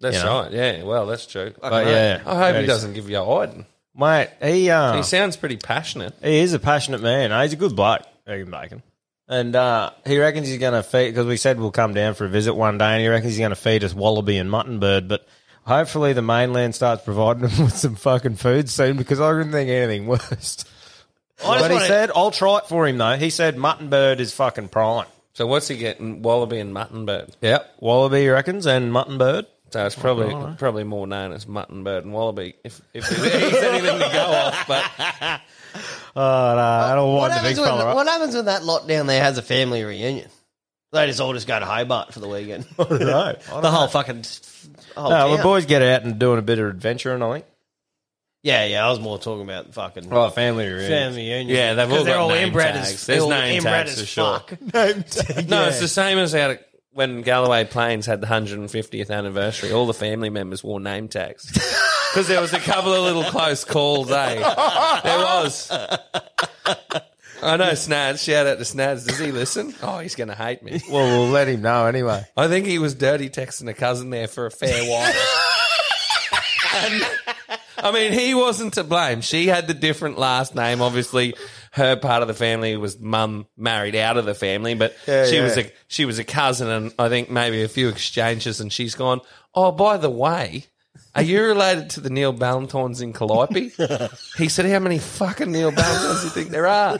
That's 0.00 0.18
you 0.18 0.24
know? 0.24 0.42
right. 0.42 0.52
Yeah, 0.52 0.82
well, 0.82 1.06
that's 1.06 1.24
true. 1.26 1.54
But 1.60 1.86
yeah, 1.86 2.20
I 2.26 2.36
hope 2.52 2.60
he 2.60 2.66
doesn't 2.66 2.94
give 2.94 3.08
you 3.08 3.18
a 3.20 3.24
hiding. 3.24 3.64
mate. 3.94 4.30
He 4.42 4.68
uh, 4.68 4.96
He 4.96 5.02
sounds 5.04 5.36
pretty 5.36 5.56
passionate. 5.56 6.14
He 6.20 6.38
is 6.38 6.52
a 6.52 6.58
passionate 6.58 7.00
man. 7.00 7.30
He's 7.42 7.52
a 7.52 7.56
good 7.56 7.76
bloke, 7.76 8.02
Egan 8.28 8.50
Bacon. 8.50 8.82
And 9.28 9.56
uh, 9.56 9.90
he 10.06 10.18
reckons 10.18 10.46
he's 10.48 10.58
going 10.58 10.74
to 10.74 10.82
feed, 10.82 11.10
because 11.10 11.26
we 11.26 11.36
said 11.36 11.58
we'll 11.58 11.72
come 11.72 11.94
down 11.94 12.14
for 12.14 12.24
a 12.24 12.28
visit 12.28 12.54
one 12.54 12.78
day, 12.78 12.92
and 12.92 13.02
he 13.02 13.08
reckons 13.08 13.32
he's 13.32 13.40
going 13.40 13.50
to 13.50 13.56
feed 13.56 13.82
us 13.82 13.92
wallaby 13.94 14.36
and 14.38 14.50
mutton 14.50 14.78
bird. 14.78 15.08
But 15.08 15.26
hopefully 15.64 16.12
the 16.12 16.22
mainland 16.22 16.74
starts 16.76 17.02
providing 17.04 17.48
him 17.48 17.64
with 17.64 17.76
some 17.76 17.96
fucking 17.96 18.36
food 18.36 18.70
soon, 18.70 18.96
because 18.96 19.20
I 19.20 19.32
couldn't 19.32 19.52
think 19.52 19.68
of 19.68 19.74
anything 19.74 20.06
worse. 20.06 20.64
But 21.42 21.66
he 21.68 21.74
wanna- 21.74 21.86
said, 21.86 22.10
I'll 22.14 22.30
try 22.30 22.58
it 22.58 22.66
for 22.68 22.86
him, 22.86 22.98
though. 22.98 23.16
He 23.16 23.30
said 23.30 23.56
mutton 23.56 23.88
bird 23.90 24.20
is 24.20 24.32
fucking 24.32 24.68
prime. 24.68 25.06
So 25.34 25.46
what's 25.46 25.68
he 25.68 25.76
getting? 25.76 26.22
Wallaby 26.22 26.60
and 26.60 26.72
mutton 26.72 27.04
bird. 27.04 27.36
Yep, 27.42 27.74
wallaby, 27.80 28.20
he 28.22 28.28
reckons, 28.30 28.66
and 28.66 28.90
mutton 28.90 29.18
bird. 29.18 29.46
So 29.70 29.84
it's 29.84 29.96
probably 29.96 30.32
probably 30.56 30.84
more 30.84 31.06
known 31.06 31.32
as 31.32 31.46
mutton 31.46 31.82
bird 31.84 32.04
and 32.04 32.14
wallaby. 32.14 32.54
If 32.64 32.80
if 32.94 33.06
there's 33.10 33.54
anything 33.64 33.98
to 33.98 34.10
go 34.12 34.24
off, 34.24 34.66
but 34.68 35.40
Oh, 36.16 36.54
no, 36.56 36.56
that'll 36.88 37.12
What 37.14 37.30
wind 37.30 37.32
the 37.32 37.36
big 37.36 37.56
happens, 37.56 37.58
when, 37.60 37.68
fella 37.68 37.84
up. 37.90 37.94
what 37.96 38.06
happens 38.06 38.34
when 38.34 38.44
that 38.46 38.64
lot 38.64 38.86
down 38.88 39.06
there 39.06 39.22
has 39.22 39.36
a 39.38 39.42
family 39.42 39.84
reunion? 39.84 40.28
They 40.92 41.06
just 41.06 41.20
all 41.20 41.32
just 41.34 41.46
go 41.46 41.58
to 41.58 41.66
Hobart 41.66 42.14
for 42.14 42.20
the 42.20 42.28
weekend. 42.28 42.64
I 42.78 42.84
don't 42.84 43.00
know. 43.00 43.18
I 43.48 43.50
don't 43.50 43.62
the 43.62 43.70
whole 43.70 43.88
fucking 43.88 44.24
whole 44.96 45.10
No, 45.10 45.30
the 45.30 45.36
town. 45.36 45.42
boys 45.44 45.66
get 45.66 45.82
out 45.82 46.04
and 46.04 46.18
doing 46.18 46.38
a 46.38 46.42
bit 46.42 46.58
of 46.58 46.68
adventuring, 46.70 47.22
I 47.22 47.32
think. 47.34 47.44
Yeah, 48.42 48.64
yeah. 48.64 48.86
I 48.86 48.90
was 48.90 49.00
more 49.00 49.18
talking 49.18 49.42
about 49.42 49.74
fucking 49.74 50.08
Oh, 50.12 50.30
family 50.30 50.66
reunion. 50.66 50.88
family 50.88 51.28
reunion. 51.28 51.48
yeah, 51.56 51.74
they've 51.74 51.90
all 51.90 51.96
'Cause 51.98 52.04
they're 52.06 52.14
got 52.14 52.20
all 52.22 52.28
name 52.30 52.48
inbred 52.48 52.74
tags. 52.74 52.92
as 52.94 53.06
There's 53.06 53.22
all 53.22 53.30
name 53.30 53.56
inbred 53.58 53.86
tags 53.88 53.92
as 53.92 54.00
for 54.00 54.06
sure. 54.06 54.38
fuck. 54.38 55.48
No, 55.48 55.66
it's 55.66 55.80
the 55.80 55.88
same 55.88 56.18
as 56.18 56.34
out 56.34 56.58
when 56.92 57.20
Galloway 57.22 57.64
Plains 57.64 58.06
had 58.06 58.20
the 58.22 58.26
150th 58.28 59.10
anniversary. 59.10 59.72
All 59.72 59.86
the 59.86 59.92
family 59.94 60.30
members 60.30 60.62
wore 60.64 60.80
name 60.80 61.08
tags 61.08 61.50
because 62.16 62.28
there 62.28 62.40
was 62.40 62.54
a 62.54 62.58
couple 62.60 62.94
of 62.94 63.02
little 63.02 63.24
close 63.24 63.62
calls. 63.62 64.10
Eh, 64.10 64.36
there 65.04 65.18
was. 65.18 65.70
I 67.42 67.58
know 67.58 67.74
Snads. 67.74 68.22
Shout 68.22 68.46
out 68.46 68.56
to 68.56 68.64
Snads. 68.64 69.04
Does 69.04 69.18
he 69.18 69.32
listen? 69.32 69.74
Oh, 69.82 69.98
he's 69.98 70.14
going 70.14 70.28
to 70.28 70.34
hate 70.34 70.62
me. 70.62 70.80
Well, 70.90 71.04
we'll 71.20 71.28
let 71.28 71.46
him 71.46 71.60
know 71.60 71.84
anyway. 71.84 72.24
I 72.34 72.48
think 72.48 72.64
he 72.64 72.78
was 72.78 72.94
dirty 72.94 73.28
texting 73.28 73.68
a 73.68 73.74
cousin 73.74 74.08
there 74.08 74.28
for 74.28 74.46
a 74.46 74.50
fair 74.50 74.82
while. 74.90 75.12
and, 76.74 77.04
I 77.76 77.92
mean, 77.92 78.12
he 78.14 78.32
wasn't 78.34 78.72
to 78.74 78.84
blame. 78.84 79.20
She 79.20 79.48
had 79.48 79.66
the 79.66 79.74
different 79.74 80.18
last 80.18 80.54
name. 80.54 80.80
Obviously, 80.80 81.34
her 81.72 81.96
part 81.96 82.22
of 82.22 82.28
the 82.28 82.34
family 82.34 82.78
was 82.78 82.98
mum 82.98 83.46
married 83.58 83.94
out 83.94 84.16
of 84.16 84.24
the 84.24 84.34
family, 84.34 84.72
but 84.72 84.96
Yeah, 85.06 85.26
she 85.26 85.36
yeah. 85.36 85.42
was 85.42 85.58
a 85.58 85.70
she 85.86 86.06
was 86.06 86.18
a 86.18 86.24
cousin, 86.24 86.68
and 86.68 86.94
I 86.98 87.10
think 87.10 87.28
maybe 87.30 87.62
a 87.62 87.68
few 87.68 87.90
exchanges, 87.90 88.62
and 88.62 88.72
she's 88.72 88.94
gone. 88.94 89.20
Oh, 89.54 89.70
by 89.70 89.98
the 89.98 90.08
way. 90.10 90.64
Are 91.16 91.22
you 91.22 91.42
related 91.42 91.90
to 91.90 92.00
the 92.00 92.10
Neil 92.10 92.32
Ballantynes 92.32 93.02
in 93.02 93.12
Calliope? 93.12 93.72
He 94.38 94.48
said, 94.48 94.66
How 94.66 94.78
many 94.78 94.98
fucking 94.98 95.50
Neil 95.50 95.72
Ballantynes 95.72 96.20
do 96.20 96.24
you 96.26 96.30
think 96.32 96.50
there 96.50 96.66
are? 96.66 96.98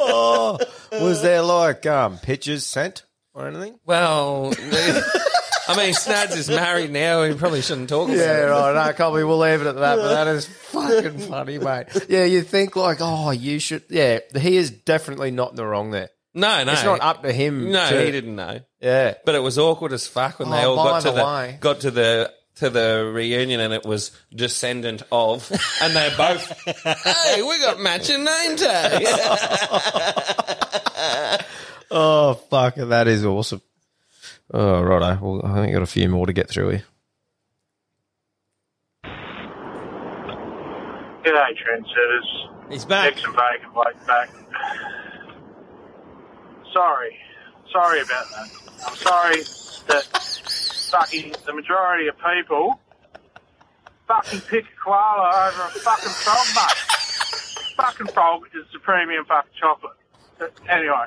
oh, 0.00 0.58
was 0.92 1.20
there 1.22 1.42
like 1.42 1.84
um, 1.86 2.18
pictures 2.18 2.64
sent 2.64 3.04
or 3.34 3.48
anything? 3.48 3.78
Well, 3.84 4.52
I 5.68 5.76
mean, 5.76 5.94
Snads 5.94 6.36
is 6.36 6.48
married 6.48 6.92
now. 6.92 7.24
He 7.24 7.34
probably 7.34 7.60
shouldn't 7.60 7.88
talk 7.88 8.08
about 8.08 8.18
Yeah, 8.18 8.46
it. 8.46 8.50
right. 8.50 8.86
No, 8.86 8.92
Colby, 8.92 9.24
we'll 9.24 9.38
leave 9.38 9.60
it 9.60 9.66
at 9.66 9.74
that. 9.74 9.96
But 9.96 10.08
that 10.14 10.26
is 10.28 10.46
fucking 10.46 11.18
funny, 11.18 11.58
mate. 11.58 11.86
Yeah, 12.08 12.24
you 12.24 12.42
think 12.42 12.76
like, 12.76 12.98
oh, 13.00 13.32
you 13.32 13.58
should. 13.58 13.82
Yeah, 13.90 14.20
he 14.38 14.56
is 14.56 14.70
definitely 14.70 15.32
not 15.32 15.50
in 15.50 15.56
the 15.56 15.66
wrong 15.66 15.90
there. 15.90 16.10
No, 16.34 16.62
no. 16.64 16.72
It's 16.72 16.84
not 16.84 17.00
up 17.00 17.22
to 17.24 17.32
him. 17.32 17.72
No, 17.72 17.88
to- 17.88 18.04
he 18.04 18.12
didn't 18.12 18.36
know. 18.36 18.60
Yeah. 18.80 19.14
But 19.24 19.34
it 19.34 19.40
was 19.42 19.58
awkward 19.58 19.92
as 19.92 20.06
fuck 20.06 20.38
when 20.38 20.50
they 20.50 20.64
Oh, 20.64 20.76
all 20.76 20.84
got 20.84 21.02
to 21.02 21.08
the 21.10 21.14
the, 21.16 21.24
way. 21.24 21.58
got 21.60 21.80
to 21.80 21.90
the 21.90 22.32
to 22.56 22.70
the 22.70 23.10
reunion 23.12 23.60
and 23.60 23.72
it 23.72 23.84
was 23.84 24.10
descendant 24.34 25.02
of 25.12 25.50
and 25.82 25.94
they're 25.94 26.16
both 26.16 26.48
Hey, 26.82 27.42
we 27.42 27.58
got 27.60 27.78
matching 27.78 28.24
name 28.24 28.56
tags. 28.56 29.10
Oh, 31.90 32.34
fuck. 32.34 32.74
That 32.74 33.06
is 33.08 33.24
awesome. 33.24 33.62
Oh, 34.52 34.82
righto. 34.82 35.18
Well, 35.22 35.40
I 35.44 35.54
think 35.54 35.68
i 35.68 35.72
got 35.72 35.82
a 35.82 35.86
few 35.86 36.08
more 36.08 36.26
to 36.26 36.32
get 36.32 36.48
through 36.48 36.70
here. 36.70 36.84
G'day, 41.24 41.52
trendsetters. 41.56 42.70
He's 42.70 42.84
back. 42.84 43.12
Eggs 43.12 43.24
and 43.24 43.34
bacon, 43.34 43.70
Blake 43.72 44.06
back. 44.06 44.30
Sorry. 46.72 47.16
Sorry 47.72 48.00
about 48.00 48.26
that. 48.30 48.50
I'm 48.86 48.96
sorry 48.96 49.42
that 49.88 50.06
fucking 50.90 51.34
the 51.44 51.52
majority 51.52 52.08
of 52.08 52.16
people 52.18 52.80
fucking 54.06 54.40
pick 54.42 54.64
a 54.64 54.84
koala 54.84 55.48
over 55.48 55.62
a 55.62 55.80
fucking 55.80 56.10
frog, 56.10 56.46
mate. 56.54 57.74
fucking 57.76 58.06
frog 58.08 58.42
is 58.54 58.66
the 58.72 58.78
premium 58.78 59.24
fucking 59.24 59.50
chocolate. 59.58 59.96
But 60.38 60.52
anyway, 60.68 61.06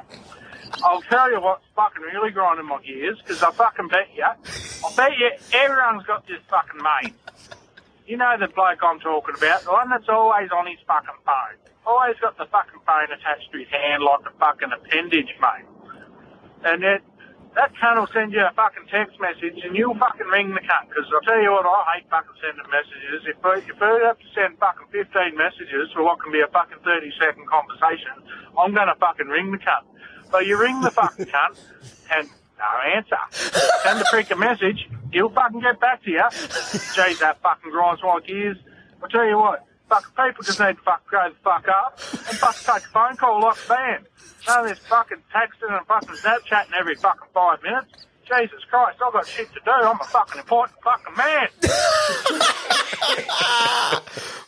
I'll 0.84 1.02
tell 1.02 1.32
you 1.32 1.40
what's 1.40 1.64
fucking 1.76 2.02
really 2.02 2.32
grinding 2.32 2.66
my 2.66 2.82
gears, 2.84 3.18
because 3.24 3.42
I 3.42 3.52
fucking 3.52 3.88
bet 3.88 4.10
you, 4.16 4.24
I 4.24 4.96
bet 4.96 5.12
you 5.18 5.32
everyone's 5.54 6.06
got 6.06 6.28
this 6.28 6.40
fucking 6.50 6.82
mate. 6.82 7.16
You 8.06 8.18
know 8.18 8.36
the 8.40 8.48
bloke 8.48 8.80
I'm 8.82 9.00
talking 9.00 9.36
about, 9.38 9.64
the 9.64 9.72
one 9.72 9.90
that's 9.90 10.10
always 10.10 10.50
on 10.52 10.68
his 10.68 10.80
fucking 10.88 11.22
phone. 11.26 11.58
Always 11.86 12.16
got 12.22 12.38
the 12.38 12.46
fucking 12.46 12.82
phone 12.86 13.12
attached 13.16 13.52
to 13.52 13.58
his 13.60 13.68
hand 13.70 14.04
like 14.04 14.26
a 14.26 14.38
fucking 14.40 14.70
appendage, 14.74 15.34
mate. 15.40 15.66
And 16.66 16.84
it, 16.84 17.04
that 17.56 17.74
cunt 17.82 17.98
will 18.00 18.08
send 18.14 18.32
you 18.34 18.42
a 18.46 18.52
fucking 18.56 18.86
text 18.92 19.20
message 19.20 19.58
and 19.64 19.76
you'll 19.76 19.98
fucking 19.98 20.28
ring 20.28 20.54
the 20.54 20.62
cunt. 20.62 20.90
Because 20.90 21.06
I'll 21.14 21.22
tell 21.26 21.42
you 21.42 21.52
what, 21.52 21.66
I 21.66 21.98
hate 22.00 22.10
fucking 22.10 22.38
sending 22.42 22.70
messages. 22.70 23.26
If, 23.26 23.38
we- 23.44 23.66
if 23.70 23.78
have 23.80 24.20
to 24.20 24.28
send 24.36 24.58
fucking 24.60 24.88
15 24.92 25.36
messages 25.36 25.90
for 25.94 26.04
what 26.04 26.20
can 26.22 26.32
be 26.32 26.42
a 26.42 26.48
fucking 26.48 26.78
30 26.86 27.12
second 27.20 27.48
conversation, 27.50 28.12
I'm 28.58 28.74
going 28.74 28.88
to 28.88 28.96
fucking 29.00 29.28
ring 29.28 29.52
the 29.52 29.58
cunt. 29.58 29.86
So 30.32 30.40
you 30.40 30.58
ring 30.60 30.80
the 30.82 30.92
fucking 30.92 31.26
cunt 31.34 31.58
and 32.16 32.30
no 32.60 32.70
answer. 32.96 33.18
Send 33.84 34.00
the 34.00 34.06
freaking 34.12 34.38
message, 34.40 34.88
he'll 35.12 35.30
fucking 35.30 35.62
get 35.62 35.80
back 35.80 36.04
to 36.04 36.12
you. 36.12 36.22
Jeez, 36.94 37.20
that 37.20 37.42
fucking 37.42 37.72
grinds 37.72 38.02
my 38.04 38.20
gears. 38.26 38.58
I'll 39.02 39.10
tell 39.10 39.26
you 39.26 39.38
what, 39.38 39.66
fucking 39.90 40.14
people 40.16 40.44
just 40.44 40.60
need 40.60 40.78
to 40.78 40.82
fucking 40.84 41.06
grow 41.08 41.30
the 41.30 41.36
fuck 41.44 41.68
up 41.68 42.00
and 42.00 42.38
fuck 42.38 42.56
take 42.56 42.86
a 42.86 42.90
phone 42.90 43.18
call 43.18 43.42
like 43.42 43.58
man. 43.68 44.06
None 44.48 44.60
of 44.62 44.70
this 44.70 44.80
fucking 44.80 45.18
texting 45.34 45.76
and 45.76 45.86
fucking 45.88 46.16
Snapchatting 46.16 46.74
every 46.80 46.96
fucking 46.96 47.28
five 47.34 47.62
minutes. 47.64 47.88
Jesus 48.24 48.64
Christ, 48.70 49.00
I've 49.06 49.12
got 49.12 49.26
shit 49.26 49.52
to 49.54 49.60
do. 49.66 49.72
I'm 49.72 50.00
a 50.00 50.04
fucking 50.04 50.40
important 50.40 50.78
fucking 50.84 51.16
man. 51.18 51.48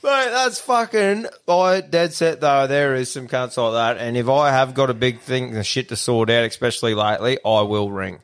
Mate, 0.03 0.29
that's 0.31 0.61
fucking. 0.61 1.25
I 1.47 1.81
dead 1.81 2.13
set 2.13 2.41
though. 2.41 2.67
There 2.67 2.93
is 2.93 3.11
some 3.11 3.27
cunts 3.27 3.57
like 3.57 3.73
that, 3.73 3.97
and 3.97 4.15
if 4.15 4.29
I 4.29 4.51
have 4.51 4.75
got 4.75 4.91
a 4.91 4.93
big 4.93 5.19
thing 5.19 5.55
and 5.55 5.65
shit 5.65 5.89
to 5.89 5.95
sort 5.95 6.29
out, 6.29 6.43
especially 6.43 6.93
lately, 6.93 7.39
I 7.43 7.61
will 7.61 7.89
ring. 7.91 8.19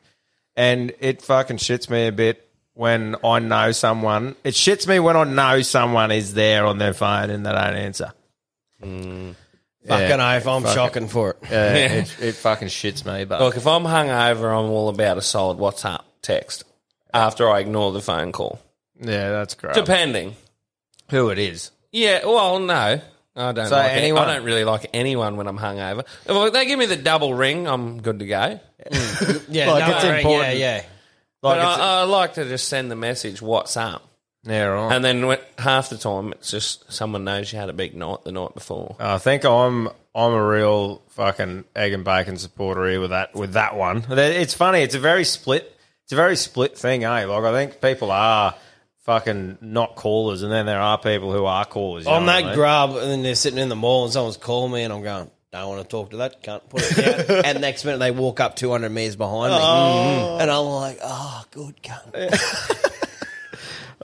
And 0.56 0.92
it 1.00 1.22
fucking 1.22 1.56
shits 1.56 1.90
me 1.90 2.06
a 2.06 2.12
bit 2.12 2.47
when 2.78 3.16
I 3.24 3.40
know 3.40 3.72
someone. 3.72 4.36
It 4.44 4.54
shits 4.54 4.86
me 4.86 5.00
when 5.00 5.16
I 5.16 5.24
know 5.24 5.62
someone 5.62 6.12
is 6.12 6.32
there 6.34 6.64
on 6.64 6.78
their 6.78 6.94
phone 6.94 7.28
and 7.28 7.44
they 7.44 7.50
don't 7.50 7.74
answer. 7.74 8.12
Mm. 8.80 9.34
Fucking 9.84 10.20
oath, 10.20 10.46
I'm 10.46 10.62
fucking- 10.62 10.74
shocking 10.76 11.08
for 11.08 11.30
it. 11.30 11.38
Yeah, 11.50 11.74
it, 11.74 12.16
it 12.22 12.34
fucking 12.36 12.68
shits 12.68 13.04
me. 13.04 13.24
But 13.24 13.40
Look, 13.40 13.56
if 13.56 13.66
I'm 13.66 13.82
hungover, 13.82 14.44
I'm 14.56 14.70
all 14.70 14.88
about 14.90 15.18
a 15.18 15.22
solid 15.22 15.58
WhatsApp 15.58 16.02
text 16.22 16.62
after 17.12 17.50
I 17.50 17.58
ignore 17.58 17.90
the 17.90 18.00
phone 18.00 18.30
call. 18.30 18.60
yeah, 19.00 19.30
that's 19.30 19.54
great. 19.56 19.74
Depending. 19.74 20.36
Who 21.10 21.30
it 21.30 21.40
is? 21.40 21.72
Yeah, 21.90 22.24
well, 22.26 22.60
no. 22.60 23.00
I 23.34 23.52
don't 23.52 23.66
So 23.66 23.74
like 23.74 23.92
it. 24.02 24.12
I 24.14 24.34
don't 24.34 24.44
really 24.44 24.64
like 24.64 24.88
anyone 24.94 25.36
when 25.36 25.48
I'm 25.48 25.58
hungover. 25.58 26.04
If 26.26 26.52
they 26.52 26.66
give 26.66 26.78
me 26.78 26.86
the 26.86 26.96
double 26.96 27.34
ring, 27.34 27.66
I'm 27.66 28.00
good 28.00 28.20
to 28.20 28.26
go. 28.26 28.60
Mm. 28.88 29.46
Yeah, 29.50 29.70
Like, 29.72 29.88
no, 29.88 29.96
it's 29.96 30.04
right, 30.04 30.18
important. 30.20 30.56
Yeah, 30.58 30.76
yeah. 30.76 30.82
But 31.40 31.58
Like 31.58 31.66
it's- 31.66 31.78
I, 31.78 32.00
I 32.00 32.02
like 32.04 32.34
to 32.34 32.44
just 32.44 32.68
send 32.68 32.90
the 32.90 32.96
message 32.96 33.40
WhatsApp. 33.40 34.00
Yeah, 34.44 34.64
right. 34.64 34.94
And 34.94 35.04
then 35.04 35.26
when, 35.26 35.38
half 35.58 35.90
the 35.90 35.98
time, 35.98 36.32
it's 36.32 36.50
just 36.50 36.90
someone 36.92 37.24
knows 37.24 37.52
you 37.52 37.58
had 37.58 37.68
a 37.68 37.72
big 37.74 37.94
night 37.94 38.24
the 38.24 38.32
night 38.32 38.54
before. 38.54 38.96
I 38.98 39.18
think 39.18 39.44
I'm 39.44 39.88
I'm 40.14 40.32
a 40.32 40.46
real 40.46 41.02
fucking 41.10 41.64
egg 41.76 41.92
and 41.92 42.04
bacon 42.04 42.36
supporter 42.38 42.88
here 42.88 43.00
with 43.00 43.10
that 43.10 43.34
with 43.34 43.52
that 43.54 43.76
one. 43.76 44.04
It's 44.10 44.54
funny. 44.54 44.80
It's 44.80 44.94
a 44.94 45.00
very 45.00 45.24
split. 45.24 45.76
It's 46.04 46.12
a 46.12 46.16
very 46.16 46.36
split 46.36 46.78
thing, 46.78 47.04
eh? 47.04 47.24
Like 47.26 47.44
I 47.44 47.52
think 47.52 47.80
people 47.82 48.10
are 48.10 48.54
fucking 49.04 49.58
not 49.60 49.96
callers, 49.96 50.42
and 50.42 50.52
then 50.52 50.66
there 50.66 50.80
are 50.80 50.98
people 50.98 51.32
who 51.32 51.44
are 51.44 51.64
callers. 51.64 52.04
you 52.06 52.10
I'm 52.10 52.24
know 52.24 52.32
what 52.32 52.38
that 52.40 52.44
I 52.44 52.46
mean? 52.48 52.54
grub, 52.56 52.90
and 52.96 53.10
then 53.10 53.22
they're 53.22 53.34
sitting 53.34 53.58
in 53.58 53.68
the 53.68 53.76
mall, 53.76 54.04
and 54.04 54.12
someone's 54.12 54.36
calling 54.36 54.72
me, 54.72 54.82
and 54.82 54.92
I'm 54.92 55.02
going, 55.02 55.30
"Don't 55.52 55.68
want 55.68 55.82
to 55.82 55.88
talk 55.88 56.10
to 56.10 56.16
that 56.18 56.42
cunt." 56.42 56.68
Put 56.68 56.82
it 56.90 57.26
down. 57.28 57.42
and 57.44 57.60
next 57.60 57.84
minute, 57.84 57.98
they 57.98 58.10
walk 58.10 58.40
up 58.40 58.56
200 58.56 58.90
meters 58.90 59.16
behind 59.16 59.52
me, 59.52 59.58
Oh. 59.60 60.38
and 60.40 60.50
I'm 60.50 60.64
like, 60.66 60.98
"Oh, 61.02 61.44
good 61.50 61.82
cunt." 61.82 62.94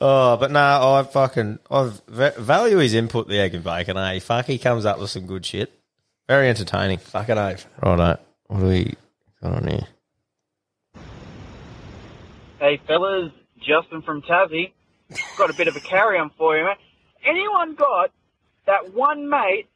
Oh, 0.01 0.37
but 0.37 0.51
no, 0.51 0.59
I 0.61 1.05
fucking 1.05 1.61
I 1.71 1.93
value 2.09 2.79
his 2.79 2.95
input. 2.95 3.29
The 3.29 3.39
egg 3.39 3.55
and 3.55 3.63
bacon. 3.63 3.97
Eh? 3.97 4.19
Fuck, 4.19 4.47
he 4.47 4.59
comes 4.59 4.85
up 4.85 4.99
with 4.99 5.09
some 5.11 5.25
good 5.25 5.47
shit. 5.47 5.73
Very 6.29 6.49
entertaining. 6.49 6.99
Fucking 6.99 7.39
oath. 7.39 7.65
Righto. 7.81 8.19
What 8.49 8.61
do 8.61 8.67
we 8.67 8.95
got 9.41 9.53
on 9.55 9.69
here? 9.69 9.87
Hey 12.59 12.81
fellas, 12.89 13.31
Justin 13.59 14.03
from 14.03 14.23
Tassie. 14.23 14.73
Got 15.39 15.51
a 15.51 15.55
bit 15.55 15.69
of 15.69 15.77
a 15.77 15.81
carry 15.81 16.19
on 16.19 16.31
for 16.37 16.57
you, 16.59 16.65
man. 16.65 16.77
Anyone 17.25 17.77
got 17.77 18.11
that 18.67 18.95
one 18.95 19.29
mate 19.29 19.69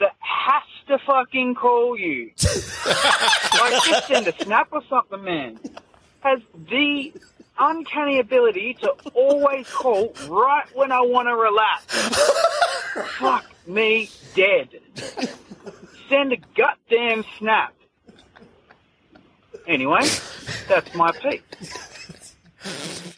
that 0.00 0.12
has 0.18 0.62
to 0.88 0.98
fucking 0.98 1.54
call 1.54 1.98
you? 1.98 2.30
like 2.86 3.82
just 3.84 4.06
send 4.06 4.28
a 4.28 4.44
snap 4.44 4.68
or 4.72 4.82
something, 4.88 5.22
man. 5.22 5.58
Has 6.20 6.40
the 6.68 7.12
uncanny 7.58 8.18
ability 8.18 8.74
to 8.80 8.90
always 9.14 9.68
call 9.68 10.12
right 10.28 10.66
when 10.74 10.92
I 10.92 11.00
want 11.00 11.28
to 11.28 11.36
relax. 11.36 11.84
Fuck 13.18 13.44
me 13.66 14.10
dead. 14.34 14.68
Send 16.08 16.32
a 16.32 16.38
goddamn 16.56 17.24
snap. 17.38 17.74
Anyway, 19.66 20.06
that's 20.68 20.94
my 20.94 21.10
piece. 21.10 21.42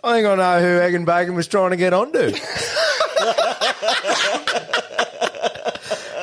I 0.03 0.15
think 0.15 0.27
I 0.27 0.35
know 0.37 0.61
who 0.61 0.81
Egg 0.81 0.95
and 0.95 1.05
Bacon 1.05 1.35
was 1.35 1.47
trying 1.47 1.71
to 1.71 1.77
get 1.77 1.93
onto. 1.93 2.33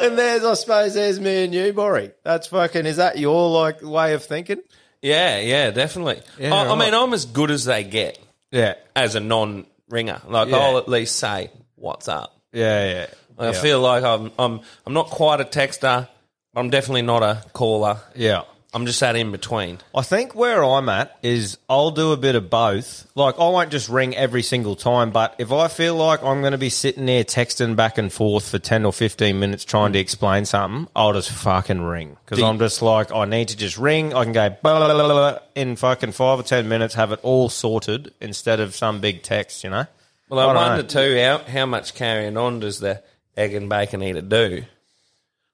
and 0.01 0.17
there's, 0.17 0.43
I 0.43 0.53
suppose, 0.55 0.93
there's 0.93 1.19
me 1.19 1.43
and 1.45 1.53
you, 1.53 1.73
Borry. 1.73 2.11
That's 2.23 2.47
fucking. 2.47 2.85
Is 2.85 2.97
that 2.97 3.17
your 3.17 3.49
like 3.49 3.81
way 3.81 4.13
of 4.13 4.23
thinking? 4.23 4.59
Yeah, 5.01 5.39
yeah, 5.39 5.71
definitely. 5.71 6.21
Yeah, 6.39 6.53
I, 6.53 6.63
I 6.63 6.67
right. 6.69 6.77
mean, 6.79 6.93
I'm 6.93 7.13
as 7.13 7.25
good 7.25 7.51
as 7.51 7.65
they 7.65 7.83
get. 7.83 8.17
Yeah. 8.51 8.75
As 8.95 9.15
a 9.15 9.19
non-ringer, 9.19 10.21
like 10.27 10.49
Yeah. 10.49 10.57
I'll 10.57 10.77
at 10.77 10.87
least 10.87 11.17
say 11.17 11.51
what's 11.75 12.07
up. 12.07 12.35
Yeah, 12.53 12.85
yeah. 12.91 13.07
I 13.37 13.45
Yeah. 13.47 13.51
feel 13.51 13.79
like 13.81 14.03
I'm 14.03 14.31
I'm 14.39 14.61
I'm 14.85 14.93
not 14.93 15.07
quite 15.07 15.41
a 15.41 15.45
texter. 15.45 16.07
But 16.53 16.61
I'm 16.61 16.69
definitely 16.69 17.01
not 17.01 17.21
a 17.21 17.43
caller. 17.51 17.97
Yeah. 18.15 18.43
I'm 18.75 18.85
just 18.85 18.99
that 18.99 19.15
in 19.15 19.31
between. 19.31 19.77
I 19.95 20.01
think 20.01 20.35
where 20.35 20.61
I'm 20.61 20.89
at 20.89 21.17
is 21.23 21.57
I'll 21.69 21.91
do 21.91 22.11
a 22.11 22.17
bit 22.17 22.35
of 22.35 22.49
both. 22.49 23.09
Like 23.15 23.35
I 23.39 23.47
won't 23.47 23.71
just 23.71 23.87
ring 23.87 24.13
every 24.17 24.43
single 24.43 24.75
time, 24.75 25.11
but 25.11 25.33
if 25.37 25.53
I 25.53 25.69
feel 25.69 25.95
like 25.95 26.21
I'm 26.21 26.41
going 26.41 26.51
to 26.51 26.57
be 26.57 26.69
sitting 26.69 27.05
there 27.05 27.23
texting 27.23 27.77
back 27.77 27.97
and 27.97 28.11
forth 28.11 28.49
for 28.51 28.59
10 28.59 28.83
or 28.83 28.91
15 28.91 29.39
minutes 29.39 29.63
trying 29.63 29.93
to 29.93 29.99
explain 29.99 30.43
something, 30.43 30.89
I'll 30.93 31.13
just 31.13 31.31
fucking 31.31 31.83
ring 31.83 32.17
because 32.25 32.43
I'm 32.43 32.59
just 32.59 32.81
like 32.81 33.13
I 33.13 33.23
need 33.23 33.47
to 33.47 33.55
just 33.55 33.77
ring. 33.77 34.13
I 34.13 34.25
can 34.25 34.33
go 34.33 34.49
blah, 34.49 34.77
blah, 34.77 34.93
blah, 34.93 35.07
blah, 35.07 35.31
blah, 35.31 35.39
in 35.55 35.77
fucking 35.77 36.11
5 36.11 36.39
or 36.39 36.43
10 36.43 36.67
minutes 36.67 36.95
have 36.95 37.13
it 37.13 37.21
all 37.23 37.47
sorted 37.47 38.13
instead 38.19 38.59
of 38.59 38.75
some 38.75 38.99
big 38.99 39.23
text, 39.23 39.63
you 39.63 39.69
know? 39.69 39.85
Well, 40.27 40.39
I, 40.41 40.45
don't 40.47 40.55
wonder 40.55 40.83
know. 40.83 40.89
too 40.89 41.21
how 41.21 41.49
how 41.49 41.65
much 41.65 41.95
carrying 41.95 42.35
on 42.35 42.59
does 42.59 42.81
the 42.81 43.01
egg 43.37 43.53
and 43.53 43.69
bacon 43.69 44.03
eater 44.03 44.21
do? 44.21 44.65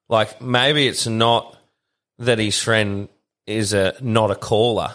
Like 0.09 0.41
maybe 0.41 0.87
it's 0.87 1.05
not 1.05 1.55
that 2.21 2.39
his 2.39 2.59
friend 2.61 3.09
is 3.45 3.73
a 3.73 3.93
not 4.01 4.31
a 4.31 4.35
caller. 4.35 4.93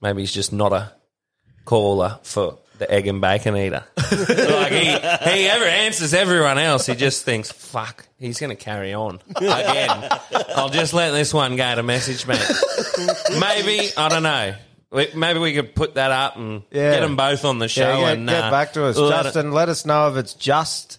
Maybe 0.00 0.22
he's 0.22 0.32
just 0.32 0.52
not 0.52 0.72
a 0.72 0.92
caller 1.64 2.18
for 2.22 2.58
the 2.78 2.90
egg 2.90 3.06
and 3.06 3.20
bacon 3.20 3.56
eater. 3.56 3.84
like 3.96 4.72
he 4.72 4.84
he 4.84 5.48
ever 5.48 5.64
answers 5.64 6.12
everyone 6.12 6.58
else. 6.58 6.86
He 6.86 6.94
just 6.94 7.24
thinks, 7.24 7.50
"Fuck, 7.50 8.06
he's 8.18 8.38
going 8.38 8.50
to 8.54 8.62
carry 8.62 8.92
on 8.94 9.20
again." 9.34 10.08
I'll 10.54 10.68
just 10.68 10.92
let 10.92 11.12
this 11.12 11.32
one 11.32 11.56
go 11.56 11.74
to 11.74 11.82
message 11.82 12.26
me. 12.26 12.36
Maybe 13.40 13.88
I 13.96 14.08
don't 14.08 14.22
know. 14.22 14.54
We- 14.90 15.08
Maybe 15.14 15.38
we 15.40 15.54
could 15.54 15.74
put 15.74 15.94
that 15.94 16.10
up 16.12 16.36
and 16.36 16.62
Yeah. 16.70 16.92
get 16.92 17.00
them 17.00 17.16
both 17.16 17.44
on 17.44 17.58
the 17.58 17.68
show 17.68 17.88
Yeah, 17.88 18.00
get, 18.00 18.18
and 18.18 18.28
get 18.28 18.44
uh, 18.44 18.50
back 18.50 18.72
to 18.74 18.84
us, 18.84 18.96
let 18.96 19.20
it- 19.20 19.22
Justin. 19.24 19.52
Let 19.52 19.68
us 19.68 19.84
know 19.86 20.08
if 20.10 20.16
it's 20.16 20.34
just 20.34 20.98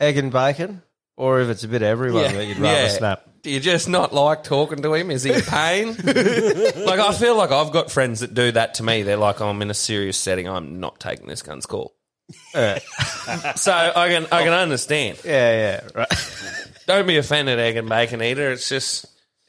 egg 0.00 0.16
and 0.16 0.32
bacon 0.32 0.82
or 1.16 1.40
if 1.40 1.48
it's 1.48 1.64
a 1.64 1.68
bit 1.68 1.82
of 1.82 1.88
everyone 1.88 2.22
that 2.34 2.46
you'd 2.46 2.58
rather 2.58 2.88
snap. 2.88 3.25
Do 3.46 3.52
you 3.52 3.60
just 3.60 3.88
not 3.88 4.12
like 4.12 4.42
talking 4.42 4.82
to 4.82 4.92
him? 4.94 5.08
Is 5.08 5.22
he 5.22 5.32
in 5.32 5.40
pain? 5.40 5.90
like 6.04 6.98
I 6.98 7.12
feel 7.16 7.36
like 7.36 7.52
I've 7.52 7.70
got 7.70 7.92
friends 7.92 8.18
that 8.18 8.34
do 8.34 8.50
that 8.50 8.74
to 8.74 8.82
me. 8.82 9.04
They're 9.04 9.16
like, 9.16 9.40
I'm 9.40 9.62
in 9.62 9.70
a 9.70 9.74
serious 9.74 10.18
setting. 10.18 10.48
I'm 10.48 10.80
not 10.80 10.98
taking 10.98 11.28
this 11.28 11.42
gun's 11.42 11.64
call. 11.64 11.94
so 12.52 12.58
I 12.58 14.08
can 14.08 14.26
I 14.32 14.42
can 14.42 14.52
understand. 14.52 15.20
Yeah, 15.24 15.30
yeah, 15.52 15.80
right. 15.94 16.08
Don't 16.88 17.06
be 17.06 17.18
offended, 17.18 17.60
egg 17.60 17.76
and 17.76 17.88
bacon 17.88 18.20
eater. 18.20 18.50
It's 18.50 18.68
just 18.68 19.06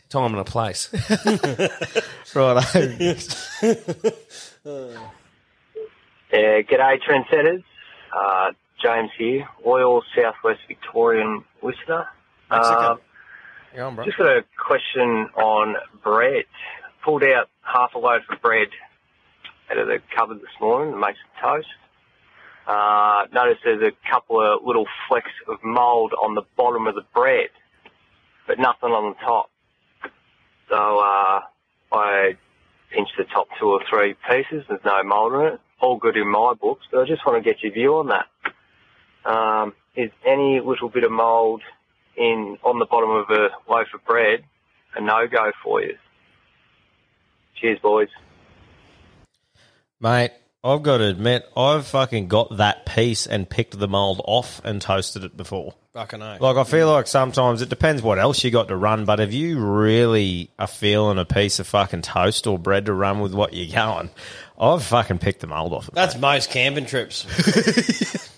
time 0.10 0.36
and 0.36 0.41
a 0.41 0.44
place. 0.44 0.94
right. 2.36 2.64
Yeah, 6.32 6.61
g'day 6.61 6.99
trendsetters. 7.02 7.64
Uh, 8.15 8.52
James 8.80 9.10
here, 9.18 9.48
loyal 9.65 10.03
Southwest 10.15 10.60
Victorian 10.68 11.44
listener. 11.64 12.06
Uh, 12.52 12.98
Go 13.78 13.86
on, 13.86 13.95
bro. 13.95 14.06
just 14.06 14.18
got 14.18 14.26
a 14.26 14.44
question 14.58 15.30
on 15.38 15.76
bread. 16.04 16.45
Pulled 17.06 17.24
out 17.24 17.48
half 17.62 17.94
a 17.94 17.99
loaf 17.99 18.24
of 18.28 18.41
bread 18.41 18.70
out 19.70 19.78
of 19.78 19.86
the 19.86 19.99
cupboard 20.16 20.40
this 20.40 20.60
morning 20.60 20.95
to 20.95 20.99
make 20.99 21.16
some 21.16 21.52
toast. 21.52 21.68
Uh, 22.66 23.28
noticed 23.32 23.62
there's 23.64 23.84
a 23.84 24.12
couple 24.12 24.41
of 24.41 24.66
little 24.66 24.88
flecks 25.08 25.30
of 25.48 25.60
mould 25.64 26.14
on 26.14 26.34
the 26.34 26.41
bottom 26.58 26.88
of 26.88 26.95
the 26.95 27.04
bread, 27.14 27.49
but 28.48 28.58
nothing 28.58 28.90
on 28.90 29.14
the 29.14 29.24
top. 29.24 29.52
So 30.70 30.76
uh, 30.76 31.41
I 31.91 32.36
pinched 32.91 33.14
the 33.16 33.26
top 33.26 33.48
two 33.60 33.68
or 33.68 33.82
three 33.88 34.16
pieces. 34.28 34.66
There's 34.68 34.82
no 34.84 35.04
mould 35.04 35.34
in 35.34 35.54
it. 35.54 35.60
All 35.80 35.98
good 35.98 36.18
in 36.18 36.28
my 36.28 36.56
books, 36.60 36.88
but 36.91 37.02
I 37.02 37.06
just 37.06 37.24
want 37.28 37.44
to 37.44 37.48
get 37.48 37.62
your 37.62 37.74
view 37.74 37.98
on 37.98 38.08
that. 38.08 38.26
Um, 39.32 39.74
is 39.95 40.10
any 40.26 40.62
little 40.62 40.90
bit 40.90 41.04
of 41.04 41.12
mould 41.12 41.62
in 42.18 42.57
on 42.64 42.80
the 42.80 42.85
bottom 42.85 43.11
of 43.11 43.30
a 43.30 43.49
loaf 43.69 43.88
of 43.94 44.03
bread 44.06 44.44
a 44.95 45.02
no 45.02 45.27
go 45.27 45.52
for 45.64 45.81
you? 45.81 45.98
Cheers, 47.56 47.80
boys. 47.80 48.10
Mate, 49.99 50.31
I've 50.64 50.84
got 50.84 50.98
to 50.98 51.06
admit, 51.06 51.48
I've 51.56 51.88
fucking 51.88 52.27
got 52.27 52.57
that 52.57 52.85
piece 52.85 53.26
and 53.26 53.49
picked 53.49 53.77
the 53.80 53.88
mold 53.88 54.22
off 54.26 54.61
and 54.64 54.81
toasted 54.81 55.23
it 55.23 55.38
before. 55.38 55.73
Fucking 55.94 56.22
oath. 56.22 56.41
Like, 56.41 56.57
I 56.57 56.64
feel 56.64 56.91
like 56.91 57.07
sometimes 57.07 57.61
it 57.61 57.69
depends 57.69 58.02
what 58.02 58.19
else 58.19 58.44
you 58.44 58.52
got 58.52 58.68
to 58.68 58.76
run, 58.76 59.06
but 59.06 59.19
if 59.19 59.34
you 59.34 59.60
really 59.60 60.52
are 60.60 60.68
feeling 60.68 61.18
a 61.18 61.26
piece 61.26 61.60
of 61.60 61.68
fucking 61.68 62.02
toast 62.02 62.48
or 62.48 62.60
bread 62.60 62.88
to 62.88 62.94
run 62.94 63.19
with 63.19 63.34
what 63.34 63.53
you're 63.53 63.73
going, 63.73 64.10
I've 64.60 64.84
fucking 64.84 65.19
picked 65.19 65.41
the 65.41 65.48
mold 65.48 65.73
off. 65.73 65.89
That's 65.94 66.18
most 66.18 66.52
camping 66.52 66.85
trips. 66.85 67.26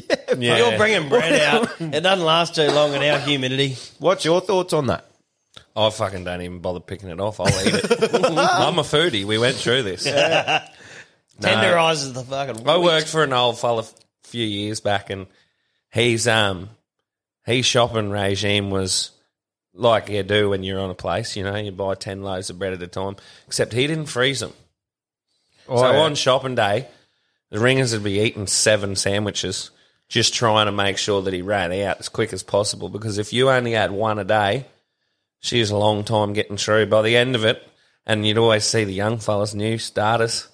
Yeah. 0.38 0.58
You're 0.58 0.76
bringing 0.76 1.08
bread 1.08 1.40
out. 1.40 1.80
It 1.80 2.00
doesn't 2.02 2.24
last 2.24 2.54
too 2.56 2.66
long 2.68 2.92
in 2.94 3.02
our 3.02 3.18
humidity. 3.18 3.76
What's 3.98 4.24
your 4.24 4.40
thoughts 4.40 4.72
on 4.72 4.88
that? 4.88 5.06
I 5.74 5.88
fucking 5.88 6.24
don't 6.24 6.42
even 6.42 6.58
bother 6.58 6.80
picking 6.80 7.08
it 7.08 7.20
off. 7.20 7.40
I'll 7.40 7.48
eat 7.48 7.74
it. 7.74 7.84
I'm 8.12 8.78
a 8.78 8.82
foodie. 8.82 9.24
We 9.24 9.38
went 9.38 9.56
through 9.56 9.82
this. 9.84 10.04
Yeah. 10.06 10.68
No. 11.38 11.48
Tenderises 11.50 12.14
the 12.14 12.22
fucking. 12.22 12.66
I 12.66 12.78
worked 12.78 13.08
for 13.08 13.22
an 13.22 13.34
old 13.34 13.58
fella 13.58 13.82
a 13.82 13.86
few 14.26 14.46
years 14.46 14.80
back, 14.80 15.10
and 15.10 15.26
he's 15.92 16.26
um 16.26 16.70
his 17.44 17.66
shopping 17.66 18.08
regime 18.08 18.70
was 18.70 19.10
like 19.74 20.08
you 20.08 20.22
do 20.22 20.48
when 20.48 20.62
you're 20.62 20.80
on 20.80 20.88
a 20.88 20.94
place. 20.94 21.36
You 21.36 21.44
know, 21.44 21.54
you 21.56 21.72
buy 21.72 21.94
ten 21.94 22.22
loaves 22.22 22.48
of 22.48 22.58
bread 22.58 22.72
at 22.72 22.82
a 22.82 22.86
time. 22.86 23.16
Except 23.46 23.74
he 23.74 23.86
didn't 23.86 24.06
freeze 24.06 24.40
them. 24.40 24.54
Oh, 25.68 25.76
so 25.76 25.90
yeah. 25.92 25.98
on 25.98 26.14
shopping 26.14 26.54
day, 26.54 26.88
the 27.50 27.58
ringers 27.60 27.92
would 27.92 28.02
be 28.04 28.20
eating 28.20 28.46
seven 28.46 28.96
sandwiches, 28.96 29.70
just 30.08 30.34
trying 30.34 30.66
to 30.66 30.72
make 30.72 30.98
sure 30.98 31.22
that 31.22 31.34
he 31.34 31.42
ran 31.42 31.72
out 31.72 31.98
as 31.98 32.08
quick 32.08 32.32
as 32.32 32.42
possible. 32.42 32.88
Because 32.88 33.18
if 33.18 33.32
you 33.32 33.50
only 33.50 33.72
had 33.72 33.90
one 33.90 34.18
a 34.18 34.24
day, 34.24 34.66
she 35.40 35.60
was 35.60 35.70
a 35.70 35.76
long 35.76 36.04
time 36.04 36.32
getting 36.32 36.56
through. 36.56 36.86
By 36.86 37.02
the 37.02 37.16
end 37.16 37.34
of 37.34 37.44
it, 37.44 37.62
and 38.06 38.26
you'd 38.26 38.38
always 38.38 38.64
see 38.64 38.84
the 38.84 38.92
young 38.92 39.18
fellas, 39.18 39.54
new 39.54 39.78
starters, 39.78 40.48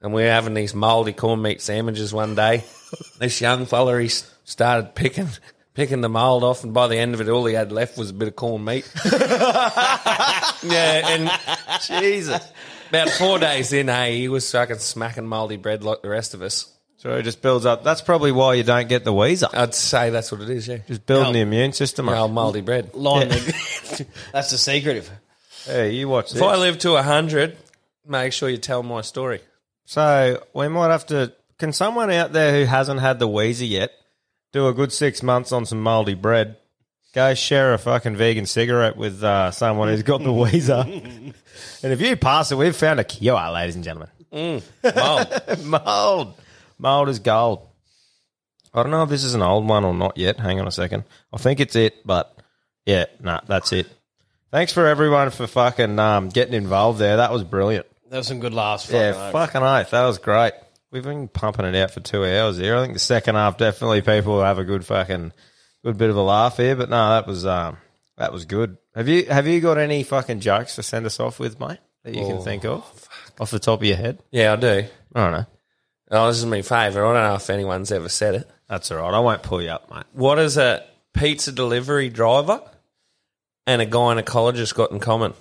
and 0.00 0.12
we 0.12 0.24
are 0.24 0.30
having 0.30 0.54
these 0.54 0.74
mouldy 0.74 1.12
corn 1.12 1.42
meat 1.42 1.60
sandwiches 1.60 2.12
one 2.12 2.34
day. 2.34 2.64
this 3.18 3.40
young 3.40 3.66
fella, 3.66 4.00
he 4.00 4.08
started 4.08 4.94
picking 4.94 5.28
picking 5.74 6.00
the 6.00 6.08
mould 6.08 6.42
off, 6.42 6.64
and 6.64 6.72
by 6.72 6.88
the 6.88 6.96
end 6.96 7.14
of 7.14 7.20
it, 7.20 7.28
all 7.28 7.44
he 7.44 7.54
had 7.54 7.70
left 7.70 7.98
was 7.98 8.10
a 8.10 8.14
bit 8.14 8.28
of 8.28 8.36
corn 8.36 8.64
meat. 8.64 8.90
yeah, 9.04 11.02
and 11.06 11.30
Jesus. 11.86 12.42
About 12.88 13.10
four 13.10 13.38
days 13.38 13.72
in, 13.72 13.88
hey, 13.88 14.16
he 14.16 14.28
was 14.28 14.50
fucking 14.50 14.78
smacking 14.78 15.26
mouldy 15.26 15.56
bread 15.56 15.84
like 15.84 16.02
the 16.02 16.08
rest 16.08 16.34
of 16.34 16.42
us. 16.42 16.72
So 17.06 17.12
it 17.12 17.22
just 17.22 17.40
builds 17.40 17.64
up. 17.64 17.84
That's 17.84 18.00
probably 18.00 18.32
why 18.32 18.54
you 18.54 18.64
don't 18.64 18.88
get 18.88 19.04
the 19.04 19.12
wheezer. 19.12 19.46
I'd 19.52 19.74
say 19.76 20.10
that's 20.10 20.32
what 20.32 20.40
it 20.40 20.50
is, 20.50 20.66
yeah. 20.66 20.78
Just 20.88 21.06
building 21.06 21.34
the 21.34 21.38
immune 21.38 21.72
system. 21.72 22.06
The 22.06 22.12
up. 22.12 22.18
old 22.22 22.32
mouldy 22.32 22.62
bread. 22.62 22.92
Line 22.96 23.28
Yeah. 23.30 23.36
the- 23.36 24.06
That's 24.32 24.50
the 24.50 24.58
secret. 24.58 24.96
Of, 24.96 25.10
Hey, 25.66 25.92
you 25.92 26.08
watch 26.08 26.30
this. 26.32 26.38
If 26.38 26.42
I 26.42 26.56
live 26.56 26.80
to 26.80 26.90
100, 26.94 27.56
make 28.08 28.32
sure 28.32 28.48
you 28.48 28.56
tell 28.56 28.82
my 28.82 29.02
story. 29.02 29.40
So 29.84 30.42
we 30.52 30.66
might 30.66 30.90
have 30.90 31.06
to 31.06 31.32
can 31.60 31.72
someone 31.72 32.10
out 32.10 32.32
there 32.32 32.58
who 32.58 32.64
hasn't 32.64 32.98
had 32.98 33.20
the 33.20 33.28
Wheezy 33.28 33.68
yet 33.68 33.92
do 34.52 34.66
a 34.66 34.74
good 34.74 34.92
six 34.92 35.22
months 35.22 35.52
on 35.52 35.64
some 35.64 35.80
mouldy 35.80 36.14
bread? 36.14 36.56
Go 37.14 37.34
share 37.34 37.72
a 37.72 37.78
fucking 37.78 38.16
vegan 38.16 38.46
cigarette 38.46 38.96
with 38.96 39.22
uh, 39.22 39.52
someone 39.52 39.86
who's 39.90 40.02
got 40.02 40.24
the 40.24 40.30
Weezer. 40.30 40.84
and 41.84 41.92
if 41.92 42.00
you 42.00 42.16
pass 42.16 42.50
it, 42.50 42.56
we've 42.56 42.74
found 42.74 42.98
a 42.98 43.04
cure, 43.04 43.48
ladies 43.52 43.76
and 43.76 43.84
gentlemen. 43.84 44.08
Mm, 44.32 45.64
mold. 45.64 45.84
mold. 45.86 46.34
Mold 46.78 47.08
is 47.08 47.18
gold. 47.18 47.66
I 48.74 48.82
don't 48.82 48.90
know 48.92 49.02
if 49.04 49.08
this 49.08 49.24
is 49.24 49.34
an 49.34 49.42
old 49.42 49.66
one 49.66 49.84
or 49.84 49.94
not 49.94 50.18
yet. 50.18 50.38
Hang 50.38 50.60
on 50.60 50.66
a 50.66 50.72
second. 50.72 51.04
I 51.32 51.38
think 51.38 51.60
it's 51.60 51.76
it, 51.76 51.94
but 52.04 52.36
yeah, 52.84 53.06
nah, 53.20 53.40
that's 53.46 53.72
it. 53.72 53.86
Thanks 54.50 54.72
for 54.72 54.86
everyone 54.86 55.30
for 55.30 55.46
fucking 55.46 55.98
um, 55.98 56.28
getting 56.28 56.54
involved 56.54 56.98
there. 56.98 57.16
That 57.16 57.32
was 57.32 57.42
brilliant. 57.44 57.86
There 58.10 58.18
was 58.18 58.26
some 58.26 58.38
good 58.40 58.54
laughs. 58.54 58.90
Yeah, 58.90 59.12
fucking 59.12 59.22
oath. 59.26 59.32
fucking 59.32 59.62
oath. 59.62 59.90
That 59.90 60.04
was 60.06 60.18
great. 60.18 60.52
We've 60.92 61.02
been 61.02 61.28
pumping 61.28 61.64
it 61.66 61.74
out 61.74 61.90
for 61.90 62.00
two 62.00 62.24
hours 62.24 62.56
here. 62.58 62.76
I 62.76 62.82
think 62.82 62.92
the 62.94 62.98
second 63.00 63.34
half 63.34 63.58
definitely 63.58 64.02
people 64.02 64.34
will 64.34 64.44
have 64.44 64.58
a 64.58 64.64
good 64.64 64.84
fucking 64.84 65.32
good 65.84 65.98
bit 65.98 66.10
of 66.10 66.16
a 66.16 66.22
laugh 66.22 66.58
here. 66.58 66.76
But 66.76 66.90
no, 66.90 67.10
that 67.10 67.26
was 67.26 67.44
um 67.44 67.78
that 68.18 68.32
was 68.32 68.44
good. 68.44 68.76
Have 68.94 69.08
you 69.08 69.24
have 69.26 69.46
you 69.46 69.60
got 69.60 69.78
any 69.78 70.02
fucking 70.04 70.40
jokes 70.40 70.76
to 70.76 70.82
send 70.82 71.06
us 71.06 71.18
off 71.18 71.40
with, 71.40 71.58
mate? 71.58 71.78
That 72.04 72.14
you 72.14 72.20
can 72.24 72.36
Oh, 72.36 72.40
think 72.40 72.64
of 72.64 73.08
off 73.40 73.50
the 73.50 73.58
top 73.58 73.80
of 73.80 73.84
your 73.84 73.96
head? 73.96 74.20
Yeah, 74.30 74.52
I 74.52 74.56
do. 74.56 74.84
I 75.14 75.20
don't 75.24 75.32
know. 75.32 75.46
Oh, 76.10 76.28
this 76.28 76.38
is 76.38 76.46
my 76.46 76.62
favourite. 76.62 77.08
I 77.08 77.12
don't 77.14 77.30
know 77.30 77.34
if 77.34 77.50
anyone's 77.50 77.90
ever 77.90 78.08
said 78.08 78.36
it. 78.36 78.50
That's 78.68 78.90
all 78.90 78.98
right. 78.98 79.14
I 79.14 79.18
won't 79.18 79.42
pull 79.42 79.60
you 79.62 79.70
up, 79.70 79.90
mate. 79.90 80.04
What 80.12 80.36
does 80.36 80.56
a 80.56 80.84
pizza 81.12 81.52
delivery 81.52 82.08
driver 82.08 82.62
and 83.66 83.82
a 83.82 83.86
gynecologist 83.86 84.74
got 84.74 84.92
in 84.92 85.00
common? 85.00 85.34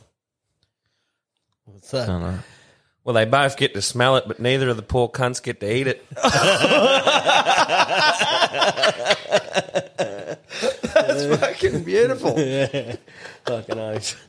What's 1.66 1.92
that? 1.92 2.10
I 2.10 2.12
don't 2.12 2.22
know. 2.22 2.40
Well, 3.04 3.14
they 3.14 3.26
both 3.26 3.58
get 3.58 3.76
to 3.76 3.82
smell 3.84 4.16
it, 4.18 4.24
but 4.28 4.40
neither 4.40 4.70
of 4.70 4.78
the 4.78 4.82
poor 4.82 5.08
cunts 5.10 5.42
get 5.42 5.60
to 5.60 5.72
eat 5.72 5.86
it. 5.88 6.06
That's 10.96 11.26
fucking 11.40 11.84
beautiful. 11.84 12.32
fucking 13.46 13.78
oath. 13.80 14.28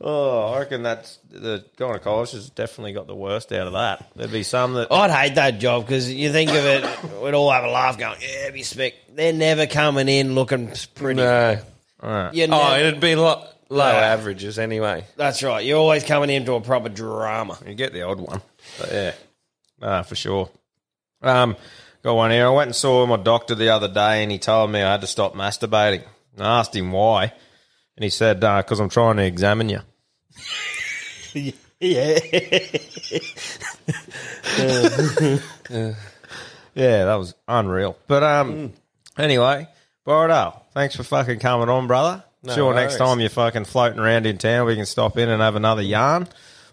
Oh, 0.00 0.52
I 0.52 0.60
reckon 0.60 0.84
that's 0.84 1.18
the 1.28 1.64
gynecologist 1.76 2.32
has 2.32 2.50
definitely 2.50 2.92
got 2.92 3.08
the 3.08 3.16
worst 3.16 3.50
out 3.52 3.66
of 3.66 3.72
that. 3.72 4.08
There'd 4.14 4.30
be 4.30 4.44
some 4.44 4.74
that 4.74 4.92
I'd 4.92 5.10
hate 5.10 5.34
that 5.34 5.58
job 5.58 5.86
because 5.86 6.12
you 6.12 6.30
think 6.30 6.50
of 6.50 6.64
it, 6.64 6.84
we'd 7.20 7.34
all 7.34 7.50
have 7.50 7.64
a 7.64 7.68
laugh 7.70 7.98
going, 7.98 8.20
yeah, 8.20 8.50
be 8.50 8.62
spec. 8.62 8.92
They're 9.12 9.32
never 9.32 9.66
coming 9.66 10.08
in 10.08 10.36
looking 10.36 10.70
pretty. 10.94 11.20
No. 11.20 11.58
Alright. 12.00 12.32
You 12.34 12.44
oh, 12.44 12.46
never- 12.46 12.76
it'd 12.86 13.00
be 13.00 13.16
lo- 13.16 13.44
low 13.70 13.90
Yeah. 13.90 13.96
averages 13.98 14.56
anyway. 14.60 15.04
That's 15.16 15.42
right. 15.42 15.64
You're 15.64 15.78
always 15.78 16.04
coming 16.04 16.30
into 16.30 16.52
a 16.54 16.60
proper 16.60 16.88
drama. 16.90 17.58
You 17.66 17.74
get 17.74 17.92
the 17.92 18.02
odd 18.02 18.20
one. 18.20 18.40
But 18.78 18.92
yeah. 18.92 19.12
Ah, 19.82 20.02
for 20.02 20.14
sure. 20.14 20.48
Um, 21.22 21.56
got 22.04 22.14
one 22.14 22.30
here. 22.30 22.46
I 22.46 22.50
went 22.50 22.68
and 22.68 22.76
saw 22.76 23.04
my 23.06 23.16
doctor 23.16 23.56
the 23.56 23.70
other 23.70 23.88
day 23.88 24.22
and 24.22 24.30
he 24.30 24.38
told 24.38 24.70
me 24.70 24.80
I 24.80 24.92
had 24.92 25.00
to 25.00 25.08
stop 25.08 25.34
masturbating. 25.34 26.04
I 26.38 26.60
asked 26.60 26.76
him 26.76 26.92
why. 26.92 27.32
And 27.98 28.04
he 28.04 28.10
said, 28.10 28.38
because 28.38 28.78
I'm 28.78 28.88
trying 28.88 29.16
to 29.16 29.24
examine 29.24 29.68
you. 29.68 29.80
yeah. 31.80 32.18
Yeah, 36.74 37.06
that 37.06 37.16
was 37.16 37.34
unreal. 37.48 37.98
But 38.06 38.22
um, 38.22 38.72
anyway, 39.16 39.66
Bordo, 40.06 40.62
thanks 40.74 40.94
for 40.94 41.02
fucking 41.02 41.40
coming 41.40 41.68
on, 41.68 41.88
brother. 41.88 42.22
No 42.44 42.54
sure, 42.54 42.72
next 42.72 42.98
time 42.98 43.18
you're 43.18 43.30
fucking 43.30 43.64
floating 43.64 43.98
around 43.98 44.26
in 44.26 44.38
town, 44.38 44.64
we 44.64 44.76
can 44.76 44.86
stop 44.86 45.18
in 45.18 45.28
and 45.28 45.42
have 45.42 45.56
another 45.56 45.82
yarn. 45.82 46.28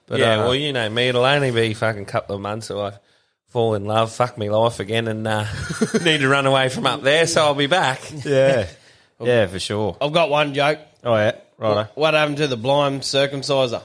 But 0.06 0.20
yeah, 0.20 0.36
uh, 0.36 0.44
well, 0.44 0.56
you 0.56 0.74
know 0.74 0.88
me. 0.92 1.08
It'll 1.08 1.26
only 1.26 1.50
be 1.50 1.74
fucking 1.74 2.06
couple 2.06 2.36
of 2.36 2.42
months 2.42 2.68
till 2.68 2.80
I 2.80 2.92
fall 3.48 3.74
in 3.74 3.86
love, 3.86 4.12
fuck 4.12 4.38
me 4.38 4.52
life 4.52 4.80
again, 4.80 5.08
and 5.08 5.28
uh, 5.28 5.48
need 6.04 6.20
to 6.20 6.28
run 6.28 6.46
away 6.46 6.70
from 6.70 6.86
up 6.86 7.02
there. 7.02 7.26
So 7.26 7.44
I'll 7.44 7.56
be 7.56 7.66
back. 7.66 8.00
yeah, 8.24 8.68
yeah, 9.20 9.48
for 9.48 9.60
sure. 9.60 9.98
I've 10.00 10.14
got 10.14 10.30
one 10.30 10.54
joke. 10.54 10.78
Oh 11.06 11.16
yeah, 11.16 11.36
right. 11.58 11.88
What 11.96 12.14
happened 12.16 12.38
to 12.38 12.48
the 12.48 12.58
blind 12.58 13.02
circumciser? 13.02 13.84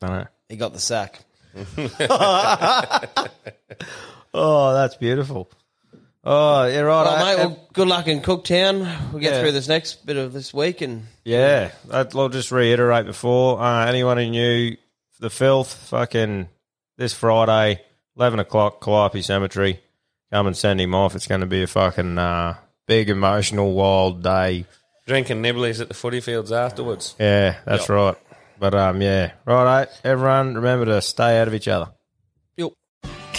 I 0.00 0.06
know. 0.06 0.26
He 0.48 0.56
got 0.56 0.72
the 0.72 0.80
sack. 0.80 1.20
Oh, 4.34 4.72
that's 4.72 4.96
beautiful. 4.96 5.50
Oh, 6.24 6.64
yeah, 6.64 6.80
right. 6.80 7.04
Well, 7.04 7.24
mate, 7.26 7.36
well, 7.44 7.68
good 7.74 7.86
luck 7.88 8.06
in 8.08 8.20
Cooktown. 8.22 9.12
We'll 9.12 9.20
get 9.20 9.34
Yeah. 9.34 9.40
through 9.42 9.52
this 9.52 9.68
next 9.68 10.06
bit 10.06 10.16
of 10.16 10.32
this 10.32 10.54
week 10.54 10.80
and 10.80 11.06
Yeah, 11.24 11.70
that- 11.88 12.14
I'll 12.16 12.30
just 12.30 12.50
reiterate 12.50 13.04
before 13.04 13.60
uh, 13.60 13.84
anyone 13.86 14.16
who 14.16 14.30
knew 14.30 14.76
the 15.20 15.28
filth, 15.28 15.74
fucking 15.90 16.48
this 16.96 17.12
Friday, 17.12 17.82
eleven 18.16 18.38
o'clock, 18.40 18.80
Calliope 18.80 19.20
Cemetery. 19.20 19.80
Come 20.32 20.46
and 20.46 20.56
send 20.56 20.80
him 20.80 20.94
off. 20.94 21.14
It's 21.14 21.26
going 21.26 21.42
to 21.42 21.46
be 21.46 21.62
a 21.62 21.66
fucking 21.66 22.16
uh, 22.16 22.54
big, 22.86 23.10
emotional, 23.10 23.74
wild 23.74 24.22
day. 24.22 24.64
Drinking 25.06 25.42
nibblies 25.42 25.80
at 25.80 25.88
the 25.88 25.94
footy 25.94 26.20
fields 26.20 26.52
afterwards. 26.52 27.14
Yeah, 27.18 27.56
that's 27.64 27.82
Yep. 27.82 27.88
right. 27.90 28.16
But 28.58 28.74
um, 28.74 29.02
yeah, 29.02 29.32
right. 29.44 29.88
Everyone, 30.04 30.54
remember 30.54 30.84
to 30.86 31.02
stay 31.02 31.40
out 31.40 31.48
of 31.48 31.54
each 31.54 31.68
other. 31.68 31.90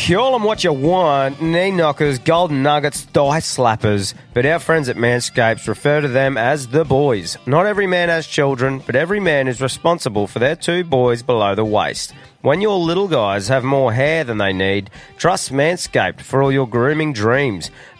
Call 0.07 0.33
them 0.33 0.43
what 0.43 0.63
you 0.65 0.73
want, 0.73 1.39
knee 1.41 1.71
knockers, 1.71 2.17
golden 2.19 2.61
nuggets, 2.63 3.03
thigh 3.03 3.39
slappers, 3.39 4.13
but 4.33 4.45
our 4.45 4.59
friends 4.59 4.89
at 4.89 4.97
Manscapes 4.97 5.67
refer 5.67 6.01
to 6.01 6.07
them 6.09 6.35
as 6.35 6.67
the 6.67 6.83
boys. 6.83 7.37
Not 7.45 7.67
every 7.67 7.87
man 7.87 8.09
has 8.09 8.27
children, 8.27 8.79
but 8.85 8.95
every 8.97 9.21
man 9.21 9.47
is 9.47 9.61
responsible 9.61 10.27
for 10.27 10.39
their 10.39 10.57
two 10.57 10.83
boys 10.83 11.21
below 11.21 11.55
the 11.55 11.63
waist. 11.63 12.11
When 12.41 12.59
your 12.59 12.77
little 12.79 13.07
guys 13.07 13.47
have 13.47 13.63
more 13.63 13.93
hair 13.93 14.25
than 14.25 14.39
they 14.39 14.51
need, 14.51 14.89
trust 15.15 15.53
Manscaped 15.53 16.19
for 16.21 16.43
all 16.43 16.51
your 16.51 16.67
grooming 16.67 17.13
dreams. 17.13 17.71